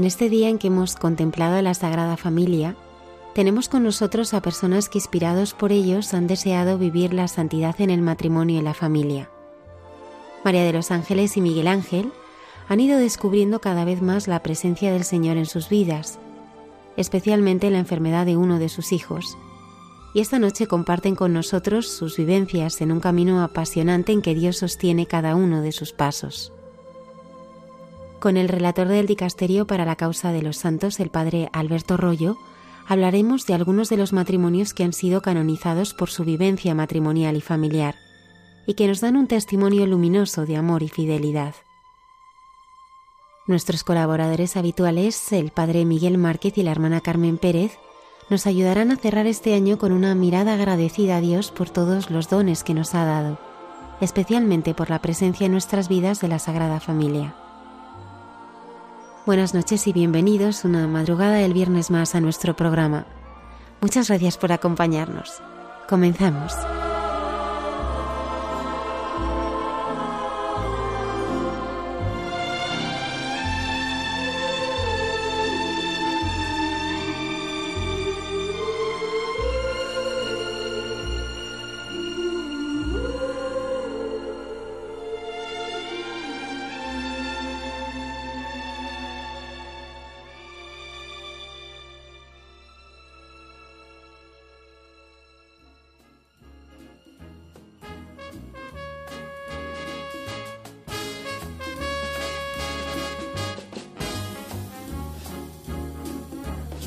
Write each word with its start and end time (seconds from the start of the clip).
En 0.00 0.06
este 0.06 0.30
día 0.30 0.48
en 0.48 0.56
que 0.56 0.68
hemos 0.68 0.96
contemplado 0.96 1.60
la 1.60 1.74
Sagrada 1.74 2.16
Familia, 2.16 2.74
tenemos 3.34 3.68
con 3.68 3.82
nosotros 3.82 4.32
a 4.32 4.40
personas 4.40 4.88
que 4.88 4.96
inspirados 4.96 5.52
por 5.52 5.72
ellos 5.72 6.14
han 6.14 6.26
deseado 6.26 6.78
vivir 6.78 7.12
la 7.12 7.28
santidad 7.28 7.78
en 7.82 7.90
el 7.90 8.00
matrimonio 8.00 8.58
y 8.58 8.62
la 8.62 8.72
familia. 8.72 9.28
María 10.42 10.64
de 10.64 10.72
los 10.72 10.90
Ángeles 10.90 11.36
y 11.36 11.42
Miguel 11.42 11.68
Ángel 11.68 12.14
han 12.66 12.80
ido 12.80 12.98
descubriendo 12.98 13.60
cada 13.60 13.84
vez 13.84 14.00
más 14.00 14.26
la 14.26 14.42
presencia 14.42 14.90
del 14.90 15.04
Señor 15.04 15.36
en 15.36 15.44
sus 15.44 15.68
vidas, 15.68 16.18
especialmente 16.96 17.66
en 17.66 17.74
la 17.74 17.80
enfermedad 17.80 18.24
de 18.24 18.38
uno 18.38 18.58
de 18.58 18.70
sus 18.70 18.92
hijos. 18.92 19.36
Y 20.14 20.20
esta 20.20 20.38
noche 20.38 20.66
comparten 20.66 21.14
con 21.14 21.34
nosotros 21.34 21.86
sus 21.86 22.16
vivencias 22.16 22.80
en 22.80 22.90
un 22.90 23.00
camino 23.00 23.42
apasionante 23.42 24.12
en 24.12 24.22
que 24.22 24.34
Dios 24.34 24.56
sostiene 24.56 25.04
cada 25.04 25.34
uno 25.34 25.60
de 25.60 25.72
sus 25.72 25.92
pasos 25.92 26.54
con 28.20 28.36
el 28.36 28.48
relator 28.48 28.86
del 28.86 29.06
Dicasterio 29.06 29.66
para 29.66 29.84
la 29.84 29.96
Causa 29.96 30.30
de 30.30 30.42
los 30.42 30.58
Santos, 30.58 31.00
el 31.00 31.10
padre 31.10 31.48
Alberto 31.52 31.96
Rollo, 31.96 32.36
hablaremos 32.86 33.46
de 33.46 33.54
algunos 33.54 33.88
de 33.88 33.96
los 33.96 34.12
matrimonios 34.12 34.74
que 34.74 34.84
han 34.84 34.92
sido 34.92 35.22
canonizados 35.22 35.94
por 35.94 36.10
su 36.10 36.24
vivencia 36.24 36.74
matrimonial 36.74 37.36
y 37.36 37.40
familiar, 37.40 37.96
y 38.66 38.74
que 38.74 38.86
nos 38.86 39.00
dan 39.00 39.16
un 39.16 39.26
testimonio 39.26 39.86
luminoso 39.86 40.46
de 40.46 40.56
amor 40.56 40.82
y 40.82 40.88
fidelidad. 40.88 41.54
Nuestros 43.46 43.82
colaboradores 43.82 44.56
habituales, 44.56 45.32
el 45.32 45.50
padre 45.50 45.84
Miguel 45.84 46.18
Márquez 46.18 46.56
y 46.58 46.62
la 46.62 46.70
hermana 46.70 47.00
Carmen 47.00 47.38
Pérez, 47.38 47.78
nos 48.28 48.46
ayudarán 48.46 48.92
a 48.92 48.96
cerrar 48.96 49.26
este 49.26 49.54
año 49.54 49.78
con 49.78 49.90
una 49.90 50.14
mirada 50.14 50.54
agradecida 50.54 51.16
a 51.16 51.20
Dios 51.20 51.50
por 51.50 51.68
todos 51.68 52.10
los 52.10 52.28
dones 52.28 52.62
que 52.62 52.74
nos 52.74 52.94
ha 52.94 53.04
dado, 53.04 53.38
especialmente 54.00 54.72
por 54.72 54.88
la 54.88 55.00
presencia 55.00 55.46
en 55.46 55.52
nuestras 55.52 55.88
vidas 55.88 56.20
de 56.20 56.28
la 56.28 56.38
Sagrada 56.38 56.78
Familia. 56.78 57.34
Buenas 59.30 59.54
noches 59.54 59.86
y 59.86 59.92
bienvenidos 59.92 60.64
una 60.64 60.88
madrugada 60.88 61.34
del 61.34 61.52
viernes 61.52 61.88
más 61.88 62.16
a 62.16 62.20
nuestro 62.20 62.56
programa. 62.56 63.06
Muchas 63.80 64.08
gracias 64.08 64.36
por 64.36 64.50
acompañarnos. 64.50 65.40
Comenzamos. 65.88 66.52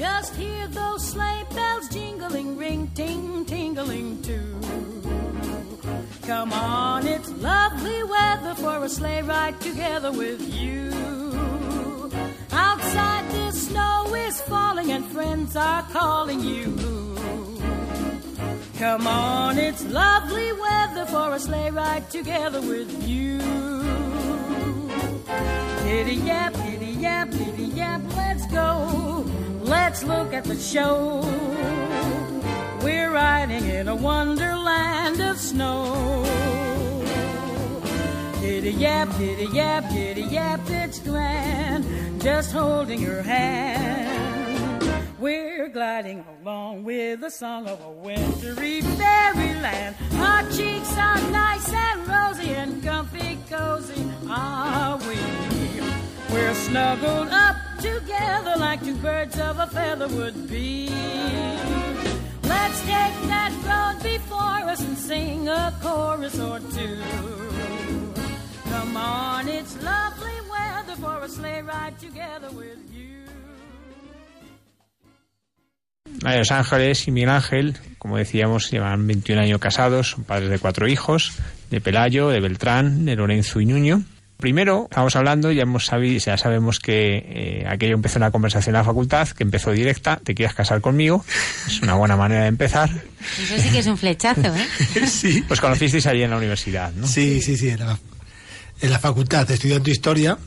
Just 0.03 0.35
hear 0.35 0.67
those 0.67 1.01
sleigh 1.01 1.45
bells 1.55 1.87
jingling, 1.87 2.57
ring, 2.57 2.91
ting, 2.93 3.45
tingling 3.45 4.21
too. 4.21 4.59
Come 6.23 6.51
on, 6.51 7.07
it's 7.07 7.29
lovely 7.29 8.03
weather 8.03 8.53
for 8.55 8.83
a 8.83 8.89
sleigh 8.89 9.21
ride 9.21 9.61
together 9.61 10.11
with 10.11 10.41
you. 10.53 10.91
Outside 12.51 13.31
the 13.31 13.51
snow 13.51 14.13
is 14.13 14.41
falling 14.41 14.91
and 14.91 15.05
friends 15.05 15.55
are 15.55 15.83
calling 15.83 16.41
you. 16.41 16.65
Come 18.79 19.07
on, 19.07 19.57
it's 19.57 19.85
lovely 19.85 20.51
weather 20.51 21.05
for 21.05 21.33
a 21.33 21.39
sleigh 21.39 21.71
ride 21.71 22.09
together 22.09 22.59
with 22.59 23.07
you. 23.07 23.37
Giddy 25.85 26.15
yap, 26.15 26.53
giddy 26.55 26.91
yap, 27.05 27.31
giddy 27.31 27.67
yap, 27.79 28.01
let's 28.17 28.45
go. 28.47 29.12
Let's 29.63 30.03
look 30.03 30.33
at 30.33 30.43
the 30.43 30.59
show. 30.59 31.21
We're 32.83 33.11
riding 33.11 33.65
in 33.65 33.87
a 33.87 33.95
wonderland 33.95 35.21
of 35.21 35.37
snow. 35.37 36.23
Giddy 38.41 38.71
yap, 38.71 39.07
giddy 39.17 39.45
yap, 39.55 39.89
giddy 39.89 40.23
yap, 40.23 40.59
it's 40.67 40.99
grand. 40.99 42.21
Just 42.21 42.51
holding 42.51 42.99
your 42.99 43.21
hand. 43.21 44.83
We're 45.17 45.69
gliding 45.69 46.25
along 46.41 46.83
with 46.83 47.21
the 47.21 47.29
song 47.29 47.65
of 47.67 47.81
a 47.85 47.91
wintry 47.91 48.81
fairyland. 48.81 49.95
Our 50.15 50.43
cheeks 50.51 50.91
are 50.97 51.21
nice 51.31 51.71
and 51.71 52.05
rosy 52.05 52.49
and 52.49 52.83
comfy 52.83 53.39
cozy 53.49 54.11
are 54.29 54.97
we. 54.97 55.17
We're 56.33 56.53
snuggled 56.53 57.29
up 57.29 57.62
together 57.83 58.55
like 58.57 58.79
two 58.81 58.95
birds 58.95 59.37
of 59.37 59.59
a 59.59 59.67
feather 59.67 60.07
would 60.07 60.49
be. 60.49 60.87
Let's 62.43 62.79
take 62.87 63.17
that 63.27 63.51
road 63.67 63.97
before 64.01 64.71
us 64.71 64.81
and 64.81 64.97
sing 64.97 65.49
a 65.49 65.73
chorus 65.83 66.39
or 66.39 66.59
two. 66.59 66.97
Come 68.69 68.95
on, 68.95 69.49
it's 69.49 69.75
lovely 69.83 70.37
weather 70.49 70.95
for 70.95 71.25
a 71.25 71.29
sleigh 71.29 71.61
ride 71.61 71.99
together 71.99 72.49
with 72.51 72.79
you. 72.95 73.09
Los 76.23 76.51
Ángeles 76.51 77.05
y 77.07 77.11
Miguel 77.11 77.29
Ángel, 77.31 77.75
como 77.97 78.17
decíamos, 78.17 78.71
llevan 78.71 79.05
21 79.07 79.41
años 79.41 79.59
casados, 79.59 80.11
son 80.11 80.23
padres 80.23 80.49
de 80.49 80.59
cuatro 80.59 80.87
hijos, 80.87 81.33
de 81.69 81.81
Pelayo, 81.81 82.29
de 82.29 82.39
Beltrán, 82.39 83.03
de 83.03 83.17
Lorenzo 83.17 83.59
y 83.59 83.65
Nuño. 83.65 84.03
Primero, 84.43 84.87
estamos 84.89 85.15
hablando, 85.15 85.53
ya, 85.53 85.61
hemos 85.61 85.85
sabido, 85.85 86.19
ya 86.19 86.37
sabemos 86.37 86.81
que 86.81 87.15
eh, 87.15 87.65
aquello 87.65 87.93
empezó 87.93 88.19
una 88.19 88.29
conversación 88.29 88.75
en 88.75 88.79
la 88.79 88.83
facultad, 88.83 89.25
que 89.29 89.43
empezó 89.43 89.71
directa, 89.71 90.19
te 90.21 90.35
quieres 90.35 90.53
casar 90.53 90.81
conmigo, 90.81 91.23
es 91.65 91.81
una 91.81 91.93
buena 91.93 92.17
manera 92.17 92.41
de 92.41 92.49
empezar. 92.49 92.89
Eso 93.41 93.57
sí 93.57 93.69
que 93.69 93.79
es 93.79 93.87
un 93.87 93.97
flechazo, 93.97 94.41
¿eh? 94.53 95.07
sí. 95.07 95.45
Pues 95.47 95.61
conocisteis 95.61 96.07
allí 96.07 96.23
en 96.23 96.31
la 96.31 96.35
universidad, 96.35 96.91
¿no? 96.91 97.07
Sí, 97.07 97.41
sí, 97.41 97.55
sí, 97.55 97.69
era, 97.69 97.97
en 98.81 98.89
la 98.89 98.99
facultad 98.99 99.49
estudiando 99.49 99.89
historia 99.89 100.37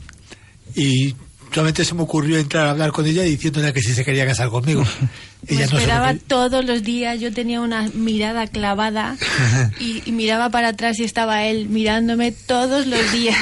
y 0.75 1.15
solamente 1.57 1.85
se 1.85 1.95
me 1.95 2.03
ocurrió 2.03 2.37
entrar 2.37 2.67
a 2.67 2.69
hablar 2.69 2.91
con 2.91 3.07
ella 3.07 3.23
diciéndole 3.23 3.73
que 3.73 3.81
si 3.81 3.91
se 3.91 4.05
quería 4.05 4.27
casar 4.27 4.49
conmigo. 4.49 4.83
me 5.49 5.63
esperaba 5.63 6.13
todos 6.13 6.63
los 6.63 6.83
días, 6.83 7.19
yo 7.19 7.33
tenía 7.33 7.61
una 7.61 7.89
mirada 7.95 8.45
clavada 8.45 9.17
y, 9.79 10.03
y, 10.05 10.11
miraba 10.11 10.51
para 10.51 10.67
atrás 10.67 10.99
y 10.99 11.03
estaba 11.03 11.45
él 11.45 11.67
mirándome 11.67 12.31
todos 12.31 12.85
los 12.85 13.11
días 13.11 13.39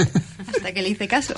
hasta 0.48 0.72
que 0.72 0.82
le 0.82 0.88
hice 0.88 1.06
caso. 1.06 1.34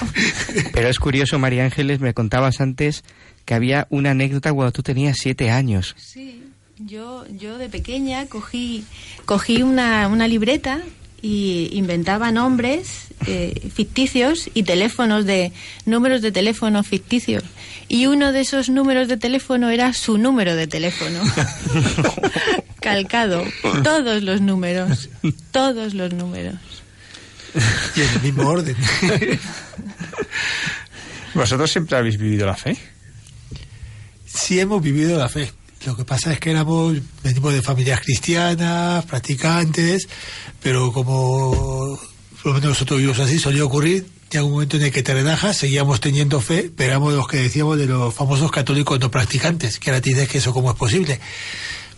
Pero 0.73 0.89
es 0.89 0.99
curioso, 0.99 1.39
María 1.39 1.63
Ángeles, 1.63 2.01
me 2.01 2.15
contabas 2.15 2.63
antes 2.63 3.05
que 3.45 3.53
había 3.53 3.87
una 3.91 4.13
anécdota 4.13 4.51
cuando 4.51 4.73
tú 4.73 4.83
tenías 4.83 5.19
siete 5.21 5.51
años. 5.51 5.95
Sí, 5.99 6.43
yo, 6.79 7.27
yo 7.29 7.59
de 7.59 7.69
pequeña 7.69 8.25
cogí, 8.29 8.87
cogí 9.27 9.63
una, 9.63 10.09
una 10.09 10.27
libreta 10.27 10.81
y 11.25 11.71
inventaba 11.73 12.31
nombres 12.33 13.07
eh, 13.27 13.71
ficticios 13.75 14.51
y 14.53 14.65
teléfonos 14.65 15.25
de 15.25 15.53
números 15.87 16.21
de 16.21 16.33
teléfono 16.33 16.83
ficticios. 16.83 17.43
Y 17.89 18.05
uno 18.07 18.31
de 18.33 18.43
esos 18.43 18.69
números 18.69 19.09
de 19.09 19.17
teléfono 19.17 19.71
era 19.71 19.95
su 19.95 20.19
número 20.19 20.55
de 20.55 20.67
teléfono. 20.67 21.21
Calcado. 22.81 23.43
Todos 23.83 24.23
los 24.23 24.43
números. 24.43 25.09
Todos 25.51 25.95
los 25.95 26.13
números. 26.13 26.57
Y 27.97 28.03
en 28.03 28.09
el 28.11 28.21
mismo 28.21 28.47
orden. 28.47 28.77
Vosotros 31.33 31.71
siempre 31.71 31.97
habéis 31.97 32.19
vivido 32.19 32.47
la 32.47 32.55
fe 32.55 32.77
sí 34.35 34.61
hemos 34.61 34.83
vivido 34.83 35.19
la 35.19 35.29
fe 35.29 35.51
lo 35.85 35.97
que 35.97 36.05
pasa 36.05 36.33
es 36.33 36.41
que 36.41 36.51
éramos, 36.51 36.97
venimos 37.23 37.53
de 37.53 37.63
familias 37.63 38.01
cristianas, 38.01 39.05
practicantes, 39.05 40.09
pero 40.63 40.93
como 40.93 41.99
por 42.43 42.53
lo 42.53 42.55
menos 42.55 42.71
nosotros 42.71 42.99
vivimos 42.99 43.19
así, 43.21 43.39
solía 43.39 43.65
ocurrir, 43.65 44.07
llega 44.31 44.45
un 44.45 44.53
momento 44.53 44.77
en 44.77 44.85
el 44.85 44.93
que 44.93 45.03
te 45.03 45.15
relajas, 45.15 45.57
seguíamos 45.57 46.01
teniendo 46.01 46.41
fe, 46.41 46.71
pero 46.75 46.91
éramos 46.91 47.15
los 47.15 47.27
que 47.27 47.39
decíamos 47.39 47.79
de 47.79 47.87
los 47.87 48.13
famosos 48.13 48.51
católicos 48.51 49.01
no 49.01 49.11
practicantes, 49.11 49.79
que 49.79 49.91
ahora 49.91 50.01
dices 50.01 50.29
que 50.29 50.39
eso 50.39 50.53
cómo 50.53 50.71
es 50.71 50.77
posible. 50.77 51.21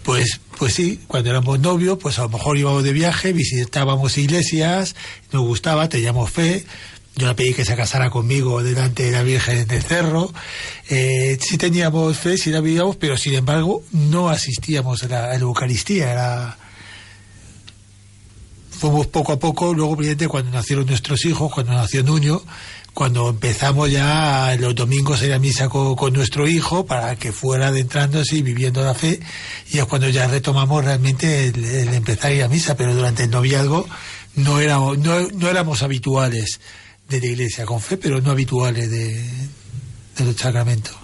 Pues, 0.04 0.40
pues 0.56 0.72
sí, 0.72 1.00
cuando 1.08 1.30
éramos 1.30 1.58
novios, 1.58 1.98
pues 2.00 2.20
a 2.20 2.22
lo 2.22 2.28
mejor 2.28 2.56
íbamos 2.56 2.84
de 2.84 2.92
viaje, 2.92 3.32
visitábamos 3.32 4.16
iglesias, 4.18 4.94
nos 5.32 5.42
gustaba, 5.42 5.88
teníamos 5.88 6.30
fe, 6.30 6.64
yo 7.16 7.26
le 7.28 7.34
pedí 7.34 7.54
que 7.54 7.64
se 7.64 7.74
casara 7.74 8.10
conmigo 8.10 8.62
delante 8.62 9.04
de 9.04 9.10
la 9.10 9.22
Virgen 9.22 9.66
del 9.66 9.82
Cerro. 9.82 10.30
Eh, 10.90 11.38
sí 11.40 11.56
teníamos 11.56 12.18
fe, 12.18 12.36
sí 12.36 12.50
la 12.50 12.60
vivíamos, 12.60 12.96
pero 12.96 13.16
sin 13.16 13.32
embargo 13.32 13.82
no 13.92 14.28
asistíamos 14.28 15.02
a 15.02 15.08
la, 15.08 15.34
Eucaristía. 15.34 16.12
Era... 16.12 16.58
Fuimos 18.70 19.06
poco 19.06 19.32
a 19.32 19.38
poco, 19.38 19.72
luego, 19.72 19.94
evidentemente, 19.94 20.28
cuando 20.28 20.50
nacieron 20.50 20.84
nuestros 20.84 21.24
hijos, 21.24 21.50
cuando 21.50 21.72
nació 21.72 22.02
Nuño, 22.02 22.42
cuando 22.92 23.30
empezamos 23.30 23.90
ya 23.90 24.54
los 24.60 24.74
domingos 24.74 25.22
a 25.22 25.26
ir 25.26 25.32
a 25.32 25.38
misa 25.38 25.70
con, 25.70 26.12
nuestro 26.12 26.46
hijo 26.46 26.84
para 26.84 27.16
que 27.16 27.32
fuera 27.32 27.68
adentrándose 27.68 28.36
y 28.36 28.42
viviendo 28.42 28.84
la 28.84 28.92
fe, 28.92 29.20
y 29.72 29.78
es 29.78 29.86
cuando 29.86 30.10
ya 30.10 30.26
retomamos 30.28 30.84
realmente 30.84 31.46
el, 31.46 31.94
empezar 31.94 32.30
a 32.30 32.34
ir 32.34 32.42
a 32.42 32.48
misa, 32.48 32.76
pero 32.76 32.94
durante 32.94 33.24
el 33.24 33.30
noviazgo 33.30 33.88
no 34.34 34.60
éramos, 34.60 34.98
no 34.98 35.48
éramos 35.48 35.82
habituales 35.82 36.60
de 37.08 37.20
la 37.20 37.26
iglesia, 37.26 37.64
con 37.64 37.80
fe, 37.80 37.96
pero 37.96 38.20
no 38.20 38.30
habituales 38.30 38.90
de, 38.90 39.22
de 40.16 40.24
los 40.24 40.36
sacramentos. 40.36 40.94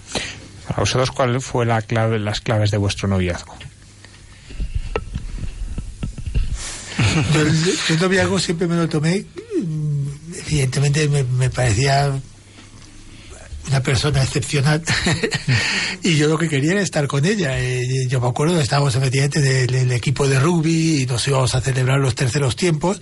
Para 0.67 0.79
vosotros, 0.79 1.11
¿cuál 1.11 1.41
fue 1.41 1.65
la 1.65 1.81
clave, 1.81 2.19
las 2.19 2.41
claves 2.41 2.71
de 2.71 2.77
vuestro 2.77 3.07
noviazgo? 3.07 3.55
el, 7.89 7.99
noviazgo 7.99 8.39
siempre 8.39 8.67
me 8.67 8.75
lo 8.75 8.89
tomé, 8.89 9.25
mm, 9.61 10.07
evidentemente 10.47 11.07
me, 11.09 11.23
me 11.23 11.49
parecía 11.49 12.11
una 13.67 13.81
persona 13.81 14.21
excepcional 14.21 14.83
y 16.03 16.17
yo 16.17 16.27
lo 16.27 16.37
que 16.37 16.49
quería 16.49 16.73
era 16.73 16.81
estar 16.81 17.07
con 17.07 17.25
ella. 17.25 17.59
Eh, 17.59 18.07
yo 18.07 18.19
me 18.19 18.27
acuerdo, 18.27 18.59
estábamos 18.59 18.95
efectivamente 18.95 19.41
del, 19.41 19.91
equipo 19.91 20.27
de 20.27 20.39
rugby 20.39 21.01
y 21.01 21.05
nos 21.05 21.27
íbamos 21.27 21.55
a 21.55 21.61
celebrar 21.61 21.99
los 21.99 22.15
terceros 22.15 22.55
tiempos 22.55 22.99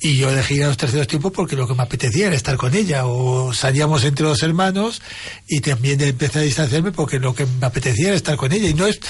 y 0.00 0.16
yo 0.16 0.30
elegí 0.30 0.58
los 0.58 0.76
terceros 0.76 1.06
tiempos 1.06 1.32
porque 1.32 1.56
lo 1.56 1.66
que 1.66 1.74
me 1.74 1.82
apetecía 1.82 2.26
era 2.26 2.36
estar 2.36 2.56
con 2.56 2.74
ella 2.74 3.06
o 3.06 3.52
salíamos 3.52 4.04
entre 4.04 4.26
los 4.26 4.42
hermanos 4.42 5.02
y 5.46 5.60
también 5.60 6.00
empecé 6.00 6.40
a 6.40 6.42
distanciarme 6.42 6.92
porque 6.92 7.18
lo 7.18 7.34
que 7.34 7.46
me 7.60 7.66
apetecía 7.66 8.08
era 8.08 8.16
estar 8.16 8.36
con 8.36 8.52
ella 8.52 8.68
y 8.68 8.74
no 8.74 8.86
es 8.86 9.00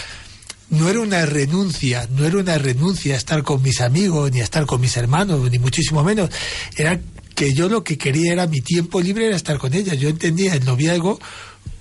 no 0.68 0.88
era 0.88 1.00
una 1.00 1.24
renuncia, 1.26 2.08
no 2.10 2.24
era 2.24 2.38
una 2.38 2.58
renuncia 2.58 3.14
a 3.14 3.16
estar 3.16 3.42
con 3.42 3.62
mis 3.62 3.80
amigos, 3.80 4.32
ni 4.32 4.40
a 4.40 4.44
estar 4.44 4.66
con 4.66 4.80
mis 4.80 4.96
hermanos, 4.96 5.48
ni 5.50 5.58
muchísimo 5.58 6.02
menos. 6.02 6.30
Era 6.76 6.98
que 7.36 7.52
yo 7.52 7.68
lo 7.68 7.84
que 7.84 7.98
quería 7.98 8.32
era 8.32 8.46
mi 8.46 8.62
tiempo 8.62 9.00
libre 9.00 9.26
era 9.26 9.36
estar 9.36 9.58
con 9.58 9.74
ella. 9.74 9.94
Yo 9.94 10.08
entendía 10.08 10.54
el 10.54 10.64
noviazgo 10.64 11.20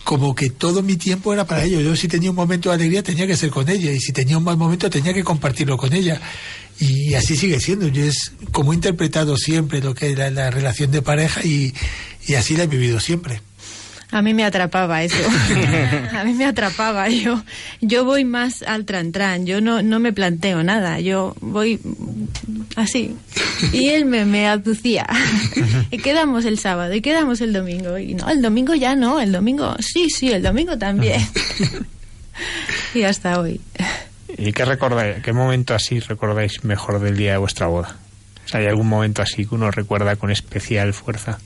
como 0.03 0.35
que 0.35 0.49
todo 0.49 0.83
mi 0.83 0.97
tiempo 0.97 1.33
era 1.33 1.47
para 1.47 1.63
ello. 1.63 1.79
Yo 1.79 1.95
si 1.95 2.09
tenía 2.09 2.29
un 2.29 2.35
momento 2.35 2.69
de 2.69 2.75
alegría 2.75 3.01
tenía 3.01 3.25
que 3.25 3.37
ser 3.37 3.49
con 3.49 3.67
ella 3.69 3.91
y 3.91 3.99
si 3.99 4.11
tenía 4.11 4.37
un 4.37 4.43
mal 4.43 4.57
momento 4.57 4.89
tenía 4.89 5.13
que 5.13 5.23
compartirlo 5.23 5.77
con 5.77 5.93
ella. 5.93 6.21
Y 6.77 7.13
así 7.13 7.37
sigue 7.37 7.61
siendo. 7.61 7.87
Yo 7.87 8.03
es 8.03 8.33
como 8.51 8.73
he 8.73 8.75
interpretado 8.75 9.37
siempre 9.37 9.81
lo 9.81 9.95
que 9.95 10.11
es 10.11 10.17
la, 10.17 10.51
relación 10.51 10.91
de 10.91 11.01
pareja 11.01 11.41
y, 11.43 11.73
y 12.27 12.35
así 12.35 12.57
la 12.57 12.63
he 12.63 12.67
vivido 12.67 12.99
siempre. 12.99 13.41
A 14.11 14.21
mí 14.21 14.33
me 14.33 14.43
atrapaba 14.43 15.03
eso. 15.03 15.17
a 16.13 16.23
mí 16.23 16.33
me 16.33 16.45
atrapaba. 16.45 17.09
Yo, 17.09 17.41
yo 17.81 18.05
voy 18.05 18.23
más 18.23 18.61
al 18.63 18.85
tran 18.85 19.11
tran. 19.11 19.45
Yo 19.45 19.61
no, 19.61 19.81
no 19.81 19.99
me 19.99 20.13
planteo 20.13 20.63
nada. 20.63 20.99
Yo 20.99 21.35
voy 21.41 21.79
así. 22.75 23.15
Y 23.73 23.89
él 23.89 24.05
me, 24.05 24.25
me 24.25 24.47
aducía. 24.47 25.07
y 25.91 25.97
quedamos 25.97 26.45
el 26.45 26.59
sábado 26.59 26.93
y 26.93 27.01
quedamos 27.01 27.41
el 27.41 27.53
domingo. 27.53 27.97
Y 27.97 28.13
no, 28.13 28.29
el 28.29 28.41
domingo 28.41 28.75
ya 28.75 28.95
no. 28.95 29.19
El 29.19 29.31
domingo, 29.31 29.75
sí, 29.79 30.09
sí, 30.09 30.31
el 30.31 30.43
domingo 30.43 30.77
también. 30.77 31.21
y 32.93 33.03
hasta 33.03 33.39
hoy. 33.39 33.59
¿Y 34.37 34.51
qué 34.51 34.65
recordáis? 34.65 35.23
¿Qué 35.23 35.33
momento 35.33 35.73
así 35.73 35.99
recordáis 35.99 36.63
mejor 36.63 36.99
del 36.99 37.17
día 37.17 37.33
de 37.33 37.37
vuestra 37.37 37.67
boda? 37.67 37.97
¿hay 38.53 38.67
algún 38.67 38.87
momento 38.87 39.21
así 39.21 39.45
que 39.45 39.55
uno 39.55 39.71
recuerda 39.71 40.15
con 40.15 40.31
especial 40.31 40.93
fuerza? 40.93 41.39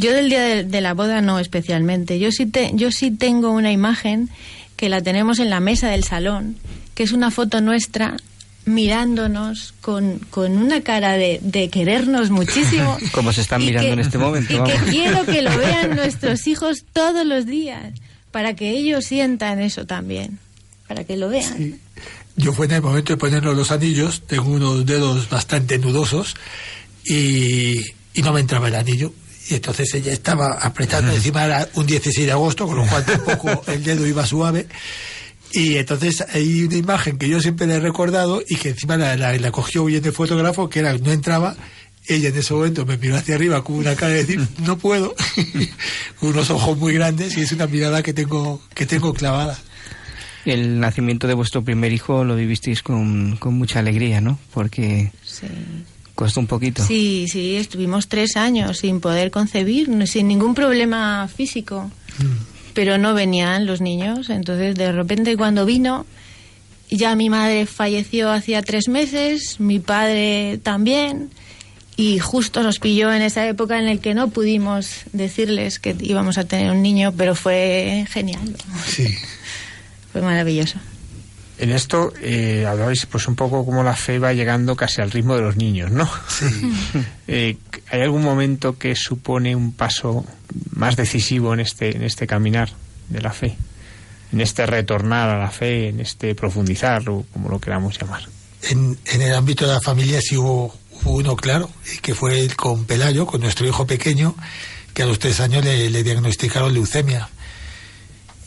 Yo 0.00 0.14
del 0.14 0.30
día 0.30 0.64
de, 0.64 0.80
la 0.80 0.94
boda 0.94 1.20
no 1.20 1.38
especialmente. 1.38 2.18
Yo 2.18 2.32
sí, 2.32 2.46
te, 2.46 2.70
yo 2.72 2.90
sí 2.90 3.10
tengo 3.10 3.50
una 3.50 3.70
imagen 3.70 4.30
que 4.76 4.88
la 4.88 5.02
tenemos 5.02 5.38
en 5.40 5.50
la 5.50 5.60
mesa 5.60 5.90
del 5.90 6.04
salón, 6.04 6.56
que 6.94 7.02
es 7.02 7.12
una 7.12 7.30
foto 7.30 7.60
nuestra 7.60 8.16
mirándonos 8.64 9.74
con, 9.82 10.18
con 10.30 10.56
una 10.56 10.80
cara 10.80 11.18
de, 11.18 11.38
de, 11.42 11.68
querernos 11.68 12.30
muchísimo. 12.30 12.96
Como 13.12 13.30
se 13.34 13.42
están 13.42 13.62
mirando 13.62 13.92
en 13.92 13.98
este 13.98 14.16
momento. 14.16 14.54
Y 14.54 14.70
que 14.70 14.78
quiero 14.90 15.26
que 15.26 15.42
lo 15.42 15.54
vean 15.58 15.90
nuestros 15.96 16.46
hijos 16.46 16.84
todos 16.94 17.26
los 17.26 17.44
días, 17.44 17.92
para 18.30 18.54
que 18.54 18.70
ellos 18.70 19.04
sientan 19.04 19.60
eso 19.60 19.84
también, 19.84 20.38
para 20.88 21.04
que 21.04 21.18
lo 21.18 21.28
vean. 21.28 21.78
Yo 22.36 22.54
fue 22.54 22.64
en 22.64 22.72
el 22.72 22.80
momento 22.80 23.12
de 23.12 23.18
ponernos 23.18 23.54
los 23.54 23.70
anillos, 23.70 24.22
tengo 24.26 24.48
unos 24.48 24.86
dedos 24.86 25.28
bastante 25.28 25.78
nudosos 25.78 26.36
y, 27.04 27.80
y 28.14 28.22
no 28.22 28.32
me 28.32 28.40
entraba 28.40 28.68
el 28.68 28.76
anillo 28.76 29.12
y 29.50 29.54
entonces 29.54 29.92
ella 29.94 30.12
estaba 30.12 30.52
apretando, 30.52 31.12
encima 31.12 31.44
era 31.44 31.68
un 31.74 31.84
16 31.84 32.24
de 32.24 32.32
agosto, 32.32 32.66
con 32.68 32.76
lo 32.76 32.86
cual 32.86 33.04
tampoco 33.04 33.64
el 33.72 33.82
dedo 33.82 34.06
iba 34.06 34.24
suave. 34.24 34.66
Y 35.52 35.76
entonces 35.76 36.24
hay 36.32 36.62
una 36.62 36.76
imagen 36.76 37.18
que 37.18 37.28
yo 37.28 37.40
siempre 37.40 37.66
le 37.66 37.74
he 37.74 37.80
recordado 37.80 38.40
y 38.48 38.54
que 38.54 38.68
encima 38.68 38.96
la, 38.96 39.16
la, 39.16 39.50
cogió 39.50 39.84
bien 39.84 40.04
el 40.04 40.12
fotógrafo, 40.12 40.70
que 40.70 40.78
era, 40.78 40.96
no 40.96 41.10
entraba, 41.10 41.56
ella 42.06 42.28
en 42.28 42.36
ese 42.36 42.54
momento 42.54 42.86
me 42.86 42.96
miró 42.96 43.16
hacia 43.16 43.34
arriba 43.34 43.64
con 43.64 43.74
una 43.74 43.96
cara 43.96 44.12
de 44.12 44.24
decir, 44.24 44.40
no 44.64 44.78
puedo, 44.78 45.16
con 46.20 46.28
unos 46.28 46.48
ojos 46.50 46.78
muy 46.78 46.94
grandes 46.94 47.36
y 47.36 47.40
es 47.40 47.50
una 47.50 47.66
mirada 47.66 48.04
que 48.04 48.12
tengo, 48.12 48.62
que 48.72 48.86
tengo 48.86 49.12
clavada. 49.12 49.58
El 50.44 50.78
nacimiento 50.78 51.26
de 51.26 51.34
vuestro 51.34 51.62
primer 51.62 51.92
hijo 51.92 52.22
lo 52.22 52.36
vivisteis 52.36 52.82
con, 52.82 53.36
con 53.36 53.54
mucha 53.54 53.80
alegría, 53.80 54.20
¿no? 54.20 54.38
Porque 54.52 55.10
sí 55.24 55.48
un 56.36 56.46
poquito. 56.46 56.84
Sí, 56.84 57.26
sí, 57.30 57.56
estuvimos 57.56 58.08
tres 58.08 58.36
años 58.36 58.78
sin 58.78 59.00
poder 59.00 59.30
concebir, 59.30 59.88
sin 60.06 60.28
ningún 60.28 60.54
problema 60.54 61.28
físico. 61.28 61.90
Mm. 62.18 62.72
Pero 62.74 62.98
no 62.98 63.14
venían 63.14 63.66
los 63.66 63.80
niños, 63.80 64.30
entonces 64.30 64.76
de 64.76 64.92
repente 64.92 65.36
cuando 65.36 65.66
vino, 65.66 66.06
ya 66.90 67.16
mi 67.16 67.28
madre 67.28 67.66
falleció 67.66 68.30
hacía 68.30 68.62
tres 68.62 68.88
meses, 68.88 69.58
mi 69.58 69.80
padre 69.80 70.60
también, 70.62 71.30
y 71.96 72.18
justo 72.18 72.62
nos 72.62 72.78
pilló 72.78 73.12
en 73.12 73.22
esa 73.22 73.46
época 73.46 73.78
en 73.78 73.86
la 73.86 73.96
que 73.96 74.14
no 74.14 74.28
pudimos 74.28 75.02
decirles 75.12 75.78
que 75.78 75.96
íbamos 76.00 76.38
a 76.38 76.44
tener 76.44 76.70
un 76.70 76.82
niño, 76.82 77.12
pero 77.16 77.34
fue 77.34 78.06
genial. 78.08 78.56
Sí. 78.86 79.06
Fue 80.12 80.22
maravilloso. 80.22 80.78
En 81.60 81.72
esto 81.72 82.10
eh, 82.22 82.64
hablabais 82.66 83.04
pues 83.04 83.28
un 83.28 83.36
poco 83.36 83.66
como 83.66 83.82
la 83.82 83.94
fe 83.94 84.18
va 84.18 84.32
llegando 84.32 84.76
casi 84.76 85.02
al 85.02 85.10
ritmo 85.10 85.36
de 85.36 85.42
los 85.42 85.56
niños, 85.56 85.90
¿no? 85.90 86.10
Sí. 86.28 86.46
Eh, 87.32 87.58
¿Hay 87.92 88.00
algún 88.00 88.24
momento 88.24 88.76
que 88.76 88.96
supone 88.96 89.54
un 89.54 89.72
paso 89.72 90.24
más 90.72 90.96
decisivo 90.96 91.54
en 91.54 91.60
este, 91.60 91.96
en 91.96 92.02
este 92.02 92.26
caminar 92.26 92.72
de 93.08 93.20
la 93.20 93.32
fe? 93.32 93.56
En 94.32 94.40
este 94.40 94.66
retornar 94.66 95.28
a 95.28 95.38
la 95.38 95.50
fe, 95.52 95.90
en 95.90 96.00
este 96.00 96.34
profundizar, 96.34 97.08
o 97.08 97.24
como 97.32 97.48
lo 97.48 97.60
queramos 97.60 97.96
llamar. 98.00 98.22
En, 98.62 98.98
en 99.04 99.22
el 99.22 99.32
ámbito 99.32 99.64
de 99.64 99.74
la 99.74 99.80
familia 99.80 100.20
sí 100.20 100.36
hubo 100.36 100.74
hubo 101.04 101.16
uno 101.16 101.36
claro, 101.36 101.70
que 102.02 102.14
fue 102.14 102.40
el 102.40 102.56
con 102.56 102.84
Pelayo, 102.84 103.26
con 103.26 103.42
nuestro 103.42 103.66
hijo 103.66 103.86
pequeño, 103.86 104.34
que 104.92 105.02
a 105.04 105.06
los 105.06 105.20
tres 105.20 105.38
años 105.38 105.64
le, 105.64 105.88
le 105.88 106.02
diagnosticaron 106.02 106.74
leucemia. 106.74 107.28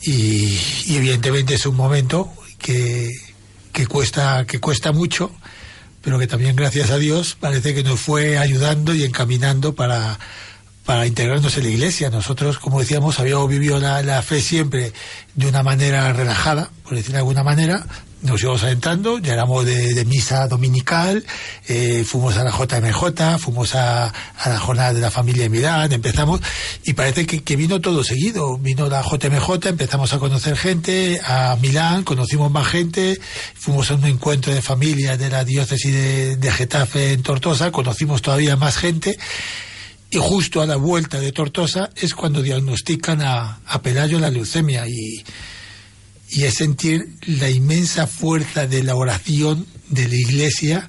Y, 0.02 0.60
y, 0.86 0.96
evidentemente 0.96 1.54
es 1.54 1.64
un 1.64 1.76
momento 1.76 2.30
que, 2.64 3.12
que, 3.74 3.86
cuesta, 3.86 4.46
que 4.46 4.58
cuesta 4.58 4.90
mucho, 4.90 5.30
pero 6.00 6.18
que 6.18 6.26
también 6.26 6.56
gracias 6.56 6.90
a 6.90 6.96
Dios 6.96 7.36
parece 7.38 7.74
que 7.74 7.82
nos 7.82 8.00
fue 8.00 8.38
ayudando 8.38 8.94
y 8.94 9.04
encaminando 9.04 9.74
para, 9.74 10.18
para 10.86 11.06
integrarnos 11.06 11.58
en 11.58 11.64
la 11.64 11.68
iglesia. 11.68 12.08
Nosotros, 12.08 12.58
como 12.58 12.80
decíamos, 12.80 13.20
habíamos 13.20 13.50
vivido 13.50 13.78
la, 13.80 14.02
la, 14.02 14.22
fe 14.22 14.40
siempre 14.40 14.94
de 15.34 15.46
una 15.46 15.62
manera 15.62 16.10
relajada, 16.14 16.70
por 16.84 16.94
decir 16.94 17.12
de 17.12 17.18
alguna 17.18 17.42
manera. 17.42 17.84
Nos 18.24 18.42
íbamos 18.42 18.62
adentrando, 18.62 19.18
ya 19.18 19.34
éramos 19.34 19.66
de, 19.66 19.92
de 19.92 20.04
misa 20.06 20.48
dominical, 20.48 21.22
eh, 21.68 22.04
fuimos 22.06 22.34
a 22.38 22.42
la 22.42 22.50
JMJ, 22.50 23.38
fuimos 23.38 23.74
a, 23.74 24.10
la 24.46 24.58
jornada 24.58 24.94
de 24.94 25.00
la 25.02 25.10
familia 25.10 25.44
en 25.44 25.52
Milán, 25.52 25.92
empezamos, 25.92 26.40
y 26.84 26.94
parece 26.94 27.26
que, 27.26 27.56
vino 27.56 27.82
todo 27.82 28.02
seguido. 28.02 28.56
Vino 28.56 28.88
la 28.88 29.02
JMJ, 29.02 29.66
empezamos 29.66 30.14
a 30.14 30.18
conocer 30.18 30.56
gente, 30.56 31.20
a 31.22 31.58
Milán, 31.60 32.02
conocimos 32.02 32.50
más 32.50 32.66
gente, 32.66 33.20
fuimos 33.54 33.90
a 33.90 33.96
un 33.96 34.06
encuentro 34.06 34.54
de 34.54 34.62
familia 34.62 35.18
de 35.18 35.28
la 35.28 35.44
diócesis 35.44 35.92
de, 35.92 36.36
de 36.36 36.50
Getafe 36.50 37.12
en 37.12 37.22
Tortosa, 37.22 37.72
conocimos 37.72 38.22
todavía 38.22 38.56
más 38.56 38.78
gente, 38.78 39.18
y 40.08 40.16
justo 40.16 40.62
a 40.62 40.66
la 40.66 40.76
vuelta 40.76 41.20
de 41.20 41.30
Tortosa 41.30 41.90
es 41.94 42.14
cuando 42.14 42.40
diagnostican 42.40 43.20
a, 43.20 43.60
a 43.66 43.82
Pelayo 43.82 44.18
la 44.18 44.30
leucemia 44.30 44.88
y, 44.88 45.22
y, 46.34 46.44
es 46.44 46.54
sentir 46.54 47.08
la 47.26 47.50
inmensa 47.50 48.06
fuerza 48.06 48.66
de 48.66 48.82
la 48.82 48.96
oración 48.96 49.66
de 49.88 50.08
la 50.08 50.16
iglesia 50.16 50.88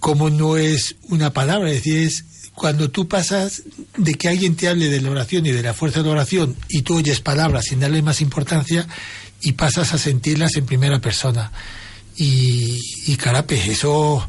como 0.00 0.30
no 0.30 0.56
es 0.56 0.96
una 1.08 1.32
palabra, 1.32 1.70
es 1.70 1.76
decir, 1.76 1.98
es 1.98 2.24
cuando 2.54 2.90
tú 2.90 3.08
pasas 3.08 3.62
de 3.96 4.14
que 4.14 4.28
alguien 4.28 4.56
te 4.56 4.68
hable 4.68 4.88
de 4.88 5.00
la 5.00 5.10
oración 5.10 5.46
y 5.46 5.52
de 5.52 5.62
la 5.62 5.74
fuerza 5.74 6.00
de 6.00 6.06
la 6.06 6.12
oración 6.12 6.56
y 6.68 6.82
tú 6.82 6.96
oyes 6.96 7.20
palabras 7.20 7.66
sin 7.66 7.80
darle 7.80 8.02
más 8.02 8.20
importancia 8.20 8.86
y 9.40 9.52
pasas 9.52 9.94
a 9.94 9.98
sentirlas 9.98 10.56
en 10.56 10.66
primera 10.66 11.00
persona. 11.00 11.52
Y, 12.16 12.80
y 13.06 13.16
carape, 13.16 13.70
eso 13.70 14.28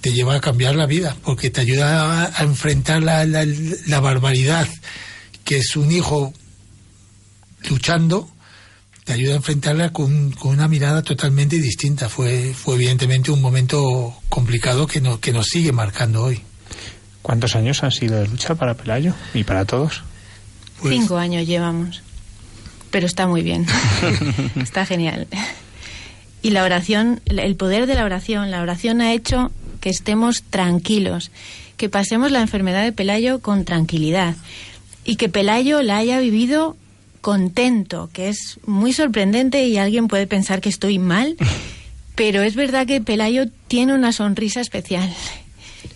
te 0.00 0.12
lleva 0.12 0.36
a 0.36 0.40
cambiar 0.40 0.76
la 0.76 0.86
vida, 0.86 1.16
porque 1.24 1.50
te 1.50 1.60
ayuda 1.60 2.26
a, 2.38 2.42
enfrentar 2.42 3.02
la, 3.02 3.24
la, 3.24 4.00
barbaridad 4.00 4.68
que 5.44 5.58
es 5.58 5.76
un 5.76 5.90
hijo 5.90 6.32
luchando, 7.68 8.30
te 9.10 9.14
ayuda 9.14 9.32
a 9.32 9.36
enfrentarla 9.38 9.92
con, 9.92 10.30
con, 10.30 10.52
una 10.52 10.68
mirada 10.68 11.02
totalmente 11.02 11.58
distinta. 11.58 12.08
Fue, 12.08 12.54
fue 12.54 12.76
evidentemente 12.76 13.32
un 13.32 13.42
momento 13.42 14.14
complicado 14.28 14.86
que, 14.86 15.00
no, 15.00 15.18
que 15.18 15.32
nos 15.32 15.46
sigue 15.46 15.72
marcando 15.72 16.22
hoy. 16.22 16.40
¿Cuántos 17.20 17.56
años 17.56 17.82
han 17.82 17.90
sido 17.90 18.20
de 18.20 18.28
lucha 18.28 18.54
para 18.54 18.74
Pelayo 18.74 19.14
y 19.34 19.42
para 19.42 19.64
todos? 19.64 20.04
Pues... 20.80 20.94
Cinco 20.94 21.16
años 21.16 21.44
llevamos, 21.44 22.02
pero 22.92 23.04
está 23.04 23.26
muy 23.26 23.42
bien, 23.42 23.66
está 24.54 24.86
genial. 24.86 25.26
Y 26.40 26.50
la 26.50 26.62
oración, 26.62 27.20
el 27.26 27.56
poder 27.56 27.88
de 27.88 27.96
la 27.96 28.04
oración, 28.04 28.52
la 28.52 28.62
oración 28.62 29.00
ha 29.00 29.12
hecho 29.12 29.50
que 29.80 29.90
estemos 29.90 30.44
tranquilos, 30.44 31.32
que 31.76 31.88
pasemos 31.88 32.30
la 32.30 32.42
enfermedad 32.42 32.84
de 32.84 32.92
Pelayo 32.92 33.40
con 33.40 33.64
tranquilidad 33.64 34.36
y 35.04 35.16
que 35.16 35.28
Pelayo 35.28 35.82
la 35.82 35.96
haya 35.96 36.20
vivido 36.20 36.76
contento, 37.20 38.10
que 38.12 38.28
es 38.28 38.58
muy 38.66 38.92
sorprendente 38.92 39.64
y 39.64 39.76
alguien 39.78 40.08
puede 40.08 40.26
pensar 40.26 40.60
que 40.60 40.68
estoy 40.68 40.98
mal, 40.98 41.36
pero 42.14 42.42
es 42.42 42.54
verdad 42.54 42.86
que 42.86 43.00
Pelayo 43.00 43.46
tiene 43.68 43.94
una 43.94 44.12
sonrisa 44.12 44.60
especial 44.60 45.14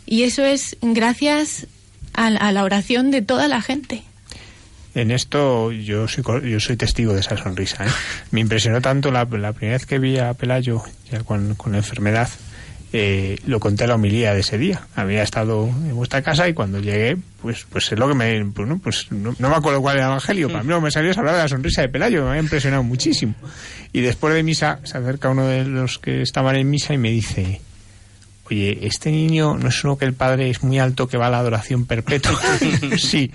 y 0.06 0.22
eso 0.22 0.44
es 0.44 0.76
gracias 0.80 1.66
a, 2.12 2.26
a 2.26 2.52
la 2.52 2.64
oración 2.64 3.10
de 3.10 3.22
toda 3.22 3.48
la 3.48 3.62
gente. 3.62 4.02
En 4.94 5.10
esto 5.10 5.72
yo 5.72 6.06
soy, 6.06 6.22
yo 6.48 6.60
soy 6.60 6.76
testigo 6.76 7.14
de 7.14 7.20
esa 7.20 7.36
sonrisa. 7.36 7.84
¿eh? 7.84 7.90
Me 8.30 8.40
impresionó 8.40 8.80
tanto 8.80 9.10
la, 9.10 9.24
la, 9.24 9.52
primera 9.52 9.76
vez 9.76 9.86
que 9.86 9.98
vi 9.98 10.18
a 10.18 10.34
Pelayo 10.34 10.82
ya 11.10 11.24
con, 11.24 11.56
con 11.56 11.72
la 11.72 11.78
enfermedad, 11.78 12.28
eh, 12.96 13.40
lo 13.46 13.58
conté 13.58 13.82
en 13.82 13.88
la 13.88 13.96
homilía 13.96 14.34
de 14.34 14.40
ese 14.40 14.56
día. 14.56 14.82
Había 14.94 15.24
estado 15.24 15.66
en 15.66 15.96
vuestra 15.96 16.22
casa 16.22 16.48
y 16.48 16.54
cuando 16.54 16.78
llegué, 16.78 17.16
pues 17.42 17.66
pues 17.68 17.90
es 17.90 17.98
lo 17.98 18.06
que 18.06 18.14
me... 18.14 18.44
Pues, 18.52 18.68
no, 18.68 18.78
pues 18.78 19.10
no, 19.10 19.34
no, 19.36 19.48
me 19.48 19.56
acuerdo 19.56 19.82
cuál 19.82 19.96
era 19.96 20.04
el 20.04 20.10
evangelio, 20.12 20.48
para 20.48 20.62
mí 20.62 20.68
lo 20.68 20.76
que 20.76 20.84
me 20.84 20.90
salió 20.92 21.10
es 21.10 21.18
hablar 21.18 21.34
de 21.34 21.42
la 21.42 21.48
sonrisa 21.48 21.82
de 21.82 21.88
Pelayo, 21.88 22.22
me 22.22 22.28
había 22.30 22.42
impresionado 22.42 22.84
muchísimo. 22.84 23.34
Y 23.92 24.00
después 24.00 24.32
de 24.32 24.44
misa 24.44 24.78
se 24.84 24.96
acerca 24.96 25.28
uno 25.28 25.44
de 25.44 25.64
los 25.64 25.98
que 25.98 26.22
estaban 26.22 26.54
en 26.54 26.70
misa 26.70 26.94
y 26.94 26.98
me 26.98 27.10
dice... 27.10 27.60
Oye, 28.48 28.78
este 28.82 29.10
niño 29.10 29.56
no 29.56 29.70
es 29.70 29.82
uno 29.82 29.98
que 29.98 30.04
el 30.04 30.12
padre 30.12 30.50
es 30.50 30.62
muy 30.62 30.78
alto 30.78 31.08
que 31.08 31.16
va 31.16 31.26
a 31.26 31.30
la 31.30 31.38
adoración 31.38 31.86
perpetua. 31.86 32.38
sí, 32.98 33.32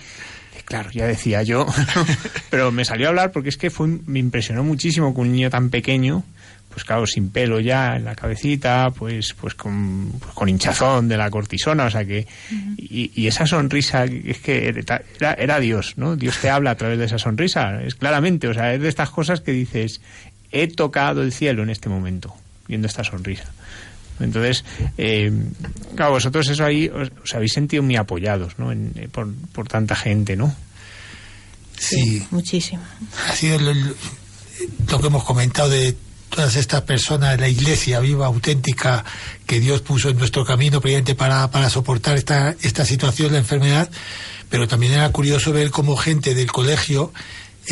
claro, 0.63 0.89
ya 0.91 1.05
decía 1.05 1.43
yo, 1.43 1.65
pero 2.49 2.71
me 2.71 2.85
salió 2.85 3.07
a 3.07 3.09
hablar 3.09 3.31
porque 3.33 3.49
es 3.49 3.57
que 3.57 3.71
fue, 3.71 3.87
me 4.05 4.19
impresionó 4.19 4.63
muchísimo 4.63 5.13
que 5.13 5.19
un 5.19 5.33
niño 5.33 5.49
tan 5.49 5.69
pequeño, 5.69 6.23
pues 6.69 6.83
claro, 6.83 7.05
sin 7.07 7.29
pelo 7.29 7.59
ya 7.59 7.95
en 7.95 8.05
la 8.05 8.15
cabecita, 8.15 8.91
pues, 8.95 9.33
pues 9.33 9.55
con, 9.55 10.11
pues 10.19 10.33
con 10.33 10.49
hinchazón 10.49 11.07
de 11.07 11.17
la 11.17 11.29
cortisona, 11.29 11.85
o 11.85 11.89
sea 11.89 12.05
que, 12.05 12.27
uh 12.51 12.55
-huh. 12.55 12.75
y, 12.77 13.11
y, 13.15 13.27
esa 13.27 13.47
sonrisa, 13.47 14.05
es 14.05 14.37
que 14.39 14.67
era, 15.19 15.33
era, 15.33 15.59
Dios, 15.59 15.95
¿no? 15.97 16.15
Dios 16.15 16.37
te 16.39 16.49
habla 16.49 16.71
a 16.71 16.75
través 16.75 16.99
de 16.99 17.05
esa 17.05 17.17
sonrisa, 17.17 17.81
es 17.83 17.95
claramente, 17.95 18.47
o 18.47 18.53
sea, 18.53 18.73
es 18.73 18.81
de 18.81 18.87
estas 18.87 19.09
cosas 19.09 19.41
que 19.41 19.51
dices, 19.51 20.01
he 20.51 20.67
tocado 20.67 21.21
el 21.23 21.33
cielo 21.33 21.63
en 21.63 21.69
este 21.69 21.89
momento, 21.89 22.35
viendo 22.67 22.87
esta 22.87 23.03
sonrisa. 23.03 23.51
Entonces, 24.19 24.65
eh, 24.97 25.31
claro, 25.95 26.13
vosotros 26.13 26.47
eso 26.49 26.65
ahí 26.65 26.89
os, 26.89 27.09
os, 27.23 27.33
habéis 27.33 27.53
sentido 27.53 27.83
muy 27.83 27.95
apoyados, 27.95 28.59
¿no? 28.59 28.71
En, 28.71 28.91
por, 29.11 29.33
por, 29.53 29.67
tanta 29.67 29.95
gente, 29.95 30.35
¿no? 30.35 30.53
Sí, 31.77 31.95
sí 32.19 32.27
muchísimo. 32.31 32.83
Ha 33.27 33.33
sido 33.33 33.57
lo, 33.59 33.73
lo, 33.73 34.99
que 34.99 35.07
hemos 35.07 35.23
comentado 35.23 35.69
de 35.69 35.95
todas 36.29 36.55
estas 36.55 36.81
personas 36.83 37.39
la 37.39 37.49
iglesia 37.49 37.99
viva, 37.99 38.27
auténtica, 38.27 39.03
que 39.45 39.59
Dios 39.59 39.81
puso 39.81 40.09
en 40.09 40.17
nuestro 40.17 40.45
camino 40.45 40.81
previamente 40.81 41.15
para, 41.15 41.49
para 41.51 41.69
soportar 41.69 42.17
esta, 42.17 42.55
esta 42.61 42.85
situación, 42.85 43.33
la 43.33 43.39
enfermedad, 43.39 43.89
pero 44.49 44.67
también 44.67 44.93
era 44.93 45.11
curioso 45.11 45.51
ver 45.51 45.71
cómo 45.71 45.97
gente 45.97 46.33
del 46.33 46.51
colegio 46.51 47.11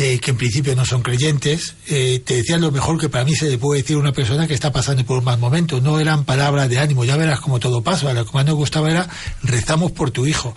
eh, 0.00 0.20
que 0.20 0.30
en 0.30 0.36
principio 0.36 0.76
no 0.76 0.84
son 0.84 1.02
creyentes, 1.02 1.74
eh, 1.88 2.22
te 2.24 2.36
decían 2.36 2.60
lo 2.60 2.70
mejor 2.70 3.00
que 3.00 3.08
para 3.08 3.24
mí 3.24 3.34
se 3.34 3.50
le 3.50 3.58
puede 3.58 3.80
decir 3.82 3.96
a 3.96 3.98
una 3.98 4.12
persona 4.12 4.46
que 4.46 4.54
está 4.54 4.70
pasando 4.70 5.04
por 5.04 5.18
un 5.18 5.24
mal 5.24 5.40
momento. 5.40 5.80
No 5.80 5.98
eran 5.98 6.24
palabras 6.24 6.68
de 6.68 6.78
ánimo, 6.78 7.04
ya 7.04 7.16
verás 7.16 7.40
como 7.40 7.58
todo 7.58 7.82
pasa. 7.82 8.12
Lo 8.12 8.24
que 8.24 8.30
más 8.32 8.46
nos 8.46 8.54
gustaba 8.54 8.90
era 8.90 9.08
rezamos 9.42 9.90
por 9.90 10.12
tu 10.12 10.24
hijo. 10.24 10.54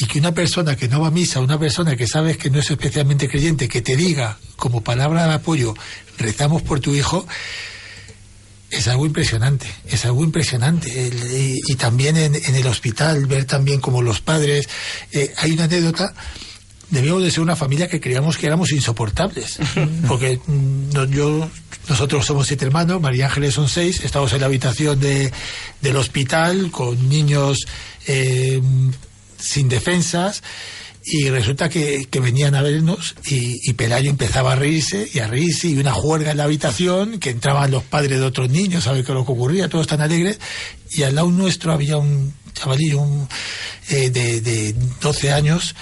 Y 0.00 0.06
que 0.06 0.18
una 0.18 0.32
persona 0.32 0.76
que 0.76 0.88
no 0.88 1.00
va 1.00 1.08
a 1.08 1.10
misa, 1.10 1.40
una 1.40 1.58
persona 1.58 1.94
que 1.96 2.06
sabes 2.06 2.36
que 2.36 2.50
no 2.50 2.58
es 2.58 2.70
especialmente 2.70 3.28
creyente, 3.28 3.68
que 3.68 3.82
te 3.82 3.96
diga 3.96 4.38
como 4.56 4.82
palabra 4.82 5.26
de 5.26 5.34
apoyo, 5.34 5.74
rezamos 6.16 6.62
por 6.62 6.80
tu 6.80 6.94
hijo, 6.94 7.26
es 8.70 8.88
algo 8.88 9.04
impresionante, 9.04 9.66
es 9.86 10.04
algo 10.06 10.24
impresionante. 10.24 11.06
El, 11.06 11.14
y, 11.32 11.60
y, 11.66 11.74
también 11.74 12.16
en, 12.16 12.34
en, 12.34 12.54
el 12.54 12.66
hospital, 12.66 13.26
ver 13.26 13.44
también 13.44 13.80
como 13.80 14.00
los 14.00 14.20
padres. 14.20 14.68
Eh, 15.12 15.34
hay 15.36 15.52
una 15.52 15.64
anécdota 15.64 16.14
debíamos 16.90 17.22
de 17.22 17.30
ser 17.30 17.40
una 17.40 17.56
familia 17.56 17.88
que 17.88 18.00
creíamos 18.00 18.36
que 18.36 18.46
éramos 18.46 18.72
insoportables. 18.72 19.58
Porque 20.08 20.40
no, 20.46 21.04
yo, 21.04 21.48
nosotros 21.88 22.26
somos 22.26 22.46
siete 22.46 22.66
hermanos, 22.66 23.00
María 23.00 23.26
Ángeles 23.26 23.54
son 23.54 23.68
seis, 23.68 24.00
estamos 24.04 24.32
en 24.32 24.40
la 24.40 24.46
habitación 24.46 24.98
de, 25.00 25.32
del 25.80 25.96
hospital 25.96 26.70
con 26.70 27.08
niños 27.08 27.66
eh, 28.06 28.60
sin 29.40 29.68
defensas 29.68 30.42
y 31.04 31.30
resulta 31.30 31.68
que, 31.68 32.06
que 32.10 32.20
venían 32.20 32.54
a 32.54 32.62
vernos 32.62 33.14
y, 33.26 33.72
Pelayo 33.72 34.10
empezaba 34.10 34.52
a 34.52 34.56
reírse 34.56 35.08
y 35.12 35.20
a 35.20 35.26
reírse 35.26 35.68
y 35.68 35.78
una 35.78 35.92
juerga 35.92 36.32
en 36.32 36.36
la 36.36 36.44
habitación 36.44 37.18
que 37.18 37.30
entraban 37.30 37.70
los 37.70 37.82
padres 37.82 38.20
de 38.20 38.26
otros 38.26 38.50
niños 38.50 38.86
a 38.86 38.92
ver 38.92 39.04
qué 39.04 39.12
lo 39.12 39.24
que 39.24 39.32
ocurría, 39.32 39.68
todos 39.68 39.86
tan 39.86 40.02
alegres 40.02 40.38
y 40.90 41.04
al 41.04 41.14
lado 41.14 41.30
nuestro 41.30 41.72
había 41.72 41.96
un 41.96 42.34
chavalillo 42.52 43.00
un, 43.00 43.28
eh, 43.88 44.10
de, 44.10 44.40
de 44.42 44.74
12 45.00 45.32
años 45.32 45.74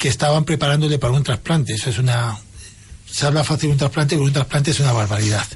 que 0.00 0.08
estaban 0.08 0.44
preparándole 0.44 0.98
para 0.98 1.12
un 1.12 1.22
trasplante. 1.22 1.74
Eso 1.74 1.90
es 1.90 1.98
una. 1.98 2.38
Se 3.08 3.26
habla 3.26 3.44
fácil 3.44 3.68
de 3.68 3.72
un 3.72 3.78
trasplante, 3.78 4.16
pero 4.16 4.24
un 4.24 4.32
trasplante 4.32 4.70
es 4.70 4.80
una 4.80 4.92
barbaridad. 4.92 5.46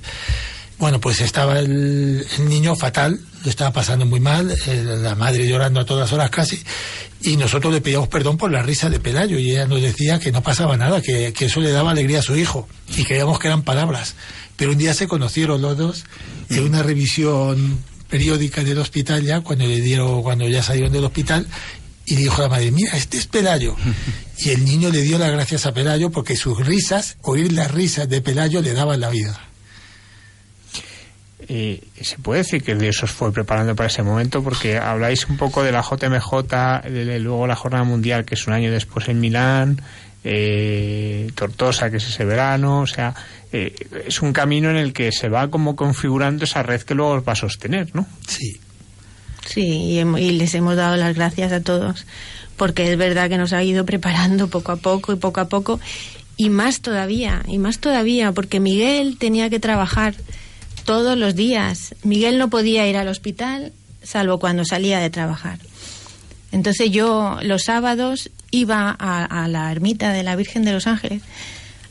Bueno, 0.78 1.00
pues 1.00 1.20
estaba 1.20 1.60
el, 1.60 2.26
el 2.38 2.48
niño 2.48 2.74
fatal, 2.74 3.20
lo 3.44 3.50
estaba 3.50 3.72
pasando 3.72 4.06
muy 4.06 4.20
mal, 4.20 4.54
el, 4.66 5.02
la 5.02 5.14
madre 5.14 5.46
llorando 5.46 5.80
a 5.80 5.84
todas 5.84 6.12
horas 6.12 6.30
casi, 6.30 6.60
y 7.22 7.36
nosotros 7.36 7.72
le 7.72 7.80
pedíamos 7.80 8.08
perdón 8.08 8.36
por 8.36 8.50
la 8.50 8.62
risa 8.62 8.90
de 8.90 8.98
Pelayo, 8.98 9.38
y 9.38 9.52
ella 9.52 9.66
nos 9.66 9.80
decía 9.80 10.18
que 10.18 10.32
no 10.32 10.42
pasaba 10.42 10.76
nada, 10.76 11.00
que, 11.00 11.32
que 11.32 11.44
eso 11.46 11.60
le 11.60 11.70
daba 11.70 11.92
alegría 11.92 12.18
a 12.18 12.22
su 12.22 12.36
hijo, 12.36 12.68
y 12.96 13.04
creíamos 13.04 13.38
que 13.38 13.48
eran 13.48 13.62
palabras. 13.62 14.14
Pero 14.56 14.72
un 14.72 14.78
día 14.78 14.94
se 14.94 15.06
conocieron 15.08 15.62
los 15.62 15.76
dos 15.76 16.04
en 16.50 16.64
una 16.64 16.82
revisión 16.82 17.78
periódica 18.08 18.62
del 18.62 18.78
hospital 18.78 19.22
ya, 19.22 19.40
cuando 19.40 19.66
le 19.66 19.80
dieron, 19.80 20.22
cuando 20.22 20.48
ya 20.48 20.62
salieron 20.62 20.92
del 20.92 21.04
hospital, 21.04 21.46
y 22.06 22.16
dijo 22.16 22.36
a 22.36 22.42
la 22.42 22.48
madre, 22.48 22.70
mira, 22.70 22.96
este 22.96 23.16
es 23.16 23.26
Pelayo. 23.26 23.76
Y 24.36 24.50
el 24.50 24.64
niño 24.64 24.90
le 24.90 25.02
dio 25.02 25.16
las 25.16 25.30
gracias 25.30 25.64
a 25.64 25.72
Pelayo 25.72 26.10
porque 26.10 26.36
sus 26.36 26.66
risas, 26.66 27.16
oír 27.22 27.52
las 27.52 27.70
risas 27.70 28.08
de 28.08 28.20
Pelayo 28.20 28.62
le 28.62 28.72
daban 28.72 28.98
la 28.98 29.08
vida. 29.08 29.40
Eh, 31.48 31.80
se 32.00 32.18
puede 32.18 32.42
decir 32.42 32.62
que 32.62 32.74
Dios 32.74 33.02
os 33.02 33.10
fue 33.10 33.32
preparando 33.32 33.74
para 33.74 33.88
ese 33.88 34.02
momento 34.02 34.42
porque 34.42 34.78
habláis 34.78 35.26
un 35.28 35.36
poco 35.36 35.62
de 35.62 35.72
la 35.72 35.82
JMJ, 35.82 36.88
de, 36.90 37.18
luego 37.20 37.46
la 37.46 37.56
Jornada 37.56 37.84
Mundial 37.84 38.24
que 38.24 38.34
es 38.34 38.46
un 38.46 38.52
año 38.52 38.70
después 38.70 39.08
en 39.08 39.20
Milán, 39.20 39.80
eh, 40.24 41.30
Tortosa 41.34 41.90
que 41.90 41.98
es 41.98 42.08
ese 42.08 42.24
verano, 42.24 42.80
o 42.80 42.86
sea, 42.86 43.14
eh, 43.52 43.74
es 44.06 44.22
un 44.22 44.32
camino 44.32 44.70
en 44.70 44.76
el 44.76 44.92
que 44.92 45.12
se 45.12 45.28
va 45.28 45.50
como 45.50 45.76
configurando 45.76 46.44
esa 46.44 46.62
red 46.62 46.82
que 46.82 46.94
luego 46.94 47.12
os 47.12 47.26
va 47.26 47.32
a 47.32 47.36
sostener, 47.36 47.94
¿no? 47.94 48.06
Sí. 48.26 48.60
Sí, 49.46 50.00
y 50.00 50.32
les 50.32 50.54
hemos 50.54 50.74
dado 50.74 50.96
las 50.96 51.14
gracias 51.14 51.52
a 51.52 51.60
todos 51.60 52.06
porque 52.56 52.90
es 52.90 52.96
verdad 52.96 53.28
que 53.28 53.36
nos 53.36 53.52
ha 53.52 53.62
ido 53.62 53.84
preparando 53.84 54.48
poco 54.48 54.72
a 54.72 54.76
poco 54.76 55.12
y 55.12 55.16
poco 55.16 55.40
a 55.40 55.48
poco 55.48 55.80
y 56.36 56.50
más 56.50 56.80
todavía, 56.80 57.42
y 57.46 57.58
más 57.58 57.78
todavía, 57.78 58.32
porque 58.32 58.60
Miguel 58.60 59.18
tenía 59.18 59.50
que 59.50 59.60
trabajar 59.60 60.14
todos 60.84 61.16
los 61.18 61.34
días. 61.34 61.94
Miguel 62.02 62.38
no 62.38 62.50
podía 62.50 62.86
ir 62.88 62.96
al 62.96 63.08
hospital 63.08 63.72
salvo 64.04 64.38
cuando 64.38 64.64
salía 64.64 65.00
de 65.00 65.10
trabajar. 65.10 65.58
Entonces 66.52 66.90
yo 66.90 67.38
los 67.42 67.64
sábados 67.64 68.30
iba 68.50 68.90
a, 68.90 69.48
la 69.48 69.72
ermita 69.72 70.12
de 70.12 70.22
la 70.22 70.36
Virgen 70.36 70.64
de 70.64 70.72
los 70.72 70.86
Ángeles 70.86 71.22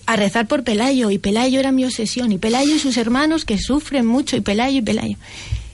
a 0.05 0.15
rezar 0.15 0.47
por 0.47 0.63
Pelayo 0.63 1.11
y 1.11 1.17
Pelayo 1.17 1.59
era 1.59 1.71
mi 1.71 1.85
obsesión 1.85 2.31
y 2.31 2.37
Pelayo 2.37 2.75
y 2.75 2.79
sus 2.79 2.97
hermanos 2.97 3.45
que 3.45 3.57
sufren 3.57 4.05
mucho 4.05 4.37
y 4.37 4.41
Pelayo 4.41 4.79
y 4.79 4.81
Pelayo. 4.81 5.17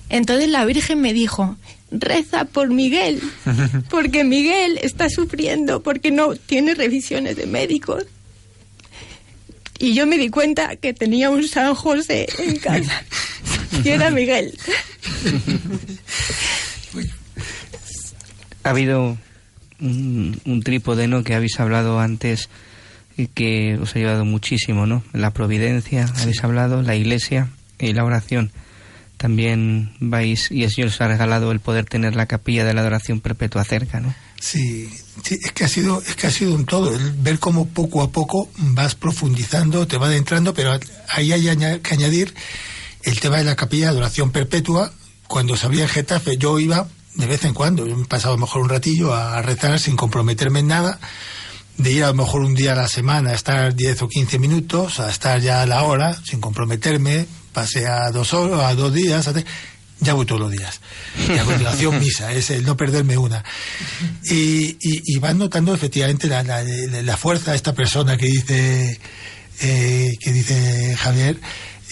Entonces 0.09 0.49
la 0.49 0.65
Virgen 0.65 1.01
me 1.01 1.13
dijo, 1.13 1.57
reza 1.91 2.45
por 2.45 2.69
Miguel, 2.69 3.21
porque 3.89 4.23
Miguel 4.23 4.79
está 4.81 5.09
sufriendo 5.09 5.83
porque 5.83 6.11
no 6.11 6.35
tiene 6.35 6.73
revisiones 6.73 7.35
de 7.35 7.45
médicos 7.45 8.05
y 9.79 9.93
yo 9.93 10.05
me 10.05 10.17
di 10.17 10.29
cuenta 10.29 10.75
que 10.75 10.93
tenía 10.93 11.29
un 11.29 11.47
San 11.47 11.73
José 11.73 12.27
en 12.37 12.57
casa. 12.57 13.03
y 13.83 13.89
era 13.89 14.11
Miguel. 14.11 14.57
ha 18.63 18.69
habido 18.69 19.17
un, 19.79 20.61
trípode, 20.63 21.07
¿no? 21.07 21.23
Que 21.23 21.35
habéis 21.35 21.59
hablado 21.59 21.99
antes 21.99 22.49
y 23.17 23.27
que 23.27 23.77
os 23.81 23.95
ha 23.95 23.99
ayudado 23.99 24.25
muchísimo, 24.25 24.85
¿no? 24.85 25.03
La 25.13 25.31
providencia, 25.31 26.13
habéis 26.21 26.43
hablado, 26.43 26.81
la 26.81 26.95
iglesia 26.95 27.49
y 27.79 27.93
la 27.93 28.03
oración. 28.03 28.51
También 29.17 29.93
vais, 29.99 30.51
y 30.51 30.63
el 30.63 30.71
Señor 30.71 30.89
os 30.89 31.01
ha 31.01 31.07
regalado 31.07 31.51
el 31.51 31.59
poder 31.59 31.85
tener 31.85 32.15
la 32.15 32.25
capilla 32.25 32.63
de 32.63 32.73
la 32.73 32.81
adoración 32.81 33.19
perpetua 33.19 33.63
cerca, 33.65 33.99
¿no? 33.99 34.13
Sí, 34.39 34.89
es 35.29 35.51
que 35.51 35.63
ha 35.63 35.67
sido, 35.67 36.01
es 36.01 36.15
que 36.15 36.27
ha 36.27 36.31
sido 36.31 36.53
un 36.53 36.65
todo, 36.65 36.93
el 36.93 37.11
ver 37.11 37.39
cómo 37.39 37.67
poco 37.67 38.01
a 38.01 38.11
poco 38.11 38.49
vas 38.57 38.95
profundizando, 38.95 39.87
te 39.87 39.97
va 39.97 40.07
adentrando, 40.07 40.53
pero 40.53 40.77
ahí 41.07 41.31
hay 41.31 41.57
que 41.81 41.93
añadir 41.93 42.33
el 43.03 43.19
tema 43.19 43.37
de 43.37 43.43
la 43.43 43.55
capilla 43.55 43.85
de 43.85 43.91
adoración 43.91 44.31
perpetua. 44.31 44.91
Cuando 45.27 45.55
se 45.55 45.67
abría 45.67 45.87
Getafe, 45.87 46.37
yo 46.37 46.59
iba 46.59 46.87
de 47.15 47.27
vez 47.27 47.43
en 47.43 47.53
cuando, 47.53 47.85
he 47.85 48.05
pasado 48.05 48.33
a 48.33 48.37
lo 48.37 48.41
mejor 48.41 48.61
un 48.61 48.69
ratillo 48.69 49.13
a 49.13 49.41
rezar 49.41 49.79
sin 49.79 49.95
comprometerme 49.95 50.59
en 50.59 50.67
nada, 50.67 50.99
de 51.77 51.91
ir 51.91 52.03
a 52.03 52.07
lo 52.07 52.13
mejor 52.13 52.41
un 52.41 52.55
día 52.55 52.73
a 52.73 52.75
la 52.75 52.87
semana 52.87 53.31
a 53.31 53.33
estar 53.33 53.75
10 53.75 54.03
o 54.03 54.07
15 54.07 54.39
minutos, 54.39 54.99
a 54.99 55.09
estar 55.09 55.39
ya 55.41 55.61
a 55.61 55.65
la 55.65 55.83
hora, 55.83 56.15
sin 56.23 56.39
comprometerme, 56.39 57.25
pasé 57.51 57.87
a 57.87 58.11
dos 58.11 58.33
horas, 58.33 58.61
a 58.61 58.75
dos 58.75 58.93
días, 58.93 59.27
a 59.27 59.33
ya 59.99 60.13
voy 60.13 60.25
todos 60.25 60.41
los 60.41 60.51
días. 60.51 60.79
Y 61.27 61.37
a 61.37 61.43
continuación 61.43 61.99
misa, 61.99 62.31
es 62.31 62.49
el 62.49 62.63
no 62.63 62.77
perderme 62.77 63.17
una. 63.17 63.43
Y, 64.23 64.77
y, 64.81 65.17
van 65.19 65.37
notando 65.37 65.73
efectivamente 65.73 66.27
la, 66.27 66.43
la, 66.43 66.63
la, 66.63 67.17
fuerza 67.17 67.51
de 67.51 67.57
esta 67.57 67.73
persona 67.73 68.17
que 68.17 68.27
dice, 68.27 68.99
eh, 69.61 70.17
que 70.19 70.31
dice 70.31 70.95
Javier, 70.97 71.39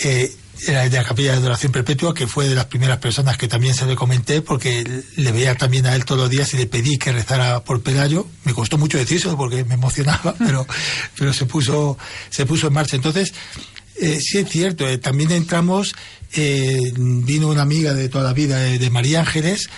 eh, 0.03 0.33
de 0.65 0.89
la 0.89 1.03
capilla 1.03 1.33
de 1.33 1.37
adoración 1.37 1.71
perpetua, 1.71 2.13
que 2.13 2.27
fue 2.27 2.49
de 2.49 2.55
las 2.55 2.65
primeras 2.65 2.97
personas 2.97 3.37
que 3.37 3.47
también 3.47 3.75
se 3.75 3.85
le 3.85 3.95
comenté, 3.95 4.41
porque 4.41 5.03
le 5.15 5.31
veía 5.31 5.55
también 5.55 5.85
a 5.85 5.95
él 5.95 6.05
todos 6.05 6.21
los 6.21 6.29
días 6.29 6.53
y 6.53 6.57
le 6.57 6.65
pedí 6.65 6.97
que 6.97 7.11
rezara 7.11 7.63
por 7.63 7.81
Pelayo. 7.81 8.27
Me 8.43 8.53
costó 8.53 8.77
mucho 8.77 8.97
decirlo 8.97 9.37
porque 9.37 9.63
me 9.65 9.75
emocionaba, 9.75 10.33
pero, 10.39 10.65
pero 11.17 11.33
se 11.33 11.45
puso, 11.45 11.97
se 12.29 12.45
puso 12.45 12.67
en 12.67 12.73
marcha. 12.73 12.95
Entonces, 12.95 13.33
eh, 13.99 14.19
sí 14.21 14.37
es 14.37 14.49
cierto, 14.49 14.87
eh, 14.87 14.97
también 14.97 15.31
entramos, 15.31 15.95
eh, 16.33 16.91
vino 16.95 17.47
una 17.47 17.61
amiga 17.61 17.93
de 17.93 18.09
toda 18.09 18.23
la 18.23 18.33
vida 18.33 18.57
de, 18.57 18.89
María 18.89 19.21
Ángeles, 19.21 19.69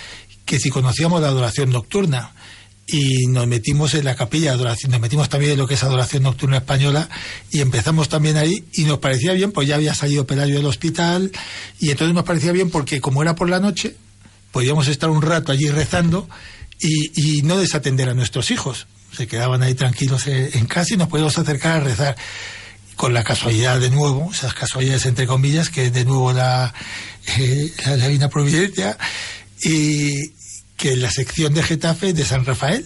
que 0.44 0.58
si 0.58 0.70
conocíamos 0.70 1.20
la 1.20 1.28
adoración 1.28 1.70
nocturna, 1.70 2.32
y 2.92 3.26
nos 3.28 3.46
metimos 3.46 3.94
en 3.94 4.04
la 4.04 4.16
capilla 4.16 4.50
de 4.50 4.56
adoración, 4.56 4.90
nos 4.90 5.00
metimos 5.00 5.28
también 5.28 5.52
en 5.52 5.58
lo 5.58 5.68
que 5.68 5.74
es 5.74 5.84
adoración 5.84 6.24
nocturna 6.24 6.56
española 6.56 7.08
y 7.52 7.60
empezamos 7.60 8.08
también 8.08 8.36
ahí 8.36 8.64
y 8.72 8.82
nos 8.82 8.98
parecía 8.98 9.32
bien, 9.32 9.52
pues 9.52 9.68
ya 9.68 9.76
había 9.76 9.94
salido 9.94 10.26
Pelayo 10.26 10.56
del 10.56 10.66
hospital 10.66 11.30
y 11.78 11.90
entonces 11.90 12.16
nos 12.16 12.24
parecía 12.24 12.50
bien 12.50 12.68
porque 12.68 13.00
como 13.00 13.22
era 13.22 13.36
por 13.36 13.48
la 13.48 13.60
noche, 13.60 13.94
podíamos 14.50 14.88
estar 14.88 15.08
un 15.08 15.22
rato 15.22 15.52
allí 15.52 15.68
rezando 15.68 16.28
y, 16.80 17.38
y 17.38 17.42
no 17.42 17.58
desatender 17.58 18.08
a 18.08 18.14
nuestros 18.14 18.50
hijos. 18.50 18.88
Se 19.16 19.28
quedaban 19.28 19.62
ahí 19.62 19.74
tranquilos 19.74 20.26
en 20.26 20.66
casa 20.66 20.94
y 20.94 20.96
nos 20.96 21.06
podíamos 21.06 21.38
acercar 21.38 21.76
a 21.76 21.84
rezar 21.84 22.16
con 23.00 23.14
la 23.14 23.24
casualidad 23.24 23.80
de 23.80 23.88
nuevo, 23.88 24.28
esas 24.30 24.52
casualidades 24.52 25.06
entre 25.06 25.26
comillas, 25.26 25.70
que 25.70 25.90
de 25.90 26.04
nuevo 26.04 26.34
la, 26.34 26.74
eh, 27.38 27.72
la 27.86 27.96
Divina 27.96 28.28
Providencia, 28.28 28.98
y 29.64 30.32
que 30.76 30.96
la 30.96 31.10
sección 31.10 31.54
de 31.54 31.62
Getafe 31.62 32.12
de 32.12 32.26
San 32.26 32.44
Rafael. 32.44 32.84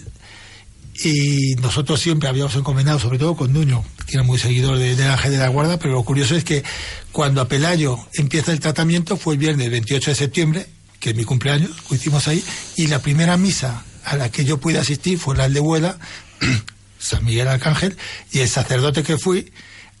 Y 1.03 1.55
nosotros 1.55 1.99
siempre 1.99 2.29
habíamos 2.29 2.55
encomendado, 2.55 2.97
sobre 2.97 3.19
todo 3.19 3.35
con 3.35 3.51
Nuño, 3.51 3.83
que 4.07 4.13
era 4.15 4.23
muy 4.23 4.39
seguidor 4.39 4.77
de, 4.77 4.95
del 4.95 5.09
Ángel 5.11 5.31
de 5.31 5.37
la 5.37 5.49
Guarda, 5.49 5.79
pero 5.79 5.95
lo 5.95 6.03
curioso 6.03 6.37
es 6.37 6.45
que 6.45 6.63
cuando 7.11 7.41
a 7.41 7.49
Pelayo 7.49 7.99
empieza 8.13 8.53
el 8.53 8.61
tratamiento 8.61 9.17
fue 9.17 9.33
el 9.33 9.39
viernes 9.41 9.69
28 9.69 10.11
de 10.11 10.15
septiembre, 10.15 10.65
que 11.01 11.09
es 11.09 11.15
mi 11.17 11.25
cumpleaños, 11.25 11.71
lo 11.89 11.95
hicimos 11.97 12.29
ahí, 12.29 12.41
y 12.77 12.87
la 12.87 12.99
primera 12.99 13.35
misa 13.35 13.83
a 14.05 14.15
la 14.15 14.31
que 14.31 14.45
yo 14.45 14.61
pude 14.61 14.79
asistir 14.79 15.19
fue 15.19 15.35
la 15.35 15.49
de 15.49 15.59
Vuela, 15.59 15.99
San 16.99 17.25
Miguel 17.25 17.49
Arcángel, 17.49 17.97
y 18.31 18.39
el 18.39 18.47
sacerdote 18.47 19.03
que 19.03 19.17
fui, 19.17 19.51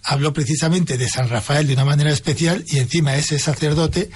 habló 0.05 0.33
precisamente 0.33 0.97
de 0.97 1.09
San 1.09 1.29
Rafael 1.29 1.67
de 1.67 1.73
una 1.73 1.85
manera 1.85 2.11
especial 2.11 2.63
y 2.67 2.77
encima 2.77 3.15
ese 3.15 3.39
sacerdote 3.39 4.11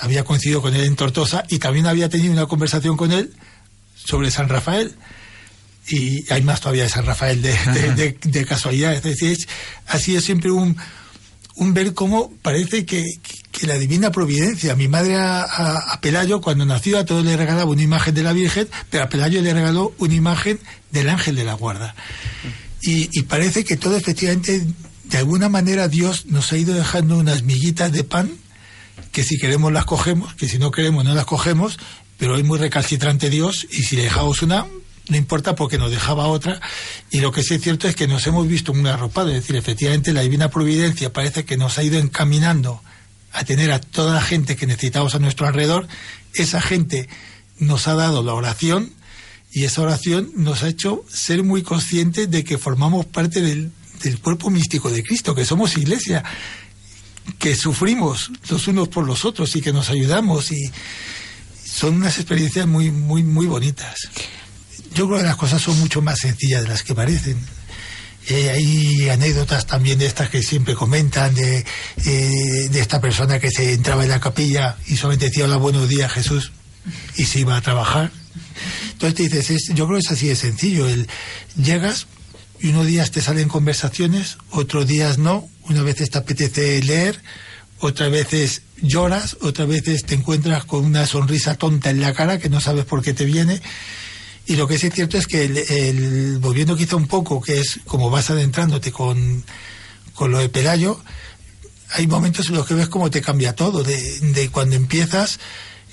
había 0.00 0.24
coincidido 0.24 0.62
con 0.62 0.74
él 0.74 0.84
en 0.84 0.96
Tortosa 0.96 1.44
y 1.48 1.58
también 1.58 1.86
había 1.86 2.08
tenido 2.08 2.32
una 2.32 2.46
conversación 2.46 2.96
con 2.96 3.12
él 3.12 3.34
sobre 3.94 4.30
San 4.30 4.48
Rafael. 4.48 4.96
Y 5.86 6.32
hay 6.32 6.40
más 6.42 6.60
todavía 6.60 6.84
de 6.84 6.88
San 6.88 7.04
Rafael 7.04 7.42
de, 7.42 8.16
de, 8.22 8.46
casualidad. 8.46 8.94
Es 8.94 9.02
decir, 9.02 9.36
así 9.86 10.16
es 10.16 10.24
siempre 10.24 10.50
un, 10.50 10.78
un 11.56 11.74
ver 11.74 11.92
cómo 11.92 12.32
parece 12.40 12.86
que, 12.86 13.04
que, 13.52 13.66
la 13.66 13.74
divina 13.74 14.10
providencia. 14.10 14.74
Mi 14.76 14.88
madre 14.88 15.16
a, 15.18 15.98
Pelayo, 16.00 16.40
cuando 16.40 16.64
nació, 16.64 16.98
a 16.98 17.04
todos 17.04 17.22
le 17.22 17.36
regalaba 17.36 17.70
una 17.70 17.82
imagen 17.82 18.14
de 18.14 18.22
la 18.22 18.32
Virgen, 18.32 18.66
pero 18.88 19.04
a 19.04 19.08
Pelayo 19.10 19.42
le 19.42 19.52
regaló 19.52 19.94
una 19.98 20.14
imagen 20.14 20.58
del 20.90 21.10
ángel 21.10 21.36
de 21.36 21.44
la 21.44 21.52
guarda. 21.52 21.94
Y, 22.80 23.10
y 23.12 23.24
parece 23.24 23.62
que 23.62 23.76
todo 23.76 23.94
efectivamente 23.94 24.64
de 25.04 25.18
alguna 25.18 25.48
manera 25.48 25.88
Dios 25.88 26.26
nos 26.26 26.52
ha 26.52 26.56
ido 26.56 26.74
dejando 26.74 27.18
unas 27.18 27.42
miguitas 27.42 27.92
de 27.92 28.04
pan 28.04 28.30
que 29.12 29.22
si 29.22 29.38
queremos 29.38 29.72
las 29.72 29.84
cogemos, 29.84 30.34
que 30.34 30.48
si 30.48 30.58
no 30.58 30.70
queremos 30.70 31.04
no 31.04 31.14
las 31.14 31.24
cogemos, 31.24 31.78
pero 32.18 32.36
es 32.36 32.44
muy 32.44 32.58
recalcitrante 32.58 33.30
Dios 33.30 33.66
y 33.70 33.82
si 33.82 33.96
le 33.96 34.04
dejamos 34.04 34.42
una, 34.42 34.66
no 35.08 35.16
importa 35.16 35.54
porque 35.54 35.78
nos 35.78 35.90
dejaba 35.90 36.26
otra. 36.26 36.60
Y 37.10 37.20
lo 37.20 37.32
que 37.32 37.42
sí 37.42 37.54
es 37.54 37.62
cierto 37.62 37.88
es 37.88 37.94
que 37.94 38.08
nos 38.08 38.26
hemos 38.26 38.48
visto 38.48 38.72
muy 38.72 38.88
arropados, 38.90 39.32
es 39.32 39.42
decir, 39.42 39.56
efectivamente 39.56 40.12
la 40.12 40.22
divina 40.22 40.50
providencia 40.50 41.12
parece 41.12 41.44
que 41.44 41.56
nos 41.56 41.78
ha 41.78 41.82
ido 41.82 41.98
encaminando 41.98 42.82
a 43.32 43.44
tener 43.44 43.72
a 43.72 43.80
toda 43.80 44.14
la 44.14 44.22
gente 44.22 44.56
que 44.56 44.66
necesitamos 44.66 45.14
a 45.14 45.18
nuestro 45.18 45.46
alrededor. 45.46 45.86
Esa 46.34 46.60
gente 46.60 47.08
nos 47.58 47.88
ha 47.88 47.94
dado 47.94 48.22
la 48.22 48.34
oración 48.34 48.92
y 49.52 49.64
esa 49.64 49.82
oración 49.82 50.30
nos 50.34 50.62
ha 50.62 50.68
hecho 50.68 51.04
ser 51.08 51.42
muy 51.42 51.62
conscientes 51.62 52.30
de 52.30 52.42
que 52.42 52.58
formamos 52.58 53.06
parte 53.06 53.40
del, 53.40 53.70
del 54.02 54.18
cuerpo 54.20 54.50
místico 54.50 54.90
de 54.90 55.02
Cristo, 55.02 55.34
que 55.34 55.44
somos 55.44 55.76
iglesia, 55.76 56.22
que 57.38 57.54
sufrimos 57.54 58.30
los 58.48 58.68
unos 58.68 58.88
por 58.88 59.06
los 59.06 59.24
otros 59.24 59.54
y 59.56 59.60
que 59.60 59.72
nos 59.72 59.90
ayudamos 59.90 60.52
y 60.52 60.70
son 61.64 61.94
unas 61.94 62.18
experiencias 62.18 62.66
muy, 62.66 62.90
muy, 62.90 63.22
muy 63.22 63.46
bonitas. 63.46 64.08
Yo 64.94 65.06
creo 65.06 65.18
que 65.18 65.24
las 65.24 65.36
cosas 65.36 65.60
son 65.60 65.78
mucho 65.80 66.02
más 66.02 66.20
sencillas 66.20 66.62
de 66.62 66.68
las 66.68 66.82
que 66.82 66.94
parecen. 66.94 67.38
Eh, 68.28 68.50
hay 68.50 69.08
anécdotas 69.10 69.66
también 69.66 69.98
de 69.98 70.06
estas 70.06 70.30
que 70.30 70.42
siempre 70.42 70.74
comentan, 70.74 71.34
de, 71.34 71.64
eh, 72.06 72.68
de 72.70 72.80
esta 72.80 73.00
persona 73.00 73.38
que 73.38 73.50
se 73.50 73.74
entraba 73.74 74.04
en 74.04 74.10
la 74.10 74.20
capilla 74.20 74.76
y 74.86 74.96
solamente 74.96 75.26
decía 75.26 75.44
hola, 75.44 75.56
buenos 75.56 75.88
días 75.88 76.10
Jesús 76.10 76.52
y 77.16 77.24
se 77.24 77.40
iba 77.40 77.56
a 77.56 77.60
trabajar. 77.60 78.10
Entonces 78.92 79.30
te 79.30 79.36
dices, 79.36 79.68
yo 79.74 79.86
creo 79.86 79.98
que 79.98 80.06
es 80.06 80.12
así 80.12 80.28
de 80.28 80.36
sencillo. 80.36 80.88
El, 80.88 81.08
llegas, 81.56 82.06
y 82.60 82.68
unos 82.68 82.86
días 82.86 83.10
te 83.10 83.20
salen 83.20 83.48
conversaciones, 83.48 84.38
otros 84.50 84.86
días 84.86 85.18
no, 85.18 85.48
una 85.68 85.82
vez 85.82 85.96
te 85.96 86.18
apetece 86.18 86.82
leer, 86.82 87.20
otras 87.80 88.10
veces 88.10 88.62
lloras, 88.80 89.36
otras 89.42 89.68
veces 89.68 90.04
te 90.04 90.14
encuentras 90.14 90.64
con 90.64 90.84
una 90.84 91.06
sonrisa 91.06 91.56
tonta 91.56 91.90
en 91.90 92.00
la 92.00 92.14
cara 92.14 92.38
que 92.38 92.48
no 92.48 92.60
sabes 92.60 92.84
por 92.84 93.02
qué 93.02 93.12
te 93.12 93.24
viene. 93.24 93.60
Y 94.46 94.56
lo 94.56 94.68
que 94.68 94.78
sí 94.78 94.88
es 94.88 94.94
cierto 94.94 95.16
es 95.16 95.26
que 95.26 95.44
el, 95.44 96.38
volviendo 96.38 96.76
quizá 96.76 96.96
un 96.96 97.06
poco, 97.06 97.40
que 97.40 97.60
es 97.60 97.80
como 97.86 98.10
vas 98.10 98.30
adentrándote 98.30 98.92
con, 98.92 99.44
con 100.14 100.30
lo 100.30 100.38
de 100.38 100.48
Pelayo, 100.48 101.02
hay 101.90 102.06
momentos 102.06 102.48
en 102.48 102.56
los 102.56 102.66
que 102.66 102.74
ves 102.74 102.88
cómo 102.88 103.10
te 103.10 103.22
cambia 103.22 103.54
todo, 103.54 103.82
de, 103.82 104.48
cuando 104.52 104.76
empiezas 104.76 105.38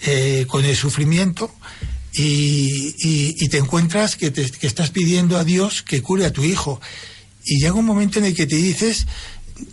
eh, 0.04 0.46
con 0.48 0.66
el 0.66 0.76
sufrimiento 0.76 1.54
y, 2.14 3.48
te 3.50 3.58
encuentras 3.58 4.16
que, 4.16 4.32
te, 4.32 4.50
que 4.50 4.68
estás 4.68 4.92
pidiendo 4.92 5.38
a 5.38 5.44
Dios 5.44 5.82
que 5.82 6.02
cure 6.02 6.26
a 6.26 6.34
tu 6.34 6.44
hijo. 6.44 6.80
Y 7.46 7.60
llega 7.60 7.74
un 7.74 7.86
momento 7.86 8.20
en 8.20 8.26
el 8.26 8.36
que 8.36 8.46
te 8.46 8.56
dices, 8.56 9.08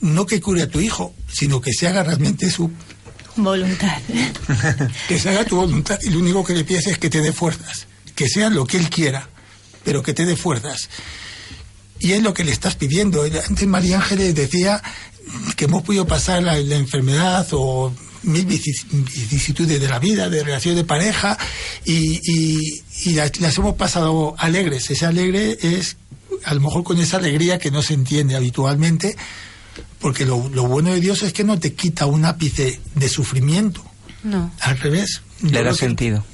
no 0.01 0.27
que 0.27 0.41
cure 0.41 0.63
a 0.63 0.69
tu 0.69 0.81
hijo, 0.81 1.15
sino 1.31 1.61
que 1.61 1.73
se 1.73 1.87
haga 1.87 2.03
realmente 2.03 2.51
su 2.51 2.71
voluntad. 3.37 3.99
que 5.09 5.19
se 5.19 5.29
haga 5.31 5.45
tu 5.45 5.57
voluntad 5.57 5.99
y 6.03 6.11
lo 6.11 6.19
único 6.19 6.45
que 6.45 6.55
le 6.55 6.65
pides 6.65 6.87
es 6.89 6.99
que 6.99 7.11
te 7.11 7.21
dé 7.21 7.33
fuerzas, 7.33 7.87
que 8.15 8.29
sea 8.29 8.51
lo 8.51 8.67
que 8.67 8.79
él 8.79 8.91
quiera, 8.91 9.29
pero 9.85 10.03
que 10.03 10.15
te 10.15 10.27
dé 10.27 10.37
fuerzas. 10.37 10.89
Y 12.01 12.13
es 12.13 12.23
lo 12.23 12.33
que 12.33 12.45
le 12.45 12.53
estás 12.53 12.77
pidiendo. 12.77 13.23
Antes 13.23 13.67
María 13.67 13.97
Ángeles 13.97 14.35
decía 14.35 14.83
que 15.57 15.65
hemos 15.65 15.83
podido 15.83 16.07
pasar 16.07 16.43
la, 16.43 16.57
enfermedad 16.59 17.47
o 17.53 17.93
mil 18.23 18.45
vicisitudes 18.45 19.81
de 19.81 19.89
la 19.89 19.99
vida, 19.99 20.29
de 20.29 20.43
relación 20.43 20.77
de 20.77 20.85
pareja, 20.85 21.39
y, 21.85 22.21
y, 23.05 23.15
las, 23.15 23.41
las, 23.41 23.57
hemos 23.59 23.77
pasado 23.77 24.35
alegres. 24.39 24.91
Ese 24.91 25.07
alegre 25.07 25.59
es, 25.61 25.97
a 26.45 26.55
lo 26.55 26.61
mejor 26.61 26.85
con 26.85 26.99
esa 26.99 27.19
alegría 27.19 27.59
que 27.59 27.71
no 27.71 27.83
se 27.83 27.95
entiende 27.95 28.37
habitualmente, 28.37 29.17
porque 30.01 30.25
lo, 30.25 30.39
bueno 30.39 30.93
de 30.93 31.01
Dios 31.01 31.23
es 31.23 31.33
que 31.33 31.45
no 31.45 31.59
te 31.59 31.75
quita 31.75 32.07
un 32.07 32.25
ápice 32.25 32.81
de 32.95 33.09
sufrimiento. 33.09 33.85
No. 34.23 34.53
Al 34.61 34.79
revés. 34.79 35.23
Le 35.43 35.63
da 35.63 35.75
sentido. 35.75 36.25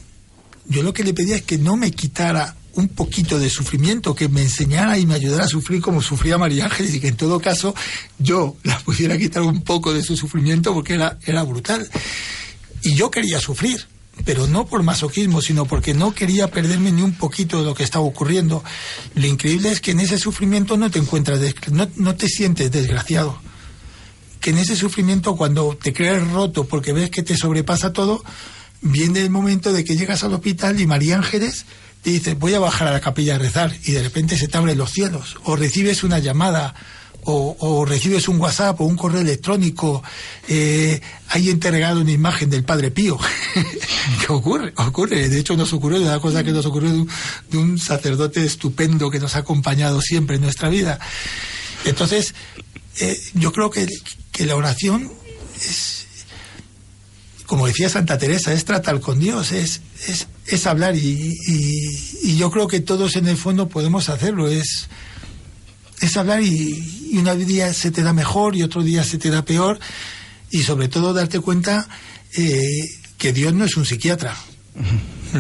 Yo 0.67 0.83
lo 0.83 0.95
que 0.95 1.05
le 1.05 1.13
pedía 1.13 1.37
es 1.37 1.43
que 1.43 1.59
no 1.59 1.77
me 1.77 1.91
quitara 1.91 2.57
un 2.77 2.89
poquito 2.89 3.39
de 3.39 3.51
sufrimiento, 3.51 4.15
que 4.15 4.29
me 4.29 4.43
enseñara 4.43 4.99
y 4.99 5.07
me 5.07 5.15
ayudara 5.15 5.45
a 5.45 5.49
sufrir 5.49 5.81
como 5.81 6.03
sufría 6.03 6.39
María 6.39 6.65
Ángeles 6.65 6.95
y 6.95 7.01
que 7.01 7.09
en 7.09 7.17
todo 7.17 7.41
caso 7.41 7.75
yo 8.19 8.57
la 8.63 8.79
pudiera 8.81 9.17
quitar 9.19 9.43
un 9.43 9.63
poco 9.63 9.93
de 9.93 10.03
su 10.03 10.17
sufrimiento 10.17 10.75
porque 10.75 10.95
era, 10.95 11.19
era 11.27 11.43
brutal. 11.43 11.89
Y 12.83 12.95
yo 12.95 13.11
quería 13.11 13.41
sufrir, 13.41 13.87
pero 14.25 14.47
no 14.47 14.67
por 14.67 14.83
masoquismo, 14.83 15.41
sino 15.41 15.65
porque 15.65 15.95
no 15.95 16.15
quería 16.15 16.51
perderme 16.51 16.93
ni 16.93 17.03
un 17.03 17.15
poquito 17.15 17.59
de 17.59 17.65
lo 17.65 17.75
que 17.75 17.83
estaba 17.83 18.05
ocurriendo. 18.05 18.63
Lo 19.15 19.27
increíble 19.27 19.71
es 19.71 19.81
que 19.81 19.93
en 19.93 20.01
ese 20.01 20.19
sufrimiento 20.19 20.77
no 20.77 20.91
te 20.91 20.99
encuentras, 20.99 21.41
no, 21.71 21.89
no 21.97 22.15
te 22.15 22.29
sientes 22.29 22.71
desgraciado. 22.71 23.39
Que 24.41 24.51
en 24.51 24.59
ese 24.59 24.77
sufrimiento, 24.77 25.37
cuando 25.37 25.77
te 25.81 25.93
crees 25.93 26.27
roto 26.31 26.65
porque 26.65 26.93
ves 26.93 27.11
que 27.11 27.23
te 27.23 27.37
sobrepasa 27.37 27.93
todo, 27.93 28.23
viene 28.83 29.21
el 29.21 29.31
momento 29.31 29.73
de 29.73 29.85
que 29.85 29.97
llegas 29.97 30.25
al 30.25 30.35
hospital 30.35 30.79
y 30.79 30.87
María 30.87 31.17
Ángeles 31.17 31.65
te 32.05 32.11
dice, 32.11 32.35
voy 32.35 32.53
a 32.53 32.59
bajar 32.59 32.87
a 32.87 32.93
la 32.93 33.01
capilla 33.01 33.37
a 33.37 33.39
rezar, 33.39 33.75
y 33.83 33.93
de 33.93 34.03
repente 34.03 34.37
se 34.37 34.47
te 34.47 34.59
abren 34.59 34.77
los 34.77 34.93
cielos, 34.93 35.39
o 35.45 35.57
recibes 35.57 36.05
una 36.05 36.19
llamada, 36.19 36.75
o, 37.27 37.87
recibes 37.87 38.29
un 38.29 38.39
WhatsApp 38.39 38.79
o 38.83 38.85
un 38.85 38.97
correo 38.97 39.23
electrónico, 39.23 40.03
eh, 40.47 41.01
hay 41.29 41.49
entregado 41.49 42.03
una 42.03 42.11
imagen 42.11 42.51
del 42.51 42.63
Padre 42.63 42.91
Pío. 42.91 43.19
¿Qué 44.21 44.31
ocurre? 44.31 44.75
Ocurre. 44.77 45.31
De 45.31 45.41
hecho, 45.41 45.57
nos 45.57 45.73
ocurrió 45.73 46.03
una 46.03 46.21
cosa 46.21 46.45
que 46.45 46.53
nos 46.53 46.67
ocurrió 46.67 46.91
de 47.49 47.57
un, 47.57 47.79
sacerdote 47.79 48.45
estupendo 48.45 49.11
que 49.11 49.19
nos 49.19 49.37
ha 49.37 49.39
acompañado 49.39 50.03
siempre 50.03 50.37
en 50.37 50.43
nuestra 50.43 50.69
vida. 50.69 51.01
Entonces, 51.87 52.35
eh, 53.01 53.19
yo 53.33 53.51
creo 53.51 53.71
que, 53.71 53.89
que 54.31 54.45
la 54.45 54.57
oración 54.57 55.11
es, 55.57 56.04
como 57.47 57.67
decía 57.67 57.89
Santa 57.89 58.19
Teresa, 58.19 58.53
es 58.53 58.65
tratar 58.65 59.01
con 59.01 59.19
Dios, 59.21 59.53
es, 59.53 59.81
es, 60.09 60.29
es 60.47 60.67
hablar 60.67 60.97
y, 60.97 61.37
y, 61.47 62.37
yo 62.37 62.51
creo 62.51 62.69
que 62.69 62.81
todos 62.81 63.17
en 63.17 63.29
el 63.29 63.37
fondo 63.37 63.69
podemos 63.69 64.09
hacerlo, 64.09 64.49
es, 64.49 64.89
es 66.01 66.17
hablar 66.17 66.43
y, 66.43 67.11
y 67.13 67.19
un 67.19 67.47
día 67.47 67.73
se 67.75 67.91
te 67.91 68.03
da 68.03 68.13
mejor 68.13 68.57
y 68.57 68.63
otro 68.63 68.83
día 68.83 69.05
se 69.05 69.19
te 69.19 69.31
da 69.31 69.45
peor 69.45 69.79
y 70.51 70.63
sobre 70.63 70.89
todo 70.89 71.13
darte 71.13 71.41
cuenta 71.41 71.89
eh, 72.37 72.89
que 73.19 73.33
Dios 73.33 73.53
no 73.55 73.65
es 73.65 73.77
un 73.77 73.85
psiquiatra. 73.85 74.37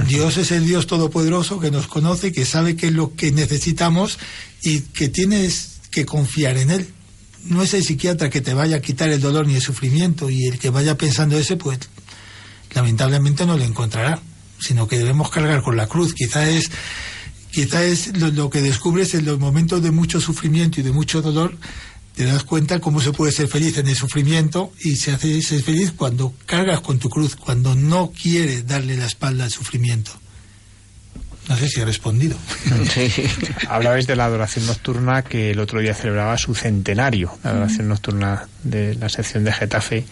Dios 0.08 0.36
es 0.36 0.52
el 0.52 0.66
Dios 0.66 0.86
todopoderoso 0.86 1.58
que 1.60 1.70
nos 1.70 1.86
conoce, 1.86 2.32
que 2.32 2.44
sabe 2.44 2.76
qué 2.76 2.88
es 2.88 2.92
lo 2.92 3.14
que 3.14 3.32
necesitamos 3.32 4.18
y 4.62 4.80
que 4.80 5.08
tienes 5.08 5.80
que 5.90 6.04
confiar 6.04 6.56
en 6.56 6.70
Él. 6.70 6.88
No 7.44 7.62
es 7.62 7.74
el 7.74 7.84
psiquiatra 7.84 8.30
que 8.30 8.40
te 8.40 8.54
vaya 8.54 8.76
a 8.76 8.80
quitar 8.80 9.10
el 9.10 9.20
dolor 9.20 9.46
ni 9.46 9.54
el 9.54 9.62
sufrimiento 9.62 10.30
y 10.30 10.46
el 10.46 10.58
que 10.58 10.70
vaya 10.70 10.96
pensando 10.96 11.38
ese, 11.38 11.56
pues 11.56 11.78
lamentablemente 12.74 13.46
no 13.46 13.56
lo 13.56 13.64
encontrará, 13.64 14.20
sino 14.58 14.88
que 14.88 14.98
debemos 14.98 15.30
cargar 15.30 15.62
con 15.62 15.76
la 15.76 15.86
cruz. 15.86 16.14
Quizá 16.14 16.48
es, 16.48 16.70
quizá 17.50 17.84
es 17.84 18.16
lo, 18.16 18.50
que 18.50 18.60
descubres 18.60 19.14
en 19.14 19.24
los 19.24 19.38
momentos 19.38 19.82
de 19.82 19.90
mucho 19.90 20.20
sufrimiento 20.20 20.80
y 20.80 20.82
de 20.82 20.92
mucho 20.92 21.22
dolor, 21.22 21.56
te 22.14 22.24
das 22.24 22.44
cuenta 22.44 22.80
cómo 22.80 23.00
se 23.00 23.12
puede 23.12 23.32
ser 23.32 23.48
feliz 23.48 23.76
en 23.78 23.88
el 23.88 23.96
sufrimiento 23.96 24.72
y 24.80 24.96
se 24.96 25.12
hace 25.12 25.42
ser 25.42 25.62
feliz 25.62 25.92
cuando 25.92 26.32
cargas 26.46 26.80
con 26.80 26.98
tu 26.98 27.08
cruz, 27.08 27.34
cuando 27.36 27.74
no 27.74 28.12
quieres 28.12 28.66
darle 28.66 28.96
la 28.96 29.06
espalda 29.06 29.44
al 29.44 29.50
sufrimiento. 29.50 30.12
No 31.48 31.56
sé 31.58 31.68
si 31.68 31.80
he 31.80 31.84
respondido. 31.84 32.38
Hablabais 33.68 34.06
de 34.06 34.16
la 34.16 34.24
adoración 34.24 34.66
nocturna 34.66 35.22
que 35.22 35.50
el 35.50 35.60
otro 35.60 35.80
día 35.80 35.92
celebraba 35.92 36.38
su 36.38 36.54
centenario, 36.54 37.36
la 37.42 37.50
adoración 37.50 37.88
nocturna 37.88 38.48
de 38.62 38.94
la 38.94 39.10
sección 39.10 39.44
de 39.44 39.52
Getafe 39.52 40.06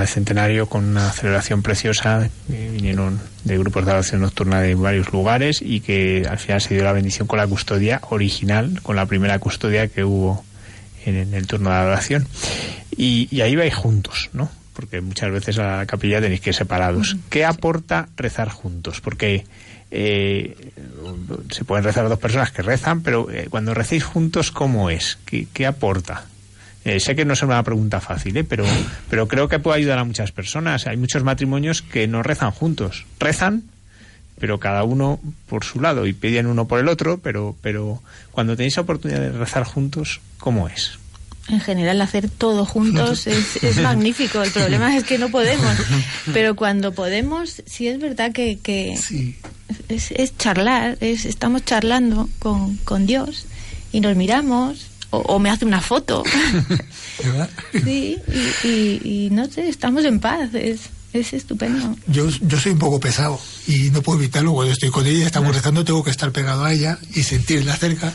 el 0.00 0.08
centenario 0.08 0.66
con 0.66 0.84
una 0.84 1.10
celebración 1.12 1.62
preciosa. 1.62 2.28
vinieron 2.48 3.20
de 3.44 3.58
grupos 3.58 3.84
de 3.84 3.90
adoración 3.90 4.22
nocturna 4.22 4.60
de 4.60 4.74
varios 4.74 5.12
lugares 5.12 5.60
y 5.60 5.80
que 5.80 6.26
al 6.28 6.38
final 6.38 6.60
se 6.60 6.74
dio 6.74 6.84
la 6.84 6.92
bendición 6.92 7.26
con 7.26 7.38
la 7.38 7.46
custodia 7.46 8.00
original, 8.10 8.80
con 8.82 8.96
la 8.96 9.06
primera 9.06 9.38
custodia 9.38 9.88
que 9.88 10.04
hubo 10.04 10.44
en, 11.04 11.34
el 11.34 11.46
turno 11.46 11.70
de 11.70 11.76
adoración. 11.76 12.26
Y, 12.96 13.40
ahí 13.40 13.56
vais 13.56 13.74
juntos, 13.74 14.30
¿no? 14.32 14.50
Porque 14.72 15.00
muchas 15.00 15.30
veces 15.30 15.58
a 15.58 15.78
la 15.78 15.86
capilla 15.86 16.20
tenéis 16.20 16.40
que 16.40 16.50
ir 16.50 16.56
separados. 16.56 17.16
¿Qué 17.28 17.44
aporta 17.44 18.08
rezar 18.16 18.48
juntos? 18.48 19.00
Porque 19.00 19.44
eh, 19.90 20.72
se 21.50 21.64
pueden 21.64 21.84
rezar 21.84 22.08
dos 22.08 22.18
personas 22.18 22.52
que 22.52 22.62
rezan, 22.62 23.02
pero 23.02 23.30
eh, 23.30 23.48
cuando 23.50 23.74
recéis 23.74 24.04
juntos, 24.04 24.50
¿cómo 24.50 24.88
es? 24.88 25.18
¿Qué, 25.26 25.46
qué 25.52 25.66
aporta? 25.66 26.24
Eh, 26.84 26.98
sé 26.98 27.14
que 27.14 27.24
no 27.24 27.34
es 27.34 27.42
una 27.42 27.62
pregunta 27.62 28.00
fácil, 28.00 28.36
¿eh? 28.36 28.44
pero, 28.44 28.64
pero 29.08 29.28
creo 29.28 29.48
que 29.48 29.58
puede 29.58 29.78
ayudar 29.78 29.98
a 29.98 30.04
muchas 30.04 30.32
personas. 30.32 30.86
Hay 30.86 30.96
muchos 30.96 31.22
matrimonios 31.22 31.82
que 31.82 32.08
no 32.08 32.22
rezan 32.22 32.50
juntos. 32.50 33.06
Rezan, 33.20 33.62
pero 34.38 34.58
cada 34.58 34.82
uno 34.82 35.20
por 35.46 35.64
su 35.64 35.80
lado 35.80 36.06
y 36.06 36.12
piden 36.12 36.46
uno 36.46 36.66
por 36.66 36.80
el 36.80 36.88
otro, 36.88 37.18
pero, 37.18 37.54
pero 37.62 38.02
cuando 38.32 38.56
tenéis 38.56 38.76
la 38.76 38.82
oportunidad 38.82 39.20
de 39.20 39.30
rezar 39.30 39.62
juntos, 39.62 40.20
¿cómo 40.38 40.68
es? 40.68 40.98
En 41.48 41.60
general, 41.60 42.00
hacer 42.00 42.28
todo 42.28 42.64
juntos 42.64 43.26
es, 43.28 43.62
es 43.62 43.80
magnífico. 43.80 44.42
El 44.42 44.50
problema 44.50 44.96
es 44.96 45.04
que 45.04 45.18
no 45.18 45.28
podemos. 45.28 45.76
Pero 46.32 46.56
cuando 46.56 46.92
podemos, 46.92 47.62
sí 47.66 47.86
es 47.86 48.00
verdad 48.00 48.32
que, 48.32 48.58
que 48.58 48.94
es, 49.88 50.10
es, 50.10 50.36
charlar, 50.38 50.98
es, 51.00 51.24
estamos 51.24 51.64
charlando 51.64 52.28
con, 52.38 52.76
con 52.78 53.06
Dios 53.06 53.46
y 53.92 54.00
nos 54.00 54.16
miramos 54.16 54.88
o, 55.12 55.38
me 55.38 55.50
hace 55.50 55.64
una 55.64 55.80
foto. 55.80 56.22
sí, 57.84 58.18
y, 58.64 59.28
no 59.30 59.46
sé, 59.46 59.68
estamos 59.68 60.04
en 60.04 60.20
paz, 60.20 60.54
es, 60.54 60.80
es 61.12 61.32
estupendo. 61.34 61.96
Yo, 62.06 62.28
yo 62.28 62.58
soy 62.58 62.72
un 62.72 62.78
poco 62.78 62.98
pesado 62.98 63.38
y 63.66 63.90
no 63.90 64.02
puedo 64.02 64.18
evitarlo. 64.18 64.52
Cuando 64.52 64.72
estoy 64.72 64.90
con 64.90 65.06
ella, 65.06 65.26
estamos 65.26 65.54
rezando, 65.54 65.84
tengo 65.84 66.02
que 66.02 66.10
estar 66.10 66.32
pegado 66.32 66.64
a 66.64 66.72
ella 66.72 66.98
y 67.14 67.22
sentirla 67.22 67.76
cerca. 67.76 68.12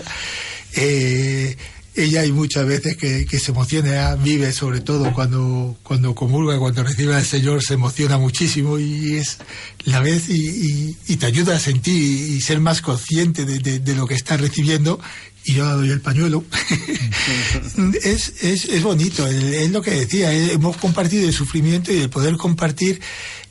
Eh, 0.75 1.55
ella 1.97 2.21
hay 2.21 2.31
muchas 2.31 2.65
veces 2.65 2.95
que, 2.95 3.25
se 3.39 3.51
emociona, 3.51 4.15
vive 4.15 4.51
sobre 4.51 4.81
todo 4.81 5.11
cuando, 5.13 5.75
cuando 5.81 6.13
comulga, 6.13 6.59
cuando 6.59 6.83
recibe 6.83 7.15
al 7.15 7.25
Señor, 7.25 7.63
se 7.63 7.73
emociona 7.73 8.19
muchísimo 8.19 8.77
y 8.77 9.15
es 9.15 9.39
la 9.83 9.99
vez 9.99 10.29
y, 10.29 10.93
te 11.15 11.25
ayuda 11.25 11.55
a 11.55 11.59
sentir 11.59 11.95
y 11.95 12.39
ser 12.41 12.59
más 12.59 12.81
consciente 12.81 13.45
de, 13.45 13.79
de, 13.79 13.95
lo 13.95 14.05
que 14.05 14.13
está 14.13 14.37
recibiendo 14.37 14.99
y 15.47 15.53
yo 15.53 15.65
doy 15.77 15.89
el 15.89 16.01
pañuelo. 16.01 16.43
es, 18.03 18.33
es, 18.43 18.65
es, 18.65 18.83
bonito, 18.83 19.25
es 19.25 19.71
lo 19.71 19.81
que 19.81 19.91
decía, 19.91 20.31
hemos 20.33 20.75
compartido 20.75 21.25
el 21.25 21.33
sufrimiento 21.33 21.91
y 21.93 21.99
el 21.99 22.09
poder 22.09 22.35
compartir 22.35 22.99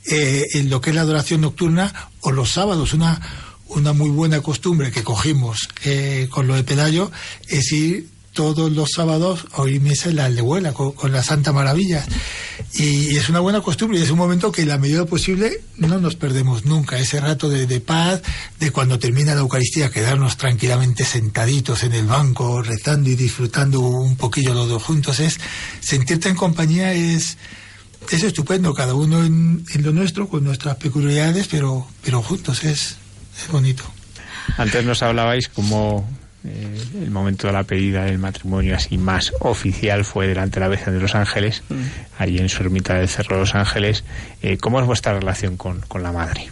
eh, 0.05 0.45
en 0.53 0.69
lo 0.69 0.79
que 0.79 0.91
es 0.91 0.95
la 0.95 1.01
adoración 1.01 1.41
nocturna 1.41 1.91
o 2.21 2.31
los 2.31 2.51
sábados, 2.51 2.93
una, 2.93 3.19
una 3.69 3.93
muy 3.93 4.09
buena 4.09 4.41
costumbre 4.41 4.91
que 4.91 5.03
cogimos 5.03 5.67
eh, 5.85 6.27
con 6.29 6.45
lo 6.45 6.53
de 6.53 6.63
Pelayo 6.63 7.11
es 7.47 7.71
ir 7.71 8.07
todos 8.37 8.71
los 8.71 8.89
sábados 8.91 9.47
oír 9.55 9.81
misa 9.81 10.09
en 10.09 10.17
la 10.17 10.25
aldehuela 10.25 10.71
con, 10.71 10.91
con, 10.91 11.11
la 11.11 11.23
Santa 11.23 11.51
Maravilla. 11.51 12.05
Y 12.75 13.15
es 13.15 13.29
una 13.29 13.39
buena 13.39 13.61
costumbre 13.61 13.97
y 13.97 14.03
es 14.03 14.11
un 14.11 14.19
momento 14.19 14.51
que 14.51 14.61
en 14.61 14.67
la 14.67 14.77
medida 14.77 15.05
posible 15.05 15.61
no 15.77 15.99
nos 15.99 16.15
perdemos 16.15 16.63
nunca. 16.63 16.99
Ese 16.99 17.19
rato 17.19 17.49
de, 17.49 17.79
paz, 17.79 18.21
de 18.59 18.69
cuando 18.69 18.99
termina 18.99 19.33
la 19.33 19.41
Eucaristía, 19.41 19.89
quedarnos 19.89 20.37
tranquilamente 20.37 21.03
sentaditos 21.03 21.81
en 21.81 21.93
el 21.93 22.05
banco, 22.05 22.61
rezando 22.61 23.09
y 23.09 23.15
disfrutando 23.15 23.79
un 23.79 24.15
poquillo 24.17 24.53
los 24.53 24.69
dos 24.69 24.83
juntos. 24.83 25.19
Es 25.19 25.39
sentirte 25.79 26.29
en 26.29 26.35
compañía 26.35 26.93
es, 26.93 27.39
es 28.11 28.21
estupendo, 28.21 28.75
cada 28.75 28.93
uno 28.93 29.25
en, 29.25 29.65
en 29.73 29.81
lo 29.81 29.91
nuestro, 29.93 30.29
con 30.29 30.43
nuestras 30.43 30.75
peculiaridades, 30.75 31.47
pero, 31.47 31.87
pero 32.03 32.21
juntos 32.21 32.63
es, 32.63 32.97
es 33.43 33.51
bonito. 33.51 33.83
Antes 34.57 34.85
nos 34.85 35.01
hablabais 35.01 35.49
como 35.49 36.07
eh, 36.45 36.83
el 37.01 37.11
momento 37.11 37.47
de 37.47 37.53
la 37.53 37.63
pedida 37.63 38.05
del 38.05 38.19
matrimonio 38.19 38.75
así 38.75 38.97
más 38.97 39.33
oficial 39.39 40.05
fue 40.05 40.27
delante 40.27 40.59
de 40.59 40.65
la 40.65 40.69
Virgen 40.69 40.93
de 40.93 40.99
los 40.99 41.15
Ángeles, 41.15 41.63
mm. 41.69 41.83
allí 42.19 42.37
en 42.37 42.49
su 42.49 42.61
ermita 42.63 42.93
del 42.95 43.09
Cerro 43.09 43.35
de 43.35 43.41
los 43.41 43.55
Ángeles. 43.55 44.03
Eh, 44.41 44.57
¿Cómo 44.57 44.79
es 44.79 44.85
vuestra 44.85 45.13
relación 45.13 45.57
con, 45.57 45.81
con 45.81 46.03
la 46.03 46.11
madre? 46.11 46.49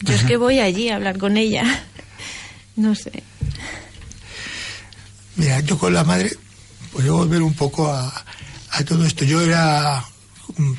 Yo 0.00 0.14
es 0.14 0.24
que 0.24 0.36
voy 0.36 0.58
allí 0.58 0.88
a 0.88 0.96
hablar 0.96 1.18
con 1.18 1.36
ella. 1.36 1.64
No 2.74 2.94
sé. 2.94 3.22
Mira, 5.36 5.60
yo 5.60 5.78
con 5.78 5.94
la 5.94 6.04
madre, 6.04 6.32
pues 6.92 7.04
yo 7.04 7.16
volver 7.16 7.42
un 7.42 7.54
poco 7.54 7.86
a, 7.90 8.12
a 8.70 8.84
todo 8.84 9.04
esto. 9.06 9.24
Yo 9.24 9.42
era, 9.42 10.04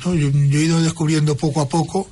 yo, 0.04 0.12
he 0.12 0.64
ido 0.64 0.82
descubriendo 0.82 1.36
poco 1.36 1.60
a 1.60 1.68
poco 1.68 2.08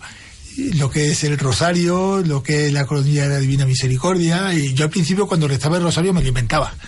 lo 0.57 0.91
que 0.91 1.11
es 1.11 1.25
el 1.25 1.38
rosario, 1.38 2.23
lo 2.25 2.43
que 2.43 2.67
es 2.67 2.73
la 2.73 2.87
colonia 2.87 3.25
de 3.25 3.29
la 3.31 3.38
Divina 3.38 3.67
Misericordia, 3.67 4.53
y 4.55 4.75
yo 4.75 4.85
al 4.85 4.91
principio 4.91 5.27
cuando 5.27 5.49
rezaba 5.49 5.77
el 5.77 5.83
rosario 5.83 6.12
me 6.12 6.23
lo 6.23 6.29
inventaba. 6.29 6.75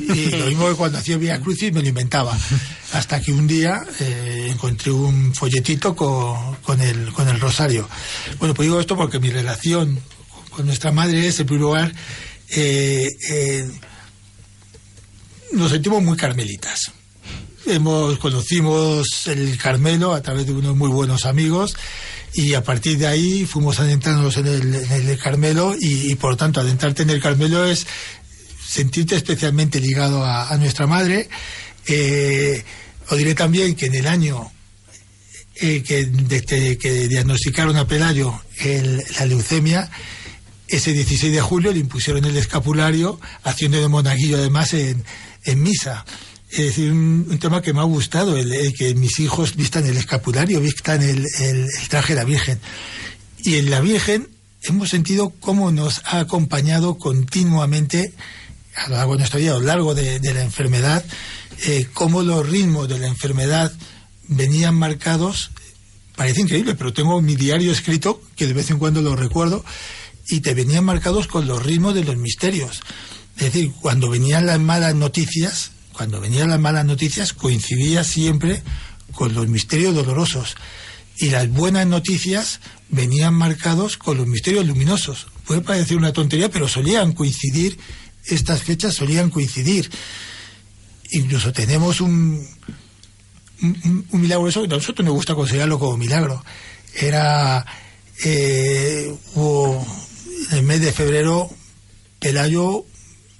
Y 0.00 0.30
lo 0.30 0.46
mismo 0.46 0.68
que 0.68 0.76
cuando 0.76 0.98
hacía 0.98 1.18
Vía 1.18 1.40
Crucis 1.40 1.72
me 1.72 1.82
lo 1.82 1.88
inventaba. 1.88 2.36
Hasta 2.94 3.20
que 3.20 3.32
un 3.32 3.46
día 3.46 3.82
eh, 4.00 4.48
encontré 4.50 4.90
un 4.90 5.34
folletito 5.34 5.94
con, 5.94 6.56
con, 6.56 6.80
el, 6.80 7.12
con 7.12 7.28
el 7.28 7.38
rosario. 7.38 7.86
Bueno, 8.38 8.54
pues 8.54 8.66
digo 8.66 8.80
esto 8.80 8.96
porque 8.96 9.20
mi 9.20 9.28
relación 9.28 10.00
con 10.48 10.64
nuestra 10.64 10.90
madre 10.90 11.26
es, 11.26 11.38
en 11.38 11.46
primer 11.46 11.60
lugar, 11.60 11.94
eh, 12.50 13.08
eh, 13.30 13.70
nos 15.52 15.70
sentimos 15.70 16.02
muy 16.02 16.16
carmelitas. 16.16 16.92
Hemos, 17.66 18.18
conocimos 18.18 19.26
el 19.26 19.58
Carmelo 19.58 20.14
a 20.14 20.22
través 20.22 20.46
de 20.46 20.54
unos 20.54 20.74
muy 20.74 20.88
buenos 20.88 21.26
amigos 21.26 21.76
y 22.34 22.54
a 22.54 22.62
partir 22.62 22.98
de 22.98 23.06
ahí 23.06 23.46
fuimos 23.46 23.80
adentrándonos 23.80 24.36
en 24.36 24.46
el, 24.46 24.74
el 24.74 25.18
Carmelo 25.18 25.74
y, 25.78 26.14
por 26.16 26.30
lo 26.30 26.36
tanto 26.36 26.60
adentrarte 26.60 27.02
en 27.02 27.10
el 27.10 27.20
Carmelo 27.20 27.66
es 27.66 27.86
sentirte 28.66 29.16
especialmente 29.16 29.80
ligado 29.80 30.24
a, 30.24 30.54
nuestra 30.58 30.86
madre. 30.86 31.28
Eh, 31.86 32.62
os 33.08 33.16
diré 33.16 33.34
también 33.34 33.74
que 33.74 33.86
en 33.86 33.94
el 33.94 34.06
año 34.06 34.52
eh, 35.56 35.82
que, 35.82 36.04
de, 36.04 36.76
que 36.76 37.08
diagnosticaron 37.08 37.76
a 37.76 37.86
Pelayo 37.86 38.40
la 39.18 39.26
leucemia, 39.26 39.90
ese 40.68 40.92
16 40.92 41.32
de 41.32 41.40
julio 41.40 41.72
le 41.72 41.78
impusieron 41.78 42.24
el 42.26 42.36
escapulario, 42.36 43.18
haciendo 43.42 43.80
de 43.80 43.88
monaguillo 43.88 44.36
además 44.36 44.74
en 44.74 45.02
misa. 45.56 46.04
Es 46.50 46.58
decir, 46.58 46.92
un, 46.92 47.38
tema 47.38 47.60
que 47.60 47.74
me 47.74 47.80
ha 47.80 47.84
gustado, 47.84 48.36
el, 48.36 48.72
que 48.74 48.94
mis 48.94 49.20
hijos 49.20 49.54
vistan 49.54 49.86
el 49.86 49.96
escapulario, 49.96 50.60
vistan 50.60 51.02
el, 51.02 51.26
el, 51.40 51.66
traje 51.88 52.14
de 52.14 52.20
la 52.20 52.24
Virgen. 52.24 52.58
Y 53.42 53.56
en 53.56 53.70
la 53.70 53.80
Virgen 53.80 54.28
hemos 54.62 54.88
sentido 54.88 55.30
cómo 55.40 55.70
nos 55.70 56.00
ha 56.04 56.20
acompañado 56.20 56.98
continuamente 56.98 58.12
a 58.76 58.88
lo 58.88 58.96
largo 58.96 59.12
de 59.12 59.18
nuestra 59.18 59.40
vida, 59.40 59.58
largo 59.58 59.94
de, 59.94 60.20
la 60.20 60.42
enfermedad, 60.42 61.04
eh, 61.66 61.86
cómo 61.92 62.22
los 62.22 62.48
ritmos 62.48 62.88
de 62.88 62.98
la 62.98 63.08
enfermedad 63.08 63.72
venían 64.28 64.74
marcados. 64.74 65.50
Parece 66.16 66.40
increíble, 66.40 66.74
pero 66.74 66.92
tengo 66.92 67.20
mi 67.20 67.36
diario 67.36 67.72
escrito, 67.72 68.22
que 68.36 68.46
de 68.46 68.54
vez 68.54 68.70
en 68.70 68.78
cuando 68.78 69.02
lo 69.02 69.16
recuerdo, 69.16 69.64
y 70.28 70.40
te 70.40 70.54
venían 70.54 70.84
marcados 70.84 71.26
con 71.26 71.46
los 71.46 71.62
ritmos 71.62 71.94
de 71.94 72.04
los 72.04 72.16
misterios. 72.16 72.82
Es 73.36 73.52
decir, 73.52 73.72
cuando 73.80 74.10
venían 74.10 74.46
las 74.46 74.60
malas 74.60 74.94
noticias, 74.94 75.72
cuando 75.98 76.20
venían 76.20 76.50
las 76.50 76.60
malas 76.60 76.84
noticias 76.84 77.32
coincidía 77.32 78.04
siempre 78.04 78.62
con 79.14 79.34
los 79.34 79.48
misterios 79.48 79.96
dolorosos 79.96 80.54
y 81.16 81.30
las 81.30 81.50
buenas 81.50 81.88
noticias 81.88 82.60
venían 82.88 83.34
marcados 83.34 83.96
con 83.96 84.16
los 84.16 84.28
misterios 84.28 84.64
luminosos. 84.64 85.26
Puede 85.44 85.60
parecer 85.60 85.96
una 85.96 86.12
tontería, 86.12 86.50
pero 86.50 86.68
solían 86.68 87.14
coincidir, 87.14 87.78
estas 88.24 88.62
fechas 88.62 88.94
solían 88.94 89.28
coincidir. 89.28 89.90
Incluso 91.10 91.52
tenemos 91.52 92.00
un, 92.00 92.46
un, 93.60 94.06
milagro, 94.12 94.46
eso 94.46 94.62
a 94.62 94.68
nosotros 94.68 95.04
nos 95.04 95.14
gusta 95.14 95.34
considerarlo 95.34 95.80
como 95.80 95.96
milagro. 95.96 96.44
Era, 96.94 97.66
eh, 98.22 99.12
en 99.34 100.56
el 100.58 100.62
mes 100.62 100.80
de 100.80 100.92
febrero, 100.92 101.50
Pelayo 102.20 102.86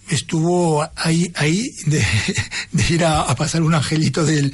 estuvo 0.08 0.88
ahí, 0.96 1.30
ahí 1.34 1.70
de, 1.86 2.04
ir 2.90 3.04
a, 3.04 3.34
pasar 3.34 3.62
un 3.62 3.74
angelito 3.74 4.24
del, 4.24 4.52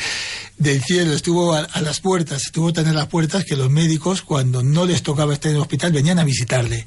del 0.59 0.83
cielo, 0.83 1.13
estuvo 1.13 1.55
a, 1.55 1.81
las 1.81 2.01
puertas, 2.01 2.43
estuvo 2.47 2.73
tan 2.73 2.87
en 2.87 2.95
las 2.95 3.07
puertas 3.07 3.45
que 3.45 3.57
los 3.57 3.71
médicos, 3.71 4.23
cuando 4.23 4.63
no 4.63 4.85
les 4.85 5.03
tocaba 5.03 5.33
estar 5.33 5.51
en 5.51 5.57
el 5.57 5.63
hospital, 5.63 5.93
venían 5.93 6.19
a 6.19 6.25
visitarle. 6.25 6.87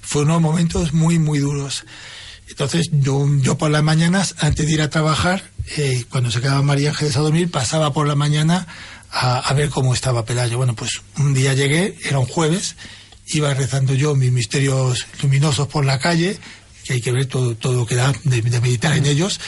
Fueron 0.00 0.30
unos 0.30 0.42
momentos 0.42 0.92
muy, 0.92 1.18
muy 1.18 1.38
duros. 1.38 1.84
Entonces, 2.48 2.90
yo, 2.92 3.56
por 3.56 3.70
las 3.70 3.82
mañanas, 3.82 4.34
antes 4.38 4.66
de 4.66 4.72
ir 4.72 4.82
a 4.82 4.90
trabajar, 4.90 5.42
eh, 5.76 6.04
cuando 6.10 6.30
se 6.30 6.40
quedaba 6.40 6.62
María 6.62 6.90
Ángeles 6.90 7.16
a 7.16 7.20
dormir, 7.20 7.50
pasaba 7.50 7.92
por 7.92 8.06
la 8.06 8.14
mañana 8.14 8.66
a, 9.10 9.38
a 9.38 9.54
ver 9.54 9.70
cómo 9.70 9.94
estaba 9.94 10.24
Pelayo. 10.24 10.58
Bueno, 10.58 10.74
pues 10.74 11.00
un 11.18 11.32
día 11.32 11.54
llegué, 11.54 11.96
era 12.04 12.18
un 12.18 12.26
jueves, 12.26 12.76
iba 13.28 13.54
rezando 13.54 13.94
yo 13.94 14.14
mis 14.14 14.32
misterios 14.32 15.06
luminosos 15.22 15.68
por 15.68 15.84
la 15.84 15.98
calle, 15.98 16.38
que 16.84 16.94
hay 16.94 17.00
que 17.00 17.12
ver 17.12 17.26
todo, 17.26 17.54
todo 17.54 17.74
lo 17.74 17.86
que 17.86 17.94
da 17.94 18.12
de, 18.24 18.42
meditar 18.42 18.96
en 18.96 19.06
ellos. 19.06 19.40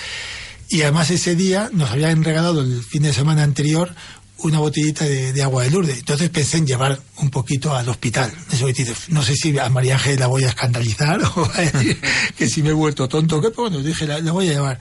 Y 0.69 0.83
además 0.83 1.11
ese 1.11 1.35
día 1.35 1.71
nos 1.73 1.91
habían 1.91 2.25
regalado 2.25 2.63
el 2.63 2.83
fin 2.83 3.03
de 3.03 3.13
semana 3.13 3.43
anterior 3.43 3.95
una 4.39 4.59
botellita 4.59 5.05
de, 5.05 5.43
agua 5.43 5.63
de 5.63 5.71
Lourdes. 5.71 5.99
Entonces 5.99 6.29
pensé 6.29 6.59
en 6.59 6.67
llevar 6.67 7.01
un 7.19 7.31
poquito 7.31 7.75
al 7.75 7.89
hospital. 7.89 8.33
Eso 8.53 8.67
no 9.09 9.23
sé 9.23 9.37
si 9.37 9.59
a 9.59 9.69
María 9.71 9.95
Ángel 9.95 10.19
la 10.19 10.27
voy 10.27 10.45
a 10.45 10.49
escandalizar 10.49 11.21
o 11.37 11.51
a 11.53 11.61
decir 11.61 12.01
que 12.37 12.49
si 12.49 12.63
me 12.63 12.71
he 12.71 12.73
vuelto 12.75 13.09
tonto. 13.09 13.41
¿Qué? 13.41 13.51
Pues 13.51 13.71
bueno, 13.71 13.85
dije, 13.85 14.07
la, 14.07 14.21
voy 14.33 14.49
a 14.49 14.53
llevar. 14.53 14.79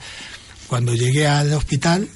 Cuando 0.66 0.94
llegué 0.94 1.26
al 1.26 1.52
hospital, 1.52 2.08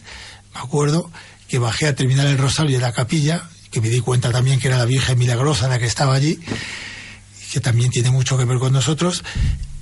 me 0.55 0.61
acuerdo 0.61 1.11
que 1.49 1.59
bajé 1.59 1.87
a 1.87 1.95
terminar 1.95 2.27
el 2.27 2.39
rosario 2.39 2.77
de 2.77 2.83
la 2.83 2.93
capilla, 2.93 3.49
que 3.71 3.81
me 3.81 3.89
di 3.89 4.01
cuenta 4.01 4.31
también 4.31 4.59
que 4.59 4.69
era 4.69 4.79
la 4.79 4.85
Virgen 4.85 5.19
Milagrosa 5.19 5.69
la 5.69 5.79
que 5.79 5.87
estaba 5.87 6.15
allí, 6.15 6.39
que 7.53 7.61
también 7.61 7.91
tiene 7.91 8.11
mucho 8.11 8.37
que 8.37 8.45
ver 8.45 8.59
con 8.59 8.73
nosotros, 8.73 9.23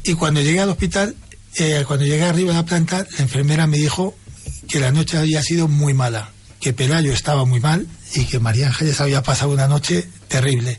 y 0.06 0.14
cuando 0.14 0.40
llegué 0.40 0.60
al 0.60 0.68
hospital, 0.68 1.16
eh, 1.56 1.84
cuando 1.86 2.06
llegué 2.06 2.24
arriba 2.24 2.52
de 2.52 2.58
la 2.58 2.64
planta, 2.64 3.06
la 3.16 3.22
enfermera 3.24 3.66
me 3.66 3.76
dijo 3.76 4.16
que 4.68 4.78
la 4.78 4.92
noche 4.92 5.18
había 5.18 5.42
sido 5.42 5.66
muy 5.66 5.94
mala, 5.94 6.30
que 6.60 6.72
Pelayo 6.72 7.12
estaba 7.12 7.44
muy 7.44 7.58
mal 7.58 7.88
y 8.14 8.24
que 8.24 8.38
María 8.38 8.68
Ángeles 8.68 9.00
había 9.00 9.22
pasado 9.22 9.50
una 9.50 9.66
noche 9.66 10.08
terrible. 10.28 10.78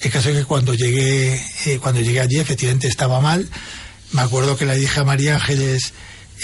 El 0.00 0.10
caso 0.12 0.30
es 0.30 0.36
que 0.36 0.44
cuando 0.44 0.72
llegué, 0.72 1.34
eh, 1.66 1.78
cuando 1.80 2.00
llegué 2.00 2.20
allí, 2.20 2.38
efectivamente 2.38 2.86
estaba 2.86 3.20
mal. 3.20 3.48
Me 4.12 4.22
acuerdo 4.22 4.56
que 4.56 4.66
le 4.66 4.76
dije 4.76 5.00
a 5.00 5.04
María 5.04 5.34
Ángeles, 5.34 5.92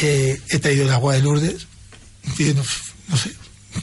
eh, 0.00 0.40
he 0.48 0.58
traído 0.58 0.84
el 0.84 0.92
agua 0.92 1.14
de 1.14 1.22
Lourdes, 1.22 1.68
no 3.08 3.16
sé, 3.16 3.30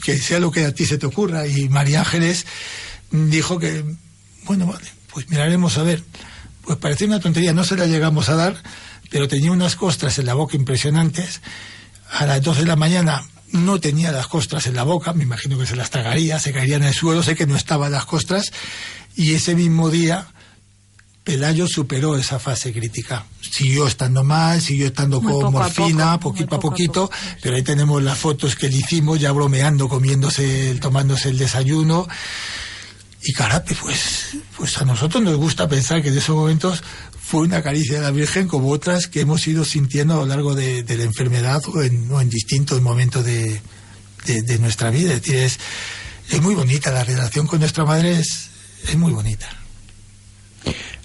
que 0.04 0.18
sea 0.18 0.38
lo 0.38 0.50
que 0.50 0.66
a 0.66 0.74
ti 0.74 0.84
se 0.84 0.98
te 0.98 1.06
ocurra. 1.06 1.46
Y 1.46 1.70
María 1.70 2.00
Ángeles 2.00 2.44
dijo 3.10 3.58
que, 3.58 3.84
bueno, 4.44 4.66
vale, 4.66 4.86
pues 5.12 5.30
miraremos 5.30 5.78
a 5.78 5.82
ver. 5.82 6.04
Pues 6.68 6.76
parecía 6.80 7.06
una 7.06 7.18
tontería, 7.18 7.54
no 7.54 7.64
se 7.64 7.76
la 7.76 7.86
llegamos 7.86 8.28
a 8.28 8.34
dar, 8.34 8.62
pero 9.08 9.26
tenía 9.26 9.52
unas 9.52 9.74
costras 9.74 10.18
en 10.18 10.26
la 10.26 10.34
boca 10.34 10.54
impresionantes. 10.54 11.40
A 12.10 12.26
las 12.26 12.42
12 12.42 12.60
de 12.60 12.66
la 12.66 12.76
mañana 12.76 13.26
no 13.52 13.80
tenía 13.80 14.12
las 14.12 14.26
costras 14.26 14.66
en 14.66 14.74
la 14.74 14.82
boca, 14.82 15.14
me 15.14 15.22
imagino 15.22 15.58
que 15.58 15.64
se 15.64 15.76
las 15.76 15.88
tragaría, 15.88 16.38
se 16.38 16.52
caerían 16.52 16.82
en 16.82 16.88
el 16.88 16.94
suelo, 16.94 17.22
sé 17.22 17.34
que 17.36 17.46
no 17.46 17.56
estaban 17.56 17.90
las 17.90 18.04
costras, 18.04 18.52
y 19.16 19.32
ese 19.32 19.54
mismo 19.54 19.88
día 19.88 20.26
Pelayo 21.24 21.66
superó 21.66 22.18
esa 22.18 22.38
fase 22.38 22.70
crítica. 22.70 23.24
Siguió 23.40 23.86
estando 23.86 24.22
mal, 24.22 24.60
siguió 24.60 24.88
estando 24.88 25.22
con 25.22 25.50
morfina, 25.50 26.20
poquito 26.20 26.56
a 26.56 26.60
poquito, 26.60 27.10
pero 27.40 27.56
ahí 27.56 27.62
tenemos 27.62 28.02
las 28.02 28.18
fotos 28.18 28.56
que 28.56 28.68
le 28.68 28.76
hicimos, 28.76 29.18
ya 29.18 29.32
bromeando, 29.32 29.88
comiéndose, 29.88 30.74
tomándose 30.74 31.30
el 31.30 31.38
desayuno. 31.38 32.06
Y 33.22 33.32
carape, 33.32 33.74
pues, 33.80 34.36
pues 34.56 34.78
a 34.78 34.84
nosotros 34.84 35.22
nos 35.22 35.36
gusta 35.36 35.68
pensar 35.68 36.02
que 36.02 36.08
en 36.08 36.18
esos 36.18 36.36
momentos 36.36 36.82
fue 37.28 37.42
una 37.42 37.62
caricia 37.62 37.96
de 37.96 38.02
la 38.02 38.10
Virgen 38.10 38.48
como 38.48 38.70
otras 38.70 39.08
que 39.08 39.20
hemos 39.20 39.46
ido 39.46 39.64
sintiendo 39.64 40.14
a 40.14 40.16
lo 40.18 40.26
largo 40.26 40.54
de, 40.54 40.84
la 40.88 41.04
enfermedad 41.04 41.60
o 41.66 41.82
en, 41.82 42.30
distintos 42.30 42.80
momentos 42.80 43.24
de, 43.24 43.60
de, 44.24 44.58
nuestra 44.58 44.90
vida. 44.90 45.14
Es, 45.14 45.58
muy 46.40 46.54
bonita, 46.54 46.90
la 46.90 47.04
relación 47.04 47.46
con 47.46 47.60
nuestra 47.60 47.84
madre 47.84 48.18
es, 48.18 48.50
muy 48.96 49.12
bonita. 49.12 49.46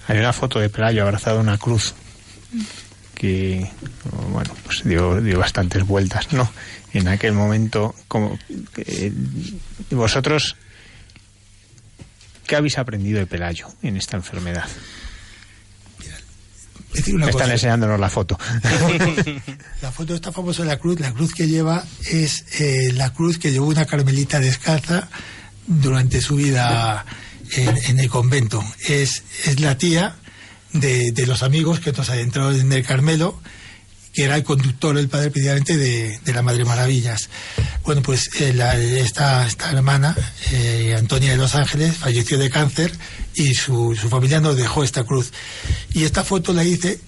Hay 0.08 0.19
una 0.19 0.32
foto 0.34 0.60
de 0.60 0.69
Pelayo 0.69 1.04
abrazado 1.04 1.39
a 1.39 1.41
una 1.41 1.58
cruz 1.58 1.93
que, 3.15 3.69
bueno, 4.30 4.56
pues 4.63 4.84
dio, 4.86 5.19
dio 5.19 5.39
bastantes 5.39 5.86
vueltas, 5.86 6.32
¿no? 6.32 6.49
En 6.93 7.08
aquel 7.08 7.34
momento, 7.34 7.95
como 8.08 8.38
vosotros 9.91 10.56
¿Qué 12.45 12.56
habéis 12.56 12.77
aprendido 12.77 13.19
de 13.19 13.25
Pelayo 13.25 13.67
en 13.82 13.97
esta 13.97 14.17
enfermedad? 14.17 14.65
Me 17.08 17.29
están 17.29 17.49
enseñándonos 17.49 17.99
la 17.99 18.10
foto. 18.10 18.38
la 19.82 19.91
foto 19.91 20.13
está 20.13 20.32
famosa 20.32 20.62
de 20.63 20.69
la 20.69 20.77
cruz. 20.77 20.99
La 20.99 21.12
cruz 21.12 21.34
que 21.34 21.47
lleva 21.47 21.84
es 22.06 22.45
eh, 22.60 22.91
la 22.93 23.13
cruz 23.13 23.39
que 23.39 23.51
llevó 23.51 23.67
una 23.67 23.86
carmelita 23.86 24.39
descalza 24.39 25.10
durante 25.65 26.21
su 26.21 26.36
vida 26.36 27.03
en, 27.56 27.99
el 27.99 28.10
convento. 28.10 28.63
Es, 28.88 29.23
es 29.45 29.60
la 29.60 29.77
tía 29.77 30.15
de, 30.71 31.12
de 31.12 31.25
los 31.25 31.41
amigos 31.41 31.79
que 31.79 31.91
nos 31.91 32.10
adentraron 32.10 32.60
en 32.60 32.71
el 32.71 32.86
Carmelo 32.86 33.39
que 34.13 34.23
era 34.23 34.36
el 34.36 34.43
conductor, 34.43 34.97
el 34.97 35.10
padre 35.10 35.32
precisamente 35.32 35.76
de, 35.76 36.19
de 36.23 36.34
la 36.34 36.43
Madre 36.43 36.65
Maravillas. 36.65 37.30
Bueno, 37.84 38.02
pues 38.02 38.30
eh, 38.39 39.02
esta, 39.04 39.45
esta 39.47 39.71
hermana, 39.71 40.15
eh, 40.52 40.95
Antonia 40.97 41.32
de 41.32 41.38
los 41.38 41.56
Ángeles, 41.56 41.97
falleció 41.97 42.38
de 42.38 42.49
cáncer 42.49 42.91
y 43.34 43.56
su, 43.56 43.95
su 43.99 44.10
familia 44.10 44.39
nos 44.39 44.56
dejó 44.56 44.84
esta 44.84 45.04
cruz. 45.04 45.34
Y 45.93 46.04
esta 46.04 46.23
foto 46.23 46.54
la 46.54 46.63
hice 46.63 46.99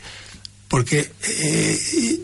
porque 0.67 1.11
eh, 1.39 2.19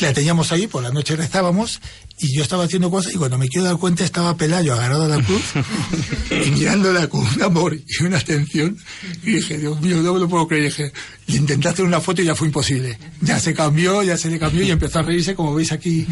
la 0.00 0.12
teníamos 0.12 0.52
ahí, 0.52 0.66
por 0.66 0.82
la 0.82 0.90
noche 0.90 1.16
rezábamos 1.16 1.80
y 2.18 2.32
yo 2.36 2.42
estaba 2.42 2.64
haciendo 2.64 2.90
cosas 2.90 3.12
y 3.12 3.16
cuando 3.16 3.36
me 3.38 3.48
quiero 3.48 3.66
dar 3.66 3.76
cuenta 3.76 4.04
estaba 4.04 4.36
Pelayo 4.36 4.72
agarrado 4.74 5.04
a 5.04 5.08
la 5.08 5.22
cruz 5.22 5.42
y 6.30 6.50
mirándola 6.52 7.08
con 7.08 7.26
un 7.26 7.42
amor 7.42 7.74
y 7.74 8.02
una 8.04 8.18
atención 8.18 8.78
y 9.24 9.32
dije, 9.32 9.58
Dios 9.58 9.80
mío, 9.80 9.96
no 10.00 10.14
me 10.14 10.20
lo 10.20 10.28
puedo 10.28 10.46
creer. 10.46 10.62
Y 10.62 10.66
dije, 10.66 10.92
y 11.26 11.36
intenté 11.36 11.68
hacer 11.68 11.84
una 11.84 12.00
foto 12.00 12.22
y 12.22 12.26
ya 12.26 12.34
fue 12.36 12.46
imposible. 12.46 12.98
Ya 13.20 13.40
se 13.40 13.52
cambió, 13.52 14.02
ya 14.02 14.16
se 14.16 14.30
le 14.30 14.38
cambió 14.38 14.62
y 14.62 14.70
empezó 14.70 15.00
a 15.00 15.02
reírse 15.02 15.34
como 15.34 15.54
veis 15.54 15.72
aquí 15.72 16.06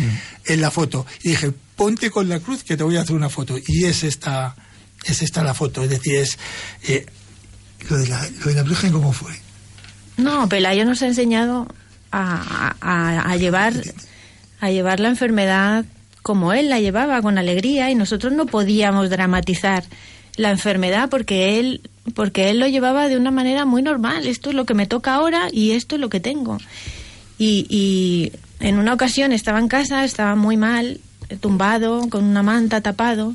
en 0.47 0.61
la 0.61 0.71
foto. 0.71 1.07
Y 1.23 1.31
dije, 1.31 1.53
ponte 1.77 2.11
con 2.11 2.29
la 2.29 2.41
cruz 2.41 2.65
que 2.65 2.77
te 2.77 2.83
voy 2.83 2.97
a 2.97 3.03
hacer 3.03 3.15
una 3.15 3.29
foto. 3.29 3.57
Y 3.67 3.85
es 3.85 4.03
esta, 4.03 4.57
es 5.05 5.23
esta 5.23 5.43
la 5.45 5.55
foto. 5.55 5.85
Es 5.85 5.91
decir, 5.91 6.17
es 6.17 6.37
eh, 6.88 7.07
lo, 7.88 7.97
de 7.97 8.09
la, 8.09 8.29
lo 8.41 8.47
de 8.47 8.55
la 8.55 8.62
Virgen, 8.65 8.93
¿cómo 8.93 9.12
fue? 9.12 9.33
No, 10.17 10.49
Pelayo 10.49 10.85
nos 10.85 11.01
ha 11.03 11.07
enseñado 11.07 11.69
a, 12.11 12.75
a- 12.81 13.31
a 13.31 13.37
llevar 13.37 13.73
a 14.62 14.70
llevar 14.70 15.01
la 15.01 15.09
enfermedad 15.09 15.85
como 16.22 16.53
él 16.53 16.70
la 16.70 16.79
llevaba, 16.79 17.20
con 17.20 17.37
alegría, 17.37 17.90
y 17.90 17.96
nosotros 17.96 18.33
no 18.33 18.46
podíamos 18.46 19.11
dramatizar 19.11 19.83
la 20.37 20.51
enfermedad 20.51 21.11
porque 21.11 21.59
él 21.59 21.81
porque 22.14 22.48
él 22.48 22.61
lo 22.61 22.68
llevaba 22.68 23.09
de 23.09 23.16
una 23.16 23.33
manera 23.33 23.64
muy 23.64 23.83
normal. 23.83 24.27
Esto 24.27 24.51
es 24.51 24.57
lo 24.57 24.64
que 24.64 24.75
me 24.75 24.87
toca 24.87 25.14
ahora 25.14 25.48
y 25.53 25.72
esto 25.72 25.96
es 25.96 26.01
lo 26.01 26.09
que 26.09 26.20
tengo. 26.20 26.59
Y, 27.38 28.33
en 28.61 28.79
una 28.79 28.94
ocasión 28.94 29.33
estaba 29.33 29.59
en 29.59 29.66
casa, 29.66 30.05
estaba 30.05 30.37
muy 30.37 30.57
mal, 30.57 31.01
tumbado, 31.40 32.09
con 32.09 32.22
una 32.22 32.44
manta 32.44 32.81
tapado, 32.81 33.35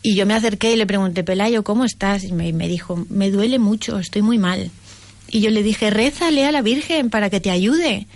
y 0.00 0.14
yo 0.14 0.26
me 0.26 0.34
acerqué 0.34 0.72
y 0.72 0.76
le 0.76 0.86
pregunté, 0.86 1.24
Pelayo, 1.24 1.64
¿cómo 1.64 1.84
estás? 1.84 2.22
Y 2.22 2.32
me, 2.32 2.52
me 2.52 2.68
dijo, 2.68 3.04
me 3.08 3.32
duele 3.32 3.58
mucho, 3.58 3.98
estoy 3.98 4.22
muy 4.22 4.38
mal. 4.38 4.70
Y 5.28 5.40
yo 5.40 5.50
le 5.50 5.64
dije, 5.64 5.90
rézale 5.90 6.46
a 6.46 6.52
la 6.52 6.62
Virgen 6.62 7.10
para 7.10 7.30
que 7.30 7.40
te 7.40 7.50
ayude. 7.50 8.06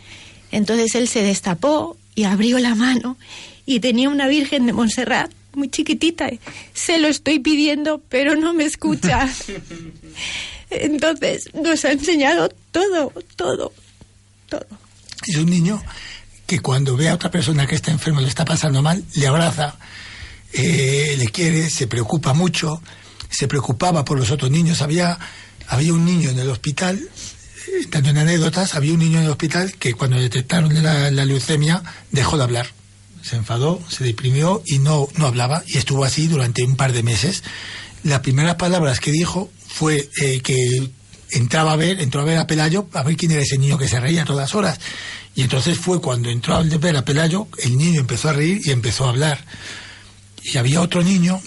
Entonces 0.53 0.95
él 0.95 1.09
se 1.09 1.25
destapó 1.25 1.97
y 2.17 2.25
abrió 2.25 2.59
la 2.59 2.75
mano 2.75 3.17
y 3.65 3.79
tenía 3.79 4.09
una 4.09 4.27
Virgen 4.27 4.67
de 4.67 4.73
Montserrat 4.73 5.31
muy 5.55 5.71
chiquitita. 5.71 6.29
Se 6.75 6.99
lo 6.99 7.09
estoy 7.09 7.39
pidiendo, 7.39 8.03
pero 8.09 8.37
no 8.37 8.53
me 8.53 8.65
escucha. 8.65 9.29
Entonces 10.71 11.49
nos 11.55 11.85
ha 11.85 11.93
enseñado 11.93 12.49
todo, 12.71 13.13
todo, 13.37 13.73
todo. 14.49 14.67
Es 15.27 15.37
un 15.37 15.47
niño 15.47 15.83
que 16.47 16.61
cuando 16.61 16.97
ve 16.97 17.09
a 17.09 17.15
otra 17.15 17.31
persona 17.31 17.67
que 17.67 17.75
está 17.75 17.91
enfermo, 17.91 18.21
le 18.21 18.29
está 18.29 18.45
pasando 18.45 18.83
mal, 18.83 19.03
le 19.15 19.27
abraza, 19.27 19.77
eh, 20.53 21.15
le 21.19 21.29
quiere, 21.29 21.69
se 21.71 21.87
preocupa 21.87 22.35
mucho, 22.35 22.81
se 23.29 23.49
preocupaba 23.49 24.05
por 24.05 24.19
los 24.19 24.31
otros 24.31 24.51
niños. 24.51 24.83
Había, 24.83 25.19
había 25.69 25.93
un 25.93 26.05
niño 26.05 26.31
en 26.31 26.39
el 26.39 26.51
hospital, 26.51 27.01
dando 27.91 28.11
en 28.11 28.19
anécdotas, 28.19 28.75
había 28.75 28.93
un 28.93 29.01
niño 29.01 29.19
en 29.19 29.25
el 29.25 29.31
hospital 29.31 29.75
que 29.79 29.95
cuando 29.95 30.19
detectaron 30.19 30.83
la, 30.83 31.11
la 31.11 31.25
leucemia 31.25 31.83
dejó 32.11 32.37
de 32.37 32.45
hablar. 32.45 32.69
Se 33.23 33.37
enfadó, 33.37 33.81
se 33.89 34.05
deprimió 34.05 34.63
y 34.67 34.79
no, 34.79 35.09
no 35.17 35.27
hablaba 35.27 35.63
y 35.67 35.79
estuvo 35.79 36.05
así 36.05 36.29
durante 36.29 36.63
un 36.63 36.77
par 36.77 36.93
de 36.93 37.03
meses. 37.03 37.43
Las 38.05 38.21
primeras 38.21 38.55
palabras 38.55 39.01
que 39.01 39.11
dijo 39.11 39.51
fue 39.67 40.09
eh, 40.21 40.41
que 40.41 40.91
entraba 41.31 41.73
a 41.73 41.77
ver, 41.77 42.01
entró 42.01 42.21
a 42.21 42.25
ver 42.25 42.39
a 42.39 42.47
Pelayo 42.47 42.89
a 42.93 43.03
ver 43.03 43.17
quién 43.17 43.33
era 43.33 43.43
ese 43.43 43.59
niño 43.59 43.79
que 43.79 43.89
se 43.89 43.99
reía 43.99 44.23
a 44.23 44.27
todas 44.27 44.55
horas. 44.55 44.79
Y 45.35 45.43
entonces 45.43 45.77
fue 45.77 46.01
cuando 46.01 46.31
entró 46.31 46.55
a 46.55 46.63
ver 46.63 46.97
a 46.97 47.05
Pelayo, 47.05 47.49
el 47.59 47.77
niño 47.77 48.01
empezó 48.01 48.29
a 48.29 48.33
reír 48.33 48.61
y 48.65 48.71
empezó 48.71 49.07
a 49.07 49.11
hablar. 49.11 49.45
Y 50.43 50.57
había 50.57 50.81
otro 50.81 51.03
niño 51.03 51.41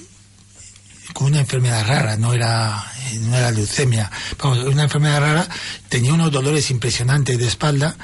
con 1.13 1.27
una 1.27 1.39
enfermedad 1.39 1.87
rara, 1.87 2.17
no 2.17 2.33
era, 2.33 2.83
no 3.21 3.35
era 3.35 3.51
leucemia, 3.51 4.11
una 4.43 4.83
enfermedad 4.83 5.21
rara, 5.21 5.49
tenía 5.87 6.13
unos 6.13 6.31
dolores 6.31 6.69
impresionantes 6.71 7.37
de 7.37 7.47
espalda. 7.47 7.95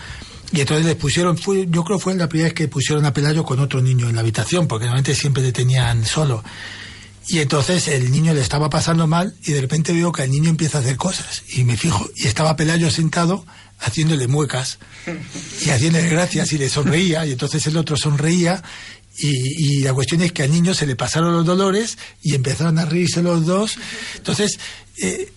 Y 0.51 0.61
entonces 0.61 0.85
le 0.85 0.95
pusieron, 0.95 1.35
yo 1.37 1.83
creo 1.83 1.99
fue 1.99 2.13
la 2.15 2.29
primera 2.29 2.47
vez 2.47 2.53
que 2.53 2.67
pusieron 2.67 3.03
a 3.05 3.11
Pelayo 3.11 3.43
con 3.43 3.59
otro 3.59 3.81
niño 3.81 4.07
en 4.07 4.15
la 4.15 4.21
habitación, 4.21 4.67
porque 4.67 4.85
normalmente 4.85 5.15
siempre 5.15 5.43
le 5.43 5.51
tenían 5.51 6.05
solo. 6.05 6.43
Y 7.27 7.39
entonces 7.39 7.87
el 7.87 8.11
niño 8.11 8.33
le 8.33 8.41
estaba 8.41 8.69
pasando 8.69 9.07
mal 9.07 9.33
y 9.43 9.51
de 9.51 9.61
repente 9.61 9.91
veo 9.91 10.11
que 10.11 10.23
el 10.23 10.31
niño 10.31 10.49
empieza 10.49 10.77
a 10.77 10.81
hacer 10.81 10.95
cosas. 10.95 11.43
Y 11.49 11.63
me 11.63 11.75
fijo, 11.75 12.07
y 12.15 12.27
estaba 12.27 12.55
Pelayo 12.55 12.91
sentado 12.91 13.45
haciéndole 13.79 14.27
muecas 14.27 14.77
y 15.65 15.69
haciéndole 15.69 16.07
gracias 16.09 16.53
y 16.53 16.57
le 16.57 16.69
sonreía. 16.69 17.25
Y 17.25 17.31
entonces 17.31 17.65
el 17.67 17.77
otro 17.77 17.97
sonreía. 17.97 18.61
Y, 19.17 19.77
y 19.77 19.79
la 19.79 19.93
cuestión 19.93 20.21
es 20.21 20.31
que 20.31 20.43
al 20.43 20.51
niño 20.51 20.73
se 20.73 20.85
le 20.85 20.95
pasaron 20.95 21.33
los 21.33 21.45
dolores 21.45 21.97
y 22.21 22.35
empezaron 22.35 22.79
a 22.79 22.85
reírse 22.85 23.21
los 23.21 23.45
dos. 23.45 23.75
Entonces, 24.15 24.59
eh, 24.97 25.31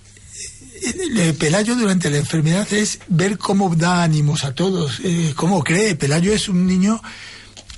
eh, 0.83 1.35
Pelayo 1.39 1.75
durante 1.77 2.11
la 2.11 2.19
enfermedad 2.19 2.73
es 2.73 3.01
ver 3.09 3.39
cómo 3.39 3.75
da 3.75 4.03
ánimos 4.03 4.45
a 4.45 4.55
todos, 4.55 5.01
eh, 5.05 5.33
cómo 5.37 5.63
cree. 5.63 5.95
Pelayo 5.95 6.33
es 6.33 6.49
un 6.49 6.67
niño 6.67 7.01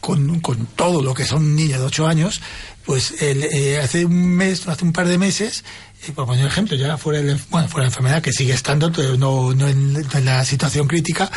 con, 0.01 0.41
con 0.41 0.67
todo 0.77 1.03
lo 1.03 1.15
que 1.15 1.25
son 1.27 1.45
un 1.45 1.57
niño 1.57 1.79
de 1.79 1.85
ocho 1.85 2.07
años, 2.07 2.41
pues 2.85 3.15
él, 3.21 3.45
eh, 3.45 3.79
hace 3.79 4.05
un 4.05 4.35
mes, 4.35 4.67
hace 4.67 4.85
un 4.85 4.93
par 4.93 5.07
de 5.07 5.19
meses, 5.19 5.65
eh, 6.07 6.13
por 6.13 6.27
poner 6.27 6.47
ejemplo, 6.47 6.77
ya 6.77 6.97
fuera 6.97 7.21
de, 7.21 7.37
bueno, 7.51 7.69
la 7.77 7.85
enfermedad, 7.85 8.23
que 8.23 8.33
sigue 8.33 8.55
estando, 8.55 8.91
pero 8.91 9.17
no, 9.17 9.55
no, 9.55 9.69
en, 9.69 9.97
en 10.13 10.25
la 10.25 10.45
situación 10.45 10.89
crítica, 10.89 11.31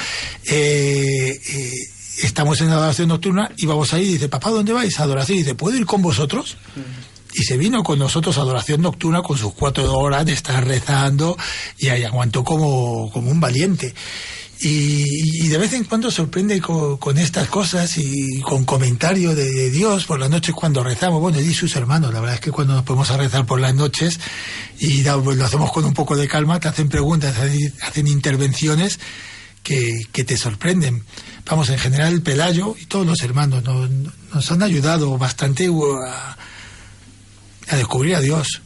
eh, 0.45 1.37
eh, 1.47 1.71
estamos 2.21 2.61
en 2.61 2.69
adoración 2.69 3.07
nocturna 3.09 3.51
y 3.57 3.65
vamos 3.65 3.93
ahí 3.93 4.03
y 4.03 4.13
dice, 4.13 4.29
papá, 4.29 4.49
¿dónde 4.51 4.73
vais? 4.73 4.99
A 4.99 5.03
adoración. 5.03 5.37
Dice, 5.39 5.55
¿puedo 5.55 5.75
ir 5.77 5.85
con 5.85 6.01
vosotros? 6.01 6.57
Y 7.35 7.43
se 7.43 7.57
vino 7.57 7.81
con 7.83 7.97
nosotros 7.97 8.37
a 8.37 8.41
adoración 8.41 8.81
nocturna 8.81 9.21
con 9.23 9.37
sus 9.37 9.53
cuatro 9.53 9.91
horas 9.97 10.25
de 10.25 10.33
estar 10.33 10.65
rezando 10.67 11.35
y 11.79 11.87
ahí 11.89 12.03
aguantó 12.03 12.43
como, 12.43 13.09
como 13.11 13.31
un 13.31 13.39
valiente. 13.39 13.93
Y, 14.61 15.43
y 15.43 15.47
de 15.49 15.57
vez 15.57 15.73
en 15.73 15.83
cuando 15.83 16.09
sorprende 16.09 16.61
con, 16.61 16.95
con 16.97 17.17
estas 17.17 17.49
cosas 17.49 17.97
y 17.97 18.39
con 18.41 18.63
comentarios 18.63 19.35
de, 19.35 19.49
de 19.51 19.69
Dios 19.71 20.05
por 20.05 20.19
las 20.19 20.29
noches 20.29 20.53
cuando 20.55 20.83
rezamos. 20.83 21.19
Bueno, 21.19 21.39
él 21.39 21.49
y 21.49 21.53
sus 21.53 21.75
hermanos, 21.75 22.13
la 22.13 22.19
verdad 22.21 22.35
es 22.35 22.41
que 22.41 22.51
cuando 22.51 22.73
nos 22.75 22.83
ponemos 22.83 23.09
a 23.11 23.17
rezar 23.17 23.45
por 23.45 23.59
las 23.59 23.73
noches 23.75 24.19
y 24.79 25.01
da- 25.01 25.21
pues, 25.21 25.35
lo 25.37 25.43
hacemos 25.45 25.71
con 25.71 25.83
un 25.83 25.93
poco 25.93 26.15
de 26.15 26.27
calma, 26.29 26.59
te 26.61 26.67
hacen 26.69 26.87
preguntas, 26.87 27.35
hacen 27.81 28.07
intervenciones 28.07 28.99
que, 29.63 30.23
te 30.25 30.37
sorprenden. 30.37 31.03
Vamos, 31.45 31.69
en 31.69 31.79
general, 31.79 32.21
Pelayo 32.21 32.75
y 32.79 32.85
todos 32.85 33.05
los 33.05 33.21
hermanos 33.21 33.63
nos, 33.63 34.51
han 34.51 34.63
ayudado 34.63 35.17
bastante 35.17 35.69
uh, 35.69 35.95
a, 36.05 36.37
a 37.69 37.75
descubrir 37.75 38.15
a 38.15 38.21
Dios. 38.21 38.61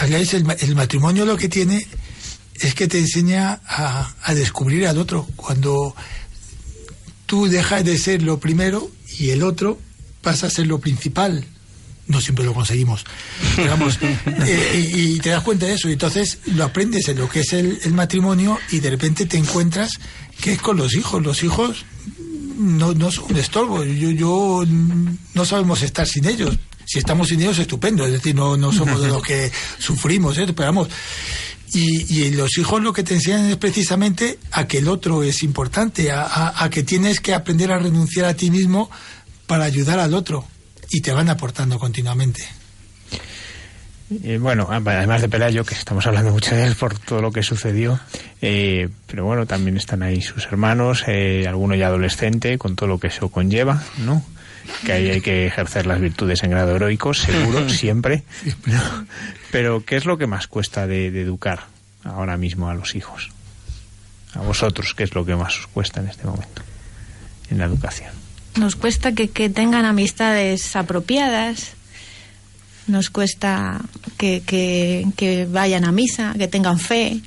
El, 0.00 0.14
el 0.14 0.74
matrimonio 0.76 1.24
lo 1.24 1.36
que 1.36 1.48
tiene 1.48 1.86
es 2.54 2.74
que 2.74 2.88
te 2.88 2.98
enseña 2.98 3.60
a, 3.66 4.14
a 4.22 4.34
descubrir 4.34 4.86
al 4.86 4.98
otro. 4.98 5.26
Cuando 5.36 5.94
tú 7.26 7.48
dejas 7.48 7.84
de 7.84 7.98
ser 7.98 8.22
lo 8.22 8.38
primero 8.38 8.90
y 9.18 9.30
el 9.30 9.42
otro 9.42 9.78
pasa 10.22 10.46
a 10.46 10.50
ser 10.50 10.66
lo 10.66 10.78
principal. 10.78 11.44
No 12.08 12.20
siempre 12.20 12.44
lo 12.44 12.54
conseguimos. 12.54 13.04
Pero 13.56 13.70
vamos, 13.70 13.98
eh, 14.02 14.92
y, 14.94 15.16
y 15.16 15.18
te 15.20 15.28
das 15.30 15.42
cuenta 15.42 15.66
de 15.66 15.74
eso. 15.74 15.88
Y 15.88 15.92
entonces 15.92 16.38
lo 16.46 16.64
aprendes 16.64 17.06
en 17.08 17.18
lo 17.18 17.28
que 17.28 17.40
es 17.40 17.52
el, 17.52 17.78
el 17.84 17.92
matrimonio 17.94 18.58
y 18.70 18.80
de 18.80 18.90
repente 18.90 19.26
te 19.26 19.36
encuentras 19.36 19.92
que 20.40 20.54
es 20.54 20.58
con 20.60 20.76
los 20.78 20.94
hijos. 20.94 21.22
Los 21.22 21.42
hijos 21.42 21.84
no, 22.56 22.94
no 22.94 23.10
son 23.12 23.24
un 23.30 23.36
estorbo. 23.36 23.84
Yo, 23.84 24.10
yo 24.10 24.64
no 25.34 25.44
sabemos 25.44 25.82
estar 25.82 26.06
sin 26.06 26.24
ellos. 26.26 26.58
Si 26.86 26.98
estamos 26.98 27.28
sin 27.28 27.42
ellos, 27.42 27.58
estupendo. 27.58 28.06
Es 28.06 28.12
decir, 28.12 28.34
no, 28.34 28.56
no 28.56 28.72
somos 28.72 29.02
de 29.02 29.08
los 29.08 29.22
que 29.22 29.52
sufrimos, 29.78 30.38
¿eh? 30.38 30.46
pero 30.56 30.68
vamos. 30.68 30.88
Y, 31.74 32.10
y 32.20 32.30
los 32.30 32.56
hijos 32.56 32.80
lo 32.82 32.94
que 32.94 33.02
te 33.02 33.12
enseñan 33.14 33.44
es 33.50 33.58
precisamente 33.58 34.38
a 34.52 34.66
que 34.66 34.78
el 34.78 34.88
otro 34.88 35.22
es 35.22 35.42
importante, 35.42 36.10
a, 36.10 36.22
a- 36.22 36.64
a 36.64 36.70
que 36.70 36.82
tienes 36.82 37.20
que 37.20 37.34
aprender 37.34 37.70
a 37.70 37.78
renunciar 37.78 38.24
a 38.24 38.32
ti 38.32 38.50
mismo 38.50 38.90
para 39.46 39.64
ayudar 39.64 39.98
al 39.98 40.14
otro. 40.14 40.46
Y 40.90 41.00
te 41.00 41.12
van 41.12 41.28
aportando 41.28 41.78
continuamente. 41.78 42.44
Eh, 44.10 44.38
bueno, 44.40 44.68
además 44.70 45.20
de 45.20 45.28
Pelayo, 45.28 45.64
que 45.64 45.74
estamos 45.74 46.06
hablando 46.06 46.34
de 46.34 46.64
él 46.64 46.74
por 46.76 46.98
todo 46.98 47.20
lo 47.20 47.30
que 47.30 47.42
sucedió, 47.42 48.00
eh, 48.40 48.88
pero 49.06 49.26
bueno, 49.26 49.44
también 49.44 49.76
están 49.76 50.02
ahí 50.02 50.22
sus 50.22 50.46
hermanos, 50.46 51.04
eh, 51.06 51.44
alguno 51.46 51.74
ya 51.74 51.88
adolescente, 51.88 52.56
con 52.56 52.74
todo 52.74 52.88
lo 52.88 52.98
que 52.98 53.08
eso 53.08 53.28
conlleva, 53.28 53.82
¿no? 53.98 54.24
Que 54.84 54.92
ahí 54.92 55.10
hay 55.10 55.20
que 55.20 55.46
ejercer 55.46 55.86
las 55.86 56.00
virtudes 56.00 56.42
en 56.42 56.50
grado 56.50 56.74
heroico, 56.74 57.12
seguro, 57.12 57.68
siempre. 57.68 58.22
Pero, 58.64 58.80
pero, 59.50 59.84
¿qué 59.84 59.96
es 59.96 60.06
lo 60.06 60.16
que 60.16 60.26
más 60.26 60.46
cuesta 60.46 60.86
de, 60.86 61.10
de 61.10 61.22
educar 61.22 61.66
ahora 62.02 62.38
mismo 62.38 62.70
a 62.70 62.74
los 62.74 62.94
hijos? 62.94 63.30
A 64.34 64.40
vosotros, 64.40 64.94
¿qué 64.94 65.04
es 65.04 65.14
lo 65.14 65.26
que 65.26 65.36
más 65.36 65.58
os 65.58 65.66
cuesta 65.66 66.00
en 66.00 66.08
este 66.08 66.26
momento 66.26 66.62
en 67.50 67.58
la 67.58 67.66
educación? 67.66 68.17
Nos 68.56 68.76
cuesta 68.76 69.12
que, 69.12 69.28
que 69.28 69.48
tengan 69.48 69.84
amistades 69.84 70.74
apropiadas, 70.76 71.72
nos 72.86 73.10
cuesta 73.10 73.80
que, 74.16 74.42
que- 74.44 75.06
que 75.16 75.44
vayan 75.46 75.84
a 75.84 75.92
misa, 75.92 76.34
que 76.38 76.48
tengan 76.48 76.78
fe, 76.78 77.20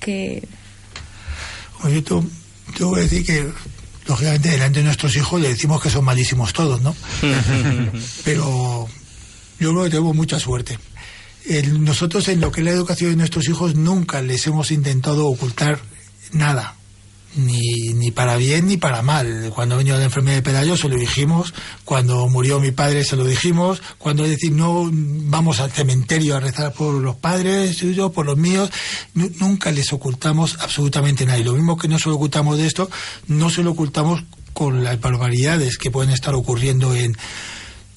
que... 0.00 0.46
Oye, 1.84 2.02
tú, 2.02 2.28
yo 2.78 2.88
voy 2.88 3.00
a 3.00 3.02
decir 3.04 3.24
que, 3.24 3.48
lógicamente, 4.06 4.50
delante 4.50 4.80
de 4.80 4.84
nuestros 4.86 5.14
hijos 5.16 5.40
le 5.40 5.48
decimos 5.48 5.80
que 5.80 5.90
son 5.90 6.04
malísimos 6.04 6.52
todos, 6.52 6.82
¿no? 6.82 6.94
Pero 8.24 8.88
yo 9.60 9.70
creo 9.70 9.84
que 9.84 9.90
tenemos 9.90 10.14
mucha 10.16 10.38
suerte. 10.40 10.78
El- 11.46 11.84
nosotros 11.84 12.26
en 12.28 12.40
lo 12.40 12.50
que 12.52 12.60
es 12.60 12.64
la 12.64 12.72
educación 12.72 13.10
de 13.12 13.16
nuestros 13.16 13.48
hijos 13.48 13.76
nunca 13.76 14.20
les 14.20 14.46
hemos 14.46 14.70
intentado 14.72 15.26
ocultar 15.28 15.78
nada, 16.32 16.74
ni, 17.36 17.92
ni 17.94 18.10
para 18.10 18.36
bien 18.36 18.66
ni 18.66 18.76
para 18.76 19.02
mal. 19.02 19.50
Cuando 19.54 19.76
venido 19.76 19.96
la 19.98 20.04
enfermedad 20.04 20.36
de 20.36 20.42
Pelayo 20.42 20.76
se 20.76 20.88
lo 20.88 20.96
dijimos, 20.96 21.54
cuando 21.84 22.26
murió 22.28 22.58
mi 22.60 22.70
padre 22.72 23.04
se 23.04 23.16
lo 23.16 23.24
dijimos, 23.24 23.80
cuando 23.98 24.24
decir, 24.24 24.52
no 24.52 24.88
vamos 24.92 25.60
al 25.60 25.70
cementerio 25.70 26.36
a 26.36 26.40
rezar 26.40 26.72
por 26.72 26.94
los 26.94 27.16
padres 27.16 27.76
suyos, 27.76 28.12
por 28.12 28.26
los 28.26 28.36
míos, 28.36 28.70
nu- 29.14 29.30
nunca 29.38 29.70
les 29.70 29.92
ocultamos 29.92 30.56
absolutamente 30.60 31.26
nada. 31.26 31.38
Y 31.38 31.44
lo 31.44 31.52
mismo 31.52 31.76
que 31.76 31.88
no 31.88 31.98
se 31.98 32.08
lo 32.08 32.16
ocultamos 32.16 32.58
de 32.58 32.66
esto, 32.66 32.90
no 33.26 33.50
se 33.50 33.62
lo 33.62 33.72
ocultamos 33.72 34.24
con 34.52 34.82
las 34.82 35.00
barbaridades 35.00 35.78
que 35.78 35.90
pueden 35.90 36.10
estar 36.12 36.34
ocurriendo 36.34 36.94
en, 36.94 37.16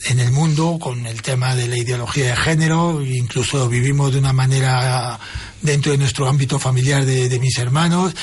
en 0.05 0.19
el 0.19 0.31
mundo 0.31 0.77
con 0.79 1.05
el 1.05 1.21
tema 1.21 1.55
de 1.55 1.67
la 1.67 1.77
ideología 1.77 2.27
de 2.27 2.35
género, 2.35 3.05
incluso 3.05 3.69
vivimos 3.69 4.11
de 4.11 4.19
una 4.19 4.33
manera 4.33 5.19
dentro 5.61 5.91
de 5.91 5.97
nuestro 5.97 6.27
ámbito 6.27 6.59
familiar 6.59 7.05
de, 7.05 7.39
mis 7.39 7.57
hermanos, 7.59 8.13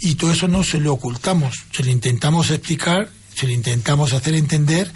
y 0.00 0.14
todo 0.14 0.32
eso 0.32 0.46
no 0.48 0.62
se 0.62 0.78
lo 0.78 0.92
ocultamos, 0.92 1.64
se 1.72 1.82
lo 1.82 1.90
intentamos 1.90 2.50
explicar, 2.50 3.10
se 3.34 3.46
lo 3.46 3.52
intentamos 3.52 4.12
hacer 4.12 4.34
entender, 4.34 4.90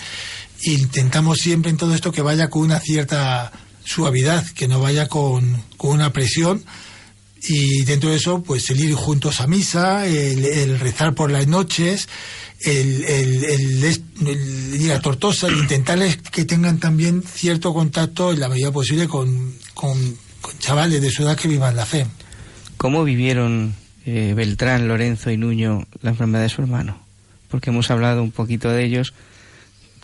e 0.63 0.73
intentamos 0.73 1.39
siempre 1.39 1.71
en 1.71 1.77
todo 1.77 1.95
esto 1.95 2.13
que 2.13 2.23
vaya 2.23 2.49
con 2.49 2.63
una 2.63 2.79
cierta 2.79 3.51
suavidad, 3.85 4.47
que 4.51 4.69
no 4.69 4.81
vaya 4.81 5.09
con, 5.09 5.63
con 5.77 5.91
una 5.91 6.13
presión, 6.13 6.65
y 7.45 7.85
dentro 7.85 8.11
de 8.11 8.17
eso, 8.17 8.43
pues 8.43 8.71
el 8.71 8.81
ir 8.81 8.95
juntos 8.95 9.41
a 9.41 9.47
misa, 9.47 10.07
el, 10.07 10.45
el 10.45 10.79
rezar 10.79 11.15
por 11.15 11.31
las 11.31 11.47
noches, 11.49 12.09
el, 12.61 13.05
el, 13.05 13.85
el 13.85 14.81
ir 14.81 14.93
a 14.93 15.01
Tortosa, 15.01 15.51
intentarles 15.51 16.19
que 16.19 16.45
tengan 16.45 16.79
también 16.79 17.23
cierto 17.23 17.75
contacto 17.75 18.33
en 18.33 18.41
la 18.41 18.49
medida 18.49 18.71
posible 18.71 19.09
con, 19.09 19.55
con, 19.75 19.99
con 20.41 20.59
chavales 20.59 21.01
de 21.01 21.11
su 21.11 21.25
edad 21.25 21.37
que 21.37 21.49
vivan 21.49 21.75
la 21.75 21.87
fe. 21.87 22.07
¿Cómo 22.77 23.05
vivieron 23.05 23.75
eh, 24.07 24.35
Beltrán, 24.37 24.87
Lorenzo 24.89 25.31
y 25.31 25.37
Nuño 25.37 25.87
la 26.01 26.11
enfermedad 26.11 26.45
de 26.45 26.49
su 26.49 26.63
hermano? 26.63 27.01
Porque 27.49 27.71
hemos 27.71 27.91
hablado 27.91 28.23
un 28.23 28.31
poquito 28.31 28.71
de 28.71 28.85
ellos. 28.85 29.15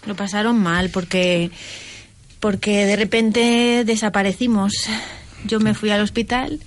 Lo 0.07 0.16
pasaron 0.16 0.59
mal 0.61 0.91
porque 0.91 1.51
porque 2.41 2.86
de 2.86 2.97
repente 2.97 3.84
desaparecimos. 3.84 4.72
Yo 5.47 5.61
me 5.61 5.74
fui 5.74 5.91
al 5.91 6.01
hospital 6.01 6.61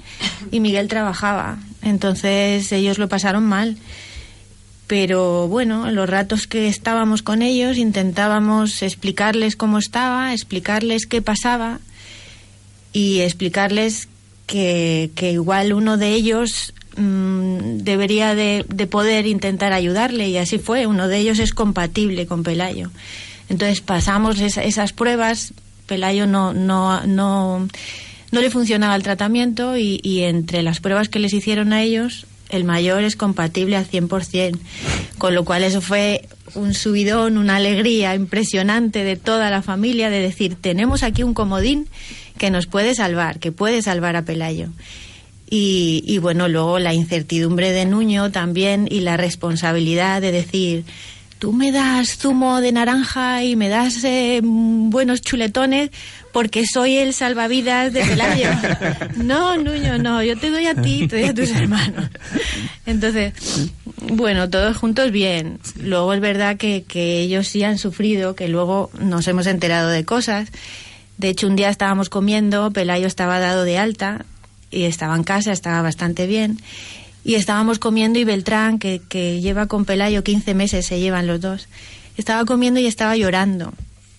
y 0.52 0.60
Miguel 0.60 0.88
trabajaba. 0.88 1.58
Entonces 1.82 2.72
ellos 2.72 2.98
lo 2.98 3.08
pasaron 3.10 3.44
mal. 3.46 3.78
Pero 4.88 5.48
bueno, 5.48 5.88
en 5.88 5.96
los 5.96 6.10
ratos 6.10 6.48
que 6.48 6.68
estábamos 6.68 7.22
con 7.22 7.42
ellos 7.42 7.78
intentábamos 7.78 8.82
explicarles 8.84 9.56
cómo 9.56 9.78
estaba, 9.78 10.34
explicarles 10.34 11.06
qué 11.06 11.22
pasaba 11.22 11.80
y 12.92 13.20
explicarles 13.22 14.10
que, 14.48 15.12
que 15.16 15.32
igual 15.32 15.72
uno 15.72 15.96
de 15.96 16.10
ellos 16.10 16.74
mm, 16.98 17.78
debería 17.78 18.36
de, 18.36 18.66
de 18.68 18.86
poder 18.88 19.28
intentar 19.28 19.72
ayudarle 19.72 20.28
y 20.28 20.38
así 20.38 20.60
fue. 20.60 20.88
Uno 20.88 21.08
de 21.08 21.20
ellos 21.20 21.40
es 21.40 21.54
compatible 21.54 22.28
con 22.28 22.44
Pelayo. 22.44 22.92
Entonces 23.48 23.80
pasamos 23.80 24.42
esa- 24.42 24.64
esas 24.64 24.92
pruebas, 24.92 25.54
Pelayo 25.86 26.28
no, 26.28 26.52
no, 26.54 27.06
no, 27.08 27.66
no 28.32 28.42
le 28.42 28.50
funcionaba 28.50 28.96
el 28.96 29.04
tratamiento 29.04 29.78
y, 29.78 30.00
entre 30.24 30.64
las 30.64 30.80
pruebas 30.80 31.10
que 31.10 31.20
les 31.20 31.34
hicieron 31.34 31.74
a 31.74 31.82
ellos, 31.84 32.26
el 32.50 32.64
mayor 32.64 33.04
es 33.04 33.16
compatible 33.16 33.76
al 33.76 33.90
100%, 33.90 34.58
con 35.18 35.36
lo 35.36 35.46
cual 35.46 35.64
eso 35.64 35.82
fue 35.82 36.28
un 36.56 36.74
subidón, 36.74 37.38
una 37.38 37.58
alegría 37.58 38.16
impresionante 38.16 39.04
de 39.04 39.16
toda 39.16 39.50
la 39.50 39.62
familia 39.62 40.10
de 40.10 40.22
decir, 40.22 40.56
tenemos 40.56 41.04
aquí 41.04 41.24
un 41.24 41.34
comodín 41.34 41.88
que 42.38 42.52
nos 42.52 42.68
puede 42.68 42.96
salvar, 42.96 43.40
que 43.40 43.52
puede 43.52 43.82
salvar 43.82 44.16
a 44.16 44.24
Pelayo. 44.24 44.70
Y, 45.50 46.04
y 46.08 46.18
bueno, 46.20 46.48
luego 46.48 46.80
la 46.80 46.94
incertidumbre 46.94 47.72
de 47.72 47.86
Nuño 47.86 48.32
también 48.32 48.88
y 48.90 49.02
la 49.02 49.18
responsabilidad 49.18 50.22
de 50.22 50.32
decir, 50.32 50.86
tú 51.42 51.54
me 51.54 51.72
das 51.72 52.18
zumo 52.20 52.62
de 52.62 52.72
naranja 52.72 53.44
y 53.44 53.56
me 53.56 53.68
das 53.68 54.04
eh, 54.04 54.42
buenos 54.44 55.22
chuletones 55.22 55.90
porque 56.32 56.68
soy 56.68 56.98
el 56.98 57.16
salvavidas 57.16 57.92
de 57.92 58.06
Pelayo. 58.06 58.50
no, 59.16 59.58
Nuño, 59.58 59.98
no, 59.98 60.22
yo 60.22 60.38
te 60.38 60.52
doy 60.52 60.68
a 60.68 60.76
ti, 60.76 61.08
te 61.08 61.20
doy 61.20 61.30
a 61.30 61.34
tus 61.34 61.50
hermanos. 61.50 62.12
Entonces, 62.86 63.34
bueno, 64.14 64.52
todos 64.52 64.78
juntos 64.78 65.12
bien. 65.12 65.60
Luego 65.82 66.14
es 66.14 66.22
verdad 66.22 66.58
que, 66.58 66.84
que 66.88 67.22
ellos 67.22 67.48
sí 67.48 67.64
han 67.64 67.80
sufrido, 67.80 68.36
que 68.36 68.48
luego 68.48 68.92
nos 69.00 69.28
hemos 69.28 69.48
enterado 69.48 69.90
de 69.90 70.06
cosas. 70.06 70.50
De 71.18 71.30
hecho, 71.30 71.48
un 71.48 71.56
día 71.56 71.70
estábamos 71.70 72.10
comiendo, 72.10 72.70
Pelayo 72.70 73.08
estaba 73.08 73.40
dado 73.40 73.64
de 73.64 73.80
alta 73.80 74.26
y 74.70 74.84
estaba 74.84 75.16
en 75.16 75.24
casa, 75.24 75.52
estaba 75.52 75.82
bastante 75.82 76.28
bien. 76.28 76.60
Y 77.24 77.36
estábamos 77.36 77.80
comiendo 77.80 78.20
y 78.20 78.24
Beltrán, 78.24 78.80
que, 78.80 79.02
que 79.08 79.42
lleva 79.42 79.68
con 79.68 79.86
Pelayo 79.86 80.24
15 80.24 80.54
meses, 80.54 80.86
se 80.86 81.00
llevan 81.00 81.28
los 81.28 81.40
dos, 81.40 81.68
estaba 82.18 82.46
comiendo 82.46 82.80
y 82.80 82.88
estaba 82.88 83.16
llorando. 83.16 83.74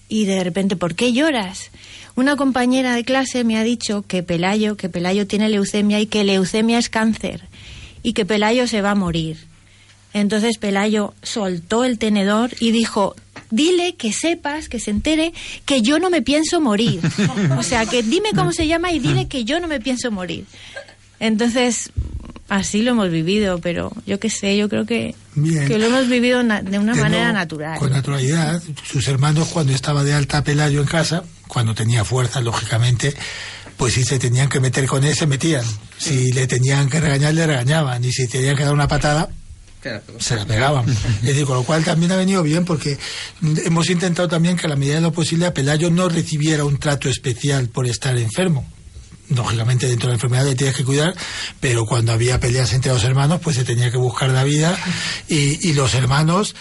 Y 0.09 0.25
de 0.27 0.45
repente, 0.45 0.77
¿por 0.77 0.95
qué 0.95 1.13
lloras? 1.13 1.71
Una 2.15 2.37
compañera 2.37 2.95
de 2.95 3.05
clase 3.05 3.45
me 3.45 3.57
ha 3.57 3.63
dicho 3.63 4.03
que 4.07 4.23
Pelayo, 4.23 4.77
que 4.77 4.89
Pelayo 4.89 5.27
tiene 5.27 5.49
leucemia 5.49 5.99
y 6.01 6.07
que 6.07 6.25
leucemia 6.25 6.79
es 6.79 6.91
cáncer 6.91 7.43
y 8.03 8.13
que 8.13 8.27
Pelayo 8.27 8.67
se 8.67 8.83
va 8.83 8.91
a 8.91 8.95
morir. 8.95 9.39
Entonces 10.13 10.59
Pelayo 10.59 11.15
soltó 11.23 11.85
el 11.85 11.99
tenedor 11.99 12.51
y 12.61 12.71
dijo, 12.71 13.17
dile 13.51 13.95
que 13.95 14.13
sepas, 14.13 14.69
que 14.69 14.79
se 14.79 14.91
entere, 14.91 15.33
que 15.65 15.81
yo 15.81 15.99
no 15.99 16.11
me 16.11 16.23
pienso 16.23 16.61
morir. 16.61 17.01
O 17.59 17.63
sea, 17.63 17.87
que 17.87 18.03
dime 18.03 18.31
cómo 18.35 18.53
se 18.53 18.67
llama 18.67 18.93
y 18.93 18.99
dile 18.99 19.27
que 19.29 19.45
yo 19.45 19.61
no 19.61 19.69
me 19.69 19.81
pienso 19.81 20.11
morir. 20.11 20.45
Entonces, 21.21 21.91
así 22.53 22.83
lo 22.83 22.91
hemos 22.91 23.11
vivido, 23.11 23.59
pero 23.61 23.91
yo 24.07 24.21
qué 24.21 24.29
sé, 24.29 24.57
yo 24.57 24.69
creo 24.69 24.85
que, 24.85 25.15
Bien. 25.35 25.67
que 25.67 25.79
lo 25.79 25.87
hemos 25.87 26.09
vivido 26.09 26.43
na- 26.43 26.63
de 26.63 26.79
una 26.79 26.95
De 26.95 27.01
manera 27.01 27.33
natural. 27.33 27.79
Con 27.79 27.91
naturalidad. 27.91 28.63
Sus 28.85 29.09
hermanos, 29.09 29.49
cuando 29.49 29.73
estaba 29.73 30.05
de 30.05 30.13
alta 30.13 30.45
Pelayo 30.45 30.81
en 30.81 30.87
casa, 30.87 31.25
cuando 31.49 31.75
tenía 31.75 32.05
fuerza, 32.05 32.41
lógicamente, 32.41 33.15
pues 33.77 33.95
si 33.95 34.05
se 34.05 34.19
tenían 34.19 34.49
que 34.49 34.61
meter 34.61 34.87
con 34.87 35.03
él, 35.03 35.15
se 35.15 35.27
metían. 35.27 35.65
Si 35.97 36.33
le 36.33 36.47
tenían 36.47 36.89
que 36.91 37.01
regañar, 37.01 37.33
le 37.35 37.47
regañaban. 37.47 38.05
Y 38.05 38.13
si 38.13 38.27
tenían 38.29 38.55
que 38.57 38.65
dar 38.65 38.75
una 38.75 38.87
patada, 38.89 39.29
se 40.19 40.37
la 40.37 40.45
pegaban. 40.45 40.85
Es 41.23 41.23
decir, 41.23 41.45
con 41.47 41.57
lo 41.57 41.63
cual 41.65 41.83
también 41.85 42.13
ha 42.13 42.17
venido 42.17 42.43
bien 42.43 42.65
porque 42.65 42.99
hemos 43.65 43.89
intentado 43.91 44.29
también 44.29 44.57
que 44.57 44.67
a 44.67 44.69
la 44.69 44.77
medida 44.77 44.97
de 44.97 45.01
lo 45.01 45.13
posible 45.13 45.47
a 45.47 45.55
Pelayo 45.55 45.91
no 45.91 46.09
recibiera 46.09 46.65
un 46.65 46.77
trato 46.79 47.09
especial 47.09 47.69
por 47.69 47.87
estar 47.87 48.17
enfermo. 48.17 48.65
Lógicamente 49.35 49.87
dentro 49.87 50.09
de 50.09 50.13
la 50.13 50.17
enfermedad 50.17 50.45
le 50.45 50.55
tienes 50.55 50.77
que 50.77 50.85
cuidar, 50.85 51.15
pero 51.61 51.85
cuando 51.87 52.13
había 52.13 52.41
peleas 52.41 52.73
entre 52.73 52.93
los 52.93 53.05
hermanos, 53.05 53.41
pues 53.43 53.57
se 53.57 53.65
tenía 53.65 53.91
que 53.91 53.97
buscar 53.97 54.31
la 54.31 54.45
vida 54.45 54.77
y, 55.29 55.73
los 55.73 55.95
hermanos 55.95 56.55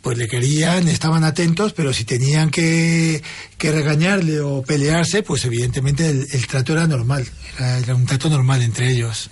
pues 0.00 0.16
le 0.16 0.26
querían, 0.26 0.88
estaban 0.88 1.24
atentos, 1.24 1.74
pero 1.74 1.92
si 1.92 2.04
tenían 2.04 2.50
que, 2.50 3.22
que 3.58 3.70
regañarle 3.70 4.40
o 4.40 4.62
pelearse, 4.62 5.22
pues 5.22 5.44
evidentemente 5.44 6.08
el, 6.08 6.46
trato 6.46 6.72
era 6.72 6.86
normal, 6.86 7.26
era, 7.58 7.78
era 7.78 7.94
un 7.94 8.06
trato 8.06 8.30
normal 8.30 8.62
entre 8.62 8.90
ellos. 8.90 9.30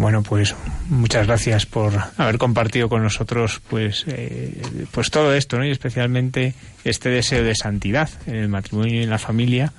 Bueno, 0.00 0.22
pues 0.22 0.54
muchas 0.88 1.26
gracias 1.26 1.66
por 1.66 1.92
haber 2.16 2.38
compartido 2.38 2.88
con 2.88 3.02
nosotros 3.02 3.60
pues 3.68 4.04
eh, 4.06 4.62
pues 4.92 5.10
todo 5.10 5.34
esto, 5.34 5.58
¿no? 5.58 5.66
Y 5.66 5.70
especialmente 5.70 6.54
este 6.84 7.10
deseo 7.10 7.44
de 7.44 7.54
santidad 7.54 8.08
en 8.26 8.36
el 8.36 8.48
matrimonio 8.48 9.00
y 9.00 9.02
en 9.02 9.10
la 9.10 9.18
familia. 9.18 9.74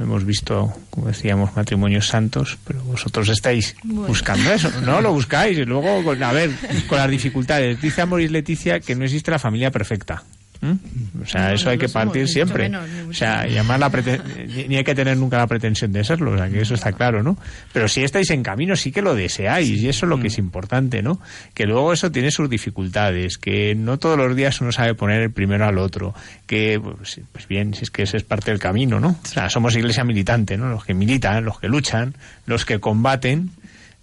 Hemos 0.00 0.24
visto, 0.24 0.72
como 0.90 1.08
decíamos, 1.08 1.54
matrimonios 1.54 2.06
santos, 2.06 2.58
pero 2.66 2.82
vosotros 2.84 3.28
estáis 3.28 3.76
Bueno. 3.84 4.06
buscando 4.08 4.50
eso, 4.52 4.70
¿no? 4.80 5.00
Lo 5.00 5.12
buscáis 5.12 5.58
y 5.58 5.64
luego, 5.64 6.10
a 6.10 6.32
ver, 6.32 6.50
con 6.88 6.98
las 6.98 7.10
dificultades. 7.10 7.80
Dice 7.82 8.00
Amoris 8.00 8.30
Leticia 8.30 8.80
que 8.80 8.94
no 8.96 9.04
existe 9.04 9.30
la 9.30 9.38
familia 9.38 9.70
perfecta. 9.70 10.22
¿M? 10.62 10.76
O 11.22 11.26
sea, 11.26 11.48
No, 11.48 11.54
eso 11.54 11.64
no 11.66 11.70
hay 11.72 11.78
que 11.78 11.88
partir 11.88 12.28
siempre. 12.28 12.64
menos, 12.64 12.86
o 13.08 13.12
sea, 13.12 13.46
y 13.48 13.52
además 13.54 13.80
la 13.80 13.90
preten- 13.90 14.22
ni, 14.46 14.68
ni 14.68 14.76
hay 14.76 14.84
que 14.84 14.94
tener 14.94 15.16
nunca 15.16 15.38
la 15.38 15.46
pretensión 15.46 15.92
de 15.92 16.04
serlo, 16.04 16.32
o 16.32 16.36
sea, 16.36 16.48
que 16.48 16.60
eso 16.60 16.74
está 16.74 16.92
claro, 16.92 17.22
¿no? 17.22 17.38
Pero 17.72 17.88
si 17.88 18.02
estáis 18.02 18.30
en 18.30 18.42
camino, 18.42 18.76
sí 18.76 18.92
que 18.92 19.02
lo 19.02 19.14
deseáis, 19.14 19.68
y 19.82 19.88
eso 19.88 20.06
es 20.06 20.10
lo 20.10 20.18
que 20.20 20.26
es 20.28 20.38
importante, 20.38 21.02
¿no? 21.02 21.20
Que 21.54 21.64
luego 21.66 21.92
eso 21.92 22.10
tiene 22.12 22.30
sus 22.30 22.48
dificultades, 22.50 23.38
que 23.38 23.74
no 23.74 23.98
todos 23.98 24.18
los 24.18 24.36
días 24.36 24.60
uno 24.60 24.72
sabe 24.72 24.94
poner 24.94 25.22
el 25.22 25.30
primero 25.32 25.66
al 25.66 25.78
otro, 25.78 26.14
que, 26.46 26.78
pues, 26.80 27.20
pues 27.32 27.48
bien, 27.48 27.74
si 27.74 27.84
es 27.84 27.90
que 27.90 28.02
ese 28.02 28.16
es 28.18 28.22
parte 28.24 28.50
del 28.50 28.60
camino, 28.60 29.00
¿no? 29.00 29.18
O 29.22 29.26
sea, 29.26 29.48
somos 29.48 29.74
iglesia 29.76 30.04
militante, 30.04 30.56
¿no? 30.56 30.68
Los 30.68 30.84
que 30.84 30.94
militan, 30.94 31.44
los 31.44 31.58
que 31.58 31.68
luchan, 31.68 32.14
los 32.46 32.64
que 32.64 32.78
combaten, 32.80 33.50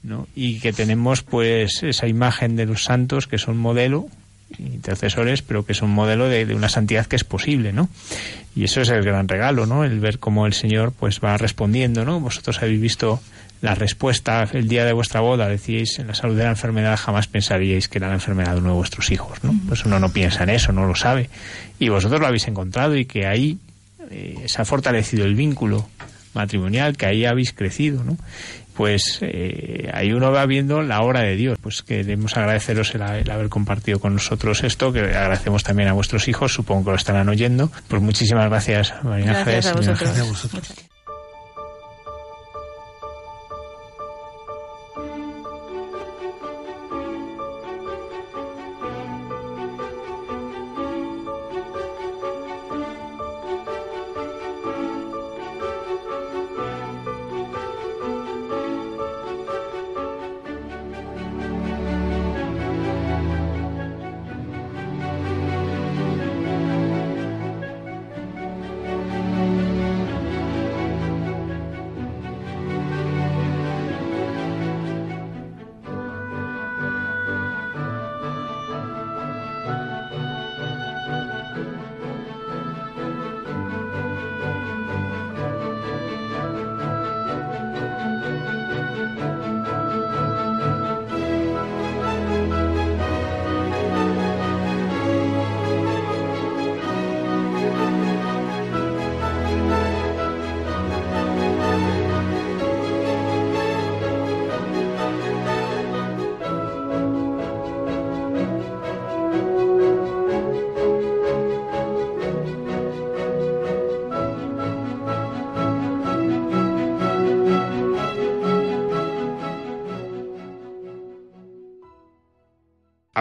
¿no? 0.04 0.28
Y 0.36 0.60
que 0.60 0.74
tenemos, 0.74 1.22
pues, 1.24 1.84
esa 1.84 2.08
imagen 2.08 2.56
de 2.56 2.66
los 2.66 2.84
santos 2.84 3.28
que 3.28 3.38
son 3.38 3.58
modelo, 3.58 4.08
intercesores, 4.60 5.42
pero 5.42 5.66
que 5.66 5.74
son 5.74 5.90
modelo 5.90 6.28
de, 6.30 6.46
de 6.46 6.56
una 6.56 6.70
santidad 6.70 7.06
que 7.06 7.16
es 7.16 7.24
posible, 7.24 7.74
¿no? 7.74 7.90
Y 8.56 8.64
eso 8.64 8.82
es 8.82 8.90
el 8.90 9.04
gran 9.04 9.28
regalo, 9.28 9.66
¿no? 9.66 9.84
El 9.84 10.00
ver 10.00 10.20
cómo 10.20 10.48
el 10.48 10.54
Señor 10.54 10.92
pues 10.92 11.20
va 11.24 11.38
respondiendo, 11.38 12.06
¿no? 12.06 12.20
Vosotros 12.20 12.62
habéis 12.62 12.82
visto 12.82 13.22
la 13.62 13.76
respuesta 13.76 14.48
el 14.54 14.68
día 14.68 14.86
de 14.86 14.94
vuestra 14.94 15.20
boda 15.22 15.48
decíais 15.48 15.98
en 16.00 16.08
la 16.08 16.14
salud 16.14 16.38
de 16.38 16.44
la 16.44 16.52
enfermedad 16.52 16.98
jamás 16.98 17.28
pensaríais 17.28 17.88
que 17.88 17.98
era 17.98 18.08
la 18.08 18.14
enfermedad 18.14 18.54
de 18.54 18.60
uno 18.60 18.70
de 18.70 18.76
vuestros 18.76 19.10
hijos 19.12 19.44
no 19.44 19.54
pues 19.68 19.84
uno 19.86 20.00
no 20.00 20.10
piensa 20.10 20.44
en 20.44 20.50
eso 20.50 20.72
no 20.72 20.86
lo 20.86 20.96
sabe 20.96 21.30
y 21.80 21.90
vosotros 21.90 22.22
lo 22.22 22.28
habéis 22.28 22.48
encontrado 22.48 22.96
y 22.96 23.06
que 23.06 23.26
ahí 23.26 23.58
eh, 24.12 24.44
se 24.46 24.62
ha 24.62 24.66
fortalecido 24.66 25.26
el 25.26 25.34
vínculo 25.34 25.90
matrimonial 26.34 26.96
que 26.98 27.08
ahí 27.08 27.26
habéis 27.26 27.52
crecido 27.52 28.04
no 28.04 28.18
pues 28.78 29.20
eh, 29.22 29.90
ahí 29.92 30.14
uno 30.14 30.32
va 30.32 30.46
viendo 30.46 30.84
la 30.84 31.02
obra 31.02 31.22
de 31.22 31.36
Dios. 31.36 31.58
Pues 31.60 31.82
queremos 31.82 32.38
agradeceros 32.38 32.94
el, 32.94 33.02
haber 33.02 33.50
compartido 33.50 34.00
con 34.00 34.14
nosotros 34.14 34.64
esto, 34.64 34.94
que 34.94 35.00
agradecemos 35.00 35.64
también 35.64 35.90
a 35.90 35.94
vuestros 35.94 36.28
hijos, 36.28 36.54
supongo 36.54 36.86
que 36.86 36.92
lo 36.92 36.96
estarán 36.96 37.28
oyendo. 37.28 37.72
Pues 37.88 38.02
muchísimas 38.04 38.48
gracias, 38.50 38.94
María 39.04 39.34
Gracias 39.34 39.66
a 39.66 39.74
vosotros. 39.74 40.00
Gracias 40.00 40.26
a 40.26 40.30
vosotros. 40.30 40.88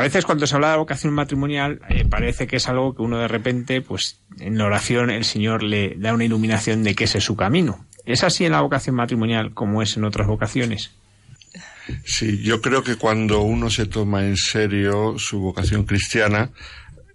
Veces 0.07 0.25
cuando 0.25 0.47
se 0.47 0.55
habla 0.55 0.71
de 0.71 0.77
vocación 0.77 1.13
matrimonial 1.13 1.81
eh, 1.89 2.05
parece 2.09 2.47
que 2.47 2.57
es 2.57 2.69
algo 2.69 2.95
que 2.95 3.03
uno 3.03 3.19
de 3.19 3.29
repente, 3.29 3.83
pues 3.83 4.21
en 4.39 4.57
la 4.57 4.65
oración 4.65 5.11
el 5.11 5.25
Señor 5.25 5.63
le 5.63 5.95
da 5.97 6.15
una 6.15 6.25
iluminación 6.25 6.83
de 6.85 6.95
que 6.95 7.05
ese 7.05 7.19
es 7.19 7.25
su 7.25 7.37
camino. 7.37 7.85
¿Es 8.05 8.23
así 8.23 8.45
en 8.45 8.53
la 8.53 8.61
vocación 8.61 8.95
matrimonial 8.95 9.53
como 9.53 9.83
es 9.83 9.97
en 9.97 10.05
otras 10.05 10.29
vocaciones? 10.29 10.93
Sí, 12.05 12.43
yo 12.43 12.61
creo 12.61 12.85
que 12.85 12.97
cuando 12.97 13.41
uno 13.41 13.69
se 13.69 13.87
toma 13.87 14.25
en 14.25 14.37
serio 14.37 15.19
su 15.19 15.41
vocación 15.41 15.85
cristiana, 15.85 16.51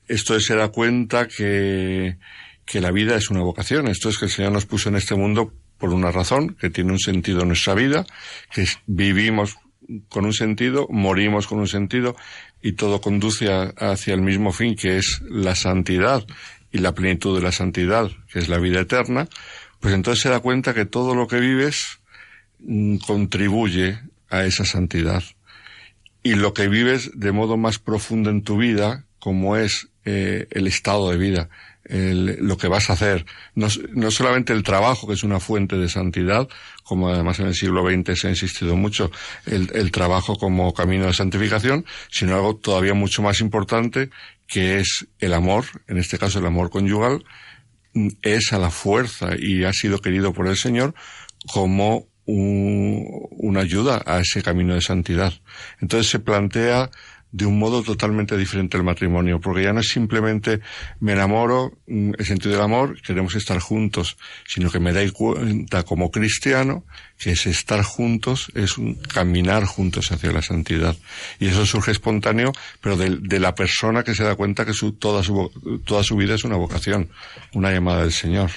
esto 0.08 0.36
es 0.36 0.46
se 0.46 0.56
da 0.56 0.68
cuenta 0.70 1.28
que, 1.28 2.18
que 2.66 2.82
la 2.82 2.92
vida 2.92 3.16
es 3.16 3.30
una 3.30 3.42
vocación. 3.42 3.88
Esto 3.88 4.10
es 4.10 4.18
que 4.18 4.26
el 4.26 4.32
Señor 4.32 4.52
nos 4.52 4.66
puso 4.66 4.90
en 4.90 4.96
este 4.98 5.16
mundo 5.16 5.54
por 5.78 5.94
una 5.94 6.12
razón, 6.12 6.56
que 6.60 6.70
tiene 6.70 6.92
un 6.92 7.00
sentido 7.00 7.42
en 7.42 7.48
nuestra 7.48 7.74
vida, 7.74 8.06
que 8.54 8.66
vivimos 8.86 9.58
con 10.10 10.26
un 10.26 10.34
sentido, 10.34 10.88
morimos 10.90 11.48
con 11.48 11.60
un 11.60 11.68
sentido 11.68 12.16
y 12.62 12.74
todo 12.74 13.02
conduce 13.02 13.52
a- 13.52 13.74
hacia 13.78 14.14
el 14.14 14.22
mismo 14.22 14.52
fin 14.52 14.76
que 14.76 14.98
es 14.98 15.22
la 15.30 15.56
santidad 15.56 16.26
y 16.72 16.78
la 16.80 16.94
plenitud 16.94 17.36
de 17.38 17.44
la 17.44 17.52
santidad, 17.52 18.10
que 18.32 18.40
es 18.40 18.48
la 18.50 18.58
vida 18.60 18.80
eterna, 18.82 19.28
pues 19.80 19.94
entonces 19.94 20.22
se 20.22 20.30
da 20.30 20.40
cuenta 20.40 20.74
que 20.74 20.86
todo 20.86 21.16
lo 21.16 21.28
que 21.28 21.40
vives 21.40 22.00
mm, 22.60 22.98
contribuye 22.98 24.00
a 24.30 24.46
esa 24.46 24.66
santidad. 24.66 25.24
Y 26.24 26.36
lo 26.36 26.54
que 26.54 26.68
vives 26.68 27.12
de 27.16 27.32
modo 27.32 27.58
más 27.58 27.80
profundo 27.80 28.30
en 28.30 28.44
tu 28.44 28.58
vida, 28.58 29.06
como 29.20 29.58
es 29.58 29.90
eh, 30.06 30.48
el 30.52 30.68
estado 30.68 31.10
de 31.10 31.18
vida, 31.18 31.50
el- 31.86 32.38
lo 32.40 32.58
que 32.58 32.68
vas 32.68 32.90
a 32.90 32.94
hacer, 32.94 33.26
no, 33.56 33.68
no 33.94 34.12
solamente 34.12 34.54
el 34.54 34.64
trabajo, 34.64 35.08
que 35.08 35.14
es 35.14 35.24
una 35.24 35.40
fuente 35.40 35.78
de 35.78 35.90
santidad, 35.90 36.48
como 36.84 37.10
además 37.10 37.40
en 37.40 37.48
el 37.48 37.56
siglo 37.56 37.84
XX 37.84 38.20
se 38.20 38.28
ha 38.28 38.30
insistido 38.30 38.76
mucho, 38.76 39.12
el, 39.46 39.92
trabajo 39.92 40.38
como 40.38 40.74
camino 40.74 41.08
de 41.08 41.14
santificación, 41.14 41.86
sino 42.10 42.36
algo 42.36 42.56
todavía 42.56 42.94
mucho 42.94 43.22
más 43.22 43.40
importante, 43.42 44.10
que 44.48 44.80
es 44.80 45.08
el 45.20 45.34
amor, 45.34 45.66
en 45.88 45.98
este 45.98 46.18
caso 46.18 46.40
el 46.40 46.46
amor 46.46 46.70
conyugal, 46.70 47.24
es 48.22 48.54
a 48.54 48.60
la 48.60 48.70
fuerza 48.70 49.32
y 49.38 49.64
ha 49.64 49.74
sido 49.74 50.00
querido 50.00 50.34
por 50.34 50.48
el 50.48 50.56
Señor 50.58 50.94
como 51.52 52.08
un- 52.26 53.06
una 53.32 53.62
ayuda 53.62 54.02
a 54.06 54.20
ese 54.20 54.42
camino 54.44 54.74
de 54.76 54.82
santidad. 54.82 55.34
Entonces 55.82 56.10
se 56.10 56.20
plantea 56.20 56.90
de 57.32 57.46
un 57.46 57.58
modo 57.58 57.82
totalmente 57.82 58.38
diferente 58.38 58.78
el 58.78 58.84
matrimonio, 58.84 59.40
porque 59.40 59.64
ya 59.64 59.74
no 59.74 59.80
es 59.80 59.90
simplemente 59.90 60.60
me 61.00 61.14
enamoro, 61.14 61.72
mm, 61.88 62.12
el 62.18 62.26
sentido 62.26 62.54
del 62.54 62.62
amor, 62.62 63.02
queremos 63.02 63.36
estar 63.36 63.60
juntos, 63.60 64.18
sino 64.46 64.70
que 64.70 64.80
me 64.80 64.92
da 64.92 65.02
cuenta 65.12 65.84
como 65.84 66.12
cristiano 66.12 66.84
que 67.18 67.32
ese 67.32 67.52
estar 67.52 67.84
juntos 67.84 68.52
es 68.56 68.78
un 68.78 68.96
caminar 68.96 69.66
juntos 69.66 70.12
hacia 70.12 70.32
la 70.32 70.42
santidad. 70.42 70.96
Y 71.40 71.48
eso 71.48 71.66
surge 71.66 71.92
espontáneo, 71.92 72.52
pero 72.82 72.98
de, 72.98 73.18
de 73.22 73.40
la 73.40 73.56
persona 73.56 74.04
que 74.04 74.16
se 74.16 74.24
da 74.24 74.36
cuenta 74.36 74.66
que 74.66 74.74
su, 74.74 74.94
toda, 74.94 75.24
su, 75.24 75.82
toda 75.86 76.04
su 76.04 76.16
vida 76.16 76.36
es 76.36 76.44
una 76.44 76.58
vocación, 76.58 77.10
una 77.54 77.72
llamada 77.72 78.02
del 78.02 78.12
Señor. 78.12 78.52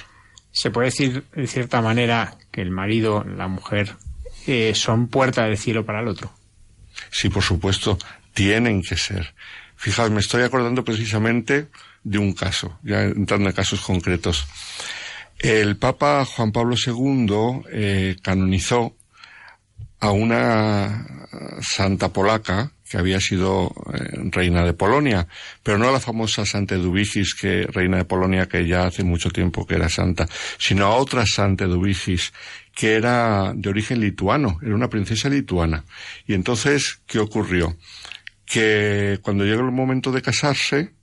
Se 0.51 0.71
puede 0.71 0.87
decir 0.87 1.23
de 1.35 1.47
cierta 1.47 1.81
manera 1.81 2.37
que 2.51 2.61
el 2.61 2.71
marido, 2.71 3.23
la 3.23 3.47
mujer, 3.47 3.95
eh, 4.47 4.73
son 4.73 5.07
puerta 5.07 5.43
del 5.43 5.57
cielo 5.57 5.85
para 5.85 6.01
el 6.01 6.07
otro. 6.07 6.31
Sí, 7.11 7.29
por 7.29 7.43
supuesto, 7.43 7.97
tienen 8.35 8.83
que 8.83 8.97
ser. 8.97 9.33
Fijaos, 9.75 10.11
me 10.11 10.19
estoy 10.19 10.43
acordando 10.43 10.83
precisamente 10.83 11.69
de 12.03 12.19
un 12.19 12.33
caso, 12.33 12.77
ya 12.83 13.01
entrando 13.01 13.49
en 13.49 13.55
casos 13.55 13.81
concretos. 13.81 14.45
El 15.39 15.77
Papa 15.77 16.23
Juan 16.25 16.51
Pablo 16.51 16.75
II 16.75 17.63
eh, 17.71 18.15
canonizó 18.21 18.95
a 19.99 20.11
una 20.11 21.07
santa 21.61 22.13
polaca 22.13 22.71
que 22.89 22.97
había 22.97 23.19
sido 23.19 23.73
eh, 23.93 24.29
reina 24.31 24.63
de 24.63 24.73
Polonia, 24.73 25.27
pero 25.63 25.77
no 25.77 25.89
a 25.89 25.91
la 25.91 25.99
famosa 25.99 26.45
Santa 26.45 26.75
Eduvigis, 26.75 27.33
que 27.33 27.63
reina 27.63 27.97
de 27.97 28.05
Polonia 28.05 28.47
que 28.47 28.67
ya 28.67 28.85
hace 28.85 29.03
mucho 29.03 29.31
tiempo 29.31 29.65
que 29.65 29.75
era 29.75 29.89
santa, 29.89 30.27
sino 30.59 30.85
a 30.85 30.95
otra 30.95 31.25
Santa 31.25 31.65
Eduvigis 31.65 32.31
que 32.75 32.93
era 32.93 33.53
de 33.55 33.69
origen 33.69 34.01
lituano, 34.01 34.59
era 34.61 34.75
una 34.75 34.89
princesa 34.89 35.29
lituana. 35.29 35.85
Y 36.27 36.33
entonces, 36.33 36.99
¿qué 37.07 37.19
ocurrió? 37.19 37.75
Que 38.45 39.19
cuando 39.21 39.43
llegó 39.43 39.61
el 39.61 39.71
momento 39.71 40.11
de 40.11 40.21
casarse, 40.21 40.93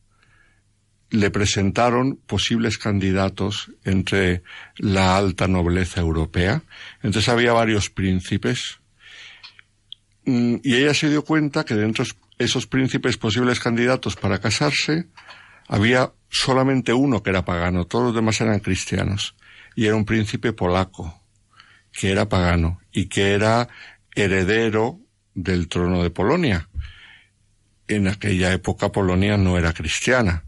le 1.11 1.30
presentaron 1.30 2.16
posibles 2.16 2.78
candidatos 2.78 3.70
entre 3.84 4.43
la 4.76 5.16
alta 5.16 5.47
nobleza 5.47 6.01
europea. 6.01 6.62
Entonces 7.03 7.28
había 7.28 7.53
varios 7.53 7.90
príncipes. 7.90 8.80
Mm, 10.24 10.57
Y 10.62 10.76
ella 10.76 10.95
se 10.95 11.11
dio 11.11 11.24
cuenta 11.24 11.64
que 11.64 11.74
dentro 11.74 12.05
de 12.05 12.12
esos 12.38 12.66
príncipes 12.66 13.18
posibles 13.18 13.61
candidatos 13.61 14.16
para 14.16 14.40
casarse, 14.40 15.09
había 15.68 16.12
solamente 16.30 16.93
uno 16.93 17.22
que 17.22 17.30
era 17.30 17.45
pagano, 17.45 17.84
todos 17.84 18.07
los 18.07 18.14
demás 18.14 18.40
eran 18.40 18.61
cristianos. 18.61 19.36
Y 19.74 19.86
era 19.86 19.97
un 19.97 20.05
príncipe 20.05 20.53
polaco, 20.53 21.22
que 21.93 22.11
era 22.11 22.28
pagano 22.28 22.80
y 22.90 23.07
que 23.07 23.32
era 23.32 23.68
heredero 24.14 24.99
del 25.34 25.68
trono 25.68 26.03
de 26.03 26.11
Polonia. 26.11 26.68
En 27.95 28.09
aquella 28.09 28.53
época 28.53 28.93
Polonia 28.93 29.36
no 29.36 29.59
era 29.59 29.72
cristiana. 29.72 30.45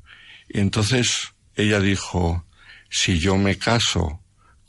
Y 0.48 0.60
entonces 0.60 1.34
ella 1.54 1.80
dijo, 1.80 2.44
si 2.90 3.18
yo 3.18 3.36
me 3.36 3.58
caso 3.58 4.20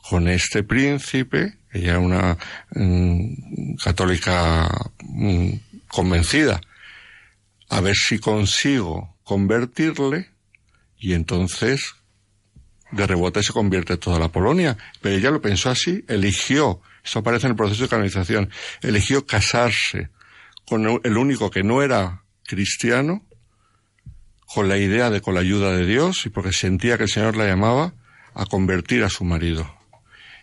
con 0.09 0.27
este 0.27 0.63
príncipe, 0.63 1.57
ella 1.71 1.91
era 1.91 1.99
una 1.99 2.37
mm, 2.71 3.75
católica 3.83 4.69
mm, 5.01 5.49
convencida, 5.87 6.61
a 7.69 7.81
ver 7.81 7.95
si 7.95 8.19
consigo 8.19 9.15
convertirle 9.23 10.29
y 10.97 11.13
entonces 11.13 11.95
de 12.91 13.07
rebote 13.07 13.43
se 13.43 13.53
convierte 13.53 13.97
toda 13.97 14.19
la 14.19 14.29
Polonia. 14.29 14.77
Pero 15.01 15.17
ella 15.17 15.31
lo 15.31 15.41
pensó 15.41 15.69
así, 15.69 16.05
eligió 16.07 16.81
Esto 17.03 17.19
aparece 17.19 17.47
en 17.47 17.51
el 17.51 17.57
proceso 17.57 17.83
de 17.83 17.89
canonización. 17.89 18.49
Eligió 18.81 19.25
casarse 19.25 20.09
con 20.65 20.99
el 21.03 21.17
único 21.17 21.51
que 21.51 21.63
no 21.63 21.81
era 21.81 22.24
cristiano, 22.45 23.25
con 24.45 24.69
la 24.69 24.77
idea 24.77 25.09
de 25.09 25.21
con 25.21 25.33
la 25.33 25.41
ayuda 25.41 25.75
de 25.75 25.85
Dios 25.85 26.25
y 26.25 26.29
porque 26.29 26.53
sentía 26.53 26.97
que 26.97 27.03
el 27.03 27.09
Señor 27.09 27.35
la 27.35 27.47
llamaba 27.47 27.93
a 28.33 28.45
convertir 28.45 29.03
a 29.03 29.09
su 29.09 29.23
marido. 29.23 29.69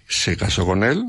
Se 0.09 0.37
casó 0.37 0.67
con 0.67 0.83
él, 0.83 1.05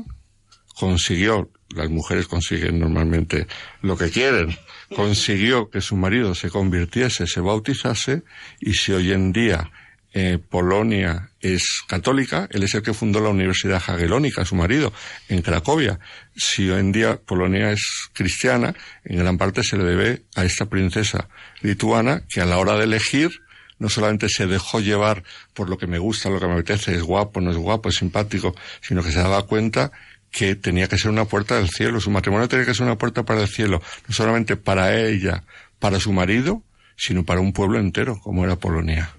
consiguió, 0.74 1.50
las 1.70 1.90
mujeres 1.90 2.26
consiguen 2.28 2.78
normalmente 2.78 3.46
lo 3.82 3.96
que 3.96 4.10
quieren, 4.10 4.56
consiguió 4.94 5.70
que 5.70 5.80
su 5.80 5.96
marido 5.96 6.34
se 6.34 6.50
convirtiese, 6.50 7.26
se 7.26 7.40
bautizase, 7.40 8.22
y 8.60 8.74
si 8.74 8.92
hoy 8.92 9.12
en 9.12 9.32
día 9.32 9.70
eh, 10.16 10.38
Polonia 10.38 11.30
es 11.40 11.82
católica, 11.88 12.48
él 12.52 12.62
es 12.62 12.72
el 12.74 12.82
que 12.82 12.94
fundó 12.94 13.18
la 13.18 13.30
Universidad 13.30 13.80
Jagellónica, 13.80 14.44
su 14.44 14.54
marido, 14.54 14.92
en 15.28 15.42
Cracovia. 15.42 15.98
Si 16.36 16.70
hoy 16.70 16.78
en 16.78 16.92
día 16.92 17.16
Polonia 17.16 17.72
es 17.72 18.08
cristiana, 18.12 18.76
en 19.04 19.18
gran 19.18 19.36
parte 19.36 19.64
se 19.64 19.76
le 19.76 19.82
debe 19.82 20.22
a 20.36 20.44
esta 20.44 20.66
princesa 20.66 21.28
lituana 21.62 22.22
que 22.28 22.40
a 22.40 22.46
la 22.46 22.58
hora 22.58 22.76
de 22.76 22.84
elegir 22.84 23.42
no 23.80 23.88
solamente 23.88 24.28
se 24.28 24.46
dejó 24.46 24.78
llevar 24.78 25.24
por 25.52 25.68
lo 25.68 25.78
que 25.78 25.88
me 25.88 25.98
gusta, 25.98 26.30
lo 26.30 26.38
que 26.38 26.46
me 26.46 26.54
apetece, 26.54 26.94
es 26.94 27.02
guapo, 27.02 27.40
no 27.40 27.50
es 27.50 27.56
guapo, 27.56 27.88
es 27.88 27.96
simpático, 27.96 28.54
sino 28.80 29.02
que 29.02 29.10
se 29.10 29.18
daba 29.18 29.42
cuenta 29.42 29.90
que 30.30 30.54
tenía 30.54 30.86
que 30.86 30.96
ser 30.96 31.10
una 31.10 31.24
puerta 31.24 31.56
del 31.56 31.68
cielo, 31.70 32.00
su 32.00 32.12
matrimonio 32.12 32.46
tenía 32.48 32.66
que 32.66 32.74
ser 32.74 32.86
una 32.86 32.98
puerta 32.98 33.24
para 33.24 33.42
el 33.42 33.48
cielo, 33.48 33.82
no 34.06 34.14
solamente 34.14 34.56
para 34.56 34.96
ella, 34.96 35.42
para 35.80 35.98
su 35.98 36.12
marido, 36.12 36.62
sino 36.96 37.24
para 37.24 37.40
un 37.40 37.52
pueblo 37.52 37.80
entero, 37.80 38.20
como 38.22 38.44
era 38.44 38.54
Polonia. 38.54 39.12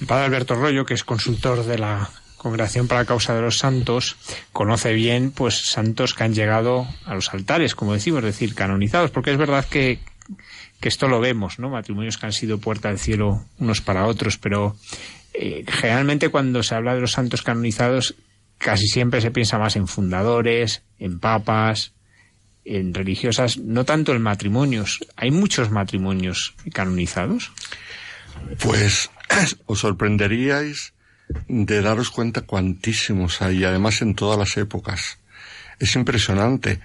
El 0.00 0.06
padre 0.06 0.24
Alberto 0.26 0.54
Rollo, 0.54 0.86
que 0.86 0.94
es 0.94 1.04
consultor 1.04 1.64
de 1.64 1.78
la 1.78 2.10
Congregación 2.36 2.88
para 2.88 3.02
la 3.02 3.06
Causa 3.06 3.34
de 3.34 3.42
los 3.42 3.58
Santos, 3.58 4.16
conoce 4.52 4.94
bien 4.94 5.30
pues 5.30 5.70
santos 5.70 6.14
que 6.14 6.24
han 6.24 6.34
llegado 6.34 6.88
a 7.04 7.14
los 7.14 7.32
altares, 7.34 7.74
como 7.74 7.92
decimos, 7.92 8.20
es 8.20 8.26
decir, 8.26 8.54
canonizados, 8.54 9.10
porque 9.10 9.30
es 9.30 9.36
verdad 9.36 9.66
que, 9.66 9.98
que 10.80 10.88
esto 10.88 11.06
lo 11.06 11.20
vemos, 11.20 11.58
¿no? 11.58 11.68
Matrimonios 11.68 12.16
que 12.16 12.24
han 12.24 12.32
sido 12.32 12.58
puerta 12.58 12.88
del 12.88 12.98
cielo 12.98 13.44
unos 13.58 13.82
para 13.82 14.06
otros, 14.06 14.38
pero 14.38 14.74
eh, 15.34 15.64
generalmente 15.68 16.30
cuando 16.30 16.62
se 16.62 16.74
habla 16.74 16.94
de 16.94 17.02
los 17.02 17.12
santos 17.12 17.42
canonizados 17.42 18.14
casi 18.56 18.86
siempre 18.86 19.20
se 19.20 19.30
piensa 19.30 19.58
más 19.58 19.76
en 19.76 19.86
fundadores, 19.86 20.82
en 20.98 21.20
papas, 21.20 21.92
en 22.64 22.94
religiosas, 22.94 23.58
no 23.58 23.84
tanto 23.84 24.14
en 24.14 24.22
matrimonios. 24.22 25.00
¿Hay 25.16 25.30
muchos 25.30 25.70
matrimonios 25.70 26.54
canonizados? 26.72 27.52
Pues 28.62 29.10
os 29.66 29.78
sorprenderíais 29.80 30.92
de 31.48 31.80
daros 31.80 32.10
cuenta 32.10 32.42
cuantísimos 32.42 33.40
hay, 33.42 33.64
además 33.64 34.02
en 34.02 34.14
todas 34.14 34.38
las 34.38 34.56
épocas. 34.56 35.18
Es 35.78 35.94
impresionante. 35.94 36.80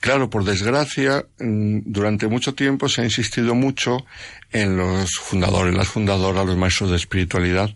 Claro, 0.00 0.28
por 0.30 0.44
desgracia, 0.44 1.24
mm, 1.38 1.80
durante 1.84 2.26
mucho 2.26 2.54
tiempo 2.54 2.88
se 2.88 3.02
ha 3.02 3.04
insistido 3.04 3.54
mucho 3.54 4.04
en 4.52 4.76
los 4.76 5.10
fundadores, 5.18 5.74
las 5.74 5.88
fundadoras, 5.88 6.46
los 6.46 6.56
maestros 6.56 6.90
de 6.90 6.96
espiritualidad, 6.96 7.70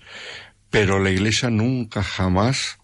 pero 0.70 0.98
la 0.98 1.10
Iglesia 1.10 1.50
nunca 1.50 2.02
jamás 2.02 2.78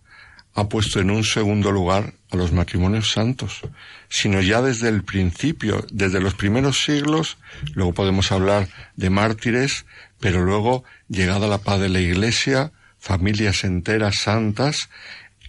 ha 0.55 0.69
puesto 0.69 1.01
en 1.01 1.11
un 1.11 1.25
segundo 1.25 1.71
lugar 1.71 2.15
a 2.31 2.37
los 2.37 2.53
matrimonios 2.53 3.13
santos, 3.13 3.61
sino 4.09 4.41
ya 4.41 4.63
desde 4.63 4.89
el 4.89 5.03
principio, 5.05 5.85
desde 5.91 6.21
los 6.21 6.35
primeros 6.35 6.85
siglos, 6.85 7.39
luego 7.75 7.95
podemos 7.95 8.33
hablar 8.33 8.69
de 8.97 9.11
mártires, 9.11 9.87
pero 10.21 10.45
luego, 10.45 10.85
llegada 11.09 11.49
la 11.49 11.59
paz 11.59 11.81
de 11.81 11.89
la 11.89 12.01
Iglesia, 12.01 12.73
familias 12.99 13.65
enteras 13.65 14.21
santas, 14.21 14.89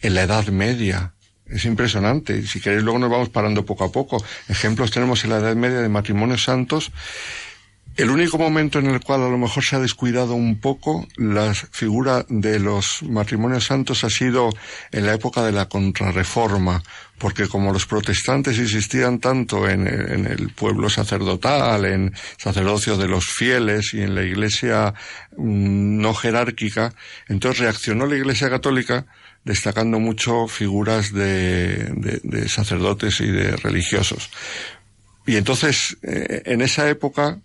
en 0.02 0.16
la 0.16 0.24
Edad 0.24 0.48
Media. 0.48 1.14
Es 1.46 1.66
impresionante. 1.66 2.48
Si 2.48 2.62
queréis, 2.62 2.82
luego 2.82 2.98
nos 2.98 3.12
vamos 3.12 3.30
parando 3.30 3.66
poco 3.66 3.84
a 3.84 3.92
poco. 3.92 4.24
Ejemplos 4.48 4.92
tenemos 4.92 5.24
en 5.24 5.32
la 5.32 5.40
Edad 5.40 5.56
Media 5.56 5.82
de 5.82 5.90
matrimonios 5.90 6.44
santos 6.44 6.92
el 7.98 8.10
único 8.10 8.38
momento 8.38 8.80
en 8.80 8.88
el 8.88 9.02
cual 9.02 9.22
a 9.24 9.30
lo 9.30 9.38
mejor 9.38 9.64
se 9.64 9.76
ha 9.76 9.80
descuidado 9.80 10.34
un 10.34 10.60
poco 10.60 11.08
la 11.18 11.54
figura 11.54 12.26
de 12.30 12.60
los 12.60 13.04
matrimonios 13.04 13.66
santos 13.66 14.04
ha 14.04 14.10
sido 14.10 14.50
en 14.92 15.06
la 15.06 15.14
época 15.14 15.44
de 15.44 15.52
la 15.52 15.68
contrarreforma, 15.68 16.82
porque 17.18 17.48
como 17.48 17.74
los 17.74 17.86
protestantes 17.86 18.58
insistían 18.58 19.20
tanto 19.20 19.68
en, 19.70 19.86
el 19.88 20.50
pueblo 20.54 20.90
sacerdotal, 20.90 21.86
en 21.86 22.14
sacerdocio 22.38 22.98
de 22.98 23.10
los 23.10 23.26
fieles 23.26 23.94
y 23.94 24.02
en 24.02 24.16
la 24.16 24.24
iglesia 24.24 24.94
mm, 25.36 26.02
no 26.02 26.14
jerárquica, 26.14 26.94
entonces 27.28 27.60
reaccionó 27.60 28.06
la 28.06 28.16
iglesia 28.16 28.50
católica 28.50 29.06
destacando 29.44 30.00
mucho 30.00 30.48
figuras 30.48 31.12
de, 31.14 32.48
sacerdotes 32.48 33.20
y 33.20 33.28
de 33.28 33.58
religiosos. 33.58 34.30
Y 35.26 35.36
entonces, 35.36 35.98
eh, 36.04 36.44
en 36.46 36.62
esa 36.62 36.90
época, 36.90 37.40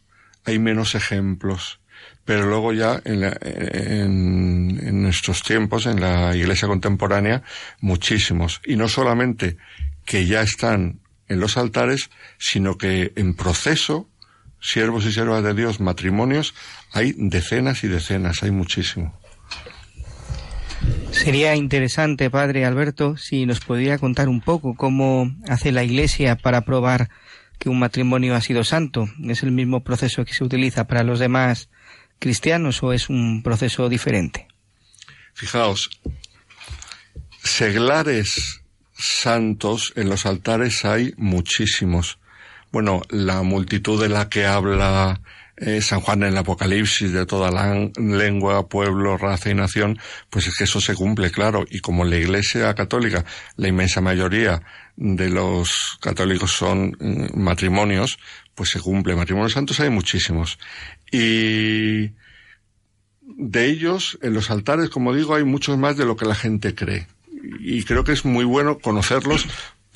hay 0.46 0.58
menos 0.58 0.94
ejemplos. 0.94 1.80
Pero 2.24 2.46
luego 2.46 2.72
ya 2.72 3.00
en, 3.04 3.22
en, 3.22 5.02
nuestros 5.02 5.42
tiempos, 5.42 5.86
en 5.86 6.00
la 6.00 6.34
iglesia 6.34 6.66
contemporánea, 6.66 7.42
muchísimos. 7.80 8.60
Y 8.64 8.76
no 8.76 8.88
solamente 8.88 9.56
que 10.04 10.26
ya 10.26 10.42
están 10.42 11.00
en 11.28 11.40
los 11.40 11.56
altares, 11.56 12.10
sino 12.38 12.78
que 12.78 13.12
en 13.16 13.34
proceso, 13.34 14.08
siervos 14.60 15.04
y 15.06 15.12
siervas 15.12 15.44
de 15.44 15.54
Dios, 15.54 15.80
matrimonios, 15.80 16.54
hay 16.92 17.14
decenas 17.16 17.84
y 17.84 17.88
decenas, 17.88 18.42
hay 18.42 18.50
muchísimo. 18.50 19.18
Sería 21.10 21.56
interesante, 21.56 22.30
padre 22.30 22.64
Alberto, 22.64 23.16
si 23.16 23.46
nos 23.46 23.60
podría 23.60 23.98
contar 23.98 24.28
un 24.28 24.40
poco 24.40 24.74
cómo 24.74 25.34
hace 25.48 25.72
la 25.72 25.82
Iglesia 25.82 26.36
para 26.36 26.62
probar 26.62 27.08
que 27.58 27.68
un 27.68 27.78
matrimonio 27.78 28.34
ha 28.34 28.40
sido 28.40 28.64
santo? 28.64 29.08
¿Es 29.24 29.42
el 29.42 29.52
mismo 29.52 29.82
proceso 29.82 30.24
que 30.24 30.34
se 30.34 30.44
utiliza 30.44 30.86
para 30.86 31.02
los 31.02 31.18
demás 31.18 31.68
cristianos 32.18 32.82
o 32.82 32.92
es 32.92 33.08
un 33.08 33.42
proceso 33.42 33.88
diferente? 33.88 34.48
Fijaos, 35.34 35.90
seglares 37.42 38.62
santos 38.92 39.92
en 39.96 40.08
los 40.08 40.26
altares 40.26 40.84
hay 40.84 41.12
muchísimos. 41.16 42.18
Bueno, 42.72 43.02
la 43.10 43.42
multitud 43.42 44.00
de 44.00 44.08
la 44.08 44.28
que 44.28 44.46
habla 44.46 45.20
eh, 45.56 45.80
San 45.80 46.00
Juan 46.00 46.22
en 46.22 46.28
el 46.28 46.36
Apocalipsis 46.36 47.12
de 47.12 47.24
toda 47.24 47.50
la 47.50 47.90
lengua, 47.96 48.68
pueblo, 48.68 49.16
raza 49.16 49.50
y 49.50 49.54
nación, 49.54 49.98
pues 50.28 50.46
es 50.46 50.56
que 50.56 50.64
eso 50.64 50.80
se 50.80 50.94
cumple, 50.94 51.30
claro. 51.30 51.64
Y 51.70 51.80
como 51.80 52.04
la 52.04 52.16
Iglesia 52.16 52.74
Católica, 52.74 53.24
la 53.56 53.68
inmensa 53.68 54.00
mayoría 54.00 54.62
de 54.96 55.30
los 55.30 55.98
católicos 56.00 56.52
son 56.52 56.96
mm, 57.00 57.38
matrimonios, 57.40 58.18
pues 58.54 58.70
se 58.70 58.80
cumple. 58.80 59.16
Matrimonios 59.16 59.52
santos 59.52 59.80
hay 59.80 59.90
muchísimos. 59.90 60.58
Y 61.10 62.10
de 63.22 63.66
ellos, 63.66 64.18
en 64.22 64.34
los 64.34 64.50
altares, 64.50 64.90
como 64.90 65.14
digo, 65.14 65.34
hay 65.34 65.44
muchos 65.44 65.78
más 65.78 65.96
de 65.96 66.04
lo 66.04 66.16
que 66.16 66.26
la 66.26 66.34
gente 66.34 66.74
cree. 66.74 67.06
Y 67.60 67.84
creo 67.84 68.04
que 68.04 68.12
es 68.12 68.24
muy 68.24 68.44
bueno 68.44 68.78
conocerlos 68.78 69.46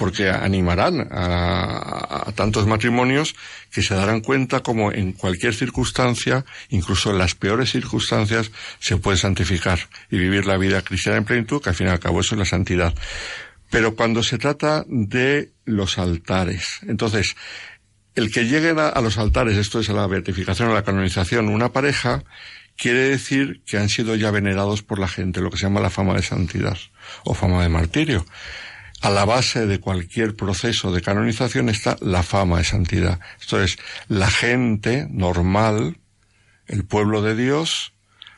porque 0.01 0.31
animarán 0.31 1.09
a, 1.11 2.33
tantos 2.35 2.67
matrimonios 2.67 3.37
que 3.71 3.83
se 3.83 3.95
darán 3.95 4.23
cuenta 4.23 4.61
como 4.61 4.91
en 4.93 5.13
cualquier 5.13 5.53
circunstancia, 5.53 6.47
incluso 6.71 7.11
en 7.11 7.19
las 7.19 7.35
peores 7.35 7.73
circunstancias, 7.73 8.51
se 8.79 8.97
puede 8.97 9.19
santificar 9.19 9.79
y 10.11 10.17
vivir 10.17 10.47
la 10.47 10.57
vida 10.57 10.81
cristiana 10.81 11.19
en 11.19 11.27
plenitud, 11.27 11.61
que 11.61 11.69
al 11.69 11.75
fin 11.75 11.89
y 11.89 11.91
al 11.91 12.01
cabo 12.01 12.21
eso 12.21 12.35
es 12.35 12.39
la 12.39 12.47
santidad. 12.47 12.95
Pero 13.69 13.95
cuando 13.95 14.23
se 14.23 14.39
trata 14.39 14.87
de 14.89 15.51
los 15.67 15.99
altares, 15.99 16.79
entonces, 16.89 17.37
el 18.15 18.33
que 18.33 18.47
lleguen 18.47 18.79
a, 18.79 18.99
los 19.03 19.19
altares, 19.19 19.59
esto 19.59 19.81
es 19.81 19.91
a 19.91 19.93
la 19.93 20.07
beatificación, 20.07 20.71
a 20.71 20.75
la 20.75 20.83
canonización, 20.83 21.51
una 21.51 21.75
pareja, 21.75 22.25
quiere 22.75 23.01
decir 23.01 23.61
que 23.67 23.77
han 23.77 23.91
sido 23.91 24.15
ya 24.15 24.31
venerados 24.31 24.83
por 24.83 24.99
la 24.99 25.09
gente, 25.09 25.43
lo 25.43 25.51
que 25.51 25.59
se 25.59 25.65
llama 25.65 25.81
la 25.81 25.91
fama 25.91 26.15
de 26.15 26.23
santidad 26.23 26.79
o 27.25 27.35
fama 27.35 27.63
de 27.63 27.69
martirio. 27.69 28.25
A 29.01 29.11
la 29.11 29.25
base 29.25 29.67
de 29.67 29.81
cualquier 29.81 30.37
proceso 30.37 30.93
de 30.93 31.01
canonización 31.01 31.71
está 31.71 31.97
la 32.01 32.23
fama 32.23 32.59
de 32.59 32.65
santidad. 32.65 33.19
Esto 33.41 33.63
es, 33.63 33.79
la 34.09 34.31
gente 34.31 35.07
normal, 35.11 35.97
el 36.67 36.85
pueblo 36.85 37.23
de 37.23 37.35
Dios, 37.35 37.95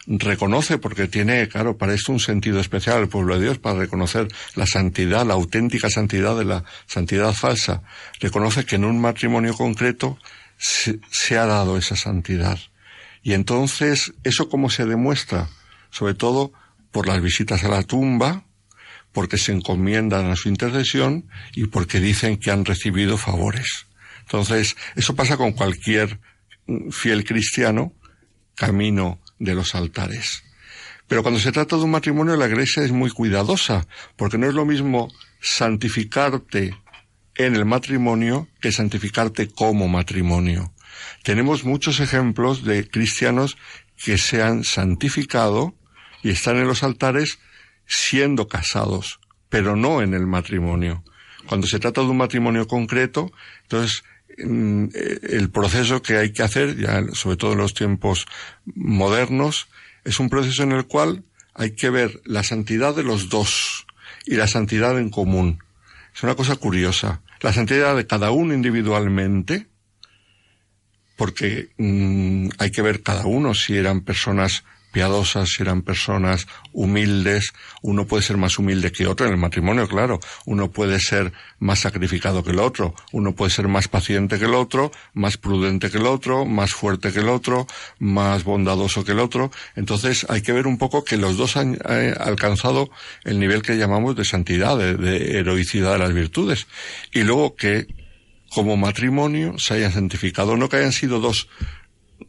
reconoce, 0.06 0.78
porque 0.78 1.08
tiene, 1.08 1.48
claro, 1.48 1.76
para 1.78 1.94
esto 1.94 2.12
un 2.12 2.20
sentido 2.20 2.60
especial 2.60 3.00
el 3.00 3.08
pueblo 3.08 3.36
de 3.38 3.44
Dios, 3.44 3.58
para 3.58 3.78
reconocer 3.78 4.28
la 4.54 4.66
santidad, 4.66 5.26
la 5.26 5.34
auténtica 5.34 5.90
santidad 5.90 6.36
de 6.36 6.44
la 6.44 6.64
santidad 6.86 7.32
falsa, 7.32 7.82
reconoce 8.20 8.64
que 8.64 8.76
en 8.76 8.84
un 8.84 9.00
matrimonio 9.00 9.54
concreto 9.54 10.18
se, 10.58 11.00
se 11.10 11.38
ha 11.38 11.46
dado 11.46 11.76
esa 11.76 11.96
santidad. 11.96 12.58
Y 13.22 13.34
entonces, 13.34 14.14
¿eso 14.24 14.48
cómo 14.48 14.70
se 14.70 14.86
demuestra? 14.86 15.48
Sobre 15.90 16.14
todo 16.14 16.52
por 16.90 17.06
las 17.06 17.20
visitas 17.20 17.64
a 17.64 17.68
la 17.68 17.82
tumba, 17.82 18.44
porque 19.12 19.38
se 19.38 19.52
encomiendan 19.52 20.30
a 20.30 20.36
su 20.36 20.48
intercesión 20.48 21.28
y 21.54 21.66
porque 21.66 22.00
dicen 22.00 22.36
que 22.38 22.50
han 22.50 22.64
recibido 22.64 23.18
favores. 23.18 23.86
Entonces, 24.20 24.76
eso 24.96 25.14
pasa 25.14 25.36
con 25.36 25.52
cualquier 25.52 26.20
fiel 26.90 27.24
cristiano 27.24 27.92
camino 28.54 29.20
de 29.38 29.54
los 29.54 29.74
altares. 29.74 30.42
Pero 31.08 31.22
cuando 31.22 31.40
se 31.40 31.52
trata 31.52 31.76
de 31.76 31.82
un 31.82 31.90
matrimonio, 31.90 32.36
la 32.36 32.46
iglesia 32.46 32.82
es 32.82 32.92
muy 32.92 33.10
cuidadosa, 33.10 33.86
porque 34.16 34.38
no 34.38 34.48
es 34.48 34.54
lo 34.54 34.64
mismo 34.64 35.12
santificarte 35.40 36.74
en 37.34 37.56
el 37.56 37.64
matrimonio 37.64 38.48
que 38.60 38.72
santificarte 38.72 39.48
como 39.48 39.88
matrimonio. 39.88 40.72
Tenemos 41.22 41.64
muchos 41.64 42.00
ejemplos 42.00 42.64
de 42.64 42.88
cristianos 42.88 43.56
que 44.02 44.18
se 44.18 44.42
han 44.42 44.64
santificado 44.64 45.74
y 46.22 46.30
están 46.30 46.56
en 46.56 46.66
los 46.66 46.82
altares 46.82 47.38
siendo 47.86 48.48
casados, 48.48 49.20
pero 49.48 49.76
no 49.76 50.02
en 50.02 50.14
el 50.14 50.26
matrimonio. 50.26 51.04
Cuando 51.46 51.66
se 51.66 51.78
trata 51.78 52.00
de 52.00 52.08
un 52.08 52.16
matrimonio 52.16 52.66
concreto, 52.66 53.32
entonces 53.62 54.02
mm, 54.38 54.84
eh, 54.94 55.18
el 55.30 55.50
proceso 55.50 56.02
que 56.02 56.16
hay 56.16 56.32
que 56.32 56.42
hacer, 56.42 56.76
ya 56.76 57.02
sobre 57.12 57.36
todo 57.36 57.52
en 57.52 57.58
los 57.58 57.74
tiempos 57.74 58.26
modernos, 58.64 59.68
es 60.04 60.20
un 60.20 60.28
proceso 60.28 60.62
en 60.62 60.72
el 60.72 60.86
cual 60.86 61.24
hay 61.54 61.72
que 61.72 61.90
ver 61.90 62.20
la 62.24 62.42
santidad 62.42 62.94
de 62.94 63.02
los 63.02 63.28
dos 63.28 63.86
y 64.24 64.36
la 64.36 64.48
santidad 64.48 64.98
en 64.98 65.10
común. 65.10 65.62
Es 66.14 66.22
una 66.22 66.34
cosa 66.34 66.56
curiosa. 66.56 67.22
La 67.40 67.52
santidad 67.52 67.96
de 67.96 68.06
cada 68.06 68.30
uno 68.30 68.54
individualmente, 68.54 69.66
porque 71.16 71.70
mm, 71.76 72.50
hay 72.58 72.70
que 72.70 72.82
ver 72.82 73.02
cada 73.02 73.26
uno 73.26 73.54
si 73.54 73.76
eran 73.76 74.02
personas 74.02 74.64
piadosas, 74.93 75.49
si 75.49 75.62
eran 75.62 75.82
personas 75.82 76.47
humildes, 76.72 77.53
uno 77.82 78.07
puede 78.07 78.22
ser 78.22 78.36
más 78.36 78.59
humilde 78.59 78.93
que 78.93 79.07
otro 79.07 79.26
en 79.26 79.32
el 79.32 79.38
matrimonio, 79.38 79.88
claro, 79.88 80.20
uno 80.47 80.70
puede 80.70 81.01
ser 81.01 81.32
más 81.59 81.80
sacrificado 81.80 82.45
que 82.45 82.51
el 82.51 82.61
otro, 82.61 82.95
uno 83.11 83.34
puede 83.34 83.51
ser 83.51 83.68
más 83.68 83.88
paciente 83.88 84.38
que 84.38 84.45
el 84.45 84.55
otro, 84.55 84.93
más 85.14 85.36
prudente 85.36 85.90
que 85.90 85.99
el 85.99 86.07
otro, 86.07 86.45
más 86.45 86.72
fuerte 86.72 87.12
que 87.12 87.20
el 87.20 87.28
otro, 87.28 87.66
más 87.99 88.45
bondadoso 88.45 89.05
que 89.05 89.12
el 89.12 89.18
otro, 89.18 89.51
entonces 89.74 90.26
hay 90.28 90.43
que 90.43 90.53
ver 90.53 90.66
un 90.66 90.78
poco 90.78 91.05
que 91.05 91.16
los 91.16 91.36
dos 91.36 91.57
han 91.57 91.78
eh, 91.88 92.14
alcanzado 92.18 92.90
el 93.24 93.38
nivel 93.38 93.62
que 93.62 93.76
llamamos 93.76 94.14
de 94.14 94.24
santidad, 94.24 94.76
de 94.76 95.38
heroicidad 95.38 95.93
de 95.93 95.99
las 95.99 96.12
virtudes, 96.12 96.66
y 97.12 97.22
luego 97.22 97.57
que 97.57 97.86
como 98.55 98.76
matrimonio 98.76 99.59
se 99.59 99.74
hayan 99.74 99.93
santificado, 99.93 100.57
no 100.57 100.68
que 100.68 100.76
hayan 100.76 100.93
sido 100.93 101.20
dos 101.20 101.49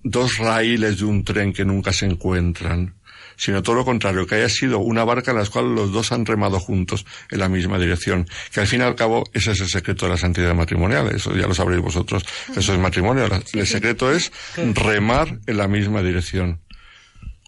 dos 0.03 0.37
raíles 0.37 0.99
de 0.99 1.05
un 1.05 1.23
tren 1.23 1.53
que 1.53 1.65
nunca 1.65 1.93
se 1.93 2.05
encuentran, 2.05 2.95
sino 3.35 3.63
todo 3.63 3.75
lo 3.75 3.85
contrario, 3.85 4.25
que 4.25 4.35
haya 4.35 4.49
sido 4.49 4.79
una 4.79 5.03
barca 5.03 5.31
en 5.31 5.37
la 5.37 5.45
cual 5.45 5.75
los 5.75 5.91
dos 5.91 6.11
han 6.11 6.25
remado 6.25 6.59
juntos 6.59 7.05
en 7.29 7.39
la 7.39 7.49
misma 7.49 7.79
dirección. 7.79 8.27
Que 8.51 8.61
al 8.61 8.67
fin 8.67 8.81
y 8.81 8.83
al 8.83 8.95
cabo 8.95 9.23
ese 9.33 9.51
es 9.51 9.61
el 9.61 9.69
secreto 9.69 10.05
de 10.05 10.11
la 10.11 10.17
santidad 10.17 10.53
matrimonial, 10.53 11.09
eso 11.13 11.35
ya 11.35 11.47
lo 11.47 11.53
sabréis 11.53 11.81
vosotros, 11.81 12.23
eso 12.55 12.73
es 12.73 12.79
matrimonio. 12.79 13.27
El 13.53 13.67
secreto 13.67 14.11
es 14.11 14.31
remar 14.55 15.39
en 15.45 15.57
la 15.57 15.67
misma 15.67 16.01
dirección. 16.01 16.59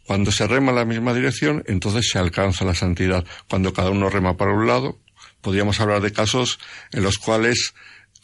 Cuando 0.05 0.31
se 0.31 0.45
rema 0.45 0.69
en 0.69 0.75
la 0.75 0.85
misma 0.85 1.13
dirección, 1.15 1.63
entonces 1.65 2.09
se 2.11 2.19
alcanza 2.19 2.63
la 2.63 2.75
santidad. 2.75 3.25
Cuando 3.49 3.73
cada 3.73 3.89
uno 3.89 4.09
rema 4.09 4.37
para 4.37 4.53
un 4.53 4.67
lado, 4.67 4.99
podríamos 5.41 5.79
hablar 5.79 6.01
de 6.01 6.11
casos 6.11 6.59
en 6.91 7.01
los 7.01 7.17
cuales 7.17 7.73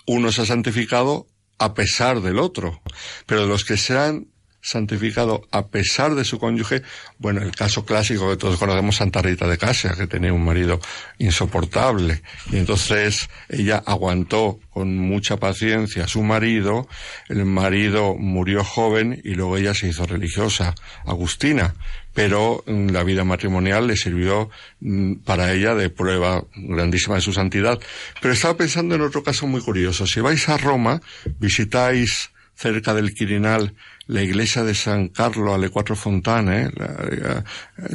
uno 0.05 0.31
se 0.31 0.43
ha 0.43 0.45
santificado 0.45 1.27
a 1.61 1.75
pesar 1.75 2.21
del 2.21 2.39
otro. 2.39 2.81
Pero 3.27 3.45
los 3.45 3.63
que 3.63 3.77
se 3.77 3.97
han 3.97 4.30
santificado 4.61 5.47
a 5.51 5.67
pesar 5.67 6.15
de 6.15 6.23
su 6.23 6.39
cónyuge, 6.39 6.83
bueno, 7.17 7.41
el 7.41 7.55
caso 7.55 7.85
clásico 7.85 8.29
que 8.29 8.37
todos 8.37 8.59
conocemos, 8.59 8.95
Santa 8.95 9.21
Rita 9.21 9.47
de 9.47 9.57
Casia, 9.57 9.93
que 9.97 10.07
tenía 10.07 10.33
un 10.33 10.45
marido 10.45 10.79
insoportable, 11.17 12.21
y 12.51 12.57
entonces 12.57 13.29
ella 13.49 13.81
aguantó 13.85 14.59
con 14.69 14.97
mucha 14.97 15.37
paciencia 15.37 16.05
a 16.05 16.07
su 16.07 16.23
marido, 16.23 16.87
el 17.27 17.45
marido 17.45 18.15
murió 18.15 18.63
joven 18.63 19.19
y 19.23 19.33
luego 19.33 19.57
ella 19.57 19.73
se 19.73 19.87
hizo 19.87 20.05
religiosa, 20.05 20.75
Agustina, 21.05 21.73
pero 22.13 22.63
mm, 22.67 22.89
la 22.89 23.03
vida 23.03 23.23
matrimonial 23.23 23.87
le 23.87 23.95
sirvió 23.95 24.49
mm, 24.79 25.15
para 25.25 25.53
ella 25.53 25.75
de 25.75 25.89
prueba 25.89 26.43
grandísima 26.55 27.15
de 27.15 27.21
su 27.21 27.33
santidad. 27.33 27.79
Pero 28.21 28.33
estaba 28.33 28.57
pensando 28.57 28.95
en 28.95 29.01
otro 29.01 29.23
caso 29.23 29.47
muy 29.47 29.61
curioso. 29.61 30.05
Si 30.07 30.19
vais 30.19 30.47
a 30.49 30.57
Roma, 30.57 31.01
visitáis 31.39 32.31
cerca 32.55 32.93
del 32.93 33.13
Quirinal 33.13 33.73
la 34.07 34.21
iglesia 34.21 34.63
de 34.63 34.73
San 34.73 35.09
Carlo 35.09 35.53
alle 35.53 35.69
Cuatro 35.69 35.95
Fontane, 35.95 36.69
eh, 36.69 37.43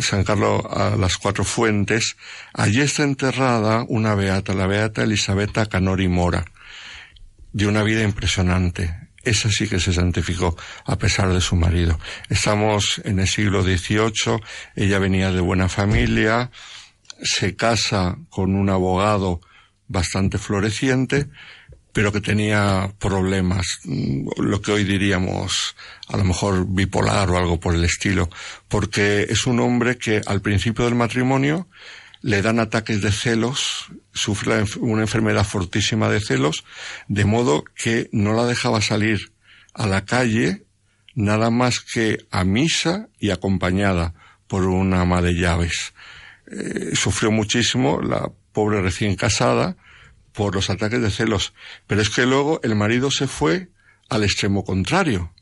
San 0.00 0.24
Carlo 0.24 0.68
a 0.70 0.96
las 0.96 1.18
Cuatro 1.18 1.44
Fuentes, 1.44 2.16
allí 2.54 2.80
está 2.80 3.02
enterrada 3.02 3.84
una 3.88 4.14
beata, 4.14 4.54
la 4.54 4.66
beata 4.66 5.02
Elisabetta 5.02 5.66
Canori 5.66 6.08
Mora, 6.08 6.44
de 7.52 7.66
una 7.66 7.82
vida 7.82 8.02
impresionante. 8.02 9.06
Esa 9.22 9.50
sí 9.50 9.66
que 9.68 9.80
se 9.80 9.92
santificó 9.92 10.56
a 10.84 10.96
pesar 10.96 11.32
de 11.32 11.40
su 11.40 11.56
marido. 11.56 11.98
Estamos 12.28 13.00
en 13.04 13.18
el 13.18 13.26
siglo 13.26 13.62
XVIII, 13.62 14.40
ella 14.76 15.00
venía 15.00 15.32
de 15.32 15.40
buena 15.40 15.68
familia, 15.68 16.50
se 17.22 17.56
casa 17.56 18.18
con 18.30 18.54
un 18.54 18.70
abogado 18.70 19.40
bastante 19.88 20.38
floreciente, 20.38 21.28
pero 21.96 22.12
que 22.12 22.20
tenía 22.20 22.92
problemas, 22.98 23.80
mm, 23.84 24.28
lo 24.36 24.60
que 24.60 24.70
hoy 24.70 24.84
diríamos 24.84 25.74
a 26.08 26.18
lo 26.18 26.24
mejor 26.24 26.66
bipolar 26.68 27.30
o 27.30 27.38
algo 27.38 27.58
por 27.58 27.74
el 27.74 27.84
estilo, 27.84 28.28
porque 28.68 29.22
es 29.30 29.46
un 29.46 29.60
hombre 29.60 29.96
que 29.96 30.20
al 30.26 30.42
principio 30.42 30.84
del 30.84 30.94
matrimonio 30.94 31.68
le 32.20 32.42
dan 32.42 32.60
ataques 32.60 33.00
de 33.00 33.10
celos, 33.10 33.86
sufre 34.12 34.62
una 34.78 35.00
enfermedad 35.00 35.46
fortísima 35.46 36.10
de 36.10 36.20
celos, 36.20 36.64
de 37.08 37.24
modo 37.24 37.64
que 37.74 38.10
no 38.12 38.34
la 38.34 38.44
dejaba 38.44 38.82
salir 38.82 39.32
a 39.72 39.86
la 39.86 40.04
calle 40.04 40.64
nada 41.14 41.48
más 41.48 41.80
que 41.80 42.26
a 42.30 42.44
misa 42.44 43.08
y 43.18 43.30
acompañada 43.30 44.12
por 44.48 44.66
una 44.66 45.00
ama 45.00 45.22
de 45.22 45.32
llaves. 45.32 45.94
Eh, 46.46 46.90
sufrió 46.92 47.30
muchísimo 47.30 48.02
la 48.02 48.30
pobre 48.52 48.82
recién 48.82 49.16
casada, 49.16 49.78
por 50.36 50.54
los 50.54 50.68
ataques 50.68 51.00
de 51.00 51.10
celos. 51.10 51.54
Pero 51.86 52.02
es 52.02 52.10
que 52.10 52.26
luego 52.26 52.60
el 52.62 52.76
marido 52.76 53.10
se 53.10 53.26
fue 53.26 53.70
al 54.10 54.22
extremo 54.22 54.64
contrario. 54.64 55.32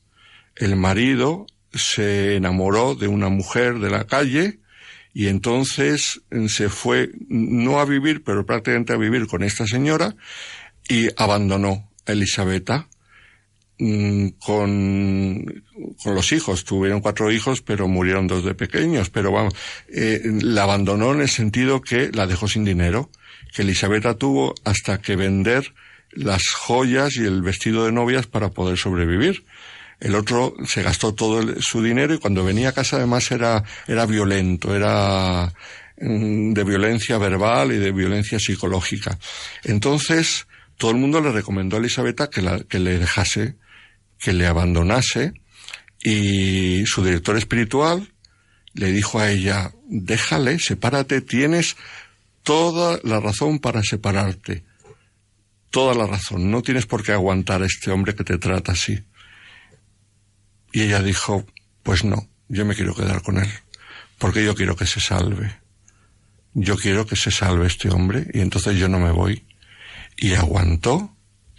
El 0.55 0.77
marido 0.77 1.47
se 1.73 2.37
enamoró 2.37 2.95
de 2.95 3.09
una 3.09 3.29
mujer 3.29 3.81
de 3.81 3.91
la 3.91 4.07
calle 4.07 4.61
y 5.13 5.27
entonces 5.27 6.23
se 6.47 6.69
fue 6.69 7.11
no 7.29 7.81
a 7.81 7.85
vivir, 7.85 8.23
pero 8.23 8.47
prácticamente 8.47 8.93
a 8.93 8.97
vivir 8.97 9.27
con 9.27 9.43
esta 9.43 9.67
señora 9.67 10.15
y 10.89 11.09
abandonó 11.17 11.91
a 12.07 12.13
Elisabetta 12.13 12.89
mm, 13.81 14.29
con, 14.39 15.65
con 16.05 16.15
los 16.15 16.31
hijos. 16.31 16.65
Tuvieron 16.65 17.01
cuatro 17.01 17.33
hijos, 17.33 17.63
pero 17.63 17.89
murieron 17.89 18.29
dos 18.29 18.45
de 18.45 18.55
pequeños. 18.55 19.11
Pero 19.11 19.33
vamos, 19.33 19.55
eh, 19.89 20.23
la 20.41 20.63
abandonó 20.63 21.13
en 21.15 21.23
el 21.23 21.29
sentido 21.29 21.81
que 21.81 22.13
la 22.13 22.29
dejó 22.29 22.47
sin 22.47 22.65
dinero 22.65 23.11
que 23.55 23.63
Elisabetta 23.63 24.15
tuvo 24.15 24.55
hasta 24.65 25.01
que 25.01 25.17
vender 25.17 25.73
las 26.11 26.43
joyas 26.49 27.17
y 27.17 27.25
el 27.25 27.43
vestido 27.43 27.87
de 27.87 27.93
novias 27.93 28.27
para 28.27 28.51
poder 28.51 28.77
sobrevivir. 28.77 29.45
El 30.01 30.17
otro 30.17 30.55
se 30.67 30.83
gastó 30.83 31.15
todo 31.15 31.61
su 31.61 31.83
dinero 31.83 32.15
y 32.15 32.19
cuando 32.19 32.45
venía 32.45 32.71
a 32.71 32.73
casa 32.73 32.97
además 32.97 33.31
era, 33.31 33.63
era 33.87 34.07
violento, 34.07 34.75
era 34.75 35.53
mm, 36.01 36.53
de 36.53 36.65
violencia 36.65 37.17
verbal 37.17 37.73
y 37.73 37.79
de 37.79 37.93
violencia 37.93 38.39
psicológica. 38.39 39.19
Entonces, 39.63 40.47
todo 40.77 40.91
el 40.91 40.97
mundo 40.97 41.21
le 41.21 41.31
recomendó 41.31 41.77
a 41.77 41.79
Elisabetta 41.79 42.29
que, 42.29 42.43
la, 42.43 42.59
que 42.61 42.81
le 42.81 42.99
dejase, 42.99 43.55
que 44.19 44.33
le 44.33 44.47
abandonase 44.47 45.33
y 46.03 46.85
su 46.87 47.05
director 47.05 47.37
espiritual 47.37 48.13
le 48.75 48.91
dijo 48.91 49.21
a 49.21 49.31
ella, 49.31 49.73
déjale, 49.87 50.59
sepárate, 50.59 51.21
tienes 51.21 51.77
toda 52.45 53.01
la 53.03 53.19
razón 53.19 53.59
para 53.59 53.83
separarte. 53.83 54.65
Toda 55.71 55.95
la 55.95 56.07
razón. 56.07 56.53
No 56.53 56.63
tienes 56.63 56.87
por 56.87 57.03
qué 57.03 57.11
aguantar 57.11 57.63
a 57.63 57.67
este 57.67 57.91
hombre 57.91 58.15
que 58.15 58.23
te 58.23 58.39
trata 58.39 58.73
así. 58.73 59.03
Y 60.73 60.83
ella 60.83 61.03
dijo, 61.03 61.45
pues 61.83 62.05
no, 62.05 62.29
yo 62.49 62.65
me 62.65 62.77
quiero 62.77 62.95
quedar 62.95 63.23
con 63.23 63.39
él, 63.39 63.49
porque 64.19 64.45
yo 64.45 64.55
quiero 64.55 64.77
que 64.77 64.87
se 64.87 65.01
salve. 65.01 65.57
Yo 66.53 66.77
quiero 66.77 67.07
que 67.07 67.17
se 67.17 67.33
salve 67.33 67.67
este 67.67 67.91
hombre 67.91 68.29
y 68.33 68.41
entonces 68.41 68.77
yo 68.77 68.89
no 68.89 69.01
me 69.01 69.11
voy. 69.11 69.45
Y 70.17 70.35
aguantó, 70.35 71.17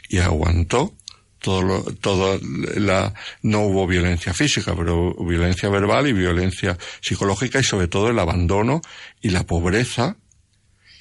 y 0.07 0.19
aguantó, 0.19 0.95
todo 1.39 1.61
lo, 1.61 1.83
todo 1.95 2.39
la, 2.75 3.13
no 3.41 3.61
hubo 3.61 3.85
violencia 3.85 4.33
física, 4.33 4.73
pero 4.75 5.13
violencia 5.15 5.69
verbal 5.69 6.07
y 6.07 6.13
violencia 6.13 6.77
psicológica 7.01 7.59
y 7.59 7.63
sobre 7.63 7.87
todo 7.87 8.09
el 8.09 8.19
abandono 8.19 8.81
y 9.21 9.29
la 9.29 9.45
pobreza 9.45 10.17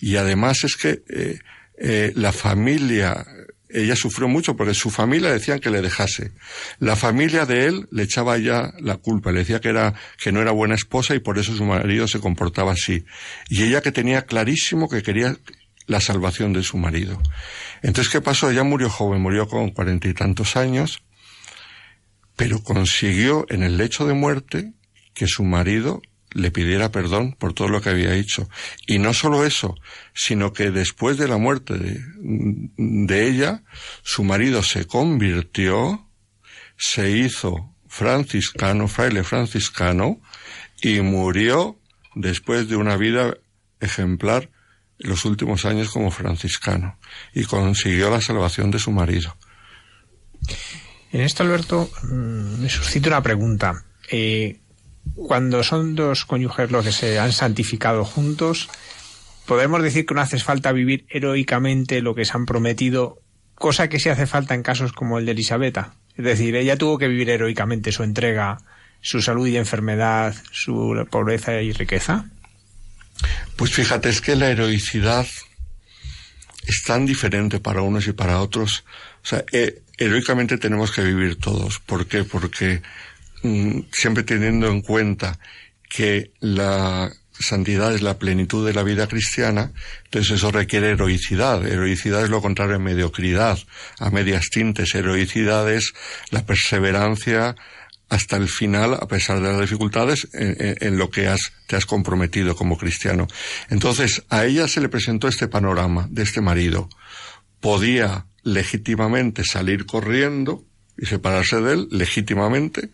y 0.04 0.18
además 0.18 0.64
es 0.64 0.76
que 0.76 1.02
eh, 1.08 1.38
eh, 1.78 2.12
la 2.14 2.30
familia, 2.30 3.24
ella 3.70 3.96
sufrió 3.96 4.28
mucho 4.28 4.54
porque 4.54 4.74
su 4.74 4.90
familia 4.90 5.32
decían 5.32 5.60
que 5.60 5.70
le 5.70 5.80
dejase. 5.80 6.32
La 6.78 6.94
familia 6.94 7.46
de 7.46 7.64
él 7.64 7.88
le 7.90 8.02
echaba 8.02 8.36
ya 8.36 8.74
la 8.80 8.98
culpa, 8.98 9.32
le 9.32 9.38
decía 9.38 9.62
que 9.62 9.70
era, 9.70 9.94
que 10.22 10.30
no 10.30 10.42
era 10.42 10.50
buena 10.50 10.74
esposa 10.74 11.14
y 11.14 11.20
por 11.20 11.38
eso 11.38 11.56
su 11.56 11.64
marido 11.64 12.06
se 12.06 12.20
comportaba 12.20 12.72
así. 12.72 13.06
Y 13.48 13.62
ella 13.62 13.80
que 13.80 13.92
tenía 13.92 14.26
clarísimo 14.26 14.90
que 14.90 15.02
quería 15.02 15.38
la 15.86 16.02
salvación 16.02 16.52
de 16.52 16.62
su 16.62 16.76
marido. 16.76 17.18
Entonces, 17.80 18.12
¿qué 18.12 18.20
pasó? 18.20 18.50
Ella 18.50 18.62
murió 18.62 18.90
joven, 18.90 19.22
murió 19.22 19.48
con 19.48 19.70
cuarenta 19.70 20.06
y 20.06 20.12
tantos 20.12 20.54
años, 20.54 21.02
pero 22.36 22.62
consiguió 22.62 23.46
en 23.48 23.62
el 23.62 23.78
lecho 23.78 24.06
de 24.06 24.12
muerte 24.12 24.74
que 25.14 25.26
su 25.26 25.44
marido 25.44 26.02
le 26.34 26.50
pidiera 26.50 26.90
perdón 26.90 27.32
por 27.32 27.54
todo 27.54 27.68
lo 27.68 27.80
que 27.80 27.90
había 27.90 28.14
hecho. 28.14 28.48
Y 28.86 28.98
no 28.98 29.14
solo 29.14 29.44
eso, 29.44 29.76
sino 30.12 30.52
que 30.52 30.70
después 30.70 31.16
de 31.16 31.28
la 31.28 31.38
muerte 31.38 31.78
de, 31.78 32.00
de 32.76 33.28
ella, 33.28 33.62
su 34.02 34.24
marido 34.24 34.62
se 34.62 34.86
convirtió, 34.86 36.06
se 36.76 37.10
hizo 37.10 37.74
franciscano, 37.88 38.88
fraile 38.88 39.24
franciscano, 39.24 40.20
y 40.82 41.00
murió 41.00 41.78
después 42.14 42.68
de 42.68 42.76
una 42.76 42.96
vida 42.96 43.36
ejemplar 43.80 44.50
en 44.98 45.10
los 45.10 45.24
últimos 45.24 45.64
años 45.64 45.90
como 45.90 46.10
franciscano 46.10 46.98
y 47.32 47.44
consiguió 47.44 48.10
la 48.10 48.20
salvación 48.20 48.70
de 48.70 48.78
su 48.78 48.90
marido. 48.90 49.36
En 51.12 51.20
esto, 51.20 51.42
Alberto, 51.42 51.90
mm, 52.02 52.60
me 52.60 52.68
suscita 52.68 53.08
una 53.08 53.22
pregunta. 53.22 53.84
Eh, 54.10 54.60
cuando 55.14 55.62
son 55.62 55.94
dos 55.94 56.24
cónyuges 56.24 56.70
los 56.70 56.84
que 56.84 56.92
se 56.92 57.18
han 57.18 57.32
santificado 57.32 58.04
juntos, 58.04 58.68
¿podemos 59.46 59.82
decir 59.82 60.06
que 60.06 60.14
no 60.14 60.20
hace 60.20 60.38
falta 60.38 60.72
vivir 60.72 61.06
heroicamente 61.08 62.00
lo 62.02 62.14
que 62.14 62.24
se 62.24 62.32
han 62.32 62.46
prometido, 62.46 63.18
cosa 63.54 63.88
que 63.88 64.00
sí 64.00 64.08
hace 64.08 64.26
falta 64.26 64.54
en 64.54 64.62
casos 64.62 64.92
como 64.92 65.18
el 65.18 65.26
de 65.26 65.32
Elisabetta? 65.32 65.94
Es 66.16 66.24
decir, 66.24 66.54
ella 66.56 66.76
tuvo 66.76 66.98
que 66.98 67.08
vivir 67.08 67.30
heroicamente 67.30 67.92
su 67.92 68.02
entrega, 68.02 68.58
su 69.00 69.20
salud 69.20 69.46
y 69.46 69.56
enfermedad, 69.56 70.34
su 70.50 71.06
pobreza 71.10 71.60
y 71.60 71.72
riqueza. 71.72 72.26
Pues 73.56 73.72
fíjate, 73.72 74.08
es 74.08 74.20
que 74.20 74.36
la 74.36 74.50
heroicidad 74.50 75.26
es 76.66 76.82
tan 76.84 77.06
diferente 77.06 77.60
para 77.60 77.82
unos 77.82 78.06
y 78.06 78.12
para 78.12 78.40
otros. 78.40 78.84
O 79.22 79.26
sea, 79.26 79.44
eh, 79.52 79.82
heroicamente 79.98 80.58
tenemos 80.58 80.90
que 80.90 81.02
vivir 81.02 81.36
todos. 81.36 81.78
¿Por 81.80 82.06
qué? 82.06 82.24
Porque 82.24 82.82
siempre 83.92 84.22
teniendo 84.22 84.68
en 84.68 84.80
cuenta 84.80 85.38
que 85.88 86.32
la 86.40 87.12
santidad 87.38 87.94
es 87.94 88.02
la 88.02 88.18
plenitud 88.18 88.66
de 88.66 88.72
la 88.72 88.82
vida 88.82 89.06
cristiana, 89.06 89.72
entonces 90.04 90.36
eso 90.36 90.50
requiere 90.50 90.90
heroicidad. 90.90 91.66
Heroicidad 91.66 92.24
es 92.24 92.30
lo 92.30 92.40
contrario 92.40 92.76
a 92.76 92.80
mediocridad, 92.80 93.58
a 93.98 94.10
medias 94.10 94.50
tintes. 94.50 94.94
Heroicidad 94.94 95.70
es 95.72 95.94
la 96.30 96.46
perseverancia 96.46 97.56
hasta 98.08 98.36
el 98.36 98.48
final, 98.48 98.94
a 98.94 99.08
pesar 99.08 99.40
de 99.40 99.50
las 99.50 99.60
dificultades, 99.60 100.28
en, 100.32 100.98
lo 100.98 101.10
que 101.10 101.26
has, 101.26 101.52
te 101.66 101.76
has 101.76 101.86
comprometido 101.86 102.54
como 102.54 102.76
cristiano. 102.76 103.26
Entonces, 103.70 104.22
a 104.28 104.44
ella 104.44 104.68
se 104.68 104.80
le 104.80 104.88
presentó 104.88 105.26
este 105.26 105.48
panorama 105.48 106.06
de 106.10 106.22
este 106.22 106.40
marido. 106.40 106.88
Podía 107.60 108.26
legítimamente 108.42 109.42
salir 109.44 109.86
corriendo 109.86 110.64
y 110.96 111.06
separarse 111.06 111.60
de 111.60 111.72
él 111.72 111.88
legítimamente, 111.90 112.90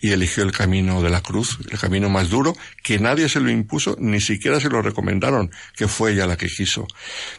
y 0.00 0.12
eligió 0.12 0.44
el 0.44 0.52
camino 0.52 1.02
de 1.02 1.10
la 1.10 1.20
cruz, 1.20 1.58
el 1.70 1.78
camino 1.78 2.08
más 2.08 2.30
duro, 2.30 2.56
que 2.82 2.98
nadie 2.98 3.28
se 3.28 3.40
lo 3.40 3.50
impuso, 3.50 3.96
ni 3.98 4.20
siquiera 4.20 4.60
se 4.60 4.70
lo 4.70 4.80
recomendaron, 4.80 5.50
que 5.76 5.88
fue 5.88 6.12
ella 6.12 6.26
la 6.26 6.36
que 6.36 6.46
quiso. 6.46 6.86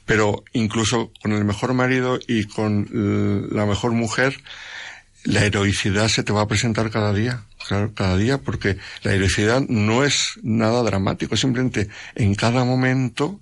Pero 0.06 0.44
incluso 0.54 1.12
con 1.22 1.32
el 1.32 1.46
mejor 1.46 1.74
marido 1.74 2.20
y 2.28 2.46
con 2.46 3.48
la 3.52 3.66
mejor 3.66 3.92
mujer, 3.92 4.42
la 5.24 5.46
heroicidad 5.46 6.08
se 6.08 6.24
te 6.24 6.34
va 6.34 6.42
a 6.42 6.48
presentar 6.48 6.90
cada 6.90 7.14
día, 7.14 7.46
cada 7.68 8.18
día, 8.18 8.40
porque 8.40 8.78
la 9.04 9.14
heroicidad 9.14 9.62
no 9.68 10.04
es 10.04 10.40
nada 10.44 10.82
dramático, 10.84 11.36
es 11.36 11.42
simplemente 11.42 11.90
en 12.16 12.36
cada 12.36 12.64
momento 12.66 13.40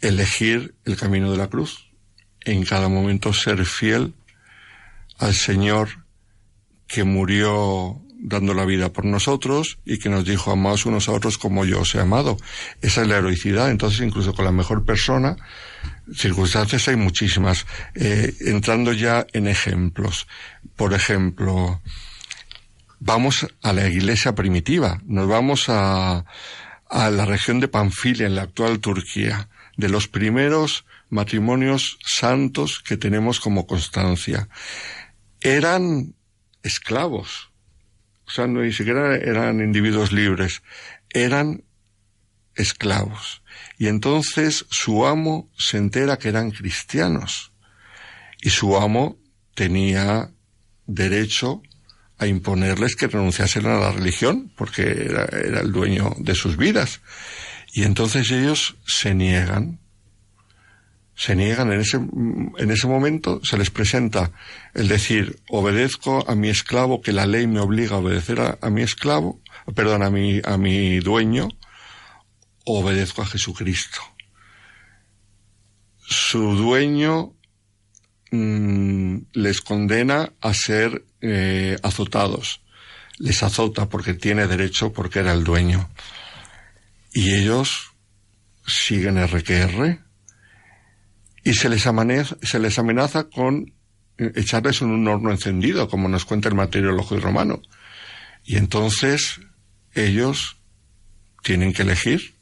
elegir 0.00 0.74
el 0.84 0.96
camino 0.96 1.30
de 1.30 1.38
la 1.38 1.48
cruz, 1.48 1.90
en 2.40 2.64
cada 2.64 2.88
momento 2.88 3.32
ser 3.32 3.64
fiel 3.64 4.14
al 5.18 5.34
Señor 5.34 5.99
que 6.90 7.04
murió 7.04 8.00
dando 8.22 8.52
la 8.52 8.64
vida 8.64 8.92
por 8.92 9.04
nosotros 9.04 9.78
y 9.84 9.98
que 9.98 10.10
nos 10.10 10.24
dijo 10.24 10.50
amaos 10.50 10.84
unos 10.86 11.08
a 11.08 11.12
otros 11.12 11.38
como 11.38 11.64
yo 11.64 11.80
os 11.80 11.94
he 11.94 12.00
amado. 12.00 12.36
Esa 12.82 13.02
es 13.02 13.08
la 13.08 13.16
heroicidad. 13.16 13.70
Entonces, 13.70 14.00
incluso 14.00 14.34
con 14.34 14.44
la 14.44 14.52
mejor 14.52 14.84
persona, 14.84 15.36
circunstancias 16.14 16.88
hay 16.88 16.96
muchísimas. 16.96 17.66
Eh, 17.94 18.34
entrando 18.40 18.92
ya 18.92 19.26
en 19.32 19.46
ejemplos. 19.46 20.26
Por 20.76 20.92
ejemplo, 20.92 21.80
vamos 22.98 23.46
a 23.62 23.72
la 23.72 23.88
iglesia 23.88 24.34
primitiva. 24.34 25.00
Nos 25.06 25.28
vamos 25.28 25.68
a, 25.68 26.24
a 26.88 27.10
la 27.10 27.24
región 27.24 27.60
de 27.60 27.68
Panfilia, 27.68 28.26
en 28.26 28.34
la 28.34 28.42
actual 28.42 28.80
Turquía. 28.80 29.48
De 29.76 29.88
los 29.88 30.08
primeros 30.08 30.84
matrimonios 31.08 31.98
santos 32.04 32.80
que 32.80 32.98
tenemos 32.98 33.40
como 33.40 33.66
constancia. 33.66 34.48
Eran 35.40 36.14
esclavos. 36.62 37.50
O 38.26 38.30
sea, 38.30 38.46
no 38.46 38.62
ni 38.62 38.72
siquiera 38.72 39.16
eran 39.16 39.60
individuos 39.60 40.12
libres, 40.12 40.62
eran 41.10 41.64
esclavos. 42.54 43.42
Y 43.78 43.88
entonces 43.88 44.66
su 44.70 45.06
amo 45.06 45.50
se 45.56 45.78
entera 45.78 46.18
que 46.18 46.28
eran 46.28 46.50
cristianos. 46.50 47.52
Y 48.42 48.50
su 48.50 48.76
amo 48.76 49.18
tenía 49.54 50.30
derecho 50.86 51.62
a 52.18 52.26
imponerles 52.26 52.96
que 52.96 53.06
renunciasen 53.06 53.66
a 53.66 53.78
la 53.78 53.92
religión, 53.92 54.52
porque 54.56 54.82
era, 54.82 55.24
era 55.24 55.60
el 55.60 55.72
dueño 55.72 56.14
de 56.18 56.34
sus 56.34 56.56
vidas. 56.56 57.00
Y 57.72 57.84
entonces 57.84 58.30
ellos 58.30 58.76
se 58.86 59.14
niegan 59.14 59.80
se 61.20 61.36
niegan 61.36 61.70
en 61.70 61.80
ese, 61.80 61.98
en 61.98 62.70
ese 62.70 62.86
momento, 62.86 63.42
se 63.44 63.58
les 63.58 63.68
presenta 63.68 64.32
el 64.72 64.88
decir, 64.88 65.38
obedezco 65.50 66.24
a 66.26 66.34
mi 66.34 66.48
esclavo, 66.48 67.02
que 67.02 67.12
la 67.12 67.26
ley 67.26 67.46
me 67.46 67.60
obliga 67.60 67.96
a 67.96 67.98
obedecer 67.98 68.40
a, 68.40 68.70
mi 68.70 68.80
esclavo, 68.80 69.38
perdón, 69.74 70.02
a 70.02 70.08
mi, 70.08 70.40
a 70.42 70.56
mi 70.56 70.98
dueño, 71.00 71.48
obedezco 72.64 73.20
a 73.20 73.26
Jesucristo. 73.26 74.00
Su 75.98 76.56
dueño 76.56 77.34
mm, 78.30 79.18
les 79.34 79.60
condena 79.60 80.32
a 80.40 80.54
ser 80.54 81.04
eh, 81.20 81.76
azotados. 81.82 82.62
Les 83.18 83.42
azota 83.42 83.90
porque 83.90 84.14
tiene 84.14 84.46
derecho, 84.46 84.94
porque 84.94 85.18
era 85.18 85.34
el 85.34 85.44
dueño. 85.44 85.90
Y 87.12 87.34
ellos 87.34 87.92
siguen 88.66 89.22
RQR 89.22 90.09
y 91.42 91.54
se 91.54 91.68
les, 91.68 91.86
amenaza, 91.86 93.24
con 93.24 93.72
eh, 94.18 94.32
echarles 94.36 94.82
en 94.82 94.90
un 94.90 95.08
horno 95.08 95.30
encendido, 95.30 95.88
como 95.88 96.08
nos 96.08 96.24
cuenta 96.24 96.48
el 96.48 96.54
materiólogo 96.54 97.18
romano. 97.18 97.62
Y 98.44 98.56
entonces 98.56 99.40
ellos 99.94 100.58
tienen 101.42 101.72
que 101.72 101.82
elegir 101.82 102.34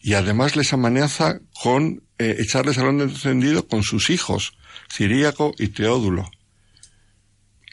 y 0.00 0.14
además 0.14 0.56
les 0.56 0.72
amenaza 0.72 1.40
con 1.62 2.02
eh, 2.18 2.36
echarles 2.38 2.78
al 2.78 2.88
horno 2.88 3.04
encendido 3.04 3.66
con 3.66 3.82
sus 3.82 4.10
hijos, 4.10 4.56
Ciríaco 4.92 5.54
y 5.58 5.68
Teódulo. 5.68 6.30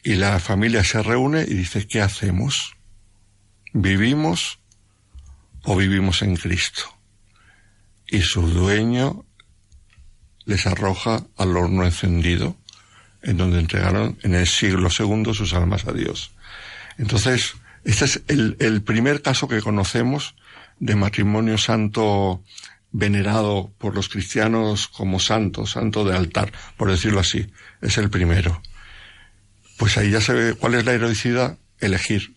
Y 0.03 0.15
la 0.15 0.39
familia 0.39 0.83
se 0.83 1.03
reúne 1.03 1.41
y 1.41 1.53
dice, 1.53 1.85
¿qué 1.87 2.01
hacemos? 2.01 2.73
¿Vivimos 3.73 4.59
o 5.63 5.75
vivimos 5.75 6.21
en 6.21 6.37
Cristo? 6.37 6.83
Y 8.07 8.21
su 8.21 8.47
dueño 8.47 9.25
les 10.45 10.65
arroja 10.67 11.23
al 11.37 11.55
horno 11.55 11.85
encendido, 11.85 12.57
en 13.21 13.37
donde 13.37 13.59
entregaron 13.59 14.17
en 14.23 14.33
el 14.33 14.47
siglo 14.47 14.89
segundo 14.89 15.33
sus 15.33 15.53
almas 15.53 15.87
a 15.87 15.93
Dios. 15.93 16.31
Entonces, 16.97 17.53
este 17.83 18.05
es 18.05 18.21
el, 18.27 18.57
el 18.59 18.81
primer 18.81 19.21
caso 19.21 19.47
que 19.47 19.61
conocemos 19.61 20.35
de 20.79 20.95
matrimonio 20.95 21.57
santo 21.57 22.43
venerado 22.91 23.71
por 23.77 23.95
los 23.95 24.09
cristianos 24.09 24.87
como 24.87 25.19
santo, 25.19 25.65
santo 25.65 26.03
de 26.03 26.15
altar, 26.15 26.51
por 26.77 26.91
decirlo 26.91 27.19
así. 27.19 27.51
Es 27.81 27.97
el 27.97 28.09
primero. 28.09 28.61
Pues 29.77 29.97
ahí 29.97 30.11
ya 30.11 30.21
se 30.21 30.33
ve 30.33 30.53
cuál 30.53 30.75
es 30.75 30.85
la 30.85 30.93
heroicidad, 30.93 31.57
elegir 31.79 32.35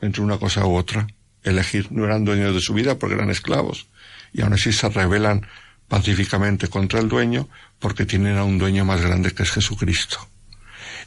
entre 0.00 0.22
una 0.22 0.38
cosa 0.38 0.66
u 0.66 0.76
otra. 0.76 1.06
Elegir. 1.42 1.90
No 1.90 2.04
eran 2.04 2.24
dueños 2.24 2.54
de 2.54 2.60
su 2.60 2.74
vida 2.74 2.98
porque 2.98 3.14
eran 3.14 3.30
esclavos. 3.30 3.88
Y 4.32 4.42
aún 4.42 4.52
así 4.52 4.72
se 4.72 4.88
rebelan 4.88 5.46
pacíficamente 5.92 6.68
contra 6.68 7.00
el 7.00 7.08
dueño 7.10 7.50
porque 7.78 8.06
tienen 8.06 8.38
a 8.38 8.44
un 8.44 8.56
dueño 8.56 8.82
más 8.82 9.02
grande 9.02 9.32
que 9.32 9.42
es 9.42 9.50
Jesucristo. 9.50 10.26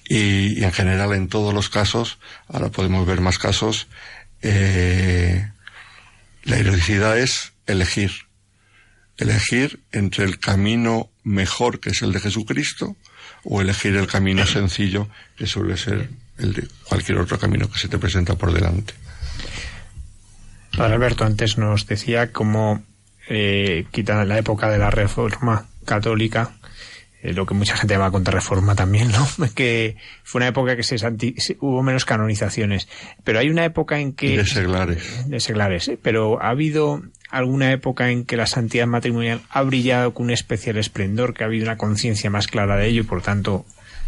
Y, 0.08 0.64
en 0.64 0.72
general 0.72 1.12
en 1.14 1.28
todos 1.28 1.56
los 1.56 1.70
casos, 1.70 2.20
ahora 2.50 2.70
podemos 2.70 3.08
ver 3.08 3.20
más 3.20 3.40
casos, 3.40 3.88
eh, 4.44 5.50
la 6.44 6.58
heroicidad 6.58 7.18
es 7.18 7.54
elegir. 7.66 8.12
Elegir 9.18 9.80
entre 9.92 10.24
el 10.24 10.38
camino 10.38 11.10
mejor 11.24 11.80
que 11.80 11.90
es 11.90 12.04
el 12.04 12.12
de 12.12 12.20
Jesucristo 12.20 12.96
o 13.44 13.62
elegir 13.62 13.96
el 13.96 14.06
camino 14.06 14.46
sencillo 14.46 15.10
que 15.36 15.48
suele 15.48 15.78
ser 15.78 16.12
el 16.38 16.54
de 16.54 16.68
cualquier 16.84 17.18
otro 17.18 17.40
camino 17.40 17.72
que 17.72 17.80
se 17.80 17.88
te 17.88 17.98
presenta 17.98 18.36
por 18.36 18.54
delante. 18.54 18.94
Padre 20.78 20.94
Alberto 20.94 21.26
antes 21.26 21.58
nos 21.58 21.88
decía 21.88 22.32
cómo 22.32 22.84
eh, 23.30 23.86
la 24.26 24.38
época 24.38 24.70
de 24.70 24.78
la 24.78 24.90
Reforma 24.90 25.68
Católica, 25.86 26.52
lo 27.24 27.46
que 27.46 27.54
mucha 27.54 27.76
gente 27.76 27.96
llama 27.96 28.12
contrarreforma 28.12 28.76
también, 28.76 29.12
¿no? 29.12 29.28
Que 29.56 29.98
fue 30.24 30.40
una 30.40 30.48
época 30.48 30.76
que 30.76 30.84
se, 30.84 30.96
hubo 31.60 31.82
menos 31.82 32.06
canonizaciones. 32.06 32.88
Pero 33.24 33.40
hay 33.40 33.50
una 33.50 33.66
época 33.66 34.00
en 34.00 34.14
que... 34.14 34.38
De 34.38 34.46
seglares. 34.46 35.28
De 35.28 35.40
seglares, 35.40 35.92
pero 36.02 36.42
ha 36.42 36.50
habido 36.50 37.02
alguna 37.30 37.72
época 37.72 38.12
en 38.12 38.26
que 38.26 38.38
la 38.38 38.48
santidad 38.48 38.88
matrimonial 38.88 39.42
ha 39.50 39.62
brillado 39.64 40.14
con 40.14 40.28
un 40.28 40.32
especial 40.32 40.78
esplendor, 40.78 41.34
que 41.34 41.44
ha 41.44 41.48
habido 41.48 41.66
una 41.66 41.78
conciencia 41.78 42.30
más 42.30 42.48
clara 42.48 42.78
de 42.78 42.88
ello 42.88 43.02
y 43.02 43.06
por 43.06 43.22
tanto 43.22 43.66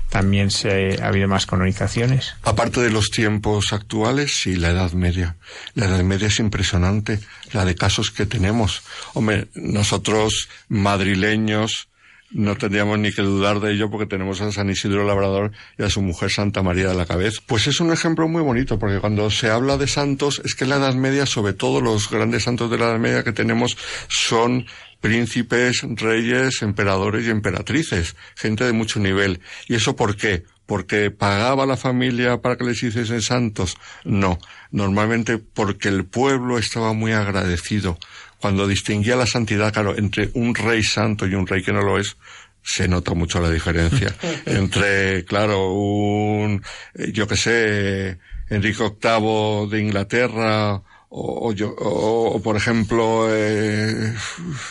también 0.10 0.52
se, 0.52 1.02
ha 1.02 1.08
habido 1.08 1.28
más 1.28 1.46
canonizaciones. 1.46 2.36
Aparte 2.44 2.82
de 2.82 2.90
los 2.90 3.10
tiempos 3.10 3.74
actuales, 3.74 4.40
sí, 4.42 4.56
la 4.56 4.70
Edad 4.70 4.92
Media. 4.94 5.38
La 5.74 5.86
Edad 5.86 6.04
Media 6.04 6.28
es 6.28 6.40
impresionante, 6.40 7.20
la 7.54 7.66
de 7.66 7.76
casos 7.76 8.12
que 8.12 8.26
tenemos. 8.26 8.84
Hombre, 9.14 9.48
nosotros 9.56 10.50
madrileños 10.70 11.90
no 12.30 12.58
tendríamos 12.58 13.00
ni 13.00 13.14
que 13.14 13.22
dudar 13.22 13.62
de 13.62 13.72
ello 13.72 13.90
porque 13.90 14.06
tenemos 14.06 14.42
a 14.42 14.52
San 14.52 14.70
Isidro 14.70 15.06
Labrador 15.06 15.52
y 15.78 15.84
a 15.84 15.90
su 15.90 16.02
mujer 16.02 16.30
Santa 16.30 16.62
María 16.62 16.90
de 16.90 16.96
la 16.96 17.06
Cabeza. 17.06 17.42
Pues 17.46 17.68
es 17.68 17.80
un 17.80 17.92
ejemplo 17.92 18.28
muy 18.28 18.42
bonito 18.42 18.78
porque 18.78 19.00
cuando 19.00 19.30
se 19.32 19.50
habla 19.50 19.78
de 19.78 19.88
santos 19.88 20.42
es 20.44 20.54
que 20.54 20.66
la 20.66 20.76
Edad 20.76 20.94
Media, 20.96 21.26
sobre 21.26 21.54
todo 21.54 21.80
los 21.80 22.10
grandes 22.10 22.44
santos 22.44 22.70
de 22.70 22.78
la 22.78 22.88
Edad 22.88 23.00
Media 23.00 23.24
que 23.24 23.32
tenemos 23.32 23.78
son 24.10 24.66
príncipes, 25.08 25.84
reyes, 25.96 26.62
emperadores 26.62 27.26
y 27.26 27.30
emperatrices, 27.30 28.18
gente 28.36 28.66
de 28.66 28.74
mucho 28.74 29.00
nivel. 29.00 29.40
¿Y 29.70 29.76
eso 29.76 29.96
por 29.96 30.18
qué? 30.18 30.44
¿Porque 30.66 31.12
pagaba 31.12 31.66
la 31.66 31.78
familia 31.78 32.42
para 32.42 32.58
que 32.58 32.66
les 32.66 32.84
hiciesen 32.84 33.22
santos? 33.22 33.78
No, 34.04 34.38
normalmente 34.70 35.38
porque 35.38 35.88
el 35.88 36.04
pueblo 36.04 36.58
estaba 36.58 36.92
muy 36.92 37.14
agradecido. 37.14 37.98
Cuando 38.42 38.68
distinguía 38.68 39.16
la 39.16 39.26
santidad, 39.26 39.72
claro, 39.72 39.98
entre 39.98 40.30
un 40.34 40.54
rey 40.54 40.84
santo 40.84 41.26
y 41.26 41.36
un 41.36 41.48
rey 41.48 41.64
que 41.64 41.72
no 41.72 41.82
lo 41.82 41.98
es, 41.98 42.18
se 42.62 42.90
nota 42.90 43.14
mucho 43.14 43.40
la 43.40 43.50
diferencia. 43.50 44.14
entre, 44.46 45.24
claro, 45.24 45.72
un, 45.72 46.62
eh, 46.96 47.14
yo 47.14 47.30
que 47.30 47.38
sé, 47.38 48.20
Enrique 48.50 48.84
VIII 48.84 49.70
de 49.70 49.80
Inglaterra 49.80 50.82
o, 51.10 51.54
yo, 51.54 51.74
o, 51.78 52.42
por 52.42 52.58
ejemplo, 52.58 53.28
eh, 53.30 54.14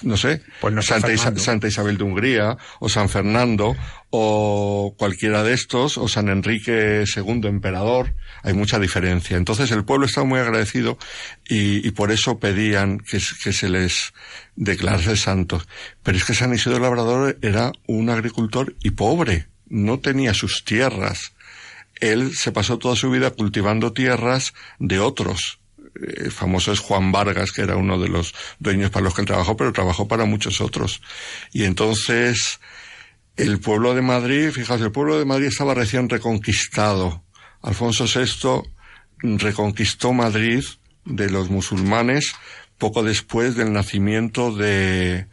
no 0.03 0.16
sé, 0.16 0.43
pues 0.61 0.74
Santa, 0.84 1.66
Isabel 1.68 1.97
de 1.97 2.05
Hungría, 2.05 2.59
o 2.78 2.89
San 2.91 3.09
Fernando, 3.09 3.74
o 4.11 4.95
cualquiera 4.99 5.43
de 5.43 5.55
estos, 5.55 5.97
o 5.97 6.09
San 6.09 6.28
Enrique 6.28 7.05
II, 7.05 7.41
emperador, 7.47 8.14
hay 8.43 8.53
mucha 8.53 8.78
diferencia. 8.78 9.39
Entonces 9.39 9.70
el 9.70 9.84
pueblo 9.84 10.05
estaba 10.07 10.26
muy 10.26 10.39
agradecido 10.39 10.99
y, 11.49 11.91
por 11.93 12.12
eso 12.12 12.39
pedían 12.39 12.99
que, 12.99 13.18
que, 13.43 13.53
se 13.53 13.68
les 13.70 14.12
declarase 14.57 15.16
santos. 15.16 15.66
Pero 16.03 16.18
es 16.18 16.24
que 16.24 16.34
San 16.34 16.53
Isidro 16.53 16.78
Labrador 16.78 17.39
era 17.41 17.72
un 17.87 18.11
agricultor 18.11 18.76
y 18.82 18.91
pobre, 18.91 19.49
no 19.68 20.01
tenía 20.01 20.34
sus 20.34 20.64
tierras. 20.64 21.32
Él 21.99 22.37
se 22.37 22.53
pasó 22.53 22.76
toda 22.76 22.95
su 22.95 23.11
vida 23.11 23.30
cultivando 23.30 23.95
tierras 23.95 24.53
de 24.78 25.01
otros 25.01 25.61
el 26.16 26.32
famoso 26.32 26.72
es 26.72 26.80
Juan 26.80 27.12
Vargas, 27.12 27.53
que 27.53 27.62
era 27.62 27.76
uno 27.76 27.99
de 27.99 28.09
los 28.09 28.34
dueños 28.59 28.90
para 28.90 29.05
los 29.05 29.14
que 29.14 29.22
él 29.22 29.26
trabajó, 29.26 29.57
pero 29.57 29.72
trabajó 29.72 30.09
para 30.09 30.24
muchos 30.24 30.61
otros. 30.61 31.01
Y 31.53 31.64
entonces, 31.64 32.61
el 33.36 33.61
pueblo 33.61 33.94
de 33.94 34.03
Madrid, 34.03 34.51
fijaos, 34.51 34.80
el 34.80 34.92
pueblo 34.92 35.18
de 35.18 35.24
Madrid 35.24 35.47
estaba 35.47 35.74
recién 35.74 36.09
reconquistado. 36.09 37.22
Alfonso 37.62 38.07
VI 38.07 38.62
reconquistó 39.38 40.12
Madrid 40.12 40.64
de 41.05 41.30
los 41.30 41.51
musulmanes 41.51 42.34
poco 42.78 43.03
después 43.03 43.57
del 43.57 43.72
nacimiento 43.72 44.55
de, 44.55 45.26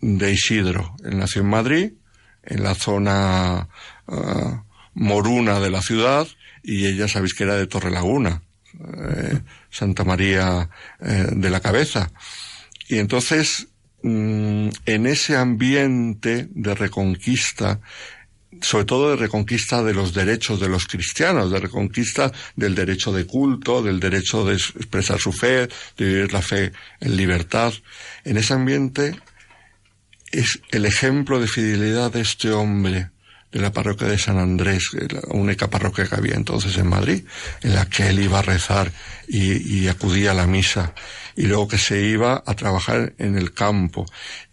de 0.00 0.32
Isidro. 0.32 0.94
Él 1.04 1.18
nació 1.18 1.42
en 1.42 1.48
Madrid, 1.48 1.92
en 2.44 2.62
la 2.62 2.74
zona 2.74 3.68
ah, 4.06 4.64
moruna 4.94 5.60
de 5.60 5.70
la 5.70 5.82
ciudad, 5.82 6.28
y 6.62 6.86
ella 6.86 7.08
sabéis 7.08 7.34
que 7.34 7.44
era 7.44 7.56
de 7.56 7.66
Torrelaguna. 7.66 8.42
Eh, 8.80 9.40
Santa 9.70 10.04
María 10.04 10.68
eh, 11.00 11.26
de 11.30 11.50
la 11.50 11.60
Cabeza. 11.60 12.10
Y 12.88 12.98
entonces, 12.98 13.68
mm, 14.02 14.68
en 14.86 15.06
ese 15.06 15.36
ambiente 15.36 16.48
de 16.50 16.74
reconquista, 16.74 17.80
sobre 18.60 18.84
todo 18.84 19.10
de 19.10 19.16
reconquista 19.16 19.82
de 19.82 19.94
los 19.94 20.12
derechos 20.12 20.60
de 20.60 20.68
los 20.68 20.86
cristianos, 20.86 21.50
de 21.50 21.60
reconquista 21.60 22.32
del 22.56 22.74
derecho 22.74 23.12
de 23.12 23.26
culto, 23.26 23.82
del 23.82 24.00
derecho 24.00 24.44
de 24.44 24.54
expresar 24.54 25.18
su 25.18 25.32
fe, 25.32 25.68
de 25.96 26.04
vivir 26.04 26.32
la 26.32 26.42
fe 26.42 26.72
en 27.00 27.16
libertad. 27.16 27.72
En 28.24 28.36
ese 28.36 28.54
ambiente 28.54 29.16
es 30.30 30.60
el 30.70 30.84
ejemplo 30.84 31.40
de 31.40 31.48
fidelidad 31.48 32.12
de 32.12 32.20
este 32.20 32.50
hombre 32.50 33.10
de 33.54 33.60
la 33.60 33.72
parroquia 33.72 34.08
de 34.08 34.18
San 34.18 34.36
Andrés, 34.36 34.90
la 34.94 35.20
única 35.28 35.70
parroquia 35.70 36.06
que 36.06 36.16
había 36.16 36.34
entonces 36.34 36.76
en 36.76 36.88
Madrid, 36.88 37.24
en 37.62 37.74
la 37.76 37.86
que 37.86 38.08
él 38.08 38.18
iba 38.18 38.40
a 38.40 38.42
rezar 38.42 38.90
y, 39.28 39.86
acudía 39.86 40.32
a 40.32 40.34
la 40.34 40.48
misa, 40.48 40.92
y 41.36 41.42
luego 41.42 41.68
que 41.68 41.78
se 41.78 42.02
iba 42.02 42.42
a 42.44 42.54
trabajar 42.54 43.14
en 43.16 43.38
el 43.38 43.54
campo. 43.54 44.06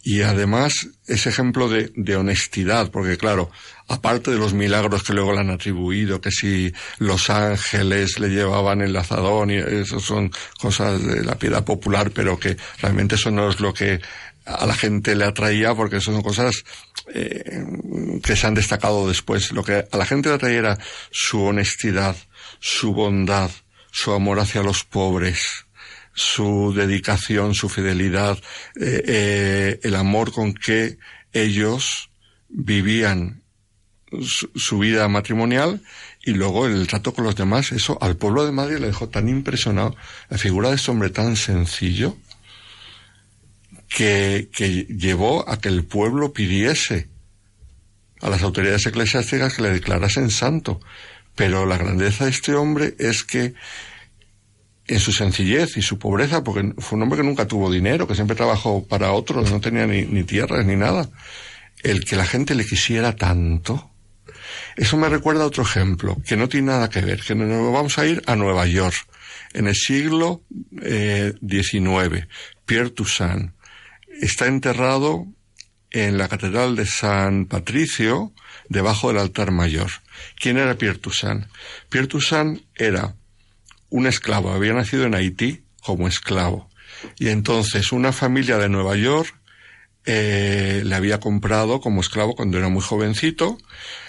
Y 0.03 0.21
además 0.21 0.87
ese 1.07 1.29
ejemplo 1.29 1.67
de, 1.67 1.91
de 1.95 2.15
honestidad, 2.15 2.91
porque 2.91 3.17
claro, 3.17 3.49
aparte 3.87 4.29
de 4.29 4.37
los 4.37 4.53
milagros 4.53 5.01
que 5.01 5.13
luego 5.13 5.33
le 5.33 5.39
han 5.39 5.49
atribuido, 5.49 6.21
que 6.21 6.29
si 6.29 6.71
los 6.99 7.31
ángeles 7.31 8.19
le 8.19 8.29
llevaban 8.29 8.81
el 8.81 8.93
lazadón, 8.93 9.49
y 9.49 9.55
eso 9.55 9.99
son 9.99 10.31
cosas 10.59 11.03
de 11.03 11.23
la 11.23 11.39
piedad 11.39 11.65
popular, 11.65 12.11
pero 12.11 12.39
que 12.39 12.55
realmente 12.79 13.15
eso 13.15 13.31
no 13.31 13.49
es 13.49 13.59
lo 13.59 13.73
que 13.73 13.99
a 14.45 14.65
la 14.65 14.73
gente 14.73 15.15
le 15.15 15.25
atraía 15.25 15.73
porque 15.75 16.01
son 16.01 16.21
cosas 16.21 16.63
eh, 17.13 17.63
que 18.23 18.35
se 18.35 18.47
han 18.47 18.53
destacado 18.53 19.07
después. 19.07 19.51
Lo 19.51 19.63
que 19.63 19.85
a 19.89 19.97
la 19.97 20.05
gente 20.05 20.29
le 20.29 20.35
atraía 20.35 20.59
era 20.59 20.79
su 21.11 21.43
honestidad, 21.43 22.15
su 22.59 22.93
bondad, 22.93 23.51
su 23.91 24.13
amor 24.13 24.39
hacia 24.39 24.63
los 24.63 24.83
pobres, 24.83 25.65
su 26.13 26.73
dedicación, 26.75 27.53
su 27.55 27.69
fidelidad, 27.69 28.37
eh, 28.79 29.03
eh, 29.07 29.79
el 29.83 29.95
amor 29.95 30.31
con 30.31 30.53
que 30.53 30.97
ellos 31.33 32.09
vivían 32.49 33.43
su, 34.21 34.49
su, 34.55 34.79
vida 34.79 35.07
matrimonial 35.07 35.81
y 36.23 36.31
luego 36.31 36.67
el 36.67 36.87
trato 36.87 37.13
con 37.13 37.23
los 37.23 37.35
demás. 37.35 37.71
Eso 37.71 37.97
al 38.01 38.17
pueblo 38.17 38.45
de 38.45 38.51
Madrid 38.51 38.77
le 38.77 38.87
dejó 38.87 39.09
tan 39.09 39.29
impresionado 39.29 39.95
la 40.29 40.37
figura 40.37 40.69
de 40.69 40.75
este 40.75 40.91
hombre 40.91 41.09
tan 41.09 41.35
sencillo 41.35 42.17
que, 43.93 44.49
que 44.53 44.85
llevó 44.85 45.47
a 45.49 45.59
que 45.59 45.69
el 45.69 45.83
pueblo 45.83 46.31
pidiese 46.33 47.09
a 48.21 48.29
las 48.29 48.41
autoridades 48.43 48.85
eclesiásticas 48.85 49.53
que 49.53 49.63
le 49.63 49.71
declarasen 49.71 50.29
santo. 50.29 50.79
Pero 51.35 51.65
la 51.65 51.77
grandeza 51.77 52.25
de 52.25 52.31
este 52.31 52.53
hombre 52.53 52.95
es 52.99 53.23
que 53.23 53.53
en 54.87 54.99
su 54.99 55.11
sencillez 55.11 55.77
y 55.77 55.81
su 55.81 55.97
pobreza, 55.99 56.43
porque 56.43 56.73
fue 56.77 56.97
un 56.97 57.03
hombre 57.03 57.17
que 57.17 57.25
nunca 57.25 57.47
tuvo 57.47 57.71
dinero, 57.71 58.07
que 58.07 58.15
siempre 58.15 58.35
trabajó 58.35 58.85
para 58.85 59.11
otros, 59.11 59.51
no 59.51 59.61
tenía 59.61 59.87
ni, 59.87 60.03
ni 60.03 60.23
tierras 60.23 60.65
ni 60.65 60.75
nada, 60.75 61.09
el 61.83 62.03
que 62.05 62.15
la 62.15 62.25
gente 62.25 62.55
le 62.55 62.65
quisiera 62.65 63.15
tanto, 63.15 63.91
eso 64.75 64.97
me 64.97 65.09
recuerda 65.09 65.45
otro 65.45 65.63
ejemplo, 65.63 66.17
que 66.25 66.35
no 66.35 66.49
tiene 66.49 66.67
nada 66.67 66.89
que 66.89 67.01
ver, 67.01 67.21
que 67.21 67.35
nos 67.35 67.73
vamos 67.73 67.97
a 67.97 68.05
ir 68.05 68.21
a 68.25 68.35
Nueva 68.35 68.65
York, 68.67 69.07
en 69.53 69.67
el 69.67 69.75
siglo 69.75 70.43
XIX, 70.71 70.83
eh, 70.83 72.27
Pierre 72.65 72.89
Toussaint, 72.89 73.51
está 74.21 74.47
enterrado 74.47 75.27
en 75.89 76.17
la 76.17 76.29
Catedral 76.29 76.75
de 76.75 76.85
San 76.85 77.45
Patricio, 77.45 78.31
debajo 78.69 79.09
del 79.09 79.17
altar 79.17 79.51
mayor. 79.51 79.89
¿Quién 80.39 80.57
era 80.57 80.77
Pierre 80.77 80.99
Toussaint? 80.99 81.45
Pierre 81.89 82.07
Toussaint 82.07 82.61
era 82.75 83.15
un 83.89 84.07
esclavo, 84.07 84.51
había 84.51 84.73
nacido 84.73 85.05
en 85.05 85.15
Haití 85.15 85.63
como 85.81 86.07
esclavo. 86.07 86.69
Y 87.17 87.29
entonces 87.29 87.91
una 87.91 88.13
familia 88.13 88.57
de 88.57 88.69
Nueva 88.69 88.95
York 88.95 89.35
eh, 90.05 90.81
le 90.85 90.95
había 90.95 91.19
comprado 91.19 91.81
como 91.81 92.01
esclavo 92.01 92.35
cuando 92.35 92.57
era 92.57 92.69
muy 92.69 92.81
jovencito, 92.81 93.57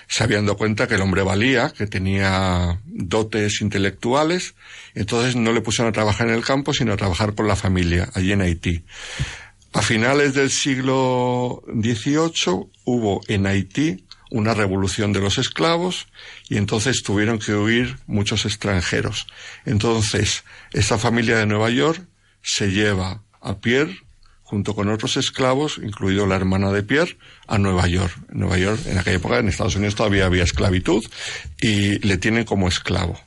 se 0.08 0.24
habían 0.24 0.46
dado 0.46 0.58
cuenta 0.58 0.86
que 0.86 0.94
el 0.94 1.00
hombre 1.00 1.22
valía, 1.22 1.70
que 1.70 1.86
tenía 1.86 2.80
dotes 2.84 3.60
intelectuales, 3.60 4.54
entonces 4.94 5.36
no 5.36 5.52
le 5.52 5.62
pusieron 5.62 5.90
a 5.90 5.92
trabajar 5.92 6.28
en 6.28 6.34
el 6.34 6.44
campo, 6.44 6.72
sino 6.72 6.92
a 6.92 6.96
trabajar 6.96 7.34
con 7.34 7.48
la 7.48 7.56
familia, 7.56 8.10
allí 8.14 8.32
en 8.32 8.42
Haití. 8.42 8.84
A 9.72 9.82
finales 9.82 10.34
del 10.34 10.50
siglo 10.50 11.62
XVIII 11.66 12.70
hubo 12.84 13.20
en 13.28 13.46
Haití 13.46 14.04
una 14.30 14.54
revolución 14.54 15.12
de 15.12 15.20
los 15.20 15.38
esclavos 15.38 16.06
y 16.48 16.56
entonces 16.56 17.02
tuvieron 17.02 17.38
que 17.38 17.54
huir 17.54 17.98
muchos 18.06 18.44
extranjeros. 18.46 19.26
Entonces, 19.66 20.44
esta 20.72 20.98
familia 20.98 21.36
de 21.36 21.46
Nueva 21.46 21.70
York 21.70 22.02
se 22.42 22.70
lleva 22.70 23.22
a 23.40 23.58
Pierre 23.60 24.00
junto 24.42 24.74
con 24.74 24.90
otros 24.90 25.16
esclavos, 25.16 25.78
incluido 25.82 26.26
la 26.26 26.36
hermana 26.36 26.70
de 26.72 26.82
Pierre, 26.82 27.16
a 27.46 27.56
Nueva 27.56 27.86
York. 27.86 28.14
En 28.30 28.40
Nueva 28.40 28.58
York, 28.58 28.80
en 28.86 28.98
aquella 28.98 29.16
época, 29.16 29.38
en 29.38 29.48
Estados 29.48 29.76
Unidos 29.76 29.94
todavía 29.94 30.26
había 30.26 30.44
esclavitud 30.44 31.02
y 31.58 31.98
le 32.06 32.18
tienen 32.18 32.44
como 32.44 32.68
esclavo. 32.68 33.18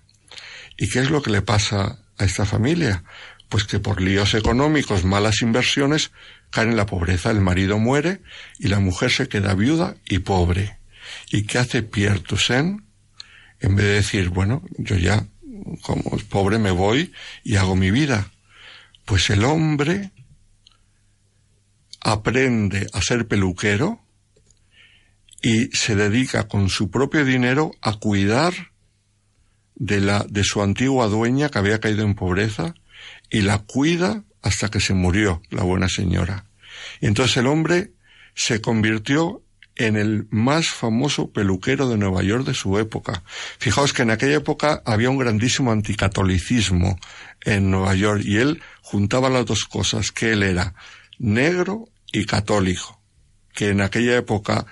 ¿Y 0.78 0.90
qué 0.90 1.00
es 1.00 1.10
lo 1.10 1.22
que 1.22 1.32
le 1.32 1.42
pasa 1.42 1.98
a 2.18 2.26
esta 2.26 2.46
familia? 2.46 3.04
Pues 3.50 3.64
que 3.64 3.80
por 3.80 4.02
líos 4.02 4.34
económicos, 4.34 5.04
malas 5.04 5.42
inversiones, 5.42 6.12
cae 6.50 6.66
en 6.66 6.76
la 6.76 6.86
pobreza. 6.86 7.32
El 7.32 7.42
marido 7.42 7.80
muere 7.80 8.22
y 8.60 8.68
la 8.68 8.80
mujer 8.80 9.12
se 9.12 9.28
queda 9.28 9.54
viuda 9.54 9.96
y 10.08 10.20
pobre. 10.20 10.78
¿Y 11.32 11.44
qué 11.44 11.60
hace 11.60 11.84
Pierre 11.84 12.20
Toussaint? 12.20 12.82
En 13.60 13.76
vez 13.76 13.86
de 13.86 13.94
decir, 13.94 14.30
bueno, 14.30 14.64
yo 14.78 14.98
ya 14.98 15.28
como 15.82 16.18
pobre 16.30 16.60
me 16.60 16.72
voy 16.72 17.14
y 17.44 17.56
hago 17.56 17.76
mi 17.76 17.92
vida. 17.92 18.32
Pues 19.06 19.30
el 19.30 19.44
hombre 19.44 20.12
aprende 22.02 22.88
a 22.94 23.02
ser 23.02 23.28
peluquero 23.28 24.02
y 25.42 25.68
se 25.76 25.96
dedica 25.96 26.48
con 26.48 26.70
su 26.70 26.90
propio 26.90 27.24
dinero 27.24 27.72
a 27.82 27.94
cuidar 27.94 28.54
de 29.76 30.02
la 30.02 30.26
de 30.30 30.44
su 30.44 30.62
antigua 30.62 31.08
dueña 31.08 31.50
que 31.50 31.60
había 31.60 31.80
caído 31.80 32.04
en 32.04 32.16
pobreza 32.16 32.76
y 33.30 33.42
la 33.42 33.60
cuida 33.60 34.24
hasta 34.46 34.70
que 34.70 34.80
se 34.80 34.94
murió 34.94 35.42
la 35.50 35.64
buena 35.64 35.90
señora. 35.90 36.46
Y 37.02 37.08
entonces 37.08 37.38
el 37.38 37.48
hombre 37.48 37.94
se 38.36 38.62
convirtió 38.62 39.42
en 39.76 39.98
el 39.98 40.28
más 40.30 40.70
famoso 40.70 41.32
peluquero 41.32 41.90
de 41.90 41.98
Nueva 41.98 42.22
York 42.22 42.46
de 42.46 42.54
su 42.54 42.78
época. 42.78 43.24
Fijaos 43.58 43.92
que 43.92 44.04
en 44.04 44.12
aquella 44.12 44.36
época 44.36 44.84
había 44.86 45.10
un 45.10 45.18
grandísimo 45.18 45.72
anticatolicismo 45.72 46.98
en 47.42 47.72
Nueva 47.72 47.96
York 47.96 48.22
y 48.24 48.38
él 48.38 48.62
juntaba 48.82 49.30
las 49.30 49.46
dos 49.48 49.66
cosas, 49.66 50.12
que 50.12 50.34
él 50.34 50.44
era 50.44 50.76
negro 51.18 51.90
y 52.12 52.26
católico, 52.26 53.02
que 53.54 53.70
en 53.70 53.82
aquella 53.82 54.16
época 54.16 54.68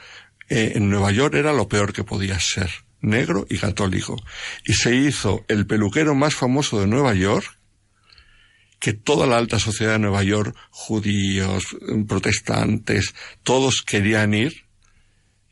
eh, 0.49 0.73
en 0.75 0.87
Nueva 0.87 1.11
York 1.11 1.33
era 1.33 1.51
lo 1.51 1.67
peor 1.67 1.93
que 1.93 2.03
podía 2.03 2.39
ser, 2.39 2.69
negro 3.01 3.47
y 3.49 3.57
católico. 3.57 4.21
Y 4.65 4.73
se 4.73 4.95
hizo 4.95 5.43
el 5.47 5.65
peluquero 5.65 6.13
más 6.13 6.35
famoso 6.35 6.79
de 6.79 6.87
Nueva 6.87 7.15
York, 7.15 7.57
que 8.83 8.91
toda 8.91 9.25
la 9.25 9.37
alta 9.37 9.59
sociedad 9.59 9.93
de 9.93 9.99
Nueva 9.99 10.23
York, 10.23 10.53
judíos, 10.69 11.63
protestantes, 12.05 13.15
todos 13.41 13.81
querían 13.81 14.33
ir, 14.33 14.65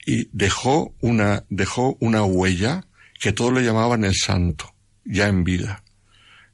y 0.06 0.28
dejó 0.34 0.94
una, 1.00 1.46
dejó 1.48 1.96
una 2.02 2.24
huella 2.24 2.84
que 3.22 3.32
todos 3.32 3.54
le 3.54 3.64
llamaban 3.64 4.04
el 4.04 4.16
santo, 4.16 4.76
ya 5.06 5.30
en 5.30 5.46
vida. 5.46 5.82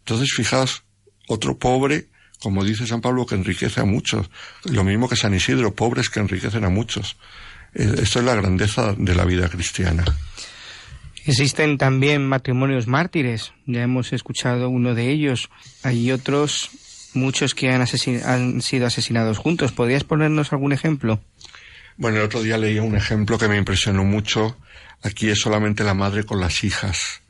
Entonces, 0.02 0.32
fijaos, 0.36 0.84
otro 1.28 1.58
pobre, 1.58 2.10
como 2.40 2.64
dice 2.64 2.86
San 2.86 3.02
Pablo, 3.02 3.26
que 3.26 3.34
enriquece 3.34 3.82
a 3.82 3.86
muchos. 3.86 4.30
Lo 4.64 4.84
mismo 4.84 5.10
que 5.10 5.16
San 5.16 5.34
Isidro, 5.34 5.74
pobres 5.74 6.12
que 6.12 6.20
enriquecen 6.20 6.64
a 6.64 6.70
muchos. 6.70 7.18
Eh, 7.74 7.92
esto 8.04 8.20
es 8.20 8.26
la 8.26 8.36
grandeza 8.36 8.94
de 8.96 9.16
la 9.16 9.26
vida 9.26 9.50
cristiana. 9.50 10.06
Existen 11.28 11.78
también 11.78 12.26
matrimonios 12.26 12.88
mártires, 12.88 13.52
ya 13.66 13.84
hemos 13.84 14.14
escuchado 14.14 14.70
uno 14.70 14.96
de 14.96 15.10
ellos. 15.10 15.50
Hay 15.84 16.10
otros, 16.12 16.70
muchos 17.14 17.54
que 17.54 17.70
han, 17.70 17.86
han 18.26 18.62
sido 18.62 18.88
asesinados 18.88 19.38
juntos. 19.38 19.74
¿Podrías 19.74 20.06
ponernos 20.06 20.54
algún 20.54 20.72
ejemplo? 20.72 21.20
Bueno, 21.98 22.20
el 22.20 22.24
otro 22.24 22.42
día 22.42 22.58
leí 22.58 22.80
un 22.80 22.96
ejemplo 22.96 23.38
que 23.38 23.50
me 23.50 23.58
impresionó 23.58 24.06
mucho. 24.06 24.58
Aquí 25.04 25.30
es 25.30 25.42
solamente 25.42 25.84
la 25.84 25.94
madre 25.94 26.24
con 26.24 26.40
las 26.40 26.64
hijas. 26.64 27.22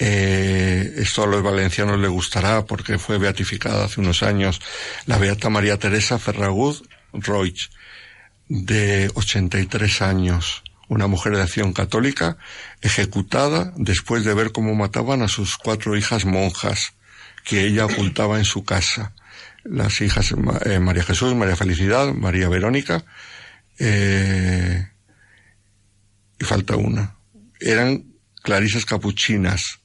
Eh, 0.00 0.94
esto 0.96 1.22
a 1.22 1.26
los 1.28 1.42
valencianos 1.42 2.00
les 2.00 2.10
gustará 2.10 2.64
porque 2.64 2.98
fue 2.98 3.18
beatificada 3.18 3.84
hace 3.84 4.00
unos 4.00 4.22
años 4.22 4.60
la 5.06 5.18
beata 5.18 5.48
María 5.48 5.76
Teresa 5.76 6.20
Ferragud 6.20 6.86
Roig, 7.12 7.68
de 8.48 9.10
83 9.14 10.02
años, 10.02 10.62
una 10.88 11.06
mujer 11.06 11.36
de 11.36 11.42
acción 11.42 11.72
católica, 11.72 12.36
ejecutada 12.80 13.72
después 13.76 14.24
de 14.24 14.34
ver 14.34 14.52
cómo 14.52 14.74
mataban 14.74 15.22
a 15.22 15.28
sus 15.28 15.56
cuatro 15.56 15.96
hijas 15.96 16.24
monjas 16.24 16.94
que 17.44 17.64
ella 17.64 17.86
ocultaba 17.86 18.38
en 18.38 18.44
su 18.44 18.64
casa. 18.64 19.14
Las 19.64 20.00
hijas 20.00 20.34
eh, 20.64 20.78
María 20.78 21.04
Jesús, 21.04 21.34
María 21.34 21.56
Felicidad, 21.56 22.12
María 22.14 22.48
Verónica, 22.48 23.04
eh, 23.78 24.88
y 26.38 26.44
falta 26.44 26.76
una. 26.76 27.16
Eran 27.60 28.04
clarisas 28.42 28.84
capuchinas. 28.84 29.80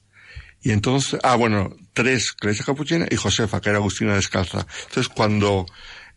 Y 0.62 0.70
entonces, 0.70 1.20
ah, 1.22 1.36
bueno, 1.36 1.76
tres 1.92 2.32
clarisas 2.32 2.64
capuchinas 2.64 3.08
y 3.10 3.16
Josefa, 3.16 3.60
que 3.60 3.70
era 3.70 3.78
Agustina 3.78 4.14
Descalza. 4.14 4.66
Entonces, 4.88 5.12
cuando 5.14 5.66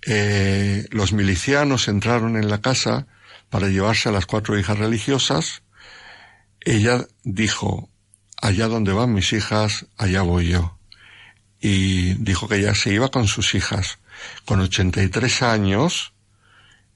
eh, 0.06 0.86
los 0.92 1.12
milicianos 1.12 1.88
entraron 1.88 2.38
en 2.38 2.50
la 2.50 2.62
casa 2.62 3.08
para 3.50 3.70
llevarse 3.70 4.10
a 4.10 4.12
las 4.12 4.26
cuatro 4.26 4.58
hijas 4.58 4.78
religiosas, 4.78 5.64
ella 6.62 7.08
dijo, 7.24 7.90
allá 8.42 8.68
donde 8.68 8.94
van 8.94 9.14
mis 9.14 9.34
hijas, 9.34 9.86
allá 9.98 10.22
voy 10.22 10.50
yo. 10.50 10.78
Y 11.60 12.14
dijo 12.16 12.48
que 12.48 12.58
ella 12.58 12.76
se 12.76 12.94
iba 12.94 13.10
con 13.10 13.28
sus 13.28 13.56
hijas. 13.56 14.00
Con 14.46 14.60
83 14.60 15.42
años, 15.44 16.14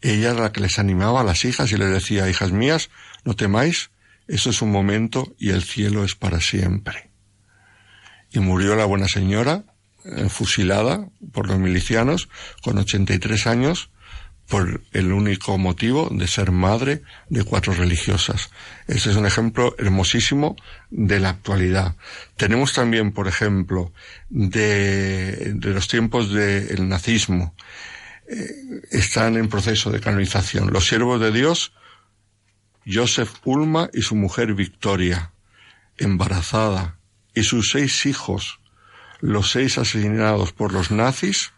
ella 0.02 0.32
era 0.32 0.42
la 0.42 0.52
que 0.52 0.62
les 0.62 0.80
animaba 0.80 1.22
a 1.22 1.24
las 1.24 1.46
hijas 1.46 1.72
y 1.72 1.78
les 1.78 1.92
decía, 1.92 2.30
hijas 2.30 2.52
mías, 2.52 2.90
no 3.24 3.36
temáis, 3.36 3.92
eso 4.28 4.50
es 4.50 4.62
un 4.62 4.72
momento 4.72 5.34
y 5.38 5.50
el 5.50 5.64
cielo 5.64 6.04
es 6.04 6.16
para 6.16 6.42
siempre. 6.42 7.12
Y 8.32 8.40
murió 8.40 8.76
la 8.76 8.86
buena 8.86 9.08
señora, 9.08 9.66
eh, 10.06 10.30
fusilada 10.30 11.08
por 11.32 11.48
los 11.48 11.60
milicianos, 11.60 12.30
con 12.64 12.78
83 12.78 13.48
años, 13.48 13.92
por 14.52 14.82
el 14.92 15.14
único 15.14 15.58
motivo 15.58 16.10
de 16.12 16.28
ser 16.28 16.52
madre 16.52 17.04
de 17.30 17.46
cuatro 17.46 17.74
religiosas. 17.74 18.52
Ese 18.86 19.12
es 19.12 19.16
un 19.16 19.26
ejemplo 19.26 19.74
hermosísimo 19.80 20.58
de 20.90 21.22
la 21.22 21.30
actualidad. 21.30 21.96
Tenemos 22.36 22.74
también, 22.74 23.14
por 23.14 23.30
ejemplo, 23.30 23.94
de, 24.30 25.54
de 25.56 25.70
los 25.70 25.88
tiempos 25.88 26.34
del 26.34 26.90
nazismo, 26.90 27.56
eh, 28.28 28.46
están 28.92 29.38
en 29.38 29.48
proceso 29.48 29.90
de 29.90 30.02
canonización. 30.02 30.74
Los 30.74 30.86
siervos 30.86 31.22
de 31.22 31.32
Dios, 31.32 31.72
Joseph 32.86 33.32
Ulma 33.46 33.90
y 33.94 34.02
su 34.02 34.16
mujer 34.16 34.54
Victoria, 34.54 35.32
embarazada, 35.98 36.98
y 37.34 37.44
sus 37.44 37.72
seis 37.72 38.06
hijos, 38.06 38.60
los 39.22 39.50
seis 39.50 39.78
asesinados 39.78 40.52
por 40.52 40.74
los 40.74 40.92
nazis, 40.92 41.54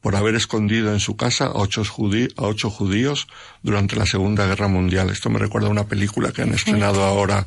por 0.00 0.16
haber 0.16 0.34
escondido 0.34 0.92
en 0.92 1.00
su 1.00 1.16
casa 1.16 1.46
a 1.46 1.52
ocho, 1.54 1.82
a 1.82 2.42
ocho, 2.42 2.70
judíos 2.70 3.26
durante 3.62 3.96
la 3.96 4.06
Segunda 4.06 4.46
Guerra 4.46 4.68
Mundial. 4.68 5.10
Esto 5.10 5.30
me 5.30 5.38
recuerda 5.38 5.68
a 5.68 5.70
una 5.70 5.86
película 5.86 6.32
que 6.32 6.42
han 6.42 6.54
estrenado 6.54 7.04
ahora, 7.04 7.46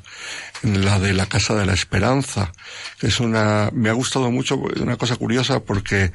la 0.63 0.99
de 0.99 1.13
La 1.13 1.27
Casa 1.27 1.55
de 1.55 1.65
la 1.65 1.73
Esperanza, 1.73 2.51
que 2.99 3.07
es 3.07 3.19
una, 3.19 3.69
me 3.73 3.89
ha 3.89 3.93
gustado 3.93 4.29
mucho, 4.31 4.57
una 4.57 4.97
cosa 4.97 5.15
curiosa 5.15 5.61
porque 5.61 6.11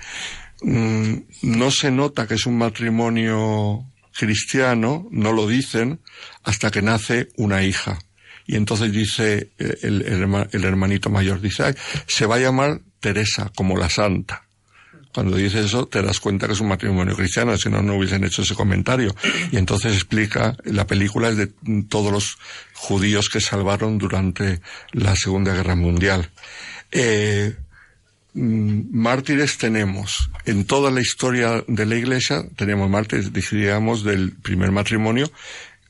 Mm, 0.62 1.16
no 1.43 1.70
se 1.70 1.90
nota 1.90 2.27
que 2.27 2.35
es 2.35 2.47
un 2.47 2.56
matrimonio 2.56 3.85
cristiano, 4.16 5.06
no 5.11 5.32
lo 5.32 5.47
dicen, 5.47 6.01
hasta 6.44 6.70
que 6.70 6.82
nace 6.82 7.28
una 7.36 7.62
hija. 7.62 7.98
Y 8.47 8.56
entonces 8.56 8.93
dice 8.93 9.52
eh, 9.59 9.78
el, 9.82 10.02
el, 10.02 10.65
hermanito 10.65 11.11
mayor, 11.11 11.40
dice, 11.40 11.74
se 12.06 12.27
va 12.27 12.36
a 12.36 12.40
llamar 12.40 12.81
Teresa, 13.01 13.52
como 13.55 13.77
la 13.77 13.90
santa. 13.90 14.45
Cuando 15.16 15.36
dice 15.36 15.64
eso, 15.64 15.86
te 15.86 16.02
das 16.02 16.20
cuenta 16.20 16.47
que 16.47 16.52
es 16.52 16.60
un 16.60 16.68
matrimonio 16.68 17.16
cristiano, 17.16 17.56
si 17.56 17.68
no, 17.68 17.82
no 17.82 17.97
hubiesen 17.97 18.22
hecho 18.22 18.43
ese 18.43 18.55
comentario. 18.55 19.16
Y 19.51 19.56
entonces 19.56 19.94
explica, 19.94 20.56
la 20.64 20.86
película 20.86 21.30
es 21.30 21.36
de 21.36 21.51
todos 21.88 22.12
los 22.12 22.38
judíos 22.74 23.28
que 23.28 23.40
salvaron 23.40 23.98
durante 23.98 24.60
la 24.93 25.16
Segunda 25.16 25.55
Guerra 25.55 25.74
Mundial. 25.74 26.30
Eh, 26.93 27.56
Mm, 28.38 28.90
mártires 28.93 29.56
tenemos 29.56 30.28
en 30.44 30.66
toda 30.66 30.90
la 30.90 31.01
historia 31.01 31.64
de 31.66 31.86
la 31.86 31.94
Iglesia 31.94 32.44
tenemos 32.55 32.90
mártires 32.90 33.32
digamos 33.32 34.05
del 34.05 34.32
primer 34.32 34.72
matrimonio 34.72 35.30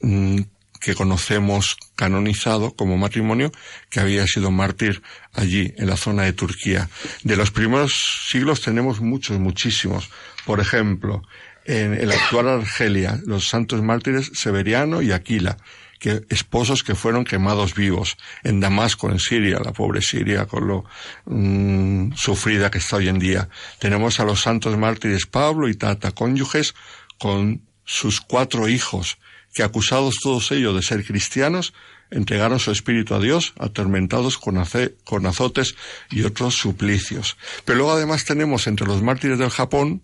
mm, 0.00 0.42
que 0.86 0.94
conocemos 0.94 1.76
canonizado 1.96 2.76
como 2.76 2.96
matrimonio 2.96 3.50
que 3.90 3.98
había 3.98 4.24
sido 4.28 4.52
mártir 4.52 5.02
allí 5.32 5.74
en 5.78 5.88
la 5.88 5.96
zona 5.96 6.22
de 6.22 6.32
Turquía 6.32 6.88
de 7.24 7.36
los 7.36 7.50
primeros 7.50 8.28
siglos 8.30 8.60
tenemos 8.60 9.00
muchos 9.00 9.40
muchísimos 9.40 10.10
por 10.44 10.60
ejemplo 10.60 11.22
en 11.64 11.92
el 11.92 12.12
actual 12.12 12.48
Argelia 12.48 13.20
los 13.26 13.48
santos 13.48 13.82
mártires 13.82 14.30
Severiano 14.34 15.02
y 15.02 15.10
Aquila 15.10 15.56
que 15.98 16.22
esposos 16.28 16.84
que 16.84 16.94
fueron 16.94 17.24
quemados 17.24 17.74
vivos 17.74 18.16
en 18.44 18.60
Damasco, 18.60 19.10
en 19.10 19.18
Siria, 19.18 19.58
la 19.58 19.72
pobre 19.72 20.02
Siria 20.02 20.44
con 20.44 20.68
lo 20.68 20.84
mm, 21.24 22.12
sufrida 22.12 22.70
que 22.70 22.78
está 22.78 22.96
hoy 22.96 23.08
en 23.08 23.18
día. 23.18 23.48
Tenemos 23.78 24.20
a 24.20 24.24
los 24.24 24.42
santos 24.42 24.76
mártires 24.76 25.24
Pablo 25.24 25.70
y 25.70 25.74
Tata, 25.74 26.12
cónyuges 26.12 26.74
con 27.18 27.62
sus 27.86 28.20
cuatro 28.20 28.68
hijos, 28.68 29.16
que 29.56 29.62
acusados 29.62 30.16
todos 30.22 30.52
ellos 30.52 30.76
de 30.76 30.82
ser 30.82 31.02
cristianos, 31.02 31.72
entregaron 32.10 32.58
su 32.58 32.70
espíritu 32.70 33.14
a 33.14 33.20
Dios, 33.20 33.54
atormentados 33.58 34.36
con, 34.36 34.58
azotes 34.58 35.76
y 36.10 36.24
otros 36.24 36.56
suplicios. 36.56 37.38
Pero 37.64 37.78
luego 37.78 37.92
además 37.92 38.26
tenemos 38.26 38.66
entre 38.66 38.86
los 38.86 39.02
mártires 39.02 39.38
del 39.38 39.48
Japón, 39.48 40.02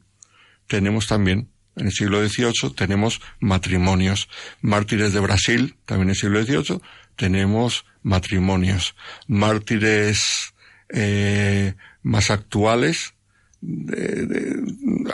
tenemos 0.69 1.07
también 1.07 1.51
en 1.77 1.87
el 1.87 1.93
siglo 1.93 2.27
XVIII 2.27 2.73
tenemos 2.75 3.21
matrimonios. 3.41 4.31
Mártires 4.63 5.13
de 5.13 5.21
Brasil, 5.21 5.77
también 5.85 6.09
en 6.09 6.11
el 6.11 6.17
siglo 6.17 6.43
XVIII, 6.43 6.81
tenemos 7.17 7.85
matrimonios. 8.03 8.95
Mártires 9.27 10.55
eh, 10.89 11.75
más 12.03 12.31
actuales, 12.31 13.13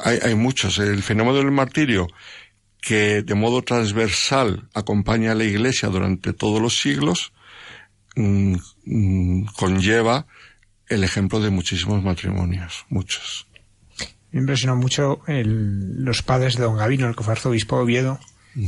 hay, 0.04 0.18
hay 0.22 0.34
muchos. 0.36 0.78
El 0.78 1.02
fenómeno 1.02 1.38
del 1.38 1.50
martirio, 1.50 2.06
que 2.80 3.22
de 3.22 3.34
modo 3.34 3.62
transversal 3.62 4.68
acompaña 4.74 5.32
a 5.32 5.34
la 5.34 5.44
Iglesia 5.44 5.88
durante 5.88 6.32
todos 6.32 6.60
los 6.60 6.80
siglos, 6.80 7.32
mm, 8.16 8.56
mm, 8.84 9.46
conlleva 9.56 10.26
el 10.88 11.04
ejemplo 11.04 11.40
de 11.40 11.50
muchísimos 11.50 12.02
matrimonios, 12.02 12.86
muchos. 12.88 13.46
Me 14.30 14.40
impresionó 14.40 14.76
mucho 14.76 15.22
el, 15.26 16.04
los 16.04 16.22
padres 16.22 16.56
de 16.56 16.62
don 16.62 16.76
Gavino, 16.76 17.08
el 17.08 17.16
que 17.16 17.24
fue 17.24 17.32
arzobispo 17.32 17.76
de 17.76 17.82
Oviedo, 17.82 18.20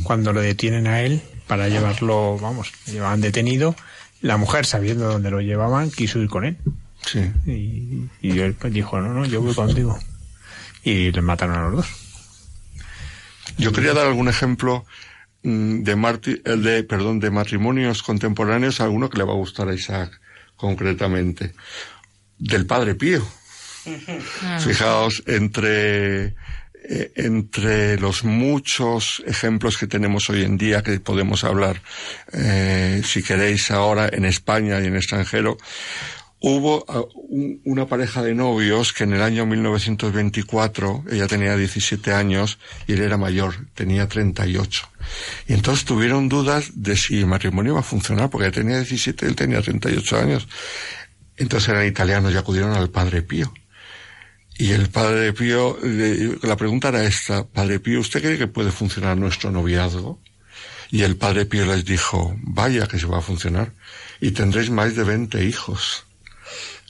cuando 0.03 0.31
lo 0.31 0.41
detienen 0.41 0.87
a 0.87 1.01
él 1.01 1.21
para 1.47 1.67
llevarlo, 1.67 2.37
vamos, 2.39 2.71
lo 2.87 2.93
llevaban 2.93 3.19
detenido. 3.21 3.75
La 4.21 4.37
mujer, 4.37 4.65
sabiendo 4.65 5.07
dónde 5.07 5.31
lo 5.31 5.41
llevaban, 5.41 5.91
quiso 5.91 6.19
ir 6.19 6.29
con 6.29 6.45
él. 6.45 6.57
Sí. 7.05 7.19
Y, 7.45 8.09
y 8.21 8.39
él 8.39 8.55
dijo, 8.69 9.01
no, 9.01 9.13
no, 9.13 9.25
yo 9.25 9.41
voy 9.41 9.53
contigo. 9.53 9.99
Y 10.83 11.11
le 11.11 11.21
mataron 11.21 11.57
a 11.57 11.61
los 11.63 11.75
dos. 11.77 12.00
Yo 13.61 13.71
quería 13.71 13.93
dar 13.93 14.07
algún 14.07 14.27
ejemplo 14.27 14.85
mm, 15.43 15.83
de, 15.83 15.95
marti- 15.95 16.41
de, 16.43 16.83
perdón, 16.83 17.19
de 17.19 17.29
matrimonios 17.31 18.03
contemporáneos, 18.03 18.79
alguno 18.81 19.09
que 19.09 19.17
le 19.19 19.23
va 19.23 19.33
a 19.33 19.37
gustar 19.37 19.69
a 19.69 19.73
Isaac 19.73 20.19
concretamente. 20.55 21.53
Del 22.37 22.65
Padre 22.65 22.95
Pío. 22.95 23.21
Fijaos, 24.59 25.23
entre, 25.27 26.25
eh, 26.25 27.11
entre 27.15 27.97
los 27.99 28.23
muchos 28.23 29.23
ejemplos 29.25 29.77
que 29.77 29.87
tenemos 29.87 30.29
hoy 30.29 30.43
en 30.43 30.57
día 30.57 30.81
que 30.83 30.99
podemos 30.99 31.43
hablar, 31.43 31.81
eh, 32.33 33.01
si 33.03 33.23
queréis 33.23 33.71
ahora 33.71 34.09
en 34.11 34.25
España 34.25 34.79
y 34.81 34.87
en 34.87 34.95
extranjero, 34.95 35.57
hubo 36.41 36.83
ah, 36.89 37.03
un- 37.29 37.61
una 37.65 37.85
pareja 37.87 38.21
de 38.23 38.33
novios 38.33 38.93
que 38.93 39.03
en 39.05 39.13
el 39.13 39.21
año 39.21 39.45
1924, 39.45 41.05
ella 41.11 41.27
tenía 41.27 41.55
17 41.55 42.11
años 42.13 42.57
y 42.87 42.93
él 42.93 43.01
era 43.01 43.17
mayor, 43.17 43.67
tenía 43.75 44.07
38. 44.07 44.89
Y 45.47 45.53
entonces 45.53 45.85
tuvieron 45.85 46.29
dudas 46.29 46.71
de 46.75 46.97
si 46.97 47.19
el 47.19 47.27
matrimonio 47.27 47.73
iba 47.73 47.79
a 47.79 47.83
funcionar, 47.83 48.29
porque 48.29 48.47
ella 48.47 48.55
tenía 48.55 48.77
17 48.77 49.25
y 49.25 49.29
él 49.29 49.35
tenía 49.35 49.61
38 49.61 50.17
años. 50.17 50.47
Entonces 51.37 51.69
eran 51.69 51.87
italianos 51.87 52.33
y 52.33 52.37
acudieron 52.37 52.73
al 52.73 52.89
Padre 52.89 53.21
Pío. 53.21 53.53
Y 54.57 54.71
el 54.73 54.89
Padre 54.89 55.33
Pío, 55.33 55.77
la 56.43 56.55
pregunta 56.55 56.89
era 56.89 57.03
esta, 57.03 57.47
Padre 57.47 57.79
Pío, 57.79 57.99
¿usted 57.99 58.21
cree 58.21 58.37
que 58.37 58.47
puede 58.47 58.71
funcionar 58.71 59.17
nuestro 59.17 59.49
noviazgo? 59.49 60.19
Y 60.91 61.03
el 61.03 61.15
Padre 61.15 61.45
Pío 61.45 61.65
les 61.65 61.85
dijo, 61.85 62.35
vaya 62.43 62.85
que 62.87 62.99
se 62.99 63.07
va 63.07 63.19
a 63.19 63.21
funcionar. 63.21 63.71
Y 64.19 64.31
tendréis 64.31 64.69
más 64.69 64.95
de 64.95 65.03
20 65.03 65.43
hijos. 65.45 66.05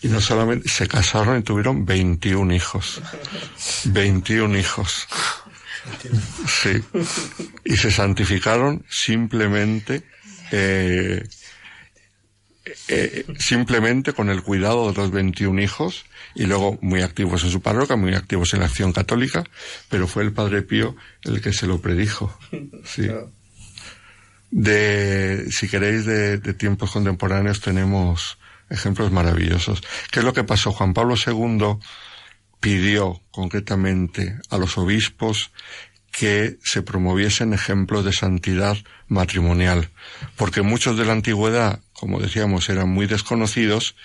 Y 0.01 0.07
no 0.07 0.19
solamente, 0.19 0.67
se 0.67 0.87
casaron 0.87 1.39
y 1.39 1.43
tuvieron 1.43 1.85
21 1.85 2.53
hijos. 2.53 3.01
21 3.85 4.57
hijos. 4.57 5.07
Sí. 6.47 6.81
Y 7.65 7.77
se 7.77 7.91
santificaron 7.91 8.83
simplemente, 8.89 10.03
eh, 10.51 11.27
eh, 12.87 13.25
simplemente 13.37 14.13
con 14.13 14.29
el 14.29 14.41
cuidado 14.41 14.91
de 14.91 14.97
los 14.97 15.11
21 15.11 15.61
hijos 15.61 16.05
y 16.35 16.45
luego 16.45 16.77
muy 16.81 17.01
activos 17.01 17.43
en 17.43 17.51
su 17.51 17.61
parroquia, 17.61 17.95
muy 17.95 18.15
activos 18.15 18.53
en 18.53 18.61
la 18.61 18.67
acción 18.67 18.93
católica, 18.93 19.43
pero 19.89 20.07
fue 20.07 20.23
el 20.23 20.33
Padre 20.33 20.61
Pío 20.61 20.95
el 21.23 21.41
que 21.41 21.53
se 21.53 21.67
lo 21.67 21.79
predijo. 21.79 22.35
Sí. 22.85 23.07
De, 24.49 25.45
si 25.49 25.69
queréis, 25.69 26.05
de, 26.05 26.37
de 26.37 26.53
tiempos 26.53 26.91
contemporáneos 26.91 27.61
tenemos 27.61 28.37
ejemplos 28.71 29.11
maravillosos. 29.11 29.83
¿Qué 30.11 30.19
es 30.19 30.25
lo 30.25 30.33
que 30.33 30.43
pasó? 30.43 30.71
Juan 30.71 30.93
Pablo 30.93 31.15
II 31.15 31.77
pidió 32.59 33.21
concretamente 33.31 34.39
a 34.49 34.57
los 34.57 34.77
obispos 34.77 35.51
que 36.11 36.57
se 36.63 36.81
promoviesen 36.81 37.53
ejemplos 37.53 38.03
de 38.03 38.13
santidad 38.13 38.77
matrimonial, 39.07 39.89
porque 40.35 40.61
muchos 40.61 40.97
de 40.97 41.05
la 41.05 41.13
antigüedad, 41.13 41.81
como 41.93 42.19
decíamos, 42.19 42.69
eran 42.69 42.89
muy 42.89 43.07
desconocidos 43.07 43.95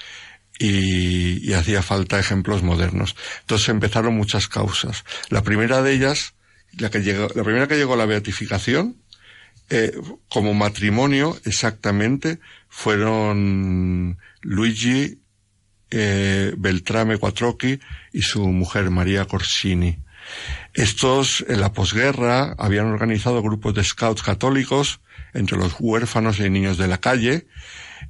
y, 0.58 1.52
hacía 1.52 1.82
falta 1.82 2.18
ejemplos 2.18 2.62
modernos. 2.62 3.16
Entonces 3.40 3.68
empezaron 3.68 4.16
muchas 4.16 4.48
causas. 4.48 5.04
La 5.28 5.42
primera 5.42 5.82
de 5.82 5.92
ellas, 5.92 6.34
la 6.78 6.90
que 6.90 7.00
llegó, 7.00 7.28
la 7.34 7.42
primera 7.44 7.66
que 7.66 7.76
llegó 7.76 7.94
a 7.94 7.98
la 7.98 8.06
beatificación, 8.06 8.96
eh, 9.68 9.92
como 10.28 10.54
matrimonio 10.54 11.36
exactamente, 11.44 12.38
fueron 12.76 14.18
Luigi 14.42 15.22
eh, 15.90 16.52
Beltrame 16.58 17.16
Quattrocchi 17.16 17.80
y 18.12 18.20
su 18.20 18.46
mujer 18.48 18.90
María 18.90 19.24
Corsini. 19.24 19.98
Estos, 20.74 21.42
en 21.48 21.62
la 21.62 21.72
posguerra, 21.72 22.54
habían 22.58 22.88
organizado 22.88 23.42
grupos 23.42 23.72
de 23.72 23.82
scouts 23.82 24.22
católicos 24.22 25.00
entre 25.32 25.56
los 25.56 25.76
huérfanos 25.80 26.38
y 26.38 26.50
niños 26.50 26.76
de 26.76 26.86
la 26.86 26.98
calle. 26.98 27.46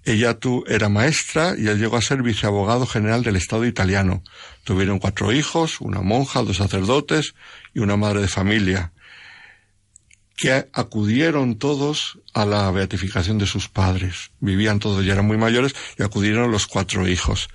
Ella 0.05 0.41
tu, 0.41 0.65
era 0.67 0.89
maestra 0.89 1.55
y 1.57 1.63
llegó 1.63 1.97
a 1.97 2.03
ser 2.03 2.25
viceabogado 2.25 2.87
general 2.87 3.23
del 3.23 3.37
Estado 3.37 3.67
italiano. 3.67 4.25
Tuvieron 4.65 4.99
cuatro 4.99 5.33
hijos, 5.33 5.81
una 5.81 6.03
monja, 6.03 6.43
dos 6.43 6.57
sacerdotes 6.57 7.35
y 7.73 7.79
una 7.79 7.97
madre 7.97 8.23
de 8.23 8.29
familia, 8.29 8.93
que 10.37 10.69
acudieron 10.73 11.59
todos 11.59 12.19
a 12.35 12.45
la 12.45 12.71
beatificación 12.71 13.39
de 13.39 13.47
sus 13.47 13.69
padres. 13.69 14.31
Vivían 14.41 14.79
todos, 14.79 15.05
ya 15.05 15.15
eran 15.15 15.27
muy 15.27 15.39
mayores, 15.39 15.75
y 15.99 16.03
acudieron 16.03 16.51
los 16.51 16.67
cuatro 16.67 17.09
hijos. 17.09 17.49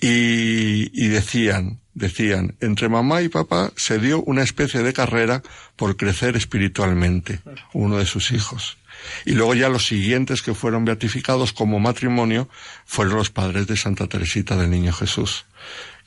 Y, 0.00 0.90
y 0.92 1.08
decían, 1.08 1.80
decían, 1.94 2.56
entre 2.60 2.88
mamá 2.88 3.22
y 3.22 3.28
papá 3.28 3.72
se 3.76 3.98
dio 3.98 4.22
una 4.22 4.42
especie 4.42 4.82
de 4.82 4.92
carrera 4.92 5.42
por 5.76 5.96
crecer 5.96 6.36
espiritualmente, 6.36 7.40
uno 7.72 7.98
de 7.98 8.06
sus 8.06 8.32
hijos. 8.32 8.76
Y 9.24 9.32
luego 9.32 9.54
ya 9.54 9.68
los 9.68 9.86
siguientes 9.86 10.42
que 10.42 10.54
fueron 10.54 10.84
beatificados 10.84 11.52
como 11.52 11.80
matrimonio 11.80 12.48
fueron 12.84 13.16
los 13.16 13.30
padres 13.30 13.66
de 13.66 13.76
Santa 13.76 14.06
Teresita 14.06 14.56
del 14.56 14.70
Niño 14.70 14.92
Jesús, 14.92 15.46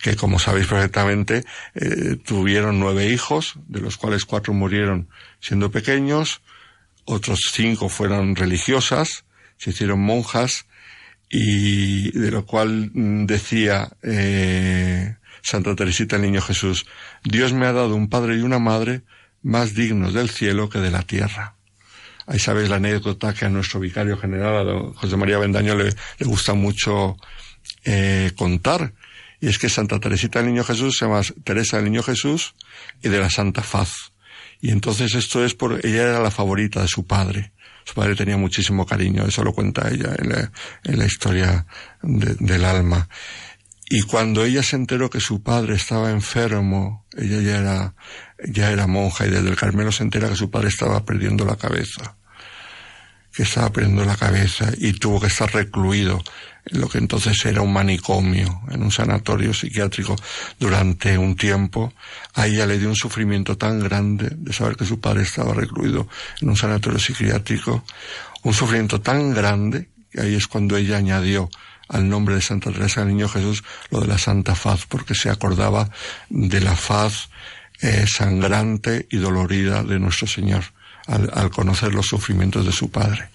que 0.01 0.15
como 0.15 0.39
sabéis 0.39 0.67
perfectamente 0.67 1.43
eh, 1.75 2.17
tuvieron 2.23 2.79
nueve 2.79 3.09
hijos, 3.09 3.55
de 3.67 3.81
los 3.81 3.97
cuales 3.97 4.25
cuatro 4.25 4.53
murieron 4.53 5.09
siendo 5.39 5.72
pequeños, 5.72 6.41
otros 7.05 7.51
cinco 7.53 7.89
fueron 7.89 8.35
religiosas, 8.35 9.26
se 9.57 9.72
hicieron 9.72 9.99
monjas, 9.99 10.65
y 11.30 12.11
de 12.11 12.31
lo 12.31 12.45
cual 12.45 12.91
mm, 12.93 13.26
decía 13.26 13.89
eh, 14.01 15.15
Santa 15.41 15.76
Teresita 15.76 16.15
el 16.15 16.23
Niño 16.23 16.41
Jesús, 16.41 16.85
Dios 17.23 17.53
me 17.53 17.65
ha 17.65 17.73
dado 17.73 17.95
un 17.95 18.09
padre 18.09 18.38
y 18.38 18.41
una 18.41 18.59
madre 18.59 19.01
más 19.43 19.73
dignos 19.73 20.14
del 20.14 20.30
cielo 20.30 20.69
que 20.69 20.80
de 20.80 20.91
la 20.91 21.03
tierra. 21.03 21.55
Ahí 22.26 22.39
sabéis 22.39 22.69
la 22.69 22.76
anécdota 22.76 23.34
que 23.34 23.45
a 23.45 23.49
nuestro 23.49 23.80
vicario 23.80 24.18
general, 24.18 24.69
a 24.69 24.93
José 24.99 25.15
María 25.15 25.38
Bendaño, 25.38 25.76
le, 25.76 25.85
le 25.85 26.26
gusta 26.26 26.53
mucho 26.53 27.18
eh, 27.85 28.31
contar. 28.35 28.93
Y 29.39 29.47
es 29.47 29.57
que 29.57 29.69
Santa 29.69 29.99
Teresita 29.99 30.39
del 30.39 30.49
Niño 30.49 30.64
Jesús 30.64 30.97
se 30.97 31.05
llama 31.05 31.22
Teresa 31.43 31.77
del 31.77 31.85
Niño 31.85 32.03
Jesús 32.03 32.55
y 33.01 33.09
de 33.09 33.19
la 33.19 33.30
Santa 33.30 33.61
Faz. 33.61 34.11
Y 34.61 34.71
entonces 34.71 35.13
esto 35.15 35.43
es 35.45 35.53
por, 35.53 35.85
ella 35.85 36.03
era 36.03 36.19
la 36.19 36.31
favorita 36.31 36.81
de 36.81 36.88
su 36.88 37.05
padre. 37.05 37.53
Su 37.84 37.93
padre 37.93 38.15
tenía 38.15 38.38
muchísimo 38.38 38.85
cariño, 38.85 39.25
eso 39.25 39.43
lo 39.43 39.53
cuenta 39.53 39.89
ella 39.89 40.13
en 40.17 40.29
la, 40.29 40.51
en 40.84 40.99
la 40.99 41.05
historia 41.05 41.65
de, 42.01 42.35
del 42.39 42.65
alma. 42.65 43.07
Y 43.89 44.01
cuando 44.01 44.43
ella 44.43 44.63
se 44.63 44.75
enteró 44.75 45.09
que 45.09 45.21
su 45.21 45.41
padre 45.41 45.75
estaba 45.75 46.11
enfermo, 46.11 47.05
ella 47.15 47.39
ya 47.39 47.57
era, 47.57 47.95
ya 48.45 48.71
era 48.71 48.88
monja 48.88 49.25
y 49.25 49.29
desde 49.29 49.49
el 49.49 49.55
Carmelo 49.55 49.93
se 49.93 50.03
entera 50.03 50.27
que 50.27 50.35
su 50.35 50.51
padre 50.51 50.67
estaba 50.67 51.05
perdiendo 51.05 51.45
la 51.45 51.55
cabeza. 51.55 52.17
Que 53.31 53.43
estaba 53.43 53.71
perdiendo 53.71 54.03
la 54.03 54.17
cabeza 54.17 54.71
y 54.77 54.93
tuvo 54.93 55.21
que 55.21 55.27
estar 55.27 55.53
recluido 55.53 56.21
lo 56.72 56.89
que 56.89 56.98
entonces 56.98 57.45
era 57.45 57.61
un 57.61 57.73
manicomio, 57.73 58.61
en 58.69 58.84
un 58.84 58.91
sanatorio 58.91 59.53
psiquiátrico 59.53 60.15
durante 60.60 61.18
un 61.18 61.35
tiempo. 61.35 61.94
A 62.34 62.48
ella 62.48 62.65
le 62.65 62.77
dio 62.77 62.89
un 62.89 62.95
sufrimiento 62.95 63.57
tan 63.57 63.80
grande 63.80 64.30
de 64.35 64.53
saber 64.53 64.76
que 64.76 64.85
su 64.85 64.99
padre 64.99 65.23
estaba 65.23 65.53
recluido 65.53 66.07
en 66.41 66.49
un 66.49 66.57
sanatorio 66.57 66.99
psiquiátrico, 66.99 67.84
un 68.44 68.53
sufrimiento 68.53 69.02
tan 69.02 69.34
grande 69.34 69.89
que 70.11 70.22
ahí 70.22 70.35
es 70.35 70.48
cuando 70.48 70.77
ella 70.77 70.98
añadió 70.98 71.49
al 71.89 72.10
nombre 72.10 72.35
de 72.35 72.41
Santa 72.41 72.72
Teresa 72.72 73.02
del 73.02 73.15
Niño 73.15 73.30
Jesús 73.30 73.64
lo 73.91 74.02
de 74.02 74.07
la 74.07 74.18
Santa 74.18 74.56
Faz, 74.56 74.85
porque 74.85 75.15
se 75.15 75.30
acordaba 75.30 75.89
de 76.30 76.60
la 76.60 76.76
faz 76.76 77.30
eh, 77.81 78.06
sangrante 78.07 79.07
y 79.10 79.18
dolorida 79.18 79.84
de 79.84 79.99
nuestro 79.99 80.27
Señor 80.27 80.64
al, 81.06 81.30
al, 81.34 81.49
conocer 81.49 81.94
los 81.94 82.07
sufrimientos 82.07 82.65
de 82.65 82.72
su 82.72 82.89
Padre. 82.89 83.30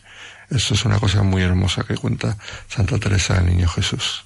Eso 0.52 0.74
es 0.74 0.84
una 0.84 0.98
cosa 0.98 1.22
muy 1.22 1.42
hermosa 1.42 1.84
que 1.84 1.96
cuenta 1.96 2.36
Santa 2.68 2.98
Teresa 2.98 3.34
del 3.34 3.46
Niño 3.46 3.68
Jesús. 3.68 4.24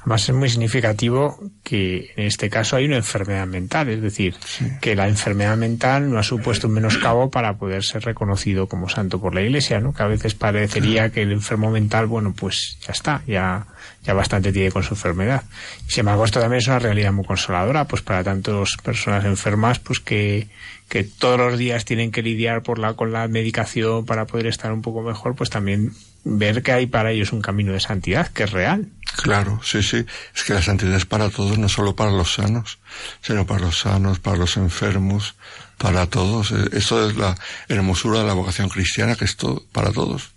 Además 0.00 0.28
es 0.28 0.34
muy 0.36 0.48
significativo 0.48 1.36
que 1.64 2.12
en 2.16 2.26
este 2.26 2.48
caso 2.48 2.76
hay 2.76 2.84
una 2.84 2.96
enfermedad 2.96 3.44
mental, 3.44 3.88
es 3.88 4.00
decir, 4.00 4.36
que 4.80 4.94
la 4.94 5.08
enfermedad 5.08 5.56
mental 5.56 6.08
no 6.08 6.18
ha 6.18 6.22
supuesto 6.22 6.68
un 6.68 6.74
menoscabo 6.74 7.28
para 7.28 7.54
poder 7.54 7.82
ser 7.82 8.04
reconocido 8.04 8.68
como 8.68 8.88
santo 8.88 9.20
por 9.20 9.34
la 9.34 9.42
Iglesia, 9.42 9.80
¿no? 9.80 9.92
Que 9.92 10.04
a 10.04 10.06
veces 10.06 10.34
parecería 10.34 11.10
que 11.10 11.22
el 11.22 11.32
enfermo 11.32 11.72
mental, 11.72 12.06
bueno, 12.06 12.32
pues 12.36 12.78
ya 12.86 12.92
está, 12.92 13.22
ya 13.26 13.66
ya 14.06 14.14
bastante 14.14 14.52
tiene 14.52 14.70
con 14.70 14.82
su 14.82 14.94
enfermedad. 14.94 15.42
Sin 15.88 16.00
embargo, 16.00 16.24
esto 16.24 16.40
también 16.40 16.58
es 16.58 16.68
una 16.68 16.78
realidad 16.78 17.12
muy 17.12 17.24
consoladora, 17.24 17.86
pues 17.86 18.02
para 18.02 18.22
tantas 18.22 18.76
personas 18.82 19.24
enfermas, 19.24 19.80
pues 19.80 20.00
que, 20.00 20.48
que 20.88 21.02
todos 21.04 21.38
los 21.38 21.58
días 21.58 21.84
tienen 21.84 22.12
que 22.12 22.22
lidiar 22.22 22.62
por 22.62 22.78
la, 22.78 22.94
con 22.94 23.12
la 23.12 23.26
medicación 23.26 24.06
para 24.06 24.26
poder 24.26 24.46
estar 24.46 24.72
un 24.72 24.82
poco 24.82 25.02
mejor, 25.02 25.34
pues 25.34 25.50
también 25.50 25.92
ver 26.22 26.62
que 26.62 26.72
hay 26.72 26.86
para 26.86 27.10
ellos 27.10 27.32
un 27.32 27.42
camino 27.42 27.72
de 27.72 27.80
santidad 27.80 28.28
que 28.28 28.44
es 28.44 28.52
real. 28.52 28.88
Claro, 29.22 29.60
sí, 29.62 29.82
sí. 29.82 30.04
Es 30.34 30.44
que 30.44 30.54
la 30.54 30.62
santidad 30.62 30.94
es 30.94 31.06
para 31.06 31.30
todos, 31.30 31.58
no 31.58 31.68
solo 31.68 31.96
para 31.96 32.12
los 32.12 32.34
sanos, 32.34 32.78
sino 33.20 33.46
para 33.46 33.60
los 33.60 33.80
sanos, 33.80 34.20
para 34.20 34.36
los 34.36 34.56
enfermos, 34.56 35.34
para 35.78 36.06
todos. 36.06 36.52
Esto 36.52 37.08
es 37.08 37.16
la 37.16 37.36
hermosura 37.68 38.20
de 38.20 38.26
la 38.26 38.34
vocación 38.34 38.68
cristiana, 38.68 39.16
que 39.16 39.24
es 39.24 39.36
todo, 39.36 39.64
para 39.72 39.92
todos. 39.92 40.30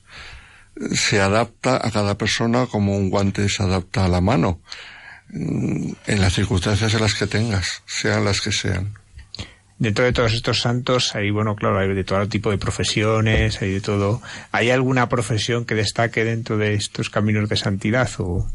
Se 0.94 1.20
adapta 1.20 1.76
a 1.76 1.92
cada 1.92 2.18
persona 2.18 2.66
como 2.66 2.96
un 2.96 3.10
guante 3.10 3.50
se 3.50 3.64
adapta 3.64 4.06
a 4.06 4.08
la 4.08 4.22
mano, 4.22 4.62
mm, 5.30 5.92
en 6.08 6.22
las 6.22 6.34
circunstancias 6.34 6.94
en 6.94 7.02
las 7.02 7.14
que 7.14 7.28
tengas, 7.28 7.84
sean 7.86 8.24
las 8.24 8.42
que 8.42 8.52
sean 8.52 8.98
dentro 9.80 10.06
de 10.06 10.14
todos 10.14 10.34
estos 10.34 10.62
santos 10.62 11.16
hay, 11.16 11.32
bueno, 11.32 11.56
claro, 11.56 11.80
hay 11.80 11.94
de 11.94 12.04
todo 12.04 12.28
tipo 12.28 12.52
de 12.52 12.58
profesiones, 12.58 13.62
hay 13.62 13.72
de 13.72 13.82
todo. 13.82 14.22
¿Hay 14.52 14.70
alguna 14.70 15.10
profesión 15.10 15.66
que 15.66 15.74
destaque 15.76 16.24
dentro 16.24 16.58
de 16.58 16.76
estos 16.76 17.10
caminos 17.10 17.50
de 17.50 17.56
santidad 17.56 18.10
o...? 18.20 18.48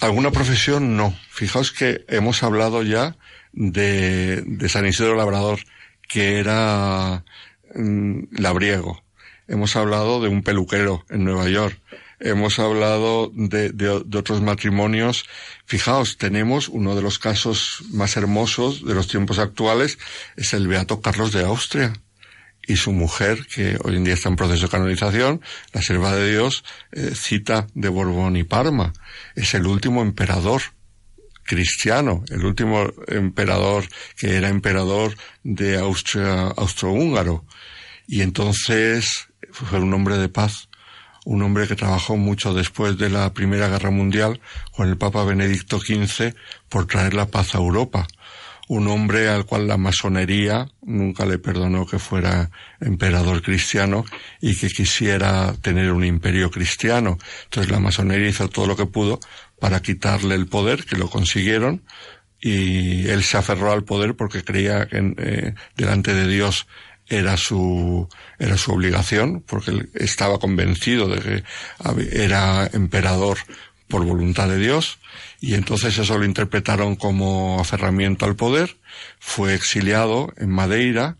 Alguna 0.00 0.30
profesión 0.30 0.96
no. 0.96 1.14
Fijaos 1.30 1.72
que 1.72 2.04
hemos 2.08 2.42
hablado 2.42 2.82
ya 2.82 3.16
de, 3.52 4.44
San 4.68 4.86
Isidro 4.86 5.16
Labrador, 5.16 5.60
que 6.06 6.38
era 6.38 7.24
mm, 7.74 8.24
labriego. 8.32 9.02
Hemos 9.48 9.76
hablado 9.76 10.20
de 10.20 10.28
un 10.28 10.42
peluquero 10.42 11.04
en 11.08 11.24
Nueva 11.24 11.48
York 11.48 11.78
hemos 12.20 12.58
hablado 12.58 13.30
de, 13.34 13.70
de, 13.70 13.88
otros 13.88 14.40
matrimonios. 14.40 15.24
Fijaos, 15.66 16.16
tenemos 16.16 16.68
uno 16.68 16.94
de 16.94 17.02
los 17.02 17.18
casos 17.18 17.82
más 17.90 18.16
hermosos 18.16 18.84
de 18.84 18.94
los 18.94 19.08
tiempos 19.08 19.38
actuales, 19.38 19.98
es 20.36 20.52
el 20.52 20.68
Beato 20.68 21.00
Carlos 21.00 21.32
de 21.32 21.44
Austria 21.44 21.92
y 22.66 22.76
su 22.76 22.92
mujer, 22.92 23.46
que 23.46 23.78
hoy 23.84 23.96
en 23.96 24.04
día 24.04 24.14
está 24.14 24.28
en 24.28 24.36
proceso 24.36 24.66
de 24.66 24.70
canonización, 24.70 25.40
la 25.72 25.82
sierva 25.82 26.14
de 26.14 26.30
Dios, 26.30 26.64
eh, 26.92 27.12
cita 27.14 27.68
de 27.74 27.88
Borbón 27.88 28.36
y 28.36 28.44
Parma. 28.44 28.92
Es 29.34 29.54
el 29.54 29.66
último 29.66 30.02
emperador 30.02 30.62
cristiano, 31.44 32.24
el 32.28 32.44
último 32.44 32.92
emperador 33.06 33.84
que 34.16 34.36
era 34.36 34.48
emperador 34.48 35.16
de 35.44 35.78
Austria, 35.78 36.48
austrohúngaro. 36.48 37.44
Y 38.08 38.22
entonces 38.22 39.28
fue 39.52 39.80
un 39.80 39.94
hombre 39.94 40.18
de 40.18 40.28
paz 40.28 40.68
un 41.26 41.42
hombre 41.42 41.66
que 41.66 41.74
trabajó 41.74 42.16
mucho 42.16 42.54
después 42.54 42.96
de 42.98 43.10
la 43.10 43.34
Primera 43.34 43.68
Guerra 43.68 43.90
Mundial 43.90 44.40
con 44.70 44.88
el 44.88 44.96
Papa 44.96 45.24
Benedicto 45.24 45.80
XV 45.80 46.34
por 46.68 46.86
traer 46.86 47.14
la 47.14 47.26
paz 47.26 47.54
a 47.54 47.58
Europa. 47.58 48.06
Un 48.68 48.86
hombre 48.86 49.28
al 49.28 49.44
cual 49.44 49.66
la 49.66 49.76
masonería 49.76 50.68
nunca 50.82 51.26
le 51.26 51.38
perdonó 51.38 51.84
que 51.84 51.98
fuera 51.98 52.50
emperador 52.80 53.42
cristiano 53.42 54.04
y 54.40 54.56
que 54.56 54.68
quisiera 54.68 55.52
tener 55.60 55.90
un 55.90 56.04
imperio 56.04 56.48
cristiano. 56.48 57.18
Entonces 57.44 57.72
la 57.72 57.80
masonería 57.80 58.28
hizo 58.28 58.48
todo 58.48 58.68
lo 58.68 58.76
que 58.76 58.86
pudo 58.86 59.18
para 59.58 59.82
quitarle 59.82 60.36
el 60.36 60.46
poder, 60.46 60.84
que 60.84 60.96
lo 60.96 61.10
consiguieron, 61.10 61.82
y 62.40 63.08
él 63.08 63.24
se 63.24 63.36
aferró 63.36 63.72
al 63.72 63.82
poder 63.82 64.14
porque 64.14 64.44
creía 64.44 64.86
que 64.86 65.14
eh, 65.18 65.54
delante 65.76 66.14
de 66.14 66.28
Dios 66.28 66.68
era 67.08 67.36
su, 67.36 68.08
era 68.38 68.56
su 68.56 68.72
obligación, 68.72 69.42
porque 69.46 69.70
él 69.70 69.90
estaba 69.94 70.38
convencido 70.38 71.08
de 71.08 71.20
que 71.20 71.44
era 72.24 72.68
emperador 72.72 73.38
por 73.88 74.04
voluntad 74.04 74.48
de 74.48 74.58
Dios, 74.58 74.98
y 75.40 75.54
entonces 75.54 75.96
eso 75.98 76.18
lo 76.18 76.24
interpretaron 76.24 76.96
como 76.96 77.60
aferramiento 77.60 78.26
al 78.26 78.34
poder, 78.34 78.76
fue 79.20 79.54
exiliado 79.54 80.32
en 80.36 80.50
Madeira, 80.50 81.16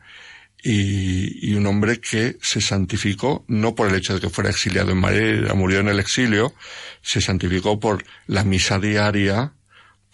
y, 0.63 1.49
y, 1.49 1.55
un 1.55 1.67
hombre 1.67 2.01
que 2.01 2.39
se 2.43 2.61
santificó, 2.61 3.45
no 3.47 3.77
por 3.77 3.89
el 3.89 3.95
hecho 3.95 4.15
de 4.15 4.21
que 4.21 4.31
fuera 4.31 4.51
exiliado 4.51 4.91
en 4.91 4.99
Madeira, 4.99 5.55
murió 5.55 5.79
en 5.79 5.87
el 5.87 6.01
exilio, 6.01 6.55
se 7.03 7.21
santificó 7.21 7.79
por 7.79 8.05
la 8.27 8.43
misa 8.43 8.81
diaria, 8.81 9.53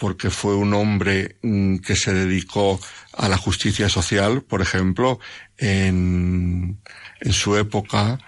porque 0.02 0.30
fue 0.30 0.56
un 0.56 0.74
hombre 0.74 1.36
mm, 1.42 1.76
que 1.76 1.94
se 1.94 2.12
dedicó 2.12 2.80
a 3.12 3.28
la 3.28 3.36
justicia 3.36 3.88
social, 3.88 4.42
por 4.42 4.60
ejemplo, 4.60 5.20
en, 5.58 6.80
en 7.20 7.32
su 7.32 7.56
época, 7.56 8.18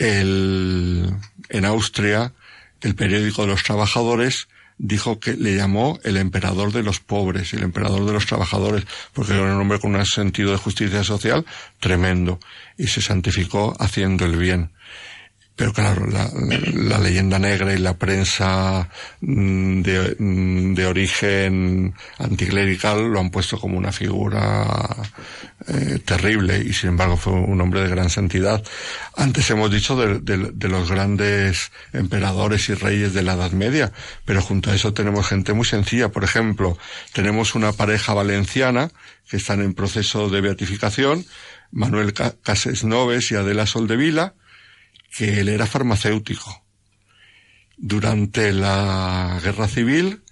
el, 0.00 1.14
en 1.48 1.64
Austria, 1.64 2.32
el 2.80 2.96
periódico 2.96 3.42
de 3.42 3.52
los 3.52 3.62
trabajadores 3.62 4.48
dijo 4.78 5.20
que 5.20 5.34
le 5.34 5.54
llamó 5.54 6.00
el 6.02 6.16
emperador 6.16 6.72
de 6.72 6.82
los 6.82 6.98
pobres, 6.98 7.52
el 7.52 7.62
emperador 7.62 8.04
de 8.04 8.14
los 8.14 8.26
trabajadores, 8.26 8.84
porque 9.12 9.34
era 9.34 9.42
un 9.42 9.60
hombre 9.60 9.78
con 9.78 9.94
un 9.94 10.04
sentido 10.04 10.50
de 10.50 10.56
justicia 10.56 11.04
social 11.04 11.46
tremendo, 11.78 12.40
y 12.76 12.88
se 12.88 13.00
santificó 13.00 13.76
haciendo 13.78 14.24
el 14.24 14.34
bien. 14.34 14.72
Pero 15.54 15.72
claro, 15.72 16.06
la, 16.06 16.98
leyenda 16.98 17.38
negra 17.38 17.74
y 17.74 17.78
la 17.78 17.98
prensa 17.98 18.88
mm, 19.20 19.82
de, 19.82 20.16
mm, 20.18 20.74
de, 20.74 20.86
origen 20.86 21.94
anticlerical 22.18 23.12
lo 23.12 23.20
han 23.20 23.30
puesto 23.30 23.60
como 23.60 23.76
una 23.76 23.92
figura 23.92 24.66
eh, 25.68 25.98
terrible 26.04 26.58
y 26.58 26.72
sin 26.72 26.90
embargo 26.90 27.18
fue 27.18 27.34
un 27.34 27.60
hombre 27.60 27.82
de 27.82 27.90
gran 27.90 28.08
santidad. 28.08 28.64
Antes 29.14 29.50
hemos 29.50 29.70
dicho 29.70 29.94
de, 29.94 30.20
de, 30.20 30.68
los 30.68 30.90
grandes 30.90 31.70
emperadores 31.92 32.70
y 32.70 32.74
reyes 32.74 33.12
de 33.12 33.22
la 33.22 33.34
Edad 33.34 33.52
Media, 33.52 33.92
pero 34.24 34.40
junto 34.40 34.70
a 34.70 34.74
eso 34.74 34.94
tenemos 34.94 35.28
gente 35.28 35.52
muy 35.52 35.66
sencilla. 35.66 36.08
Por 36.08 36.24
ejemplo, 36.24 36.78
tenemos 37.12 37.54
una 37.54 37.72
pareja 37.72 38.14
valenciana 38.14 38.90
que 39.28 39.36
están 39.36 39.60
en 39.60 39.74
proceso 39.74 40.30
de 40.30 40.40
beatificación, 40.40 41.26
Manuel 41.70 42.14
Casesnoves 42.14 43.30
y 43.30 43.34
Adela 43.34 43.66
Soldevila, 43.66 44.34
que 45.16 45.40
él 45.40 45.48
era 45.48 45.66
farmacéutico. 45.66 46.64
Durante 47.76 48.52
la 48.52 49.40
guerra 49.42 49.68
civil, 49.68 50.22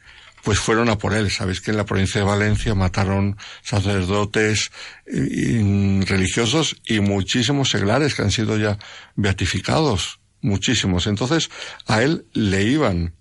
pues 0.43 0.59
fueron 0.59 0.89
a 0.89 0.99
por 0.99 1.15
él. 1.15 1.31
Sabéis 1.31 1.61
que 1.61 1.71
en 1.71 1.77
la 1.77 1.85
provincia 1.85 2.21
de 2.21 2.27
Valencia 2.27 2.75
mataron 2.75 3.37
sacerdotes 3.63 4.71
religiosos 5.07 6.81
y 6.87 7.01
muchísimos 7.01 7.71
seglares 7.71 8.15
que 8.15 8.23
han 8.23 8.31
sido 8.31 8.57
ya 8.57 8.79
beatificados. 9.17 10.21
Muchísimos. 10.43 11.07
Entonces, 11.07 11.51
a 11.87 12.03
él 12.03 12.25
le 12.33 12.63
iban 12.63 13.15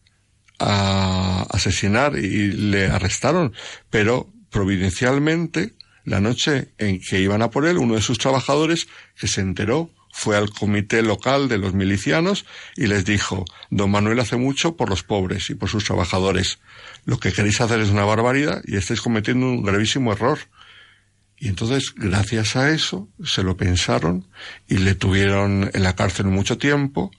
a 0.59 1.45
asesinar 1.49 2.17
y 2.17 2.51
le 2.51 2.87
arrestaron, 2.87 3.53
pero 3.89 4.31
providencialmente, 4.49 5.73
la 6.05 6.21
noche 6.21 6.69
en 6.77 7.01
que 7.01 7.19
iban 7.19 7.41
a 7.41 7.49
por 7.49 7.65
él, 7.65 7.77
uno 7.77 7.95
de 7.95 8.01
sus 8.01 8.17
trabajadores, 8.17 8.87
que 9.19 9.27
se 9.27 9.41
enteró, 9.41 9.91
fue 10.11 10.35
al 10.35 10.49
comité 10.49 11.01
local 11.01 11.47
de 11.47 11.57
los 11.57 11.73
milicianos 11.73 12.45
y 12.75 12.87
les 12.87 13.05
dijo, 13.05 13.45
don 13.69 13.91
Manuel 13.91 14.19
hace 14.19 14.37
mucho 14.37 14.75
por 14.75 14.89
los 14.89 15.03
pobres 15.03 15.49
y 15.49 15.55
por 15.55 15.69
sus 15.69 15.85
trabajadores. 15.85 16.59
Lo 17.05 17.19
que 17.19 17.31
queréis 17.31 17.61
hacer 17.61 17.79
es 17.79 17.89
una 17.89 18.05
barbaridad 18.05 18.61
y 18.65 18.75
estáis 18.75 19.01
cometiendo 19.01 19.47
un 19.47 19.63
gravísimo 19.63 20.11
error. 20.11 20.39
Y 21.37 21.47
entonces, 21.47 21.93
gracias 21.95 22.55
a 22.55 22.71
eso, 22.71 23.07
se 23.23 23.43
lo 23.43 23.55
pensaron 23.55 24.27
y 24.67 24.77
le 24.77 24.93
tuvieron 24.95 25.71
en 25.73 25.83
la 25.83 25.95
cárcel 25.95 26.25
mucho 26.25 26.57
tiempo, 26.57 27.11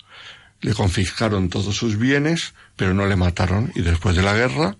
le 0.61 0.75
confiscaron 0.75 1.49
todos 1.49 1.75
sus 1.75 1.97
bienes, 1.97 2.53
pero 2.77 2.93
no 2.93 3.07
le 3.07 3.17
mataron. 3.17 3.73
Y 3.75 3.81
después 3.81 4.15
de 4.15 4.23
la 4.23 4.35
guerra, 4.35 4.77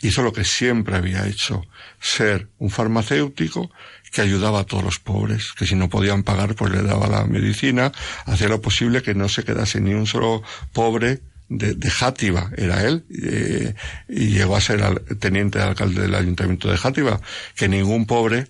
hizo 0.00 0.22
lo 0.22 0.32
que 0.32 0.44
siempre 0.44 0.96
había 0.96 1.26
hecho, 1.26 1.66
ser 2.00 2.48
un 2.58 2.70
farmacéutico 2.70 3.70
que 4.10 4.22
ayudaba 4.22 4.60
a 4.60 4.64
todos 4.64 4.82
los 4.82 4.98
pobres, 4.98 5.52
que 5.52 5.66
si 5.66 5.74
no 5.74 5.88
podían 5.88 6.22
pagar, 6.22 6.54
pues 6.54 6.72
le 6.72 6.82
daba 6.82 7.06
la 7.08 7.24
medicina, 7.26 7.92
hacía 8.26 8.48
lo 8.48 8.60
posible 8.60 9.02
que 9.02 9.14
no 9.14 9.28
se 9.28 9.44
quedase 9.44 9.80
ni 9.80 9.94
un 9.94 10.06
solo 10.06 10.42
pobre 10.72 11.20
de, 11.48 11.74
de 11.74 11.90
Játiva, 11.90 12.50
era 12.56 12.84
él, 12.86 13.04
eh, 13.10 13.74
y 14.08 14.28
llegó 14.28 14.56
a 14.56 14.60
ser 14.60 15.00
teniente 15.18 15.58
de 15.58 15.64
alcalde 15.64 16.02
del 16.02 16.14
ayuntamiento 16.14 16.70
de 16.70 16.78
Játiva, 16.78 17.20
que 17.54 17.68
ningún 17.68 18.06
pobre 18.06 18.48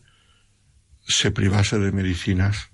se 1.06 1.30
privase 1.30 1.78
de 1.78 1.92
medicinas 1.92 2.70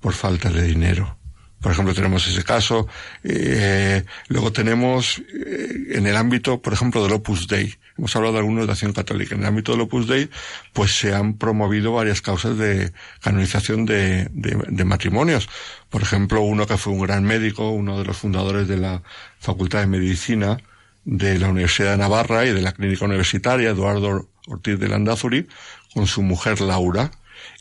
por 0.00 0.14
falta 0.14 0.50
de 0.50 0.62
dinero. 0.62 1.16
Por 1.60 1.72
ejemplo, 1.72 1.94
tenemos 1.94 2.26
ese 2.26 2.42
caso. 2.42 2.88
Eh, 3.22 4.04
luego 4.28 4.50
tenemos 4.50 5.18
eh, 5.18 5.92
en 5.92 6.06
el 6.06 6.16
ámbito, 6.16 6.62
por 6.62 6.72
ejemplo, 6.72 7.02
del 7.02 7.12
Opus 7.12 7.46
Dei. 7.48 7.74
Hemos 8.00 8.16
hablado 8.16 8.32
de 8.32 8.38
algunos 8.38 8.66
de 8.66 8.72
acción 8.72 8.94
católica. 8.94 9.34
En 9.34 9.42
el 9.42 9.48
ámbito 9.48 9.72
del 9.72 9.82
Opus 9.82 10.08
Dei, 10.08 10.30
pues 10.72 10.98
se 10.98 11.14
han 11.14 11.34
promovido 11.34 11.92
varias 11.92 12.22
causas 12.22 12.56
de 12.56 12.94
canonización 13.20 13.84
de, 13.84 14.26
de, 14.32 14.84
matrimonios. 14.86 15.50
Por 15.90 16.00
ejemplo, 16.00 16.40
uno 16.40 16.66
que 16.66 16.78
fue 16.78 16.94
un 16.94 17.00
gran 17.00 17.24
médico, 17.24 17.68
uno 17.68 17.98
de 17.98 18.06
los 18.06 18.16
fundadores 18.16 18.68
de 18.68 18.78
la 18.78 19.02
Facultad 19.38 19.80
de 19.80 19.86
Medicina, 19.86 20.56
de 21.04 21.38
la 21.38 21.50
Universidad 21.50 21.90
de 21.90 21.98
Navarra 21.98 22.46
y 22.46 22.54
de 22.54 22.62
la 22.62 22.72
Clínica 22.72 23.04
Universitaria, 23.04 23.68
Eduardo 23.68 24.30
Ortiz 24.46 24.78
de 24.78 24.88
Landazuri, 24.88 25.46
con 25.92 26.06
su 26.06 26.22
mujer 26.22 26.62
Laura. 26.62 27.10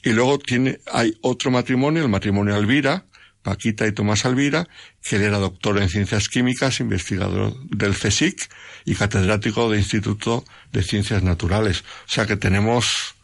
Y 0.03 0.11
luego 0.11 0.39
tiene, 0.39 0.79
hay 0.93 1.17
otro 1.19 1.51
matrimonio, 1.51 2.01
el 2.01 2.09
matrimonio 2.09 2.55
Alvira, 2.55 3.03
Paquita 3.43 3.87
y 3.87 3.91
Tomás 3.91 4.25
Alvira, 4.25 4.67
que 5.01 5.15
él 5.15 5.23
era 5.23 5.37
doctor 5.37 5.77
en 5.77 5.89
ciencias 5.89 6.29
químicas, 6.29 6.79
investigador 6.79 7.55
del 7.69 7.95
CSIC 7.95 8.49
y 8.85 8.95
catedrático 8.95 9.69
del 9.69 9.79
Instituto 9.79 10.43
de 10.71 10.83
Ciencias 10.83 11.23
Naturales. 11.23 11.81
O 11.81 12.11
sea 12.11 12.25
que 12.25 12.35
tenemos 12.35 13.15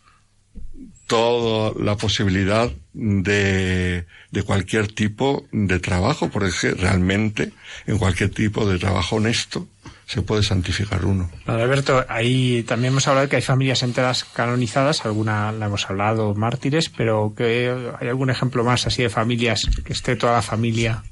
toda 1.07 1.73
la 1.79 1.97
posibilidad 1.97 2.71
de, 2.93 4.05
de 4.31 4.43
cualquier 4.43 4.87
tipo 4.87 5.47
de 5.51 5.79
trabajo, 5.79 6.29
porque 6.29 6.71
realmente 6.71 7.51
en 7.85 7.97
cualquier 7.97 8.29
tipo 8.29 8.67
de 8.67 8.79
trabajo 8.79 9.17
honesto 9.17 9.67
se 10.05 10.21
puede 10.21 10.43
santificar 10.43 11.05
uno. 11.05 11.29
Alberto, 11.45 12.05
ahí 12.07 12.63
también 12.63 12.93
hemos 12.93 13.07
hablado 13.07 13.25
de 13.25 13.29
que 13.29 13.35
hay 13.37 13.41
familias 13.41 13.83
enteras 13.83 14.23
canonizadas, 14.23 15.05
alguna 15.05 15.51
la 15.51 15.65
hemos 15.65 15.89
hablado, 15.89 16.33
mártires, 16.35 16.89
pero 16.89 17.33
que 17.35 17.93
hay 17.99 18.07
algún 18.07 18.29
ejemplo 18.29 18.63
más 18.63 18.85
así 18.85 19.03
de 19.03 19.09
familias, 19.09 19.61
que 19.83 19.93
esté 19.93 20.15
toda 20.15 20.33
la 20.33 20.41
familia. 20.41 21.03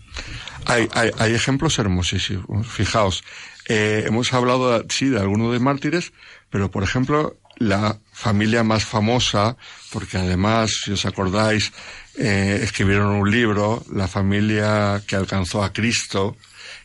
Hay, 0.66 0.88
hay, 0.94 1.12
hay 1.18 1.34
ejemplos 1.34 1.80
hermosísimos. 1.80 2.68
Fijaos, 2.68 3.24
eh, 3.68 4.04
hemos 4.08 4.32
hablado, 4.34 4.84
sí, 4.90 5.10
de 5.10 5.20
algunos 5.20 5.52
de 5.52 5.60
mártires, 5.60 6.14
pero 6.50 6.70
por 6.70 6.84
ejemplo, 6.84 7.38
la 7.58 7.98
familia 8.12 8.64
más 8.64 8.86
famosa, 8.86 9.58
porque 9.92 10.18
además, 10.18 10.82
si 10.84 10.92
os 10.92 11.06
acordáis, 11.06 11.72
eh, 12.18 12.60
escribieron 12.62 13.08
un 13.08 13.32
libro, 13.32 13.84
la 13.92 14.08
familia 14.08 15.02
que 15.08 15.16
alcanzó 15.16 15.64
a 15.64 15.74
Cristo, 15.74 16.38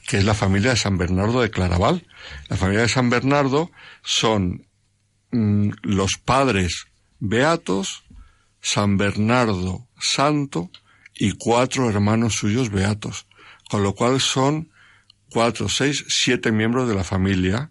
que 0.09 0.17
es 0.17 0.25
la 0.25 0.35
familia 0.35 0.71
de 0.71 0.77
San 0.77 0.97
Bernardo 0.97 1.43
de 1.43 1.51
Claraval. 1.51 2.07
La 2.49 2.57
familia 2.57 2.81
de 2.81 2.89
San 2.89 3.11
Bernardo 3.11 3.71
son 4.03 4.67
mm, 5.31 5.71
los 5.83 6.17
padres 6.17 6.87
beatos, 7.21 8.05
San 8.61 8.97
Bernardo 8.97 9.87
santo 10.01 10.71
y 11.15 11.33
cuatro 11.33 11.91
hermanos 11.91 12.37
suyos 12.37 12.71
beatos, 12.71 13.27
con 13.69 13.83
lo 13.83 13.95
cual 13.95 14.21
son 14.21 14.71
cuatro, 15.31 15.69
seis, 15.69 16.07
siete 16.09 16.53
miembros 16.53 16.89
de 16.89 16.95
la 16.95 17.05
familia 17.05 17.71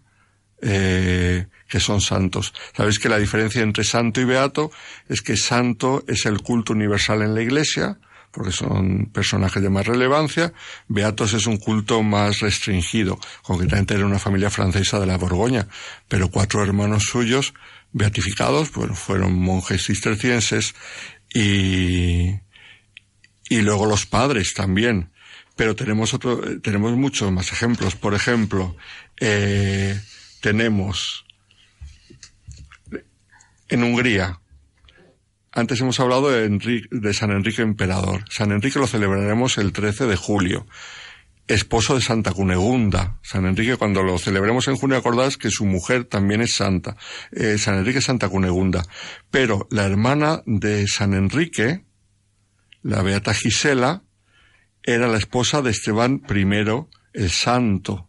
eh, 0.62 1.48
que 1.68 1.80
son 1.80 2.02
santos. 2.02 2.54
Sabéis 2.76 3.00
que 3.00 3.10
la 3.10 3.18
diferencia 3.18 3.64
entre 3.64 3.84
santo 3.84 4.22
y 4.22 4.26
beato 4.26 4.70
es 5.10 5.24
que 5.24 5.38
santo 5.38 6.04
es 6.08 6.28
el 6.28 6.42
culto 6.42 6.74
universal 6.74 7.24
en 7.24 7.34
la 7.34 7.42
iglesia, 7.42 8.00
porque 8.38 8.52
son 8.52 9.10
personajes 9.12 9.64
de 9.64 9.70
más 9.72 9.88
relevancia. 9.88 10.54
Beatos 10.88 11.34
es 11.34 11.48
un 11.48 11.58
culto 11.58 12.04
más 12.04 12.40
restringido, 12.40 13.20
concretamente 13.42 13.96
era 13.96 14.06
una 14.06 14.20
familia 14.20 14.52
francesa 14.52 15.00
de 15.00 15.08
la 15.08 15.18
Borgoña, 15.18 15.68
pero 16.08 16.30
cuatro 16.30 16.62
hermanos 16.62 17.06
suyos 17.06 17.56
beatificados 17.94 18.70
pues, 18.70 18.92
fueron 19.00 19.34
monjes 19.34 19.88
cistercienses 19.88 20.76
y, 21.34 22.30
y 23.50 23.62
luego 23.62 23.88
los 23.88 24.06
padres 24.06 24.54
también. 24.54 25.10
Pero 25.56 25.76
tenemos 25.76 26.14
otro, 26.14 26.62
tenemos 26.62 26.96
muchos 26.96 27.32
más 27.32 27.52
ejemplos. 27.52 27.96
Por 27.96 28.14
ejemplo, 28.14 28.78
eh, 29.20 30.00
tenemos 30.42 31.26
en 33.68 33.82
Hungría 33.82 34.40
antes 35.58 35.82
hemos 35.82 36.00
hablado 36.00 36.30
de, 36.30 37.14
San 37.14 37.32
Enrique 37.32 37.64
Emperador. 37.64 38.26
San 38.30 38.52
Enrique 38.52 38.78
lo 38.78 38.86
celebraremos 38.86 39.58
el 39.58 39.74
13 39.74 40.06
de 40.06 40.16
julio. 40.16 40.68
Esposo 41.48 41.96
de 41.96 42.02
Santa 42.02 42.32
Cunegunda. 42.32 43.18
San 43.24 43.46
Enrique, 43.46 43.76
cuando 43.76 44.04
lo 44.04 44.20
celebremos 44.20 44.68
en 44.68 44.76
junio, 44.76 44.98
acordáis 44.98 45.38
que 45.38 45.50
su 45.50 45.66
mujer 45.66 46.04
también 46.04 46.42
es 46.42 46.54
santa. 46.54 46.96
Eh, 47.32 47.58
San 47.58 47.76
Enrique 47.76 48.02
Santa 48.02 48.30
Cunegunda. 48.30 48.84
Pero 49.32 49.68
la 49.72 49.86
hermana 49.86 50.44
de 50.46 50.88
San 50.88 51.14
Enrique, 51.14 51.86
la 52.84 53.02
Beata 53.02 53.34
Gisela, 53.34 54.04
era 54.84 55.08
la 55.08 55.18
esposa 55.18 55.64
de 55.64 55.72
Esteban 55.72 56.22
I, 56.30 56.86
el 57.14 57.30
santo, 57.32 58.08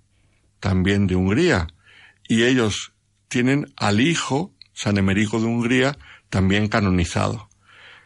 también 0.61 1.07
de 1.07 1.17
Hungría. 1.17 1.69
Y 2.29 2.43
ellos 2.45 2.93
tienen 3.29 3.73
al 3.77 4.01
hijo, 4.01 4.55
San 4.75 4.99
Emerico 4.99 5.41
de 5.41 5.47
Hungría, 5.47 5.97
también 6.31 6.69
canonizado. 6.69 7.49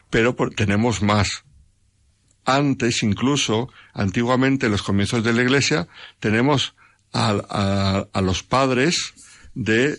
Pero 0.09 0.35
tenemos 0.55 1.01
más. 1.01 1.43
Antes, 2.45 3.03
incluso, 3.03 3.69
antiguamente, 3.93 4.65
en 4.65 4.73
los 4.73 4.83
comienzos 4.83 5.23
de 5.23 5.33
la 5.33 5.41
Iglesia, 5.41 5.87
tenemos 6.19 6.75
a, 7.13 8.07
los 8.21 8.43
padres 8.43 9.13
de 9.53 9.97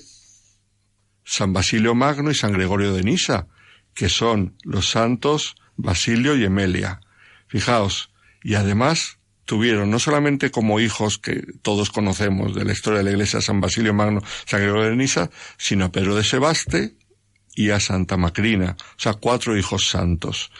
San 1.24 1.52
Basilio 1.52 1.94
Magno 1.94 2.30
y 2.30 2.34
San 2.34 2.52
Gregorio 2.52 2.92
de 2.92 3.02
Nisa, 3.02 3.46
que 3.94 4.08
son 4.08 4.56
los 4.62 4.90
santos 4.90 5.56
Basilio 5.76 6.36
y 6.36 6.44
Emelia. 6.44 7.00
Fijaos, 7.46 8.10
y 8.42 8.54
además 8.54 9.18
tuvieron 9.44 9.90
no 9.90 9.98
solamente 9.98 10.50
como 10.50 10.80
hijos 10.80 11.18
que 11.18 11.44
todos 11.62 11.90
conocemos 11.90 12.54
de 12.54 12.64
la 12.64 12.72
historia 12.72 12.98
de 12.98 13.04
la 13.04 13.10
iglesia 13.10 13.40
San 13.40 13.60
Basilio 13.60 13.94
Magno, 13.94 14.22
San 14.46 14.60
Gregorio 14.60 14.90
de 14.90 14.96
Nisa, 14.96 15.30
sino 15.56 15.86
a 15.86 15.92
Pedro 15.92 16.14
de 16.14 16.24
Sebaste, 16.24 16.94
y 17.54 17.70
a 17.70 17.80
Santa 17.80 18.16
Macrina, 18.16 18.76
o 18.78 18.98
sea, 19.00 19.14
cuatro 19.14 19.56
hijos 19.56 19.88
santos. 19.88 20.50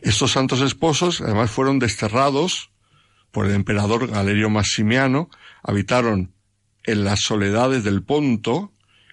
Estos 0.00 0.32
santos 0.32 0.60
esposos 0.60 1.20
además 1.20 1.50
fueron 1.50 1.78
desterrados 1.78 2.70
por 3.30 3.46
el 3.46 3.54
emperador 3.54 4.08
Galerio 4.08 4.50
Maximiano, 4.50 5.30
habitaron 5.62 6.32
en 6.84 7.04
las 7.04 7.20
soledades 7.20 7.84
del 7.84 8.02
Ponto 8.02 8.72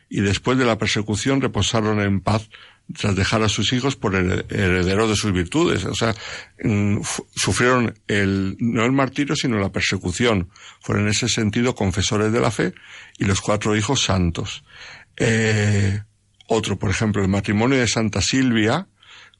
y 0.09 0.22
después 0.22 0.57
de 0.57 0.65
la 0.65 0.77
persecución 0.77 1.41
reposaron 1.41 1.99
en 1.99 2.22
paz 2.22 2.49
tras 2.93 3.15
dejar 3.15 3.43
a 3.43 3.49
sus 3.49 3.73
hijos 3.73 3.97
por 3.97 4.15
herederos 4.15 5.09
de 5.09 5.15
sus 5.15 5.34
virtudes. 5.34 5.84
O 5.85 5.93
sea, 5.93 6.15
mm, 6.64 6.99
sufrieron 7.35 7.93
el, 8.07 8.55
no 8.59 8.85
el 8.85 8.93
martirio, 8.93 9.35
sino 9.35 9.59
la 9.59 9.72
persecución. 9.72 10.49
Fueron 10.80 11.05
en 11.05 11.11
ese 11.11 11.27
sentido 11.27 11.76
confesores 11.76 12.31
de 12.31 12.39
la 12.39 12.51
fe 12.51 12.73
y 13.18 13.26
los 13.26 13.41
cuatro 13.41 13.76
hijos 13.76 14.03
santos. 14.03 14.64
Eh, 15.18 16.01
otro, 16.47 16.79
por 16.79 16.89
ejemplo, 16.89 17.21
el 17.21 17.27
matrimonio 17.27 17.77
de 17.77 17.87
Santa 17.87 18.21
Silvia 18.21 18.87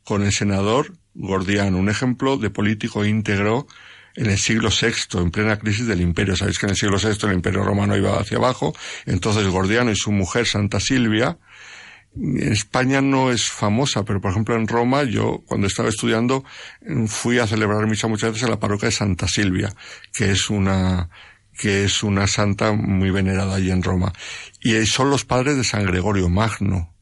con 0.03 0.23
el 0.23 0.31
senador 0.31 0.93
Gordiano, 1.15 1.77
un 1.77 1.89
ejemplo 1.89 2.38
de 2.38 2.49
político 2.49 3.05
íntegro 3.05 3.67
en 4.15 4.27
el 4.29 4.38
siglo 4.38 4.69
VI, 4.69 5.19
en 5.19 5.31
plena 5.31 5.57
crisis 5.57 5.88
del 5.88 6.01
imperio. 6.01 6.35
Sabéis 6.35 6.59
que 6.59 6.65
en 6.65 6.71
el 6.71 6.75
siglo 6.75 6.97
VI 6.97 7.27
el 7.27 7.34
imperio 7.34 7.63
romano 7.63 7.95
iba 7.95 8.19
hacia 8.19 8.38
abajo, 8.38 8.75
entonces 9.05 9.47
Gordiano 9.47 9.91
y 9.91 9.95
su 9.95 10.11
mujer 10.11 10.47
Santa 10.47 10.79
Silvia, 10.79 11.38
en 12.15 12.51
España 12.51 13.01
no 13.01 13.31
es 13.31 13.49
famosa, 13.49 14.03
pero 14.03 14.19
por 14.19 14.31
ejemplo 14.31 14.55
en 14.55 14.67
Roma, 14.67 15.03
yo 15.03 15.43
cuando 15.45 15.67
estaba 15.67 15.89
estudiando 15.89 16.43
fui 17.07 17.38
a 17.38 17.47
celebrar 17.47 17.85
misa 17.85 18.07
muchas 18.07 18.31
veces 18.31 18.43
en 18.45 18.51
la 18.51 18.59
parroquia 18.59 18.88
de 18.88 18.95
Santa 18.95 19.27
Silvia, 19.27 19.73
que 20.13 20.31
es 20.31 20.49
una 20.49 21.09
que 21.57 21.85
es 21.85 22.03
una 22.03 22.27
santa 22.27 22.71
muy 22.71 23.09
venerada 23.09 23.55
allí 23.55 23.71
en 23.71 23.81
Roma. 23.81 24.13
Y 24.61 24.85
son 24.85 25.09
los 25.09 25.25
padres 25.25 25.57
de 25.57 25.63
San 25.63 25.85
Gregorio 25.85 26.29
Magno, 26.29 26.93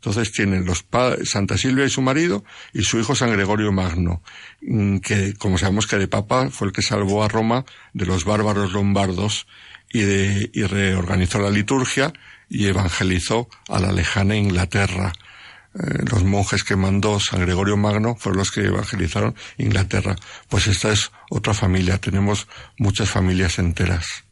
entonces 0.00 0.32
tienen 0.32 0.64
los 0.64 0.82
padres, 0.82 1.28
Santa 1.28 1.58
Silvia 1.58 1.84
y 1.84 1.90
su 1.90 2.00
marido 2.00 2.42
y 2.72 2.84
su 2.84 2.98
hijo 2.98 3.14
San 3.14 3.32
Gregorio 3.32 3.70
Magno, 3.70 4.22
mm, 4.62 4.98
que 5.00 5.34
como 5.34 5.58
sabemos 5.58 5.86
que 5.86 5.98
de 5.98 6.08
papa 6.08 6.48
fue 6.48 6.68
el 6.68 6.72
que 6.72 6.80
salvó 6.80 7.22
a 7.22 7.28
Roma 7.28 7.66
de 7.92 8.06
los 8.06 8.24
bárbaros 8.24 8.72
lombardos 8.72 9.46
y, 9.92 10.00
de, 10.00 10.50
y 10.54 10.62
reorganizó 10.62 11.38
la 11.38 11.50
liturgia 11.50 12.14
y 12.48 12.66
evangelizó 12.66 13.50
a 13.68 13.78
la 13.78 13.92
lejana 13.92 14.36
Inglaterra. 14.36 15.12
Eh, 15.74 16.04
los 16.10 16.24
monjes 16.24 16.64
que 16.64 16.76
mandó 16.76 17.20
San 17.20 17.42
Gregorio 17.42 17.76
Magno 17.76 18.16
fueron 18.16 18.38
los 18.38 18.50
que 18.50 18.62
evangelizaron 18.62 19.34
Inglaterra. 19.58 20.16
Pues 20.48 20.66
esta 20.66 20.92
es 20.92 21.12
otra 21.28 21.52
familia, 21.52 21.98
tenemos 21.98 22.48
muchas 22.78 23.10
familias 23.10 23.58
enteras. 23.58 24.24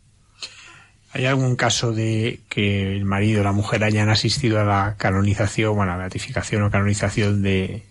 ¿Hay 1.12 1.24
algún 1.24 1.56
caso 1.56 1.92
de 1.92 2.40
que 2.48 2.94
el 2.96 3.04
marido 3.04 3.40
o 3.40 3.44
la 3.44 3.52
mujer 3.52 3.82
hayan 3.82 4.10
asistido 4.10 4.60
a 4.60 4.64
la 4.64 4.96
canonización, 4.98 5.74
bueno, 5.74 5.92
a 5.92 5.96
la 5.96 6.02
beatificación 6.02 6.62
o 6.62 6.70
canonización 6.70 7.42
de, 7.42 7.82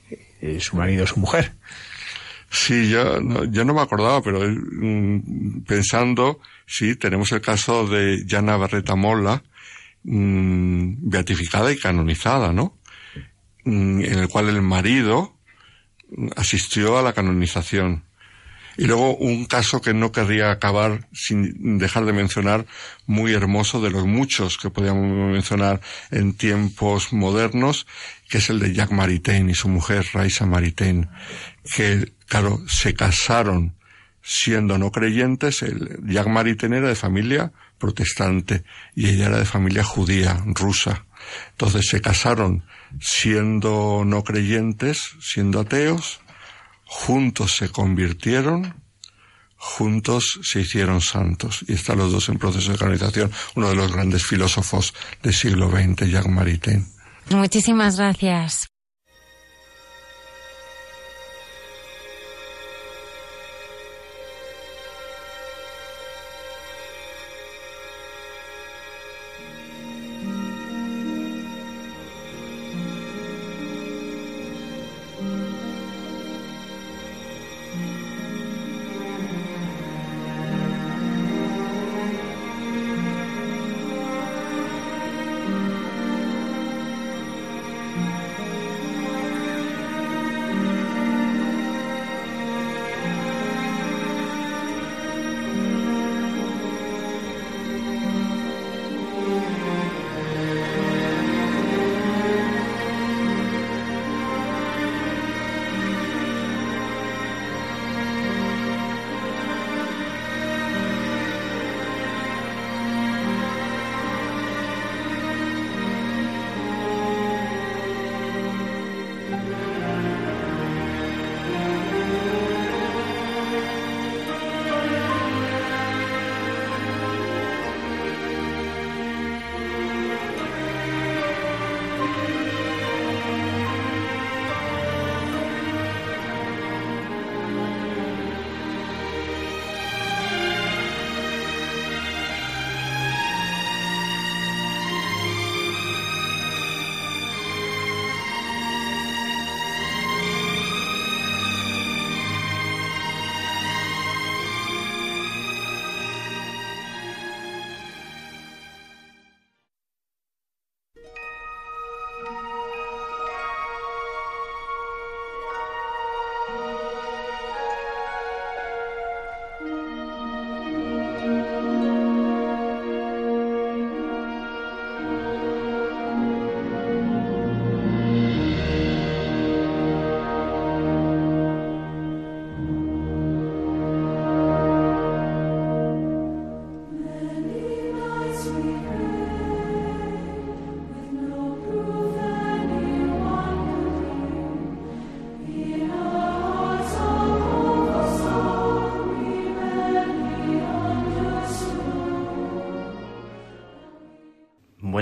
su 0.59 0.77
marido 0.77 1.03
o 1.03 1.07
su 1.07 1.19
mujer? 1.19 1.53
Sí, 2.49 2.89
yo 2.89 3.19
no, 3.19 3.73
me 3.73 3.81
acordaba, 3.81 4.21
pero 4.21 4.39
mm, 4.41 5.63
pensando, 5.67 6.39
sí, 6.65 6.95
tenemos 6.95 7.31
el 7.31 7.41
caso 7.41 7.87
de 7.87 8.23
Jana 8.27 8.55
Barreta 8.55 8.95
Mola, 8.95 9.43
mm, 10.03 11.09
beatificada 11.09 11.71
y 11.71 11.77
canonizada, 11.77 12.53
¿no? 12.53 12.77
Mm, 13.65 14.01
en 14.01 14.19
el 14.19 14.29
cual 14.29 14.47
el 14.47 14.61
marido 14.61 15.35
asistió 16.35 16.97
a 16.97 17.01
la 17.01 17.13
canonización. 17.13 18.03
Y 18.77 18.85
luego 18.85 19.15
un 19.15 19.45
caso 19.45 19.81
que 19.81 19.93
no 19.93 20.11
querría 20.11 20.51
acabar 20.51 21.07
sin 21.11 21.79
dejar 21.79 22.05
de 22.05 22.13
mencionar, 22.13 22.65
muy 23.05 23.33
hermoso 23.33 23.81
de 23.81 23.89
los 23.89 24.05
muchos 24.05 24.57
que 24.57 24.69
podíamos 24.69 25.31
mencionar 25.31 25.81
en 26.11 26.33
tiempos 26.33 27.11
modernos, 27.11 27.87
que 28.29 28.37
es 28.37 28.49
el 28.49 28.59
de 28.59 28.73
Jacques 28.73 28.95
Maritain 28.95 29.49
y 29.49 29.55
su 29.55 29.67
mujer 29.67 30.05
Raisa 30.13 30.45
Maritain, 30.45 31.09
que, 31.75 32.13
claro, 32.27 32.61
se 32.67 32.93
casaron 32.93 33.75
siendo 34.21 34.77
no 34.77 34.91
creyentes, 34.91 35.63
el 35.63 35.99
Jacques 36.05 36.31
Maritain 36.31 36.73
era 36.73 36.89
de 36.89 36.95
familia 36.95 37.53
protestante 37.77 38.63
y 38.93 39.07
ella 39.07 39.27
era 39.27 39.39
de 39.39 39.45
familia 39.45 39.83
judía, 39.83 40.43
rusa. 40.45 41.05
Entonces 41.51 41.87
se 41.87 42.01
casaron 42.01 42.63
siendo 42.99 44.03
no 44.05 44.23
creyentes, 44.23 45.15
siendo 45.19 45.61
ateos, 45.61 46.21
juntos 46.87 47.55
se 47.55 47.69
convirtieron, 47.69 48.73
juntos 49.55 50.39
se 50.43 50.61
hicieron 50.61 51.01
santos. 51.01 51.65
Y 51.67 51.73
están 51.73 51.97
los 51.97 52.11
dos 52.11 52.29
en 52.29 52.37
proceso 52.37 52.71
de 52.71 52.77
canonización, 52.77 53.31
uno 53.55 53.69
de 53.69 53.75
los 53.75 53.91
grandes 53.91 54.25
filósofos 54.25 54.93
del 55.21 55.33
siglo 55.33 55.69
XX, 55.69 56.09
Jacques 56.09 56.31
Maritain. 56.31 56.87
Muchísimas 57.29 57.97
gracias. 57.97 58.67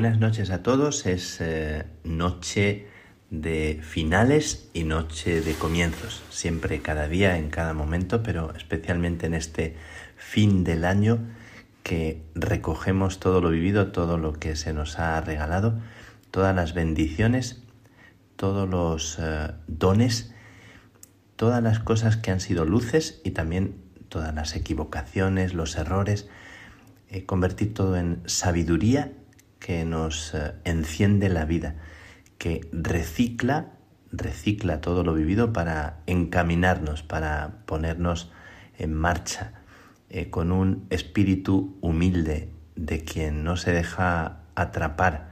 Buenas 0.06 0.22
noches 0.22 0.52
a 0.52 0.61
todos. 0.61 1.07
Es 1.07 1.41
eh, 1.41 1.84
noche 2.03 2.86
de 3.32 3.80
finales 3.82 4.69
y 4.72 4.84
noche 4.84 5.41
de 5.41 5.56
comienzos. 5.56 6.22
Siempre, 6.30 6.80
cada 6.84 7.07
día, 7.07 7.40
en 7.40 7.49
cada 7.49 7.73
momento, 7.73 8.22
pero 8.22 8.53
especialmente 8.53 9.26
en 9.26 9.34
este 9.34 9.76
fin 10.15 10.64
del 10.64 10.86
año 10.86 11.18
que 11.82 12.22
recogemos 12.36 13.19
todo 13.19 13.41
lo 13.41 13.49
vivido, 13.49 13.91
todo 13.91 14.19
lo 14.19 14.34
que 14.34 14.56
se 14.56 14.73
nos 14.73 14.99
ha 14.99 15.19
regalado, 15.22 15.80
todas 16.30 16.56
las 16.56 16.76
bendiciones, 16.76 17.64
todos 18.36 18.69
los 18.69 19.18
eh, 19.19 19.53
dones, 19.65 20.36
todas 21.36 21.64
las 21.64 21.80
cosas 21.80 22.15
que 22.15 22.30
han 22.30 22.41
sido 22.41 22.64
luces 22.64 23.22
y 23.23 23.32
también 23.32 23.82
todas 24.10 24.36
las 24.36 24.56
equivocaciones, 24.56 25.56
los 25.56 25.76
errores, 25.77 26.27
eh, 27.10 27.26
convertir 27.26 27.73
todo 27.73 27.98
en 27.98 28.22
sabiduría 28.27 29.11
que 29.66 29.84
nos 29.84 30.36
eh, 30.36 30.52
enciende 30.64 31.28
la 31.28 31.44
vida, 31.44 31.74
que 32.38 32.70
recicla, 32.72 33.72
recicla 34.12 34.80
todo 34.80 35.04
lo 35.04 35.16
vivido 35.16 35.54
para 35.54 36.02
encaminarnos, 36.06 37.02
para 37.02 37.64
ponernos 37.66 38.32
en 38.78 38.94
marcha, 38.94 39.54
eh, 40.12 40.30
con 40.30 40.52
un 40.52 40.86
espíritu 40.92 41.80
humilde 41.82 42.52
de 42.76 43.04
quien 43.04 43.44
no 43.44 43.58
se 43.58 43.72
deja 43.72 44.42
atrapar 44.54 45.32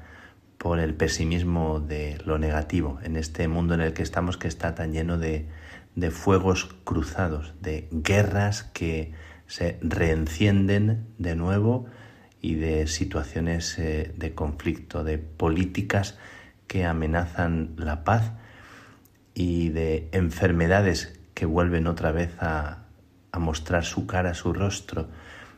por 0.57 0.79
el 0.79 0.95
pesimismo 0.95 1.79
de 1.79 2.17
lo 2.25 2.39
negativo 2.39 2.97
en 3.03 3.17
este 3.17 3.47
mundo 3.47 3.75
en 3.75 3.81
el 3.81 3.93
que 3.93 4.01
estamos 4.01 4.37
que 4.37 4.47
está 4.47 4.73
tan 4.73 4.93
lleno 4.93 5.19
de, 5.19 5.47
de 5.93 6.09
fuegos 6.09 6.75
cruzados, 6.85 7.53
de 7.61 7.87
guerras 7.91 8.63
que 8.63 9.11
se 9.45 9.77
reencienden 9.83 11.05
de 11.19 11.35
nuevo 11.35 11.85
y 12.43 12.55
de 12.55 12.87
situaciones 12.87 13.79
eh, 13.79 14.13
de 14.17 14.35
conflicto, 14.35 15.05
de 15.05 15.17
políticas 15.17 16.17
que 16.67 16.83
amenazan 16.83 17.73
la 17.77 18.03
paz 18.03 18.33
y 19.33 19.69
de 19.69 20.09
enfermedades 20.11 21.17
que 21.33 21.45
vuelven 21.45 21.87
otra 21.87 22.11
vez 22.11 22.35
a, 22.39 22.79
mostrar 23.39 23.85
su 23.85 24.05
cara, 24.05 24.35
su 24.35 24.53
rostro. 24.53 25.07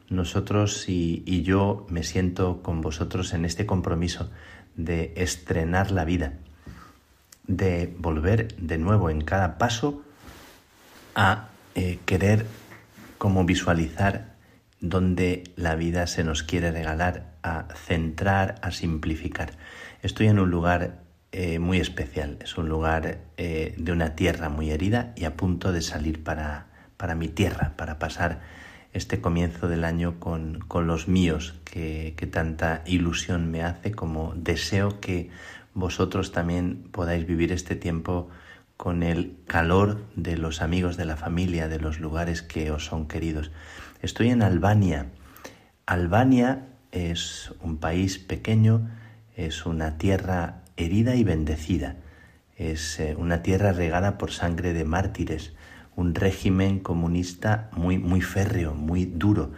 Nosotros 0.10 0.88
y, 0.88 1.42
yo 1.42 1.88
me 1.90 2.04
siento 2.04 2.62
con 2.62 2.82
vosotros 2.82 3.34
en 3.34 3.46
este 3.46 3.66
compromiso 3.66 4.30
de 4.76 5.12
estrenar 5.18 5.90
la 5.90 6.06
vida, 6.06 6.34
de 7.48 7.94
volver 7.98 8.56
de 8.58 8.78
nuevo 8.78 9.10
en 9.10 9.22
cada 9.22 9.58
paso 9.58 10.04
a 11.16 11.50
eh, 11.74 11.98
querer 12.06 12.46
como 13.18 13.44
visualizar 13.44 14.35
donde 14.90 15.44
la 15.56 15.76
vida 15.76 16.08
se 16.08 16.24
nos 16.24 16.44
quiere 16.44 16.72
regalar 16.72 17.34
a 17.42 17.68
centrar, 17.76 18.56
a 18.62 18.72
simplificar. 18.72 19.52
Estoy 20.02 20.28
en 20.28 20.40
un 20.40 20.50
lugar 20.52 21.02
eh, 21.32 21.60
muy 21.60 21.80
especial, 21.80 22.38
es 22.42 22.58
un 22.58 22.70
lugar 22.70 23.20
eh, 23.38 23.74
de 23.78 23.92
una 23.92 24.16
tierra 24.16 24.50
muy 24.50 24.70
herida 24.70 25.14
y 25.16 25.26
a 25.26 25.36
punto 25.36 25.72
de 25.72 25.82
salir 25.82 26.24
para, 26.24 26.68
para 26.98 27.16
mi 27.16 27.28
tierra, 27.28 27.74
para 27.76 28.00
pasar 28.00 28.42
este 28.94 29.20
comienzo 29.20 29.68
del 29.68 29.84
año 29.84 30.20
con, 30.20 30.60
con 30.60 30.88
los 30.88 31.08
míos, 31.08 31.56
que, 31.66 32.14
que 32.16 32.28
tanta 32.28 32.84
ilusión 32.86 33.52
me 33.52 33.64
hace 33.64 33.92
como 33.92 34.34
deseo 34.36 35.02
que 35.02 35.30
vosotros 35.74 36.32
también 36.32 36.88
podáis 36.92 37.26
vivir 37.26 37.52
este 37.52 37.76
tiempo 37.76 38.30
con 38.78 39.04
el 39.04 39.38
calor 39.48 40.06
de 40.16 40.38
los 40.38 40.62
amigos 40.62 40.96
de 40.96 41.06
la 41.06 41.18
familia, 41.18 41.68
de 41.68 41.80
los 41.80 42.00
lugares 42.00 42.42
que 42.42 42.72
os 42.72 42.86
son 42.86 43.08
queridos. 43.08 43.52
Estoy 44.06 44.30
en 44.30 44.44
Albania. 44.44 45.08
Albania 45.88 46.68
es 46.92 47.52
un 47.64 47.78
país 47.78 48.20
pequeño, 48.20 48.88
es 49.36 49.66
una 49.66 49.98
tierra 49.98 50.62
herida 50.78 51.16
y 51.16 51.24
bendecida, 51.24 51.96
es 52.56 53.00
eh, 53.00 53.16
una 53.18 53.42
tierra 53.42 53.72
regada 53.72 54.20
por 54.20 54.30
sangre 54.32 54.74
de 54.74 54.86
mártires, 54.86 55.54
un 55.96 56.14
régimen 56.14 56.82
comunista 56.82 57.72
muy, 57.72 57.98
muy 57.98 58.22
férreo, 58.22 58.76
muy 58.76 59.06
duro, 59.06 59.54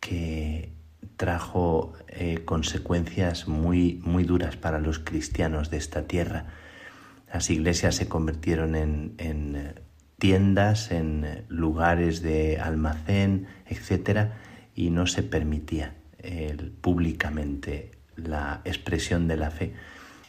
que 0.00 0.72
trajo 1.18 1.92
eh, 2.06 2.44
consecuencias 2.46 3.48
muy, 3.48 4.00
muy 4.02 4.24
duras 4.24 4.56
para 4.56 4.78
los 4.78 4.98
cristianos 4.98 5.68
de 5.68 5.76
esta 5.76 6.04
tierra. 6.04 6.46
Las 7.30 7.50
iglesias 7.50 7.96
se 7.96 8.08
convirtieron 8.08 8.74
en, 8.74 9.14
eh, 9.18 9.74
tiendas, 10.18 10.90
en 10.90 11.24
eh, 11.24 11.44
lugares 11.48 12.22
de 12.22 12.58
almacén, 12.58 13.46
etc., 13.66 14.30
y 14.74 14.90
no 14.90 15.06
se 15.06 15.22
permitía 15.22 15.94
públicamente 16.80 17.92
la 18.16 18.60
expresión 18.64 19.28
de 19.28 19.36
la 19.36 19.50
fe. 19.50 19.72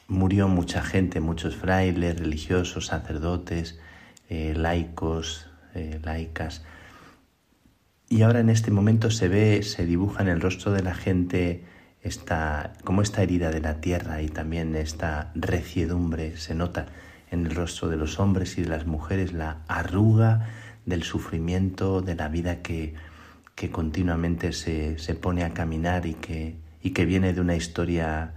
Murió 0.07 0.47
mucha 0.47 0.81
gente, 0.81 1.19
muchos 1.19 1.55
frailes, 1.55 2.17
religiosos, 2.17 2.87
sacerdotes, 2.87 3.79
laicos, 4.29 5.47
laicas, 6.03 6.63
y 8.09 8.23
ahora 8.23 8.39
en 8.39 8.49
este 8.49 8.71
momento 8.71 9.11
se 9.11 9.27
ve, 9.27 9.61
se 9.61 9.85
dibuja 9.85 10.23
en 10.23 10.29
el 10.29 10.41
rostro 10.41 10.71
de 10.71 10.81
la 10.81 10.95
gente 10.95 11.63
esta, 12.01 12.73
como 12.83 13.03
esta 13.03 13.21
herida 13.21 13.51
de 13.51 13.61
la 13.61 13.81
tierra 13.81 14.23
y 14.23 14.29
también 14.29 14.75
esta 14.75 15.31
reciedumbre 15.35 16.35
se 16.35 16.55
nota 16.55 16.87
en 17.31 17.45
el 17.45 17.55
rostro 17.55 17.89
de 17.89 17.97
los 17.97 18.19
hombres 18.19 18.57
y 18.57 18.63
de 18.63 18.69
las 18.69 18.85
mujeres, 18.85 19.33
la 19.33 19.61
arruga 19.67 20.49
del 20.85 21.03
sufrimiento, 21.03 22.01
de 22.01 22.15
la 22.15 22.27
vida 22.27 22.61
que, 22.61 22.95
que 23.55 23.69
continuamente 23.69 24.53
se, 24.53 24.97
se, 24.97 25.15
pone 25.15 25.43
a 25.43 25.53
caminar 25.53 26.05
y 26.05 26.15
que, 26.15 26.55
y 26.81 26.91
que 26.91 27.05
viene 27.05 27.33
de 27.33 27.41
una 27.41 27.55
historia 27.55 28.33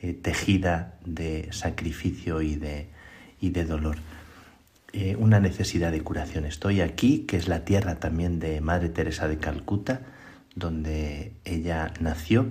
eh, 0.00 0.14
tejida 0.14 0.94
de 1.04 1.48
sacrificio 1.52 2.42
y 2.42 2.56
de, 2.56 2.88
y 3.40 3.50
de 3.50 3.64
dolor. 3.64 3.96
Eh, 4.92 5.16
una 5.16 5.40
necesidad 5.40 5.92
de 5.92 6.02
curación. 6.02 6.44
Estoy 6.44 6.80
aquí, 6.80 7.20
que 7.20 7.36
es 7.36 7.48
la 7.48 7.64
tierra 7.64 8.00
también 8.00 8.40
de 8.40 8.60
Madre 8.60 8.88
Teresa 8.88 9.28
de 9.28 9.38
Calcuta, 9.38 10.02
donde 10.54 11.32
ella 11.44 11.94
nació. 12.00 12.46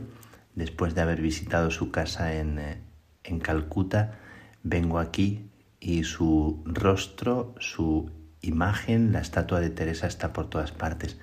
Después 0.55 0.95
de 0.95 1.01
haber 1.01 1.21
visitado 1.21 1.71
su 1.71 1.91
casa 1.91 2.35
en, 2.35 2.57
eh, 2.57 2.77
en 3.23 3.39
Calcuta, 3.39 4.19
vengo 4.63 4.99
aquí 4.99 5.50
y 5.81 6.03
su 6.03 6.61
rostro, 6.65 7.55
su 7.59 8.11
imagen, 8.39 9.11
la 9.11 9.19
estatua 9.19 9.59
de 9.59 9.71
Teresa 9.71 10.07
está 10.07 10.31
por 10.31 10.49
todas 10.49 10.71
partes. 10.71 11.17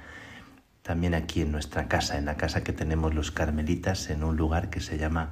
También 0.82 1.14
aquí 1.14 1.42
en 1.42 1.52
nuestra 1.52 1.86
casa, 1.86 2.18
en 2.18 2.24
la 2.24 2.36
casa 2.36 2.64
que 2.64 2.72
tenemos 2.72 3.14
los 3.14 3.30
carmelitas, 3.30 4.10
en 4.10 4.24
un 4.24 4.36
lugar 4.36 4.68
que 4.68 4.80
se 4.80 4.98
llama 4.98 5.30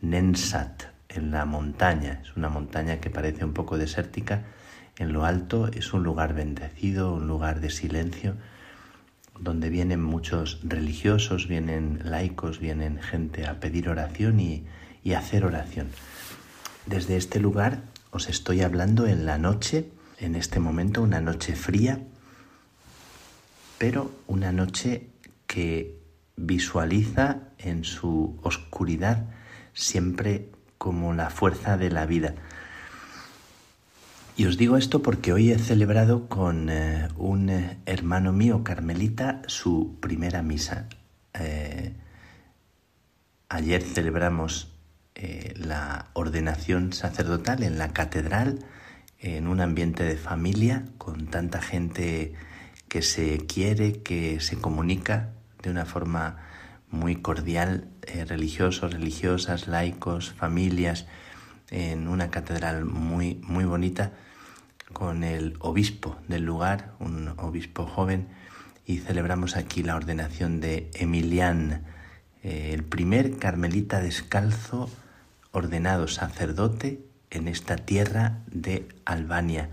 Nensat, 0.00 0.84
en 1.08 1.32
la 1.32 1.44
montaña. 1.44 2.20
Es 2.22 2.36
una 2.36 2.48
montaña 2.48 3.00
que 3.00 3.10
parece 3.10 3.44
un 3.44 3.52
poco 3.52 3.76
desértica, 3.76 4.44
en 4.98 5.12
lo 5.12 5.24
alto 5.24 5.66
es 5.68 5.92
un 5.92 6.04
lugar 6.04 6.34
bendecido, 6.34 7.14
un 7.14 7.26
lugar 7.26 7.60
de 7.60 7.70
silencio, 7.70 8.36
donde 9.38 9.68
vienen 9.68 10.02
muchos 10.02 10.60
religiosos, 10.62 11.48
vienen 11.48 12.02
laicos, 12.04 12.60
vienen 12.60 13.00
gente 13.00 13.46
a 13.46 13.58
pedir 13.58 13.88
oración 13.88 14.38
y, 14.38 14.64
y 15.02 15.14
hacer 15.14 15.44
oración. 15.44 15.88
Desde 16.86 17.16
este 17.16 17.40
lugar 17.40 17.80
os 18.10 18.28
estoy 18.28 18.62
hablando 18.62 19.06
en 19.06 19.26
la 19.26 19.38
noche, 19.38 19.90
en 20.18 20.34
este 20.34 20.60
momento 20.60 21.02
una 21.02 21.20
noche 21.20 21.54
fría, 21.54 22.00
pero 23.78 24.10
una 24.26 24.52
noche 24.52 25.08
que 25.46 25.98
visualiza 26.36 27.38
en 27.58 27.84
su 27.84 28.38
oscuridad 28.42 29.26
siempre 29.74 30.50
como 30.78 31.14
la 31.14 31.30
fuerza 31.30 31.76
de 31.76 31.90
la 31.90 32.06
vida 32.06 32.34
y 34.40 34.46
os 34.46 34.56
digo 34.56 34.78
esto 34.78 35.02
porque 35.02 35.34
hoy 35.34 35.52
he 35.52 35.58
celebrado 35.58 36.26
con 36.26 36.70
eh, 36.70 37.08
un 37.18 37.50
eh, 37.50 37.76
hermano 37.84 38.32
mío 38.32 38.64
carmelita 38.64 39.42
su 39.46 39.98
primera 40.00 40.40
misa. 40.40 40.88
Eh, 41.34 41.92
ayer 43.50 43.82
celebramos 43.82 44.69
la 45.56 46.06
ordenación 46.14 46.92
sacerdotal 46.92 47.62
en 47.62 47.78
la 47.78 47.92
catedral, 47.92 48.64
en 49.18 49.46
un 49.46 49.60
ambiente 49.60 50.02
de 50.04 50.16
familia, 50.16 50.86
con 50.98 51.26
tanta 51.26 51.60
gente 51.60 52.32
que 52.88 53.02
se 53.02 53.38
quiere, 53.46 54.02
que 54.02 54.40
se 54.40 54.56
comunica 54.56 55.30
de 55.62 55.70
una 55.70 55.84
forma 55.84 56.38
muy 56.90 57.16
cordial, 57.16 57.88
religiosos, 58.26 58.92
religiosas, 58.92 59.68
laicos, 59.68 60.32
familias, 60.32 61.06
en 61.70 62.08
una 62.08 62.30
catedral 62.30 62.84
muy, 62.84 63.40
muy 63.44 63.64
bonita 63.64 64.12
con 64.92 65.22
el 65.22 65.56
obispo 65.60 66.16
del 66.28 66.44
lugar, 66.44 66.92
un 66.98 67.28
obispo 67.38 67.86
joven, 67.86 68.28
y 68.86 68.98
celebramos 68.98 69.56
aquí 69.56 69.82
la 69.82 69.94
ordenación 69.94 70.60
de 70.60 70.90
Emilián, 70.94 71.84
eh, 72.42 72.72
el 72.74 72.82
primer 72.82 73.38
carmelita 73.38 74.00
descalzo 74.00 74.90
ordenado 75.52 76.08
sacerdote 76.08 77.04
en 77.30 77.48
esta 77.48 77.76
tierra 77.76 78.40
de 78.50 78.88
Albania. 79.04 79.70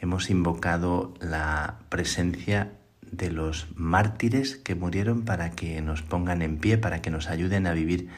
Hemos 0.00 0.30
invocado 0.30 1.14
la 1.20 1.78
presencia 1.88 2.72
de 3.02 3.30
los 3.30 3.68
mártires 3.74 4.56
que 4.56 4.74
murieron 4.74 5.24
para 5.24 5.50
que 5.50 5.80
nos 5.82 6.02
pongan 6.02 6.42
en 6.42 6.58
pie, 6.58 6.78
para 6.78 7.02
que 7.02 7.10
nos 7.10 7.28
ayuden 7.28 7.66
a 7.66 7.72
vivir 7.72 8.08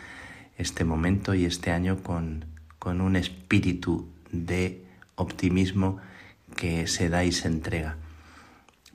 este 0.59 0.85
momento 0.85 1.35
y 1.35 1.45
este 1.45 1.71
año 1.71 2.03
con, 2.03 2.45
con 2.79 3.01
un 3.01 3.17
espíritu 3.17 4.09
de 4.31 4.85
optimismo 5.15 5.99
que 6.57 6.87
se 6.87 7.09
da 7.09 7.25
y 7.25 7.33
se 7.33 7.49
entrega. 7.49 7.97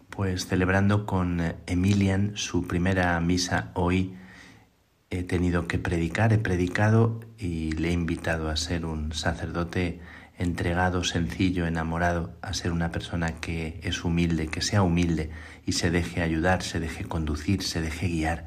Pues 0.09 0.47
celebrando 0.47 1.05
con 1.05 1.41
Emilian 1.65 2.31
su 2.35 2.67
primera 2.67 3.19
misa 3.19 3.71
hoy, 3.73 4.15
he 5.19 5.23
tenido 5.23 5.67
que 5.67 5.77
predicar, 5.77 6.33
he 6.33 6.37
predicado 6.37 7.21
y 7.37 7.71
le 7.73 7.89
he 7.89 7.91
invitado 7.91 8.49
a 8.49 8.55
ser 8.55 8.85
un 8.85 9.13
sacerdote 9.13 9.99
entregado, 10.37 11.03
sencillo, 11.03 11.65
enamorado, 11.65 12.35
a 12.41 12.53
ser 12.53 12.71
una 12.71 12.91
persona 12.91 13.39
que 13.39 13.79
es 13.83 14.03
humilde, 14.03 14.47
que 14.47 14.61
sea 14.61 14.81
humilde 14.81 15.31
y 15.65 15.73
se 15.73 15.91
deje 15.91 16.21
ayudar, 16.21 16.61
se 16.61 16.79
deje 16.79 17.05
conducir, 17.05 17.63
se 17.63 17.81
deje 17.81 18.07
guiar, 18.07 18.45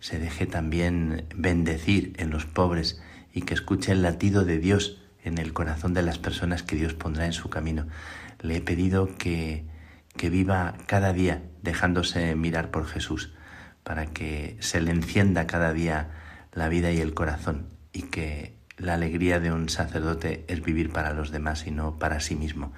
se 0.00 0.18
deje 0.18 0.46
también 0.46 1.26
bendecir 1.34 2.12
en 2.18 2.30
los 2.30 2.44
pobres 2.44 3.00
y 3.32 3.42
que 3.42 3.54
escuche 3.54 3.92
el 3.92 4.02
latido 4.02 4.44
de 4.44 4.58
Dios 4.58 5.00
en 5.24 5.38
el 5.38 5.52
corazón 5.52 5.94
de 5.94 6.02
las 6.02 6.18
personas 6.18 6.62
que 6.62 6.76
Dios 6.76 6.94
pondrá 6.94 7.26
en 7.26 7.32
su 7.32 7.48
camino. 7.48 7.86
Le 8.40 8.56
he 8.56 8.60
pedido 8.60 9.08
que, 9.16 9.64
que 10.16 10.28
viva 10.28 10.74
cada 10.86 11.12
día 11.12 11.42
dejándose 11.62 12.34
mirar 12.34 12.70
por 12.70 12.86
Jesús, 12.86 13.33
para 13.84 14.06
que 14.06 14.56
se 14.60 14.80
le 14.80 14.90
encienda 14.90 15.46
cada 15.46 15.72
día 15.72 16.10
la 16.52 16.68
vida 16.68 16.90
y 16.90 17.00
el 17.00 17.14
corazón 17.14 17.68
y 17.92 18.02
que 18.02 18.56
la 18.76 18.94
alegría 18.94 19.38
de 19.38 19.52
un 19.52 19.68
sacerdote 19.68 20.44
es 20.48 20.62
vivir 20.62 20.90
para 20.90 21.12
los 21.12 21.30
demás 21.30 21.66
y 21.66 21.70
no 21.70 21.98
para 21.98 22.20
sí 22.20 22.34
mismo. 22.34 22.72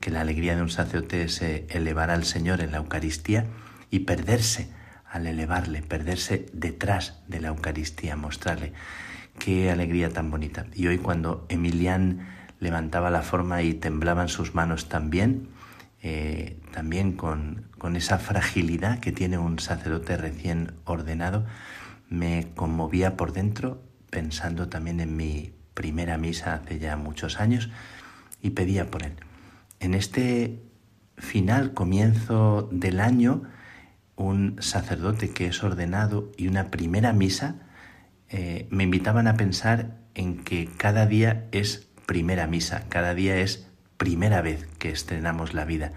Que 0.00 0.10
la 0.10 0.22
alegría 0.22 0.56
de 0.56 0.62
un 0.62 0.70
sacerdote 0.70 1.24
es 1.24 1.42
eh, 1.42 1.66
elevar 1.68 2.10
al 2.10 2.24
Señor 2.24 2.60
en 2.60 2.72
la 2.72 2.78
Eucaristía 2.78 3.46
y 3.90 4.00
perderse 4.00 4.70
al 5.10 5.26
elevarle, 5.26 5.82
perderse 5.82 6.46
detrás 6.52 7.22
de 7.28 7.40
la 7.40 7.48
Eucaristía, 7.48 8.16
mostrarle 8.16 8.72
Qué 9.38 9.70
alegría 9.70 10.10
tan 10.10 10.30
bonita. 10.30 10.66
Y 10.74 10.86
hoy 10.86 10.98
cuando 10.98 11.44
Emilian 11.48 12.28
levantaba 12.60 13.10
la 13.10 13.22
forma 13.22 13.62
y 13.62 13.74
temblaban 13.74 14.28
sus 14.28 14.54
manos 14.54 14.88
también, 14.88 15.48
eh, 16.06 16.60
también 16.70 17.12
con, 17.12 17.66
con 17.78 17.96
esa 17.96 18.18
fragilidad 18.18 19.00
que 19.00 19.10
tiene 19.10 19.38
un 19.38 19.58
sacerdote 19.58 20.18
recién 20.18 20.74
ordenado, 20.84 21.46
me 22.10 22.48
conmovía 22.54 23.16
por 23.16 23.32
dentro 23.32 23.82
pensando 24.10 24.68
también 24.68 25.00
en 25.00 25.16
mi 25.16 25.54
primera 25.72 26.18
misa 26.18 26.56
hace 26.56 26.78
ya 26.78 26.98
muchos 26.98 27.40
años 27.40 27.70
y 28.42 28.50
pedía 28.50 28.90
por 28.90 29.02
él. 29.02 29.14
En 29.80 29.94
este 29.94 30.62
final, 31.16 31.72
comienzo 31.72 32.68
del 32.70 33.00
año, 33.00 33.44
un 34.14 34.56
sacerdote 34.60 35.30
que 35.30 35.46
es 35.46 35.64
ordenado 35.64 36.30
y 36.36 36.48
una 36.48 36.70
primera 36.70 37.14
misa 37.14 37.62
eh, 38.28 38.66
me 38.68 38.84
invitaban 38.84 39.26
a 39.26 39.38
pensar 39.38 39.96
en 40.14 40.44
que 40.44 40.68
cada 40.76 41.06
día 41.06 41.46
es 41.50 41.88
primera 42.04 42.46
misa, 42.46 42.84
cada 42.90 43.14
día 43.14 43.38
es 43.38 43.66
primera 43.96 44.42
vez 44.42 44.66
que 44.78 44.90
estrenamos 44.90 45.54
la 45.54 45.64
vida, 45.64 45.92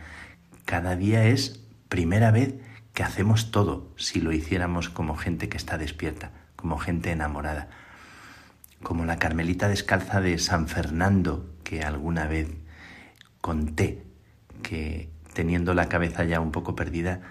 cada 0.66 0.96
día 0.96 1.26
es 1.26 1.62
primera 1.90 2.32
vez 2.32 2.56
que 2.94 3.04
hacemos 3.04 3.52
todo 3.52 3.94
si 3.96 4.22
lo 4.22 4.32
hiciéramos 4.32 4.90
como 4.90 5.16
gente 5.16 5.50
que 5.50 5.58
está 5.58 5.78
despierta, 5.78 6.32
como 6.56 6.78
gente 6.78 7.12
enamorada, 7.12 7.70
como 8.84 9.06
la 9.06 9.20
Carmelita 9.20 9.68
descalza 9.68 10.22
de 10.22 10.38
San 10.40 10.68
Fernando 10.68 11.54
que 11.64 11.84
alguna 11.84 12.28
vez 12.28 12.50
conté 13.42 14.04
que 14.64 15.10
teniendo 15.34 15.74
la 15.74 15.88
cabeza 15.88 16.24
ya 16.24 16.40
un 16.40 16.52
poco 16.52 16.76
perdida, 16.76 17.22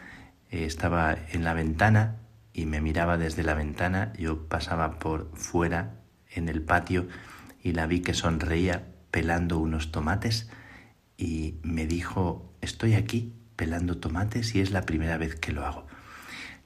eh, 0.51 0.65
estaba 0.65 1.17
en 1.33 1.45
la 1.45 1.55
ventana 1.55 2.17
y 2.53 2.67
me 2.67 2.81
miraba 2.81 3.19
desde 3.19 3.43
la 3.43 3.55
ventana. 3.55 4.13
Yo 4.19 4.47
pasaba 4.49 4.99
por 4.99 5.31
fuera 5.37 5.95
en 6.31 6.49
el 6.49 6.63
patio 6.63 7.09
y 7.63 7.73
la 7.73 7.87
vi 7.87 8.01
que 8.01 8.15
sonreía 8.15 8.85
pelando 9.17 9.57
unos 9.57 9.93
tomates 9.93 10.47
y 11.17 11.55
me 11.63 11.87
dijo, 11.87 12.53
estoy 12.61 12.93
aquí 12.93 13.33
pelando 13.57 13.97
tomates 13.97 14.55
y 14.55 14.61
es 14.61 14.73
la 14.73 14.83
primera 14.83 15.17
vez 15.17 15.37
que 15.37 15.53
lo 15.53 15.65
hago. 15.65 15.87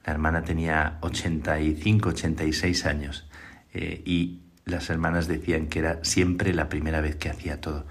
La 0.05 0.11
hermana 0.11 0.43
tenía 0.43 0.97
85, 0.99 2.09
86 2.09 2.85
años 2.85 3.25
eh, 3.73 4.01
y 4.05 4.41
las 4.65 4.89
hermanas 4.89 5.29
decían 5.29 5.67
que 5.67 5.79
era 5.79 6.03
siempre 6.03 6.53
la 6.53 6.67
primera 6.67 6.99
vez 6.99 7.15
que 7.15 7.29
hacía 7.29 7.61
todo. 7.61 7.85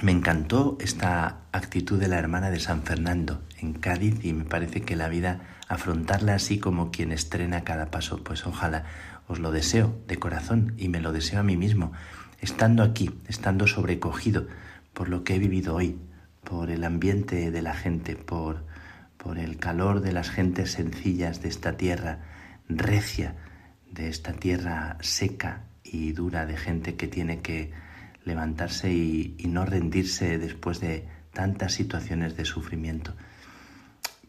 Me 0.00 0.12
encantó 0.12 0.78
esta 0.80 1.40
actitud 1.52 2.00
de 2.00 2.08
la 2.08 2.18
hermana 2.18 2.50
de 2.50 2.58
San 2.58 2.84
Fernando 2.84 3.42
en 3.58 3.74
Cádiz 3.74 4.24
y 4.24 4.32
me 4.32 4.46
parece 4.46 4.80
que 4.80 4.96
la 4.96 5.10
vida 5.10 5.42
afrontarla 5.68 6.36
así 6.36 6.58
como 6.58 6.90
quien 6.90 7.12
estrena 7.12 7.64
cada 7.64 7.90
paso, 7.90 8.24
pues 8.24 8.46
ojalá 8.46 8.84
os 9.26 9.40
lo 9.40 9.52
deseo 9.52 9.94
de 10.06 10.18
corazón 10.18 10.72
y 10.78 10.88
me 10.88 11.02
lo 11.02 11.12
deseo 11.12 11.40
a 11.40 11.42
mí 11.42 11.58
mismo, 11.58 11.92
estando 12.40 12.82
aquí, 12.82 13.10
estando 13.26 13.66
sobrecogido 13.66 14.46
por 14.92 15.08
lo 15.08 15.24
que 15.24 15.36
he 15.36 15.38
vivido 15.38 15.76
hoy, 15.76 15.98
por 16.44 16.70
el 16.70 16.84
ambiente 16.84 17.50
de 17.50 17.62
la 17.62 17.74
gente, 17.74 18.16
por, 18.16 18.64
por 19.16 19.38
el 19.38 19.58
calor 19.58 20.00
de 20.00 20.12
las 20.12 20.30
gentes 20.30 20.72
sencillas 20.72 21.42
de 21.42 21.48
esta 21.48 21.76
tierra 21.76 22.20
recia, 22.68 23.34
de 23.90 24.08
esta 24.08 24.32
tierra 24.32 24.96
seca 25.00 25.64
y 25.84 26.12
dura 26.12 26.46
de 26.46 26.56
gente 26.56 26.96
que 26.96 27.08
tiene 27.08 27.40
que 27.40 27.72
levantarse 28.24 28.92
y, 28.92 29.36
no 29.48 29.64
rendirse 29.64 30.38
después 30.38 30.80
de 30.80 31.08
tantas 31.32 31.72
situaciones 31.72 32.36
de 32.36 32.44
sufrimiento. 32.44 33.14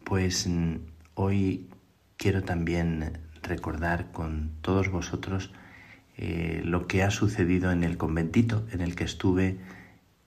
Pues 0.04 0.48
mm, 0.48 0.76
hoy 1.16 1.70
quiero 2.18 2.44
también 2.44 3.20
recordar 3.44 4.12
con 4.12 4.52
todos 4.62 4.90
vosotros 4.90 5.52
eh, 6.22 6.64
lo 6.66 6.86
que 6.86 7.02
ha 7.02 7.12
sucedido 7.12 7.72
en 7.72 7.82
el 7.82 7.96
conventito 7.96 8.68
en 8.74 8.82
el 8.82 8.94
que 8.94 9.06
estuve 9.06 9.58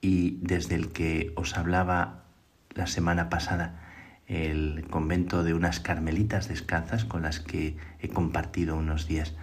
y 0.01 0.39
desde 0.40 0.74
el 0.74 0.89
que 0.89 1.35
os 1.36 1.59
hablaba 1.59 2.24
la 2.70 2.86
semana 2.86 3.28
pasada, 3.28 3.78
el 4.27 4.86
convento 4.89 5.44
de 5.44 5.52
unas 5.52 5.81
carmelitas 5.81 6.48
descalzas 6.48 7.05
con 7.05 7.20
las 7.20 7.40
que 7.40 7.77
he 8.01 8.09
compartido 8.09 8.74
unos 8.74 9.06
días. 9.06 9.35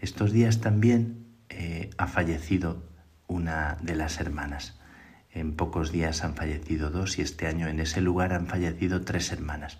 Estos 0.00 0.32
días 0.32 0.60
también 0.60 1.24
eh, 1.50 1.90
ha 1.98 2.08
fallecido 2.08 2.82
una 3.28 3.76
de 3.80 3.94
las 3.94 4.18
hermanas. 4.18 4.80
En 5.30 5.54
pocos 5.54 5.92
días 5.92 6.24
han 6.24 6.34
fallecido 6.34 6.90
dos 6.90 7.16
y 7.20 7.22
este 7.22 7.46
año 7.46 7.68
en 7.68 7.78
ese 7.78 8.00
lugar 8.00 8.32
han 8.32 8.48
fallecido 8.48 9.02
tres 9.02 9.30
hermanas. 9.30 9.78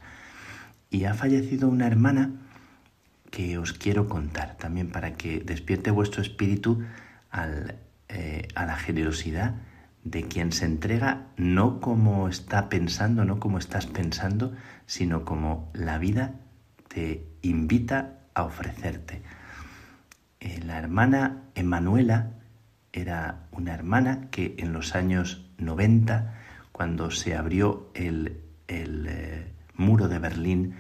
Y 0.88 1.02
ha 1.02 1.14
fallecido 1.14 1.68
una 1.68 1.88
hermana 1.88 2.30
que 3.32 3.56
os 3.56 3.72
quiero 3.72 4.08
contar 4.08 4.56
también 4.58 4.92
para 4.92 5.14
que 5.16 5.40
despierte 5.40 5.90
vuestro 5.90 6.20
espíritu 6.20 6.84
eh, 8.08 8.46
a 8.54 8.66
la 8.66 8.76
generosidad 8.76 9.54
de 10.04 10.28
quien 10.28 10.52
se 10.52 10.66
entrega 10.66 11.28
no 11.38 11.80
como 11.80 12.28
está 12.28 12.68
pensando, 12.68 13.24
no 13.24 13.40
como 13.40 13.56
estás 13.58 13.86
pensando, 13.86 14.52
sino 14.86 15.24
como 15.24 15.70
la 15.72 15.98
vida 15.98 16.34
te 16.88 17.26
invita 17.40 18.18
a 18.34 18.44
ofrecerte. 18.44 19.22
Eh, 20.40 20.60
la 20.66 20.78
hermana 20.78 21.44
Emanuela 21.54 22.32
era 22.92 23.46
una 23.50 23.72
hermana 23.72 24.28
que 24.30 24.56
en 24.58 24.74
los 24.74 24.94
años 24.94 25.46
90, 25.56 26.34
cuando 26.70 27.10
se 27.10 27.34
abrió 27.34 27.90
el, 27.94 28.42
eh, 28.68 29.52
muro 29.74 30.08
de 30.08 30.18
Berlín 30.18 30.74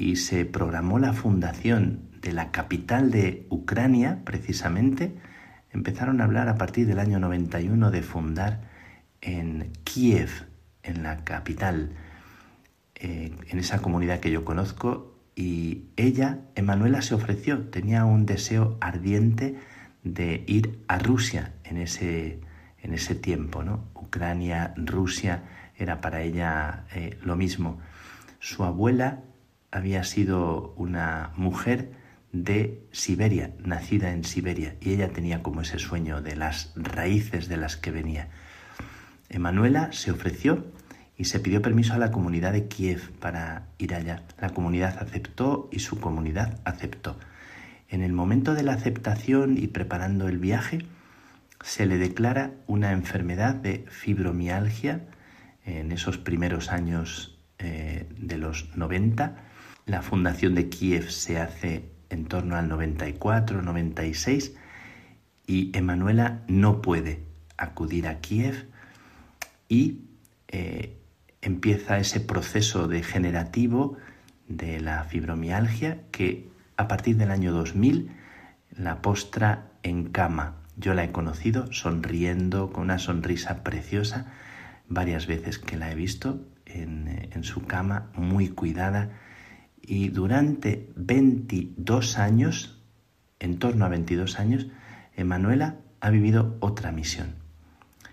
y 0.00 0.16
se 0.16 0.46
programó 0.46 0.98
la 0.98 1.12
fundación 1.12 2.08
de 2.22 2.32
la 2.32 2.50
capital 2.50 3.10
de 3.10 3.46
Ucrania, 3.50 4.22
precisamente, 4.24 5.14
empezaron 5.70 6.20
a 6.20 6.24
hablar 6.24 6.48
a 6.48 6.56
partir 6.56 6.86
del 6.86 6.98
año 6.98 7.18
91 7.20 7.90
de 7.90 8.02
fundar 8.02 8.62
en 9.20 9.70
Kiev, 9.84 10.46
en 10.82 11.02
la 11.02 11.24
capital, 11.24 11.92
eh, 12.94 13.32
en 13.48 13.58
esa 13.58 13.82
comunidad 13.82 14.20
que 14.20 14.30
yo 14.30 14.44
conozco, 14.44 15.18
y 15.36 15.84
ella, 15.96 16.40
Emanuela, 16.54 17.02
se 17.02 17.14
ofreció, 17.14 17.68
tenía 17.68 18.04
un 18.04 18.26
deseo 18.26 18.78
ardiente 18.80 19.58
de 20.02 20.44
ir 20.46 20.82
a 20.88 20.98
Rusia 20.98 21.52
en 21.64 21.76
ese, 21.76 22.40
en 22.82 22.94
ese 22.94 23.14
tiempo, 23.14 23.62
¿no? 23.62 23.84
Ucrania, 23.94 24.74
Rusia, 24.76 25.44
era 25.76 26.00
para 26.00 26.22
ella 26.22 26.84
eh, 26.94 27.18
lo 27.22 27.36
mismo. 27.36 27.78
Su 28.38 28.64
abuela 28.64 29.20
había 29.70 30.04
sido 30.04 30.74
una 30.76 31.32
mujer 31.36 31.92
de 32.32 32.82
Siberia, 32.92 33.52
nacida 33.58 34.12
en 34.12 34.24
Siberia, 34.24 34.76
y 34.80 34.92
ella 34.92 35.08
tenía 35.08 35.42
como 35.42 35.62
ese 35.62 35.78
sueño 35.78 36.22
de 36.22 36.36
las 36.36 36.72
raíces 36.76 37.48
de 37.48 37.56
las 37.56 37.76
que 37.76 37.90
venía. 37.90 38.28
Emanuela 39.28 39.92
se 39.92 40.10
ofreció 40.10 40.64
y 41.16 41.24
se 41.24 41.40
pidió 41.40 41.60
permiso 41.60 41.94
a 41.94 41.98
la 41.98 42.10
comunidad 42.10 42.52
de 42.52 42.66
Kiev 42.66 43.10
para 43.18 43.66
ir 43.78 43.94
allá. 43.94 44.22
La 44.40 44.50
comunidad 44.50 44.96
aceptó 45.00 45.68
y 45.70 45.80
su 45.80 46.00
comunidad 46.00 46.58
aceptó. 46.64 47.16
En 47.88 48.02
el 48.02 48.12
momento 48.12 48.54
de 48.54 48.62
la 48.62 48.72
aceptación 48.72 49.58
y 49.58 49.66
preparando 49.66 50.28
el 50.28 50.38
viaje, 50.38 50.78
se 51.62 51.86
le 51.86 51.98
declara 51.98 52.52
una 52.66 52.92
enfermedad 52.92 53.54
de 53.54 53.84
fibromialgia 53.88 55.02
en 55.64 55.92
esos 55.92 56.16
primeros 56.16 56.70
años 56.70 57.38
eh, 57.58 58.06
de 58.16 58.38
los 58.38 58.74
90. 58.76 59.49
La 59.86 60.02
fundación 60.02 60.54
de 60.54 60.68
Kiev 60.68 61.10
se 61.10 61.38
hace 61.38 61.90
en 62.10 62.26
torno 62.26 62.56
al 62.56 62.68
94, 62.68 63.62
96 63.62 64.54
y 65.46 65.76
Emanuela 65.76 66.42
no 66.48 66.82
puede 66.82 67.24
acudir 67.56 68.06
a 68.06 68.20
Kiev 68.20 68.68
y 69.68 70.02
eh, 70.48 70.96
empieza 71.42 71.98
ese 71.98 72.20
proceso 72.20 72.88
degenerativo 72.88 73.96
de 74.48 74.80
la 74.80 75.04
fibromialgia 75.04 76.02
que 76.10 76.48
a 76.76 76.88
partir 76.88 77.16
del 77.16 77.30
año 77.30 77.52
2000 77.52 78.10
la 78.76 79.02
postra 79.02 79.70
en 79.82 80.10
cama. 80.10 80.56
Yo 80.76 80.94
la 80.94 81.04
he 81.04 81.12
conocido 81.12 81.72
sonriendo, 81.72 82.72
con 82.72 82.84
una 82.84 82.98
sonrisa 82.98 83.62
preciosa, 83.62 84.26
varias 84.88 85.26
veces 85.26 85.58
que 85.58 85.76
la 85.76 85.90
he 85.90 85.94
visto 85.94 86.46
en, 86.66 87.28
en 87.32 87.44
su 87.44 87.64
cama, 87.64 88.10
muy 88.14 88.48
cuidada. 88.48 89.10
Y 89.90 90.10
durante 90.10 90.88
22 90.94 92.16
años, 92.16 92.78
en 93.40 93.58
torno 93.58 93.84
a 93.84 93.88
22 93.88 94.38
años, 94.38 94.68
Emanuela 95.16 95.78
ha 96.00 96.10
vivido 96.10 96.56
otra 96.60 96.92
misión. 96.92 97.34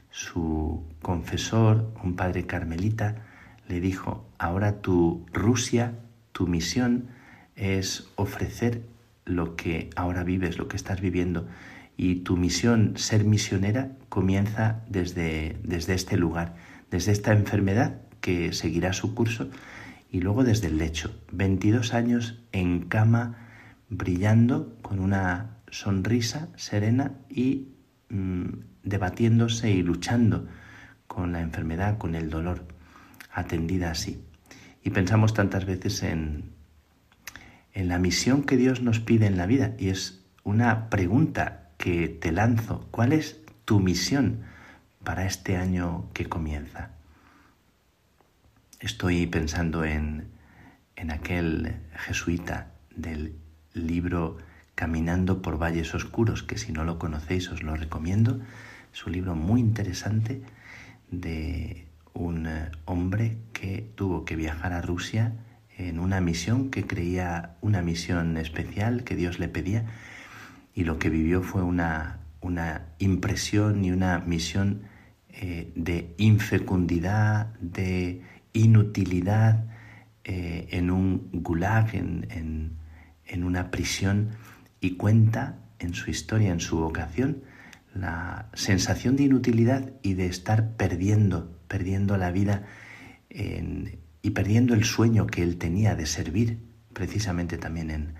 Su 0.10 0.88
confesor, 1.04 1.94
un 2.04 2.16
padre 2.16 2.48
carmelita, 2.48 3.28
le 3.68 3.80
dijo, 3.80 4.28
ahora 4.40 4.82
tu 4.82 5.24
Rusia, 5.32 5.94
tu 6.32 6.48
misión, 6.48 7.10
es 7.56 8.10
ofrecer 8.16 8.82
lo 9.26 9.56
que 9.56 9.92
ahora 9.96 10.24
vives, 10.24 10.58
lo 10.58 10.68
que 10.68 10.78
estás 10.78 11.00
viviendo. 11.00 11.48
Y 11.96 12.22
tu 12.22 12.38
misión, 12.38 12.98
ser 12.98 13.24
misionera, 13.24 13.92
comienza 14.10 14.82
desde, 14.90 15.60
desde 15.62 15.94
este 15.94 16.18
lugar, 16.18 16.56
desde 16.90 17.12
esta 17.12 17.34
enfermedad 17.34 18.02
que 18.20 18.52
seguirá 18.52 18.94
su 18.94 19.14
curso 19.14 19.52
y 20.10 20.22
luego 20.22 20.44
desde 20.44 20.68
el 20.68 20.78
lecho. 20.78 21.12
22 21.32 21.94
años 21.94 22.42
en 22.52 22.88
cama, 22.88 23.48
brillando 23.90 24.78
con 24.82 25.00
una 25.00 25.58
sonrisa 25.70 26.50
serena 26.56 27.14
y 27.30 27.70
mm, 28.10 28.46
debatiéndose 28.84 29.72
y 29.72 29.82
luchando 29.82 30.48
con 31.08 31.34
la 31.34 31.42
enfermedad, 31.42 31.98
con 31.98 32.16
el 32.16 32.30
dolor, 32.30 32.66
atendida 33.32 33.92
así. 33.92 34.24
Y 34.84 34.92
pensamos 34.92 35.34
tantas 35.34 35.66
veces 35.66 36.04
en, 36.04 36.52
en 37.74 37.88
la 37.88 38.00
misión 38.00 38.44
que 38.44 38.58
Dios 38.58 38.82
nos 38.82 39.00
pide 39.00 39.26
en 39.26 39.38
la 39.38 39.46
vida. 39.46 39.74
Y 39.78 39.90
es 39.90 40.26
una 40.44 40.90
pregunta 40.90 41.72
que 41.78 42.08
te 42.08 42.32
lanzo. 42.32 42.88
¿Cuál 42.92 43.14
es 43.14 43.42
tu 43.66 43.80
misión 43.80 44.44
para 45.04 45.26
este 45.26 45.58
año 45.58 46.10
que 46.14 46.26
comienza? 46.28 46.97
Estoy 48.80 49.26
pensando 49.26 49.84
en, 49.84 50.28
en 50.96 51.10
aquel 51.10 51.78
jesuita 51.96 52.74
del 52.96 53.36
libro 53.74 54.38
Caminando 54.76 55.42
por 55.42 55.58
Valles 55.58 55.96
Oscuros, 55.96 56.44
que 56.44 56.60
si 56.60 56.72
no 56.72 56.84
lo 56.84 57.00
conocéis 57.00 57.50
os 57.50 57.64
lo 57.64 57.76
recomiendo. 57.76 58.40
Es 58.94 59.04
un 59.08 59.14
libro 59.14 59.34
muy 59.34 59.62
interesante 59.62 60.44
de 61.10 61.88
un 62.14 62.46
eh, 62.46 62.70
hombre 62.86 63.38
que 63.52 63.92
tuvo 63.96 64.26
que 64.26 64.36
viajar 64.36 64.74
a 64.74 64.82
Rusia 64.84 65.34
en 65.76 66.00
una 66.00 66.22
misión 66.22 66.70
que 66.70 66.86
creía 66.86 67.56
una 67.62 67.82
misión 67.82 68.38
especial 68.38 69.04
que 69.04 69.16
Dios 69.16 69.40
le 69.40 69.48
pedía 69.48 69.86
y 70.76 70.84
lo 70.84 71.00
que 71.00 71.10
vivió 71.10 71.42
fue 71.42 71.64
una, 71.64 72.20
una 72.42 72.90
impresión 73.00 73.84
y 73.84 73.92
una 73.92 74.20
misión 74.20 74.84
eh, 75.30 75.72
de 75.76 76.14
infecundidad, 76.18 77.48
de 77.60 78.22
inutilidad 78.58 79.66
eh, 80.24 80.68
en 80.72 80.92
un 80.92 81.30
gulag, 81.32 81.96
en, 81.96 82.78
en 83.26 83.44
una 83.44 83.72
prisión 83.72 84.30
y 84.80 84.98
cuenta 84.98 85.60
en 85.80 85.94
su 85.94 86.10
historia, 86.10 86.52
en 86.52 86.60
su 86.60 86.78
vocación, 86.78 87.44
la 87.94 88.50
sensación 88.54 89.16
de 89.16 89.24
inutilidad 89.24 89.92
y 90.02 90.14
de 90.14 90.28
estar 90.28 90.76
perdiendo, 90.76 91.58
perdiendo 91.68 92.18
la 92.18 92.32
vida 92.32 92.66
y 93.30 94.30
perdiendo 94.32 94.74
el 94.74 94.84
sueño 94.84 95.28
que 95.28 95.44
él 95.44 95.58
tenía 95.58 95.96
de 95.96 96.06
servir 96.06 96.60
precisamente 96.94 97.58
también 97.58 97.92
en, 97.92 98.14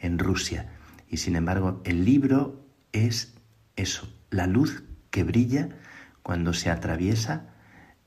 en 0.00 0.18
Rusia. 0.18 0.72
Y 1.08 1.18
sin 1.18 1.36
embargo, 1.36 1.82
el 1.84 2.04
libro 2.04 2.64
es 2.92 3.34
eso, 3.76 4.08
la 4.30 4.46
luz 4.46 4.84
que 5.10 5.24
brilla 5.24 5.68
cuando 6.22 6.52
se 6.52 6.70
atraviesa 6.70 7.50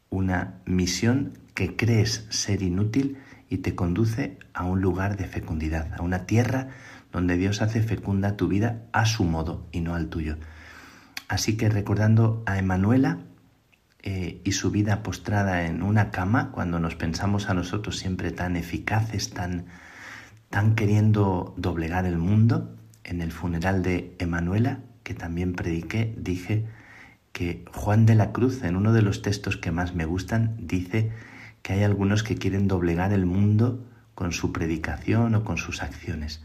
una 0.10 0.62
misión 0.66 1.34
que 1.56 1.76
crees 1.76 2.27
ser 2.30 2.61
inútil 2.61 3.18
y 3.49 3.57
te 3.57 3.73
conduce 3.73 4.38
a 4.53 4.65
un 4.65 4.82
lugar 4.82 5.18
de 5.18 5.26
fecundidad, 5.26 5.94
a 5.98 6.03
una 6.03 6.26
tierra 6.26 6.68
donde 7.11 7.38
Dios 7.38 7.61
hace 7.61 7.82
fecunda 7.82 8.36
tu 8.36 8.48
vida 8.48 8.84
a 8.91 9.06
su 9.06 9.23
modo 9.23 9.65
y 9.72 9.80
no 9.80 9.95
al 9.95 10.10
tuyo. 10.10 10.38
Así 11.27 11.57
que 11.57 11.69
recordando 11.69 12.44
a 12.45 12.60
Emanuela 12.60 13.19
eh, 14.03 14.41
y 14.44 14.52
su 14.52 14.69
vida 14.69 15.02
postrada 15.02 15.65
en 15.65 15.82
una 15.82 16.11
cama, 16.11 16.52
cuando 16.52 16.80
nos 16.80 16.95
pensamos 16.95 17.49
a 17.49 17.53
nosotros 17.53 17.98
siempre 17.98 18.32
tan 18.32 18.57
eficaces, 18.57 19.32
tan, 19.32 19.65
tan 20.49 20.76
queriendo 20.76 21.56
doblegar 21.57 22.06
el 22.06 22.18
mundo, 22.18 22.76
en 23.06 23.22
el 23.22 23.32
funeral 23.32 23.82
de 23.82 24.15
Emanuela, 24.19 24.80
que 25.03 25.14
también 25.14 25.53
prediqué, 25.53 26.14
dije 26.18 26.65
que 27.32 27.64
Juan 27.72 28.06
de 28.06 28.15
la 28.15 28.32
Cruz, 28.32 28.64
en 28.64 28.76
uno 28.76 28.91
de 28.91 29.02
los 29.02 29.22
textos 29.22 29.57
que 29.57 29.72
más 29.72 29.94
me 29.95 30.06
gustan, 30.06 30.56
dice 30.60 31.11
que 31.66 31.74
hay 31.74 31.84
algunos 31.84 32.22
que 32.22 32.36
quieren 32.36 32.68
doblegar 32.68 33.12
el 33.12 33.26
mundo 33.26 33.84
con 34.14 34.34
su 34.34 34.54
predicación 34.54 35.34
o 35.34 35.44
con 35.44 35.58
sus 35.58 35.82
acciones 35.82 36.44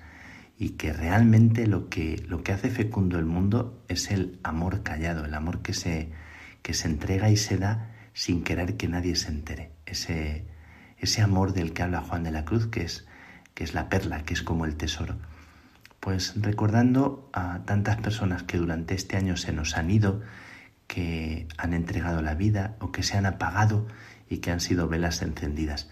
y 0.59 0.71
que 0.71 0.95
realmente 0.95 1.67
lo 1.67 1.91
que, 1.91 2.25
lo 2.27 2.43
que 2.43 2.53
hace 2.53 2.71
fecundo 2.71 3.19
el 3.19 3.27
mundo 3.27 3.85
es 3.89 4.11
el 4.11 4.39
amor 4.43 4.83
callado, 4.83 5.27
el 5.27 5.35
amor 5.35 5.61
que 5.61 5.75
se, 5.75 6.09
que 6.63 6.73
se 6.73 6.89
entrega 6.89 7.29
y 7.29 7.37
se 7.37 7.59
da 7.59 7.91
sin 8.15 8.43
querer 8.43 8.79
que 8.79 8.89
nadie 8.89 9.15
se 9.15 9.29
entere. 9.29 9.73
Ese, 9.85 10.47
ese 10.97 11.21
amor 11.21 11.53
del 11.53 11.75
que 11.75 11.83
habla 11.83 12.01
Juan 12.01 12.25
de 12.25 12.31
la 12.31 12.47
Cruz, 12.47 12.69
que 12.69 12.81
es, 12.81 13.07
que 13.53 13.63
es 13.63 13.75
la 13.75 13.91
perla, 13.91 14.25
que 14.25 14.33
es 14.33 14.41
como 14.41 14.65
el 14.65 14.77
tesoro. 14.77 15.19
Pues 16.01 16.33
recordando 16.41 17.29
a 17.35 17.67
tantas 17.67 17.99
personas 17.99 18.43
que 18.45 18.57
durante 18.57 18.95
este 18.95 19.19
año 19.19 19.37
se 19.37 19.53
nos 19.53 19.77
han 19.77 19.91
ido, 19.91 20.23
que 20.87 21.47
han 21.59 21.75
entregado 21.75 22.23
la 22.23 22.35
vida 22.35 22.77
o 22.81 22.91
que 22.91 23.03
se 23.03 23.19
han 23.19 23.27
apagado 23.27 23.87
y 24.31 24.39
que 24.39 24.51
han 24.51 24.61
sido 24.61 24.89
velas 24.89 25.21
encendidas. 25.21 25.91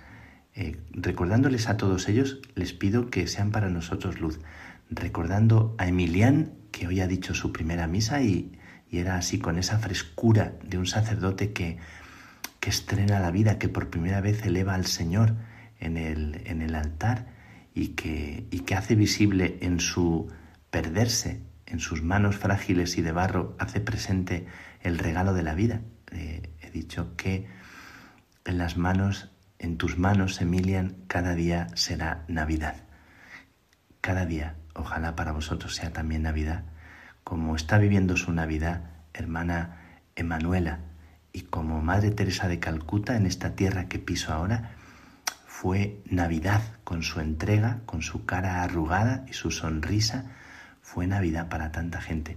Eh, 0.55 0.79
recordándoles 0.93 1.69
a 1.69 1.77
todos 1.77 2.09
ellos, 2.09 2.41
les 2.55 2.73
pido 2.73 3.11
que 3.11 3.27
sean 3.27 3.51
para 3.51 3.69
nosotros 3.69 4.21
luz. 4.21 4.41
Recordando 4.89 5.75
a 5.77 5.89
Emilián, 5.89 6.53
que 6.73 6.87
hoy 6.87 7.01
ha 7.01 7.07
dicho 7.07 7.35
su 7.35 7.53
primera 7.53 7.87
misa 7.87 8.23
y, 8.23 8.53
era 8.91 9.17
así 9.17 9.39
con 9.39 9.59
esa 9.59 9.79
frescura 9.79 10.55
de 10.65 10.79
un 10.79 10.87
sacerdote 10.87 11.53
que, 11.53 11.77
que, 12.59 12.71
estrena 12.71 13.21
la 13.21 13.31
vida, 13.31 13.59
que 13.59 13.69
por 13.69 13.91
primera 13.91 14.23
vez 14.23 14.47
eleva 14.47 14.75
al 14.75 14.87
Señor 14.87 15.35
en 15.79 15.99
el, 15.99 16.41
en 16.47 16.63
el 16.63 16.75
altar 16.75 17.27
y 17.75 17.89
que, 17.89 18.47
y 18.51 18.61
que 18.61 18.75
hace 18.75 18.95
visible 18.95 19.59
en 19.61 19.79
su 19.79 20.29
perderse, 20.71 21.43
en 21.67 21.81
sus 21.81 22.03
manos 22.03 22.37
frágiles 22.37 22.97
y 22.97 23.03
de 23.03 23.13
barro, 23.13 23.55
hace 23.59 23.81
presente 23.81 24.47
el 24.81 24.97
regalo 24.97 25.35
de 25.35 25.43
la 25.43 25.55
vida. 25.55 25.83
Eh, 26.13 26.49
he 26.63 26.71
dicho 26.71 27.15
que 27.17 27.47
en 28.45 28.59
las 28.59 28.77
manos, 28.77 29.31
en 29.59 29.77
tus 29.77 29.99
manos, 29.99 30.41
Emilian, 30.41 30.97
cada 31.07 31.35
día 31.35 31.69
será 31.75 32.25
Navidad. 32.29 32.77
Cada 34.01 34.25
día, 34.27 34.57
ojalá 34.75 35.17
para 35.17 35.33
vosotros 35.33 35.75
sea 35.75 35.93
también 35.93 36.23
Navidad, 36.23 36.65
como 37.25 37.57
está 37.57 37.79
viviendo 37.79 38.17
su 38.17 38.33
Navidad, 38.33 38.91
hermana 39.13 40.01
Emanuela, 40.17 40.81
y 41.33 41.43
como 41.43 41.83
Madre 41.83 42.11
Teresa 42.11 42.49
de 42.49 42.59
Calcuta 42.59 43.17
en 43.17 43.27
esta 43.27 43.55
tierra 43.55 43.89
que 43.89 43.99
piso 43.99 44.33
ahora, 44.33 44.71
fue 45.47 46.01
Navidad 46.07 46.63
con 46.85 47.03
su 47.03 47.21
entrega, 47.21 47.81
con 47.85 48.03
su 48.03 48.25
cara 48.25 48.63
arrugada 48.63 49.25
y 49.29 49.33
su 49.33 49.51
sonrisa, 49.51 50.25
fue 50.81 51.07
Navidad 51.07 51.49
para 51.49 51.73
tanta 51.73 52.01
gente. 52.01 52.37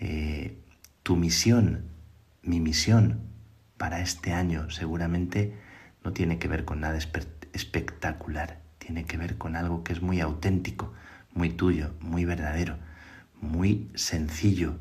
Eh, 0.00 0.58
tu 1.02 1.16
misión, 1.16 1.84
mi 2.42 2.58
misión, 2.58 3.29
para 3.80 4.02
este 4.02 4.34
año 4.34 4.68
seguramente 4.68 5.54
no 6.04 6.12
tiene 6.12 6.38
que 6.38 6.48
ver 6.48 6.66
con 6.66 6.80
nada 6.80 6.98
espectacular, 6.98 8.60
tiene 8.76 9.06
que 9.06 9.16
ver 9.16 9.38
con 9.38 9.56
algo 9.56 9.84
que 9.84 9.94
es 9.94 10.02
muy 10.02 10.20
auténtico, 10.20 10.92
muy 11.32 11.48
tuyo, 11.48 11.94
muy 11.98 12.26
verdadero, 12.26 12.76
muy 13.40 13.90
sencillo 13.94 14.76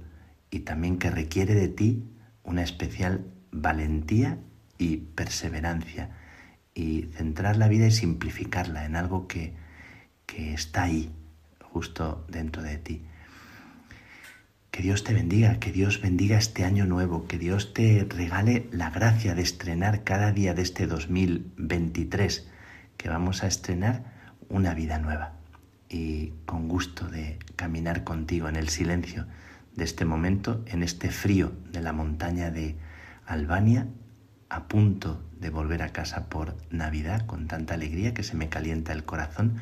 y 0.52 0.60
también 0.60 0.98
que 1.00 1.12
requiere 1.12 1.56
de 1.56 1.70
ti 1.70 2.10
una 2.44 2.62
especial 2.62 3.26
valentía 3.54 4.38
y 4.78 4.98
perseverancia 4.98 6.10
y 6.76 7.04
centrar 7.14 7.56
la 7.56 7.70
vida 7.70 7.88
y 7.88 7.92
simplificarla 7.92 8.84
en 8.84 8.98
algo 8.98 9.30
que, 9.30 9.54
que 10.26 10.54
está 10.54 10.84
ahí, 10.84 11.10
justo 11.62 12.26
dentro 12.28 12.64
de 12.64 12.78
ti. 12.78 13.06
Que 14.80 14.84
Dios 14.84 15.04
te 15.04 15.14
bendiga, 15.14 15.60
que 15.60 15.74
Dios 15.74 16.00
bendiga 16.00 16.38
este 16.38 16.64
año 16.64 16.86
nuevo, 16.86 17.28
que 17.28 17.38
Dios 17.38 17.74
te 17.74 18.08
regale 18.10 18.70
la 18.72 18.90
gracia 18.90 19.36
de 19.36 19.42
estrenar 19.42 20.06
cada 20.06 20.32
día 20.32 20.54
de 20.54 20.62
este 20.62 20.88
2023, 20.88 22.48
que 22.96 23.10
vamos 23.10 23.44
a 23.44 23.48
estrenar 23.48 24.06
una 24.48 24.74
vida 24.74 24.98
nueva. 24.98 25.34
Y 25.90 26.30
con 26.46 26.70
gusto 26.70 27.10
de 27.10 27.40
caminar 27.58 28.06
contigo 28.06 28.48
en 28.48 28.56
el 28.56 28.70
silencio 28.70 29.26
de 29.76 29.84
este 29.84 30.06
momento, 30.06 30.64
en 30.66 30.82
este 30.82 31.12
frío 31.12 31.52
de 31.74 31.82
la 31.82 31.92
montaña 31.92 32.50
de 32.50 32.78
Albania, 33.26 33.86
a 34.48 34.70
punto 34.70 35.22
de 35.42 35.50
volver 35.50 35.82
a 35.82 35.90
casa 35.90 36.30
por 36.30 36.56
Navidad 36.70 37.26
con 37.26 37.48
tanta 37.48 37.74
alegría 37.74 38.14
que 38.14 38.24
se 38.24 38.38
me 38.38 38.48
calienta 38.48 38.94
el 38.94 39.04
corazón 39.04 39.58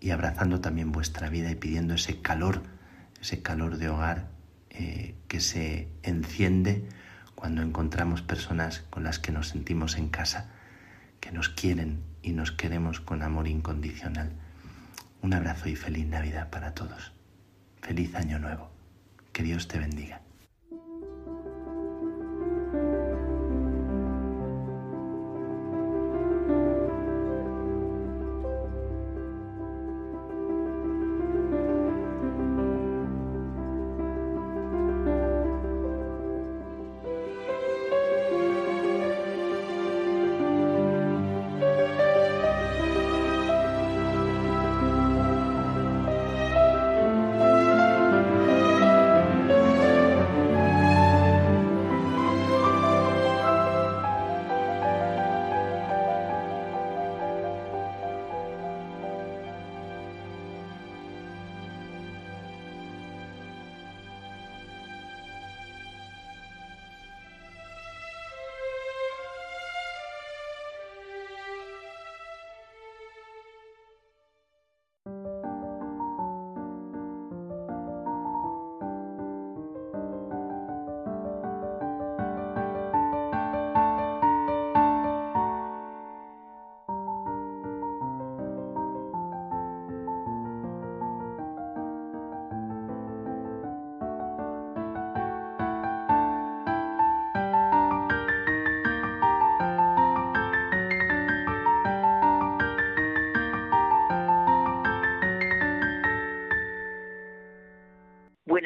y 0.00 0.10
abrazando 0.10 0.60
también 0.60 0.92
vuestra 0.92 1.30
vida 1.30 1.50
y 1.50 1.54
pidiendo 1.54 1.94
ese 1.94 2.20
calor 2.20 2.60
ese 3.24 3.40
calor 3.40 3.78
de 3.78 3.88
hogar 3.88 4.33
eh, 4.74 5.14
que 5.28 5.40
se 5.40 5.88
enciende 6.02 6.88
cuando 7.34 7.62
encontramos 7.62 8.22
personas 8.22 8.80
con 8.90 9.04
las 9.04 9.18
que 9.18 9.32
nos 9.32 9.48
sentimos 9.48 9.96
en 9.96 10.08
casa, 10.08 10.50
que 11.20 11.32
nos 11.32 11.48
quieren 11.48 12.02
y 12.22 12.32
nos 12.32 12.52
queremos 12.52 13.00
con 13.00 13.22
amor 13.22 13.48
incondicional. 13.48 14.32
Un 15.22 15.32
abrazo 15.32 15.68
y 15.68 15.76
feliz 15.76 16.06
Navidad 16.06 16.50
para 16.50 16.74
todos. 16.74 17.12
Feliz 17.80 18.14
Año 18.14 18.38
Nuevo. 18.38 18.70
Que 19.32 19.42
Dios 19.42 19.68
te 19.68 19.78
bendiga. 19.78 20.23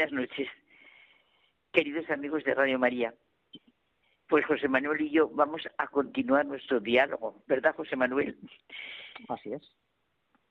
Buenas 0.09 0.31
noches, 0.31 0.49
queridos 1.71 2.09
amigos 2.09 2.43
de 2.45 2.55
Radio 2.55 2.79
María. 2.79 3.13
Pues 4.27 4.47
José 4.47 4.67
Manuel 4.67 5.03
y 5.03 5.11
yo 5.11 5.29
vamos 5.29 5.69
a 5.77 5.87
continuar 5.89 6.47
nuestro 6.47 6.81
diálogo, 6.81 7.43
¿verdad, 7.47 7.75
José 7.75 7.95
Manuel? 7.95 8.39
Así 9.29 9.53
es. 9.53 9.61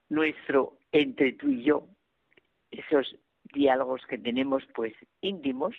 Nuestro 0.10 0.78
entre 0.92 1.32
tú 1.34 1.50
y 1.50 1.64
yo, 1.64 1.88
esos 2.70 3.16
diálogos 3.52 4.06
que 4.06 4.20
tenemos 4.20 4.64
pues 4.76 4.94
íntimos, 5.22 5.76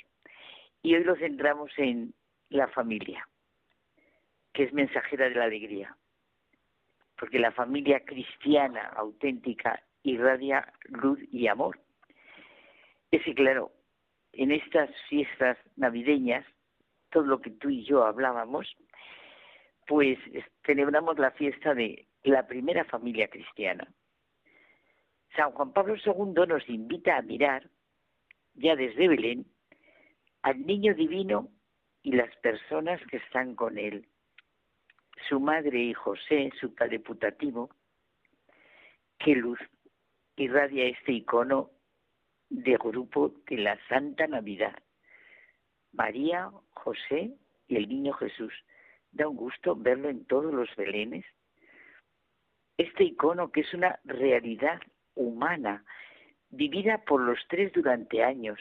y 0.83 0.97
hoy 0.97 1.05
lo 1.05 1.15
centramos 1.15 1.71
en 1.77 2.15
la 2.49 2.67
familia, 2.67 3.29
que 4.55 4.65
es 4.65 4.73
mensajera 4.73 5.29
de 5.29 5.37
la 5.37 5.45
alegría, 5.45 5.97
porque 7.17 7.39
la 7.39 7.53
familia 7.53 8.05
cristiana 8.05 8.89
auténtica 8.97 9.81
irradia 10.03 10.73
luz 10.89 11.21
y 11.31 11.47
amor. 11.47 11.79
Es 13.11 13.23
claro, 13.35 13.73
en 14.33 14.53
estas 14.53 14.91
fiestas 15.09 15.57
navideñas 15.77 16.45
todo 17.11 17.25
lo 17.25 17.41
que 17.41 17.51
tú 17.51 17.71
y 17.71 17.85
yo 17.85 18.05
hablábamos, 18.05 18.77
pues 19.87 20.19
celebramos 20.67 21.19
la 21.19 21.31
fiesta 21.31 21.75
de 21.75 22.07
la 22.23 22.47
primera 22.47 22.85
familia 22.85 23.29
cristiana. 23.29 23.89
San 25.35 25.53
Juan 25.53 25.73
Pablo 25.73 25.95
II 25.97 26.47
nos 26.47 26.69
invita 26.69 27.17
a 27.17 27.23
mirar, 27.23 27.71
ya 28.55 28.77
desde 28.77 29.09
Belén, 29.09 29.47
al 30.43 30.67
niño 30.67 30.95
divino 30.95 31.49
y 32.03 32.13
las 32.13 32.35
personas 32.39 33.01
que 33.11 33.17
están 33.19 33.55
con 33.55 33.79
él. 33.79 34.07
Su 35.29 35.41
madre 35.41 35.79
y 35.81 35.95
José, 35.95 36.51
su 36.61 36.75
padre 36.75 37.01
putativo, 37.01 37.71
qué 39.19 39.35
luz 39.35 39.59
irradia 40.37 40.87
este 40.87 41.13
icono 41.13 41.71
de 42.51 42.77
grupo 42.77 43.35
de 43.49 43.59
la 43.59 43.79
Santa 43.89 44.27
Navidad. 44.27 44.77
María, 45.93 46.51
José 46.70 47.33
y 47.66 47.77
el 47.77 47.89
niño 47.89 48.12
Jesús. 48.15 48.53
Da 49.12 49.29
un 49.29 49.37
gusto 49.37 49.75
verlo 49.77 50.09
en 50.09 50.25
todos 50.27 50.53
los 50.53 50.75
belenes. 50.77 51.25
Este 52.77 53.05
icono 53.05 53.51
que 53.51 53.62
es 53.62 53.75
una 53.75 53.99
realidad 54.05 54.81
humana, 55.15 55.85
vivida 56.51 56.99
por 57.05 57.20
los 57.20 57.39
tres 57.49 57.73
durante 57.73 58.23
años, 58.23 58.61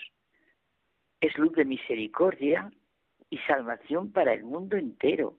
es 1.21 1.37
luz 1.37 1.53
de 1.53 1.65
misericordia 1.65 2.71
y 3.29 3.37
salvación 3.39 4.11
para 4.11 4.33
el 4.33 4.43
mundo 4.43 4.77
entero. 4.77 5.37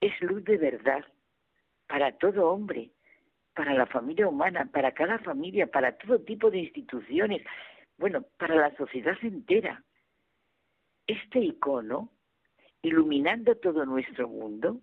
Es 0.00 0.12
luz 0.20 0.44
de 0.44 0.56
verdad 0.58 1.04
para 1.86 2.16
todo 2.18 2.50
hombre, 2.50 2.90
para 3.54 3.74
la 3.74 3.86
familia 3.86 4.28
humana, 4.28 4.68
para 4.72 4.92
cada 4.92 5.18
familia, 5.18 5.66
para 5.66 5.96
todo 5.96 6.20
tipo 6.20 6.50
de 6.50 6.58
instituciones, 6.58 7.42
bueno, 7.98 8.22
para 8.38 8.56
la 8.56 8.74
sociedad 8.76 9.16
entera 9.22 9.82
este 11.06 11.38
icono, 11.38 12.10
iluminando 12.82 13.56
todo 13.56 13.84
nuestro 13.84 14.28
mundo, 14.28 14.80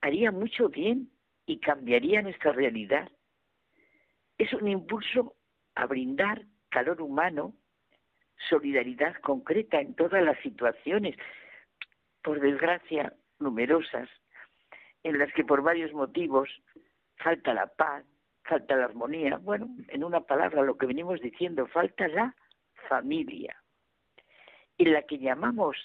haría 0.00 0.30
mucho 0.32 0.68
bien 0.68 1.10
y 1.46 1.58
cambiaría 1.58 2.22
nuestra 2.22 2.52
realidad. 2.52 3.10
Es 4.38 4.52
un 4.52 4.68
impulso 4.68 5.36
a 5.74 5.86
brindar 5.86 6.44
calor 6.70 7.00
humano, 7.00 7.54
solidaridad 8.48 9.14
concreta 9.20 9.80
en 9.80 9.94
todas 9.94 10.22
las 10.22 10.38
situaciones, 10.40 11.16
por 12.22 12.40
desgracia 12.40 13.14
numerosas, 13.38 14.08
en 15.02 15.18
las 15.18 15.32
que 15.34 15.44
por 15.44 15.62
varios 15.62 15.92
motivos 15.92 16.48
falta 17.22 17.54
la 17.54 17.66
paz, 17.66 18.04
falta 18.44 18.76
la 18.76 18.86
armonía. 18.86 19.38
Bueno, 19.38 19.68
en 19.88 20.04
una 20.04 20.20
palabra, 20.20 20.62
lo 20.62 20.76
que 20.76 20.86
venimos 20.86 21.20
diciendo, 21.20 21.66
falta 21.66 22.08
la 22.08 22.34
familia 22.88 23.56
en 24.78 24.92
la 24.92 25.02
que 25.02 25.18
llamamos 25.18 25.76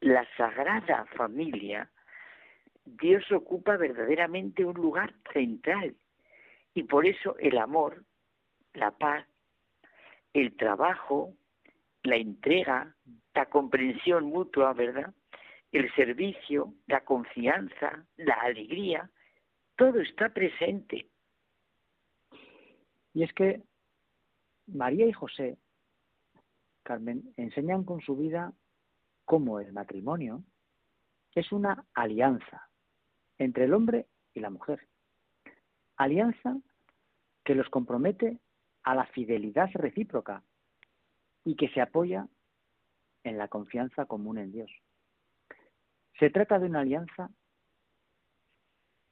la 0.00 0.26
Sagrada 0.36 1.06
Familia, 1.16 1.90
Dios 2.84 3.24
ocupa 3.32 3.76
verdaderamente 3.76 4.64
un 4.64 4.74
lugar 4.74 5.14
central 5.32 5.96
y 6.74 6.82
por 6.84 7.06
eso 7.06 7.36
el 7.38 7.58
amor, 7.58 8.04
la 8.74 8.90
paz, 8.90 9.26
el 10.32 10.56
trabajo, 10.56 11.32
la 12.02 12.16
entrega, 12.16 12.94
la 13.34 13.46
comprensión 13.46 14.24
mutua, 14.24 14.74
¿verdad? 14.74 15.14
El 15.72 15.92
servicio, 15.94 16.74
la 16.86 17.00
confianza, 17.04 18.04
la 18.16 18.34
alegría, 18.34 19.10
todo 19.76 20.00
está 20.00 20.28
presente. 20.30 21.08
Y 23.12 23.22
es 23.22 23.32
que 23.32 23.62
María 24.66 25.06
y 25.06 25.12
José 25.12 25.58
Carmen, 26.84 27.32
enseñan 27.36 27.82
con 27.84 28.00
su 28.02 28.16
vida 28.16 28.52
cómo 29.24 29.58
el 29.58 29.72
matrimonio 29.72 30.44
es 31.34 31.50
una 31.50 31.84
alianza 31.94 32.68
entre 33.38 33.64
el 33.64 33.74
hombre 33.74 34.06
y 34.34 34.40
la 34.40 34.50
mujer. 34.50 34.86
Alianza 35.96 36.56
que 37.42 37.54
los 37.54 37.68
compromete 37.70 38.38
a 38.84 38.94
la 38.94 39.06
fidelidad 39.06 39.70
recíproca 39.72 40.44
y 41.44 41.56
que 41.56 41.68
se 41.70 41.80
apoya 41.80 42.28
en 43.24 43.38
la 43.38 43.48
confianza 43.48 44.04
común 44.04 44.38
en 44.38 44.52
Dios. 44.52 44.70
Se 46.18 46.30
trata 46.30 46.58
de 46.58 46.66
una 46.66 46.80
alianza 46.80 47.30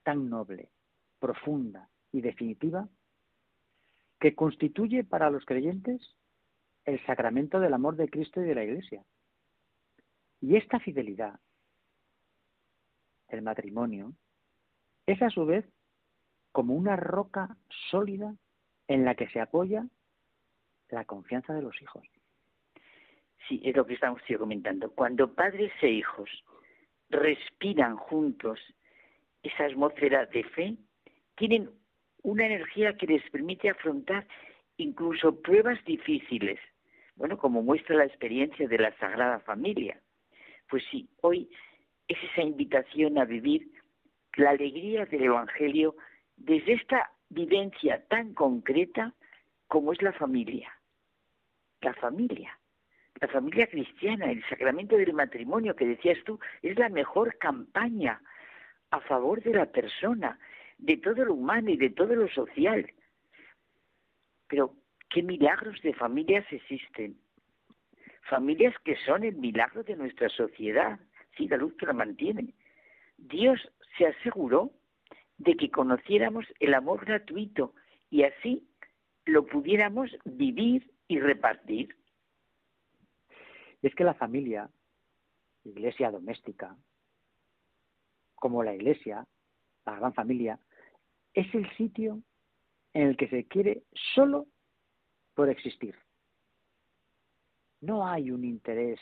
tan 0.02 0.28
noble, 0.28 0.70
profunda 1.18 1.88
y 2.10 2.20
definitiva 2.20 2.88
que 4.20 4.34
constituye 4.34 5.04
para 5.04 5.30
los 5.30 5.44
creyentes 5.44 6.16
el 6.84 7.04
sacramento 7.06 7.60
del 7.60 7.74
amor 7.74 7.96
de 7.96 8.08
Cristo 8.08 8.40
y 8.40 8.44
de 8.44 8.54
la 8.54 8.64
Iglesia. 8.64 9.04
Y 10.40 10.56
esta 10.56 10.80
fidelidad, 10.80 11.38
el 13.28 13.42
matrimonio, 13.42 14.12
es 15.06 15.20
a 15.22 15.30
su 15.30 15.46
vez 15.46 15.64
como 16.52 16.74
una 16.74 16.96
roca 16.96 17.56
sólida 17.90 18.34
en 18.88 19.04
la 19.04 19.14
que 19.14 19.28
se 19.28 19.40
apoya 19.40 19.86
la 20.90 21.04
confianza 21.04 21.54
de 21.54 21.62
los 21.62 21.80
hijos. 21.80 22.06
Sí, 23.48 23.60
es 23.64 23.74
lo 23.74 23.86
que 23.86 23.94
estamos 23.94 24.20
comentando. 24.38 24.90
Cuando 24.92 25.34
padres 25.34 25.72
e 25.80 25.88
hijos 25.88 26.30
respiran 27.08 27.96
juntos 27.96 28.60
esa 29.42 29.64
atmósfera 29.64 30.26
de 30.26 30.44
fe, 30.44 30.76
tienen 31.36 31.70
una 32.22 32.46
energía 32.46 32.96
que 32.96 33.06
les 33.06 33.30
permite 33.30 33.70
afrontar 33.70 34.26
incluso 34.76 35.40
pruebas 35.40 35.82
difíciles 35.84 36.58
bueno, 37.16 37.38
como 37.38 37.62
muestra 37.62 37.96
la 37.96 38.04
experiencia 38.04 38.66
de 38.66 38.78
la 38.78 38.96
Sagrada 38.98 39.40
Familia. 39.40 40.00
Pues 40.68 40.82
sí, 40.90 41.08
hoy 41.20 41.50
es 42.08 42.18
esa 42.32 42.42
invitación 42.42 43.18
a 43.18 43.24
vivir 43.24 43.70
la 44.36 44.50
alegría 44.50 45.04
del 45.06 45.24
Evangelio 45.24 45.94
desde 46.36 46.74
esta 46.74 47.12
vivencia 47.28 48.04
tan 48.08 48.34
concreta 48.34 49.14
como 49.68 49.92
es 49.92 50.02
la 50.02 50.12
familia. 50.12 50.72
La 51.80 51.94
familia, 51.94 52.58
la 53.20 53.28
familia 53.28 53.66
cristiana, 53.66 54.30
el 54.30 54.42
sacramento 54.48 54.96
del 54.96 55.12
matrimonio 55.12 55.76
que 55.76 55.86
decías 55.86 56.18
tú, 56.24 56.38
es 56.62 56.78
la 56.78 56.88
mejor 56.88 57.36
campaña 57.38 58.20
a 58.92 59.00
favor 59.00 59.42
de 59.42 59.54
la 59.54 59.66
persona, 59.66 60.38
de 60.78 60.98
todo 60.98 61.24
lo 61.24 61.34
humano 61.34 61.70
y 61.70 61.76
de 61.76 61.90
todo 61.90 62.14
lo 62.14 62.28
social. 62.28 62.88
Pero 64.48 64.74
qué 65.08 65.22
milagros 65.22 65.80
de 65.82 65.94
familias 65.94 66.44
existen. 66.52 67.18
Familias 68.28 68.74
que 68.84 68.96
son 69.04 69.24
el 69.24 69.34
milagro 69.36 69.82
de 69.82 69.96
nuestra 69.96 70.28
sociedad. 70.28 71.00
Sí, 71.36 71.48
la 71.48 71.56
luz 71.56 71.74
que 71.76 71.86
la 71.86 71.94
mantiene. 71.94 72.54
Dios 73.16 73.58
se 73.96 74.06
aseguró 74.06 74.70
de 75.38 75.56
que 75.56 75.70
conociéramos 75.70 76.44
el 76.60 76.74
amor 76.74 77.06
gratuito 77.06 77.74
y 78.10 78.24
así 78.24 78.68
lo 79.24 79.46
pudiéramos 79.46 80.10
vivir 80.24 80.92
y 81.08 81.18
repartir. 81.18 81.96
Es 83.80 83.94
que 83.94 84.04
la 84.04 84.14
familia, 84.14 84.68
iglesia 85.64 86.10
doméstica, 86.10 86.76
como 88.42 88.64
la 88.64 88.74
iglesia, 88.74 89.24
la 89.86 89.94
gran 89.94 90.12
familia, 90.14 90.58
es 91.32 91.46
el 91.54 91.70
sitio 91.76 92.20
en 92.92 93.06
el 93.06 93.16
que 93.16 93.28
se 93.28 93.46
quiere 93.46 93.84
solo 94.16 94.48
por 95.34 95.48
existir. 95.48 95.94
No 97.80 98.04
hay 98.04 98.32
un 98.32 98.44
interés 98.44 98.98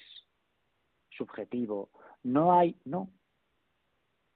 subjetivo, 1.09 1.89
no 2.23 2.53
hay, 2.53 2.77
no. 2.85 3.09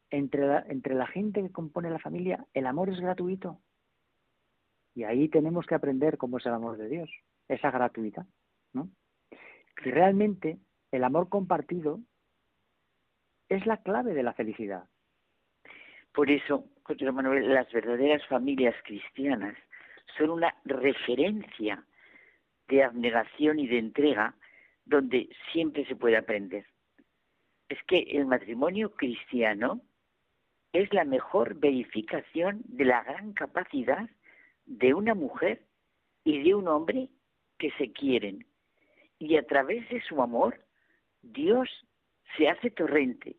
Entre 0.09 0.47
la, 0.47 0.61
entre 0.69 0.95
la 0.95 1.07
gente 1.07 1.43
que 1.43 1.53
compone 1.53 1.91
la 1.91 1.99
familia, 1.99 2.47
el 2.55 2.67
amor 2.67 2.89
es 2.89 2.99
gratuito. 2.99 3.61
Y 4.95 5.05
ahí 5.05 5.29
tenemos 5.29 5.67
que 5.67 5.75
aprender 5.75 6.17
cómo 6.17 6.39
es 6.39 6.47
el 6.47 6.55
amor 6.55 6.79
de 6.79 6.89
Dios, 6.89 7.11
esa 7.49 7.71
gratuita, 7.71 8.27
¿no? 8.73 8.89
Y 9.85 9.91
realmente 9.91 10.59
el 10.93 11.05
amor 11.05 11.29
compartido 11.29 12.01
es 13.51 13.67
la 13.67 13.83
clave 13.83 14.15
de 14.15 14.23
la 14.23 14.33
felicidad. 14.33 14.89
Por 16.15 16.31
eso, 16.31 16.65
José 16.85 17.11
Manuel, 17.11 17.53
las 17.53 17.71
verdaderas 17.73 18.25
familias 18.29 18.77
cristianas 18.85 19.57
son 20.17 20.31
una 20.31 20.55
referencia 20.65 21.85
de 22.69 22.85
abnegación 22.85 23.59
y 23.59 23.67
de 23.67 23.79
entrega 23.79 24.35
donde 24.85 25.29
siempre 25.53 25.85
se 25.87 25.97
puede 25.97 26.17
aprender. 26.17 26.67
es 27.69 27.83
que 27.85 28.01
el 28.11 28.27
matrimonio 28.27 28.95
cristiano 28.95 29.81
es 30.73 30.93
la 30.93 31.05
mejor 31.05 31.55
verificación 31.55 32.63
de 32.67 32.85
la 32.85 33.03
gran 33.03 33.33
capacidad 33.33 34.09
de 34.67 34.95
una 34.95 35.15
mujer 35.15 35.63
y 36.25 36.43
de 36.43 36.55
un 36.55 36.69
hombre 36.69 37.09
que 37.59 37.71
se 37.73 37.91
quieren. 37.91 38.47
Y 39.19 39.37
a 39.37 39.47
través 39.47 39.89
de 39.89 40.01
su 40.03 40.23
amor, 40.23 40.61
Dios 41.23 41.69
se 42.37 42.49
hace 42.49 42.71
torrente. 42.71 43.37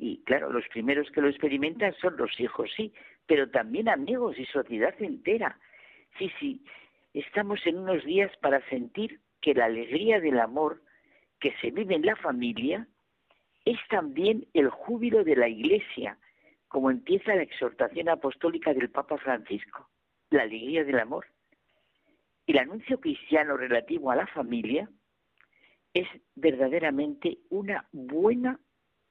Y 0.00 0.22
claro, 0.24 0.52
los 0.52 0.66
primeros 0.68 1.10
que 1.10 1.20
lo 1.20 1.28
experimentan 1.28 1.92
son 2.00 2.16
los 2.16 2.38
hijos, 2.38 2.70
sí, 2.76 2.92
pero 3.26 3.50
también 3.50 3.88
amigos 3.88 4.38
y 4.38 4.46
sociedad 4.46 4.94
entera. 5.00 5.58
Sí, 6.18 6.30
sí, 6.38 6.64
estamos 7.14 7.66
en 7.66 7.78
unos 7.78 8.04
días 8.04 8.30
para 8.40 8.64
sentir 8.68 9.20
que 9.40 9.54
la 9.54 9.64
alegría 9.64 10.20
del 10.20 10.38
amor 10.38 10.80
que 11.40 11.52
se 11.60 11.72
vive 11.72 11.96
en 11.96 12.06
la 12.06 12.14
familia 12.16 12.86
es 13.64 13.78
también 13.90 14.46
el 14.54 14.70
júbilo 14.70 15.24
de 15.24 15.34
la 15.34 15.48
Iglesia, 15.48 16.16
como 16.68 16.90
empieza 16.90 17.34
la 17.34 17.42
exhortación 17.42 18.08
apostólica 18.08 18.72
del 18.72 18.90
Papa 18.90 19.18
Francisco, 19.18 19.88
la 20.30 20.42
alegría 20.42 20.84
del 20.84 21.00
amor. 21.00 21.26
El 22.46 22.58
anuncio 22.58 23.00
cristiano 23.00 23.56
relativo 23.56 24.10
a 24.10 24.16
la 24.16 24.26
familia 24.28 24.88
es 25.92 26.06
verdaderamente 26.36 27.38
una 27.50 27.86
buena 27.92 28.60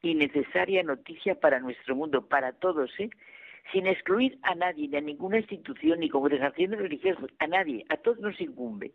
y 0.07 0.15
necesaria 0.15 0.84
noticia 0.84 1.39
para 1.39 1.59
nuestro 1.59 1.95
mundo, 1.95 2.27
para 2.27 2.53
todos, 2.53 2.89
¿eh? 2.99 3.09
sin 3.71 3.88
excluir 3.88 4.39
a 4.43 4.55
nadie, 4.55 4.88
ni 4.88 4.97
a 4.97 5.01
ninguna 5.01 5.39
institución, 5.39 5.99
ni 5.99 6.09
congregación 6.09 6.71
religiosa, 6.71 7.21
a 7.39 7.47
nadie, 7.47 7.85
a 7.89 7.97
todos 7.97 8.19
nos 8.19 8.39
incumbe. 8.39 8.93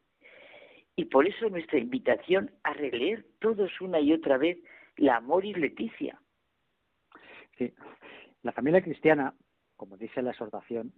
Y 0.97 1.07
por 1.07 1.27
eso 1.27 1.49
nuestra 1.49 1.79
invitación 1.79 2.51
a 2.63 2.73
releer 2.73 3.27
todos 3.41 3.71
una 3.81 4.01
y 4.01 4.13
otra 4.13 4.39
vez 4.39 4.59
la 4.97 5.17
Amor 5.17 5.45
y 5.45 5.55
Leticia. 5.55 6.19
Sí. 7.59 7.73
La 8.43 8.53
familia 8.53 8.83
cristiana, 8.83 9.35
como 9.77 9.97
dice 9.97 10.23
la 10.23 10.31
exhortación, 10.31 10.93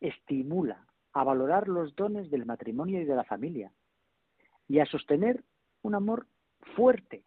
estimula 0.00 0.86
a 1.12 1.24
valorar 1.24 1.68
los 1.68 1.94
dones 1.94 2.30
del 2.30 2.46
matrimonio 2.46 3.00
y 3.00 3.04
de 3.04 3.14
la 3.14 3.24
familia 3.24 3.72
y 4.68 4.78
a 4.78 4.86
sostener 4.86 5.42
un 5.82 5.94
amor 5.94 6.26
fuerte 6.74 7.24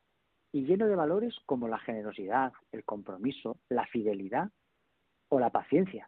y 0.53 0.61
lleno 0.65 0.87
de 0.87 0.95
valores 0.95 1.35
como 1.45 1.67
la 1.67 1.79
generosidad, 1.79 2.53
el 2.71 2.85
compromiso, 2.85 3.57
la 3.69 3.85
fidelidad 3.87 4.49
o 5.27 5.39
la 5.39 5.49
paciencia. 5.49 6.07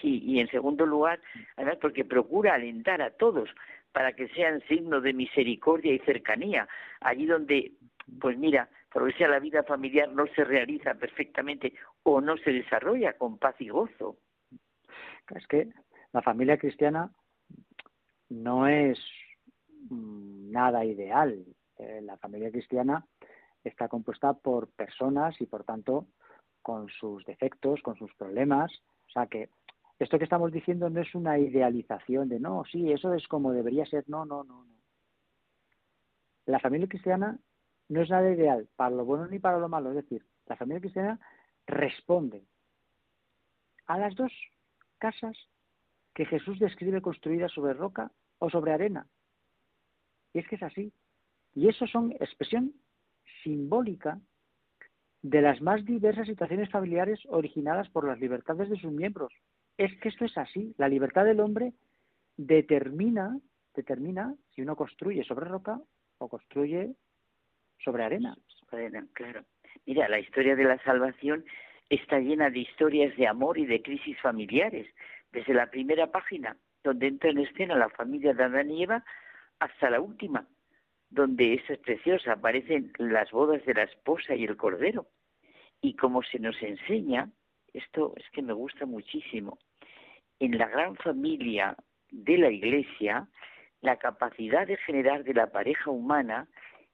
Sí, 0.00 0.22
y 0.22 0.40
en 0.40 0.48
segundo 0.48 0.84
lugar, 0.84 1.20
además 1.56 1.78
porque 1.80 2.04
procura 2.04 2.54
alentar 2.54 3.00
a 3.00 3.10
todos 3.10 3.48
para 3.92 4.12
que 4.12 4.28
sean 4.28 4.60
signo 4.68 5.00
de 5.00 5.14
misericordia 5.14 5.94
y 5.94 5.98
cercanía, 6.00 6.68
allí 7.00 7.24
donde, 7.24 7.72
pues 8.20 8.36
mira, 8.36 8.68
por 8.92 9.14
sea 9.16 9.28
la 9.28 9.40
vida 9.40 9.62
familiar 9.62 10.10
no 10.10 10.26
se 10.28 10.44
realiza 10.44 10.94
perfectamente 10.94 11.72
o 12.02 12.20
no 12.20 12.36
se 12.36 12.52
desarrolla 12.52 13.14
con 13.14 13.38
paz 13.38 13.54
y 13.58 13.68
gozo. 13.68 14.18
Es 15.34 15.46
que 15.46 15.68
la 16.12 16.20
familia 16.20 16.58
cristiana 16.58 17.10
no 18.28 18.68
es 18.68 18.98
mm, 19.90 20.50
nada 20.50 20.84
ideal. 20.84 21.44
Eh, 21.78 22.00
la 22.02 22.16
familia 22.16 22.50
cristiana 22.50 23.04
está 23.68 23.88
compuesta 23.88 24.32
por 24.32 24.68
personas 24.68 25.40
y 25.40 25.46
por 25.46 25.64
tanto 25.64 26.06
con 26.62 26.88
sus 26.88 27.24
defectos, 27.24 27.80
con 27.82 27.96
sus 27.96 28.12
problemas. 28.14 28.72
O 29.08 29.10
sea 29.10 29.26
que 29.26 29.50
esto 29.98 30.18
que 30.18 30.24
estamos 30.24 30.52
diciendo 30.52 30.90
no 30.90 31.00
es 31.00 31.14
una 31.14 31.38
idealización 31.38 32.28
de 32.28 32.40
no, 32.40 32.64
sí, 32.70 32.92
eso 32.92 33.14
es 33.14 33.26
como 33.28 33.52
debería 33.52 33.86
ser. 33.86 34.04
No, 34.08 34.24
no, 34.24 34.44
no, 34.44 34.64
no. 34.64 34.76
La 36.46 36.60
familia 36.60 36.88
cristiana 36.88 37.38
no 37.88 38.02
es 38.02 38.10
nada 38.10 38.30
ideal 38.30 38.68
para 38.76 38.94
lo 38.94 39.04
bueno 39.04 39.26
ni 39.26 39.38
para 39.38 39.58
lo 39.58 39.68
malo. 39.68 39.90
Es 39.90 39.96
decir, 39.96 40.24
la 40.46 40.56
familia 40.56 40.80
cristiana 40.80 41.18
responde 41.66 42.44
a 43.86 43.98
las 43.98 44.14
dos 44.14 44.32
casas 44.98 45.36
que 46.14 46.26
Jesús 46.26 46.58
describe 46.58 47.02
construidas 47.02 47.52
sobre 47.52 47.74
roca 47.74 48.10
o 48.38 48.50
sobre 48.50 48.72
arena. 48.72 49.06
Y 50.32 50.38
es 50.40 50.48
que 50.48 50.56
es 50.56 50.62
así. 50.62 50.92
Y 51.54 51.68
eso 51.68 51.86
son 51.86 52.12
expresión 52.12 52.74
simbólica 53.42 54.20
de 55.22 55.42
las 55.42 55.60
más 55.60 55.84
diversas 55.84 56.26
situaciones 56.26 56.70
familiares 56.70 57.20
originadas 57.28 57.88
por 57.90 58.06
las 58.06 58.20
libertades 58.20 58.70
de 58.70 58.78
sus 58.78 58.92
miembros. 58.92 59.32
Es 59.76 59.94
que 60.00 60.08
esto 60.08 60.24
es 60.24 60.36
así. 60.38 60.74
La 60.78 60.88
libertad 60.88 61.24
del 61.24 61.40
hombre 61.40 61.72
determina, 62.36 63.38
determina 63.74 64.34
si 64.54 64.62
uno 64.62 64.76
construye 64.76 65.24
sobre 65.24 65.48
roca 65.48 65.80
o 66.18 66.28
construye 66.28 66.94
sobre 67.82 68.04
arena. 68.04 68.36
Claro. 69.12 69.44
Mira, 69.84 70.08
la 70.08 70.20
historia 70.20 70.56
de 70.56 70.64
la 70.64 70.78
salvación 70.84 71.44
está 71.88 72.18
llena 72.18 72.50
de 72.50 72.60
historias 72.60 73.16
de 73.16 73.26
amor 73.26 73.58
y 73.58 73.66
de 73.66 73.82
crisis 73.82 74.18
familiares, 74.20 74.86
desde 75.32 75.54
la 75.54 75.70
primera 75.70 76.10
página, 76.10 76.56
donde 76.82 77.08
entra 77.08 77.30
en 77.30 77.38
escena 77.38 77.76
la 77.76 77.88
familia 77.90 78.32
de 78.32 78.44
Adán 78.44 78.70
y 78.70 78.82
Eva, 78.82 79.04
hasta 79.58 79.90
la 79.90 80.00
última, 80.00 80.46
donde 81.10 81.54
es 81.54 81.78
preciosa, 81.80 82.32
aparecen 82.32 82.92
las 82.98 83.30
bodas 83.30 83.64
de 83.64 83.74
la 83.74 83.84
esposa 83.84 84.34
y 84.34 84.44
el 84.44 84.56
cordero. 84.56 85.06
Y 85.80 85.94
como 85.94 86.22
se 86.22 86.38
nos 86.38 86.60
enseña, 86.62 87.30
esto 87.72 88.14
es 88.16 88.24
que 88.30 88.42
me 88.42 88.52
gusta 88.52 88.86
muchísimo, 88.86 89.58
en 90.40 90.58
la 90.58 90.68
gran 90.68 90.96
familia 90.96 91.76
de 92.10 92.38
la 92.38 92.50
Iglesia, 92.50 93.28
la 93.80 93.96
capacidad 93.96 94.66
de 94.66 94.76
generar 94.78 95.24
de 95.24 95.34
la 95.34 95.50
pareja 95.50 95.90
humana 95.90 96.48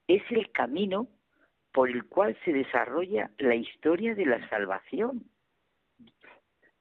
es 0.06 0.22
el 0.30 0.50
camino 0.52 1.08
por 1.72 1.88
el 1.88 2.04
cual 2.04 2.36
se 2.44 2.52
desarrolla 2.52 3.30
la 3.38 3.54
historia 3.54 4.14
de 4.14 4.26
la 4.26 4.48
salvación. 4.48 5.24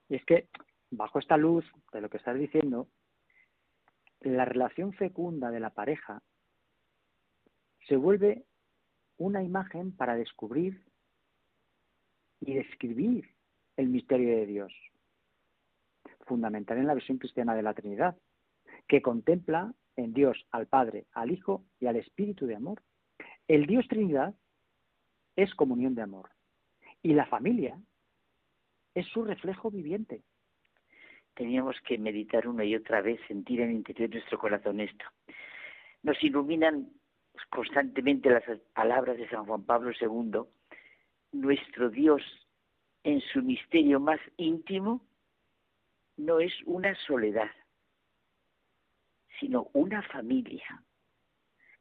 Y 0.10 0.16
es 0.16 0.26
que, 0.26 0.48
bajo 0.90 1.20
esta 1.20 1.38
luz 1.38 1.66
de 1.94 2.02
lo 2.02 2.10
que 2.10 2.18
estás 2.18 2.38
diciendo, 2.38 2.88
la 4.20 4.46
relación 4.46 4.94
fecunda 4.94 5.50
de 5.50 5.60
la 5.60 5.70
pareja 5.70 6.22
se 7.88 7.96
vuelve 7.96 8.46
una 9.18 9.44
imagen 9.44 9.96
para 9.96 10.16
descubrir 10.16 10.82
y 12.40 12.54
describir 12.54 13.30
el 13.78 13.88
misterio 13.88 14.36
de 14.36 14.46
Dios, 14.46 14.74
fundamental 16.26 16.78
en 16.78 16.88
la 16.88 16.96
visión 16.96 17.18
cristiana 17.18 17.56
de 17.56 17.64
la 17.64 17.74
Trinidad, 17.74 18.18
que 18.88 19.02
contempla 19.02 19.74
en 19.96 20.14
Dios 20.14 20.46
al 20.52 20.68
Padre, 20.68 21.06
al 21.14 21.32
Hijo 21.32 21.64
y 21.80 21.88
al 21.88 21.96
Espíritu 21.96 22.46
de 22.46 22.56
amor. 22.56 22.82
El 23.48 23.66
Dios 23.66 23.88
Trinidad 23.88 24.34
es 25.36 25.54
comunión 25.56 25.96
de 25.96 26.02
amor 26.02 26.30
y 27.04 27.14
la 27.14 27.26
familia 27.26 27.80
es 28.94 29.06
su 29.08 29.24
reflejo 29.24 29.72
viviente. 29.72 30.24
Teníamos 31.34 31.76
que 31.88 31.98
meditar 31.98 32.48
una 32.48 32.66
y 32.66 32.76
otra 32.76 33.02
vez, 33.02 33.20
sentir 33.28 33.62
en 33.62 33.70
el 33.70 33.76
interior 33.78 34.10
de 34.10 34.16
nuestro 34.16 34.38
corazón 34.38 34.80
esto. 34.80 35.06
Nos 36.04 36.22
iluminan 36.24 36.90
constantemente 37.50 38.30
las 38.30 38.44
palabras 38.74 39.18
de 39.18 39.30
San 39.30 39.46
Juan 39.46 39.64
Pablo 39.64 39.92
II. 40.00 40.42
Nuestro 41.34 41.90
Dios 41.90 42.22
en 43.04 43.22
su 43.22 43.42
misterio 43.42 44.00
más 44.00 44.20
íntimo 44.38 45.02
no 46.18 46.40
es 46.40 46.54
una 46.66 46.96
soledad, 47.08 47.52
sino 49.40 49.70
una 49.74 50.02
familia. 50.04 50.84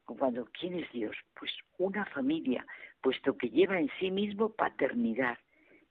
Cuando, 0.05 0.45
¿quién 0.59 0.73
es 0.75 0.91
Dios? 0.91 1.15
Pues 1.39 1.51
una 1.77 2.05
familia, 2.05 2.65
puesto 3.01 3.37
que 3.37 3.49
lleva 3.49 3.79
en 3.79 3.89
sí 3.99 4.11
mismo 4.11 4.51
paternidad, 4.53 5.37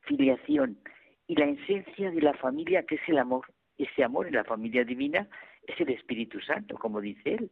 filiación 0.00 0.78
y 1.26 1.36
la 1.36 1.46
esencia 1.46 2.10
de 2.10 2.20
la 2.20 2.34
familia 2.34 2.84
que 2.84 2.96
es 2.96 3.08
el 3.08 3.18
amor. 3.18 3.46
Ese 3.78 4.04
amor 4.04 4.26
en 4.26 4.34
la 4.34 4.44
familia 4.44 4.84
divina 4.84 5.26
es 5.66 5.80
el 5.80 5.90
Espíritu 5.90 6.40
Santo, 6.40 6.76
como 6.76 7.00
dice 7.00 7.34
él. 7.34 7.50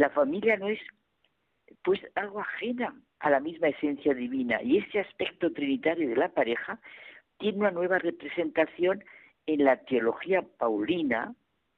La 0.00 0.08
familia 0.08 0.56
no 0.56 0.70
es 0.70 0.80
pues 1.82 2.00
algo 2.14 2.40
ajena 2.40 2.98
a 3.18 3.28
la 3.28 3.38
misma 3.38 3.68
esencia 3.68 4.14
divina 4.14 4.62
y 4.62 4.78
ese 4.78 5.00
aspecto 5.00 5.52
trinitario 5.52 6.08
de 6.08 6.16
la 6.16 6.30
pareja 6.30 6.80
tiene 7.36 7.58
una 7.58 7.70
nueva 7.70 7.98
representación 7.98 9.04
en 9.44 9.62
la 9.62 9.76
teología 9.76 10.40
paulina, 10.56 11.34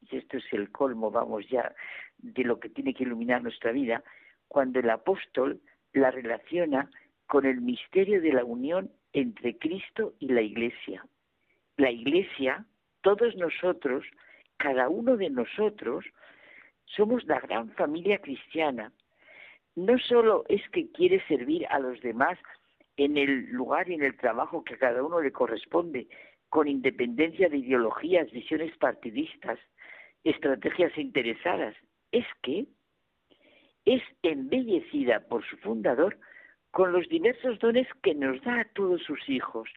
y 0.09 0.19
esto 0.19 0.37
es 0.37 0.45
el 0.53 0.71
colmo, 0.71 1.11
vamos 1.11 1.49
ya, 1.49 1.75
de 2.19 2.45
lo 2.45 2.61
que 2.61 2.69
tiene 2.69 2.95
que 2.95 3.03
iluminar 3.03 3.43
nuestra 3.43 3.73
vida, 3.73 4.05
cuando 4.47 4.79
el 4.79 4.91
apóstol 4.91 5.61
la 5.93 6.13
relaciona 6.13 6.89
con 7.27 7.45
el 7.45 7.61
misterio 7.61 8.23
de 8.23 8.35
la 8.35 8.45
unión 8.45 8.93
entre 9.13 9.59
Cristo 9.59 10.15
y 10.21 10.29
la 10.29 10.43
Iglesia. 10.43 11.05
La 11.77 11.91
Iglesia, 11.91 12.67
todos 13.01 13.35
nosotros, 13.35 14.05
cada 14.59 14.89
uno 14.89 15.17
de 15.17 15.29
nosotros, 15.29 16.05
somos 16.97 17.25
la 17.25 17.41
gran 17.41 17.71
familia 17.75 18.19
cristiana. 18.19 18.93
No 19.75 19.99
solo 19.99 20.45
es 20.49 20.63
que 20.71 20.91
quiere 20.93 21.25
servir 21.27 21.67
a 21.69 21.79
los 21.79 22.01
demás 22.01 22.39
en 22.97 23.17
el 23.17 23.51
lugar 23.51 23.89
y 23.89 23.95
en 23.95 24.03
el 24.03 24.17
trabajo 24.17 24.65
que 24.65 24.75
a 24.75 24.79
cada 24.79 25.03
uno 25.03 25.21
le 25.21 25.33
corresponde, 25.33 26.09
con 26.51 26.69
independencia 26.69 27.49
de 27.49 27.57
ideologías, 27.57 28.31
visiones 28.31 28.77
partidistas, 28.77 29.59
estrategias 30.23 30.97
interesadas, 30.99 31.75
es 32.13 32.27
que 32.43 32.67
es 33.87 34.03
embellecida 34.23 35.21
por 35.21 35.45
su 35.47 35.57
fundador 35.57 36.19
con 36.71 36.93
los 36.93 37.09
diversos 37.09 37.59
dones 37.59 37.89
que 38.03 38.15
nos 38.15 38.43
da 38.43 38.61
a 38.61 38.65
todos 38.75 39.03
sus 39.03 39.29
hijos. 39.29 39.69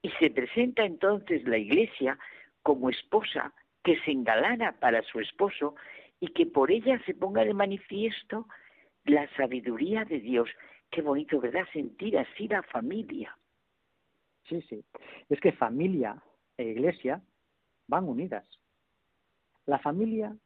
Y 0.00 0.10
se 0.10 0.30
presenta 0.30 0.84
entonces 0.84 1.42
la 1.44 1.58
Iglesia 1.58 2.18
como 2.62 2.88
esposa 2.88 3.52
que 3.82 3.98
se 4.00 4.12
engalana 4.12 4.78
para 4.78 5.02
su 5.02 5.20
esposo 5.20 5.74
y 6.22 6.28
que 6.28 6.46
por 6.46 6.70
ella 6.70 7.02
se 7.04 7.14
ponga 7.14 7.44
de 7.44 7.52
manifiesto 7.52 8.46
la 9.04 9.28
sabiduría 9.34 10.04
de 10.04 10.20
Dios. 10.20 10.48
Qué 10.88 11.02
bonito, 11.02 11.40
¿verdad? 11.40 11.66
Sentir 11.72 12.16
así 12.16 12.46
la 12.46 12.62
familia. 12.62 13.36
Sí, 14.48 14.62
sí. 14.68 14.84
Es 15.28 15.40
que 15.40 15.50
familia 15.50 16.22
e 16.56 16.62
iglesia 16.62 17.20
van 17.88 18.08
unidas. 18.08 18.46
La 19.66 19.80
familia, 19.80 20.36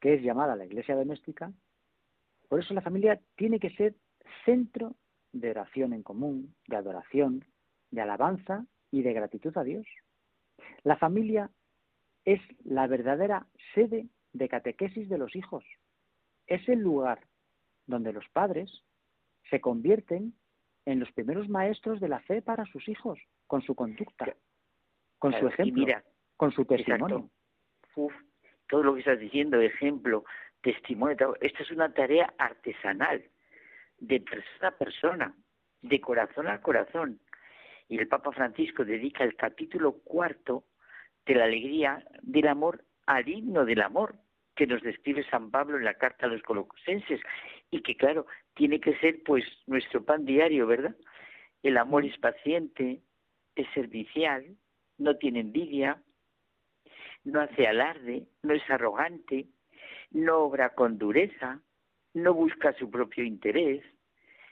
que 0.00 0.14
es 0.14 0.22
llamada 0.24 0.56
la 0.56 0.66
iglesia 0.66 0.96
doméstica, 0.96 1.52
por 2.48 2.58
eso 2.58 2.74
la 2.74 2.80
familia 2.80 3.20
tiene 3.36 3.60
que 3.60 3.70
ser 3.70 3.94
centro 4.44 4.96
de 5.30 5.50
oración 5.52 5.92
en 5.92 6.02
común, 6.02 6.52
de 6.66 6.74
adoración, 6.74 7.44
de 7.92 8.00
alabanza 8.00 8.66
y 8.90 9.02
de 9.02 9.12
gratitud 9.12 9.56
a 9.56 9.62
Dios. 9.62 9.86
La 10.82 10.96
familia 10.96 11.48
es 12.24 12.40
la 12.64 12.88
verdadera 12.88 13.46
sede 13.72 14.08
de 14.32 14.48
catequesis 14.48 15.08
de 15.08 15.18
los 15.18 15.34
hijos. 15.36 15.64
Es 16.46 16.68
el 16.68 16.80
lugar 16.80 17.20
donde 17.86 18.12
los 18.12 18.28
padres 18.28 18.82
se 19.50 19.60
convierten 19.60 20.34
en 20.84 21.00
los 21.00 21.10
primeros 21.12 21.48
maestros 21.48 22.00
de 22.00 22.08
la 22.08 22.20
fe 22.20 22.42
para 22.42 22.64
sus 22.66 22.88
hijos, 22.88 23.18
con 23.46 23.62
su 23.62 23.74
conducta, 23.74 24.34
con 25.18 25.32
su 25.38 25.46
ejemplo, 25.46 25.86
con 26.36 26.52
su 26.52 26.64
testimonio. 26.64 27.30
todo 28.68 28.82
lo 28.82 28.94
que 28.94 29.00
estás 29.00 29.20
diciendo, 29.20 29.60
ejemplo, 29.60 30.24
testimonio, 30.60 31.36
esto 31.40 31.62
es 31.62 31.70
una 31.70 31.92
tarea 31.92 32.32
artesanal, 32.38 33.22
de 33.98 34.20
persona 34.20 34.68
a 34.68 34.78
persona, 34.78 35.34
de 35.82 36.00
corazón 36.00 36.48
a 36.48 36.60
corazón. 36.60 37.20
Y 37.88 37.98
el 37.98 38.08
Papa 38.08 38.32
Francisco 38.32 38.84
dedica 38.84 39.22
el 39.22 39.36
capítulo 39.36 39.98
cuarto 39.98 40.64
de 41.26 41.34
la 41.34 41.44
alegría 41.44 42.04
del 42.22 42.48
amor 42.48 42.84
al 43.16 43.28
himno 43.28 43.64
del 43.64 43.82
amor 43.82 44.14
que 44.54 44.66
nos 44.66 44.82
describe 44.82 45.24
San 45.30 45.50
Pablo 45.50 45.78
en 45.78 45.84
la 45.84 45.94
carta 45.94 46.26
a 46.26 46.28
los 46.28 46.42
colosenses 46.42 47.20
y 47.70 47.80
que 47.82 47.96
claro, 47.96 48.26
tiene 48.54 48.80
que 48.80 48.96
ser 48.98 49.22
pues 49.24 49.44
nuestro 49.66 50.04
pan 50.04 50.24
diario, 50.24 50.66
¿verdad? 50.66 50.94
El 51.62 51.78
amor 51.78 52.04
es 52.04 52.16
paciente, 52.18 53.00
es 53.54 53.66
servicial, 53.72 54.56
no 54.98 55.16
tiene 55.16 55.40
envidia, 55.40 56.02
no 57.24 57.40
hace 57.40 57.66
alarde, 57.66 58.26
no 58.42 58.54
es 58.54 58.68
arrogante, 58.68 59.46
no 60.10 60.38
obra 60.40 60.70
con 60.70 60.98
dureza, 60.98 61.60
no 62.14 62.34
busca 62.34 62.72
su 62.74 62.90
propio 62.90 63.24
interés, 63.24 63.82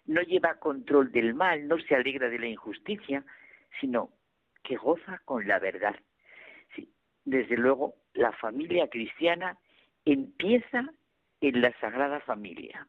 no 0.06 0.22
lleva 0.22 0.58
control 0.58 1.12
del 1.12 1.34
mal, 1.34 1.68
no 1.68 1.78
se 1.78 1.94
alegra 1.94 2.28
de 2.28 2.38
la 2.38 2.46
injusticia, 2.46 3.24
sino 3.80 4.10
que 4.62 4.76
goza 4.76 5.20
con 5.24 5.46
la 5.46 5.58
verdad. 5.58 5.96
Desde 7.30 7.56
luego, 7.56 7.94
la 8.14 8.32
familia 8.32 8.88
cristiana 8.88 9.56
empieza 10.04 10.84
en 11.40 11.60
la 11.60 11.72
Sagrada 11.80 12.18
Familia. 12.22 12.88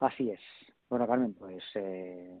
Así 0.00 0.30
es. 0.30 0.40
Bueno, 0.88 1.06
Carmen, 1.06 1.32
pues 1.34 1.62
eh, 1.76 2.40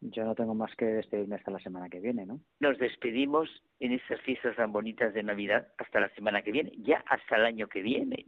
yo 0.00 0.24
no 0.24 0.36
tengo 0.36 0.54
más 0.54 0.72
que 0.76 0.84
despedirme 0.84 1.34
hasta 1.34 1.50
la 1.50 1.58
semana 1.58 1.88
que 1.88 1.98
viene, 1.98 2.24
¿no? 2.24 2.38
Nos 2.60 2.78
despedimos 2.78 3.48
en 3.80 3.94
esas 3.94 4.20
fiestas 4.20 4.54
tan 4.54 4.70
bonitas 4.70 5.12
de 5.12 5.24
Navidad 5.24 5.66
hasta 5.78 5.98
la 5.98 6.08
semana 6.10 6.42
que 6.42 6.52
viene, 6.52 6.70
ya 6.78 7.02
hasta 7.08 7.34
el 7.34 7.46
año 7.46 7.66
que 7.66 7.82
viene. 7.82 8.26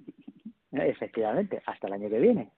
Efectivamente, 0.72 1.62
hasta 1.64 1.86
el 1.86 1.92
año 1.92 2.10
que 2.10 2.18
viene. 2.18 2.50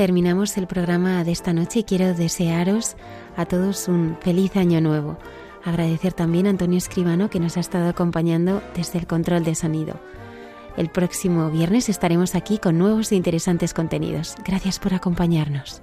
Terminamos 0.00 0.56
el 0.56 0.66
programa 0.66 1.24
de 1.24 1.32
esta 1.32 1.52
noche 1.52 1.80
y 1.80 1.84
quiero 1.84 2.14
desearos 2.14 2.96
a 3.36 3.44
todos 3.44 3.86
un 3.86 4.16
feliz 4.22 4.56
año 4.56 4.80
nuevo. 4.80 5.18
Agradecer 5.62 6.14
también 6.14 6.46
a 6.46 6.50
Antonio 6.50 6.78
Escribano 6.78 7.28
que 7.28 7.38
nos 7.38 7.58
ha 7.58 7.60
estado 7.60 7.90
acompañando 7.90 8.62
desde 8.74 8.98
el 8.98 9.06
control 9.06 9.44
de 9.44 9.54
sonido. 9.54 10.00
El 10.78 10.88
próximo 10.88 11.50
viernes 11.50 11.90
estaremos 11.90 12.34
aquí 12.34 12.56
con 12.56 12.78
nuevos 12.78 13.12
e 13.12 13.16
interesantes 13.16 13.74
contenidos. 13.74 14.36
Gracias 14.42 14.78
por 14.78 14.94
acompañarnos. 14.94 15.82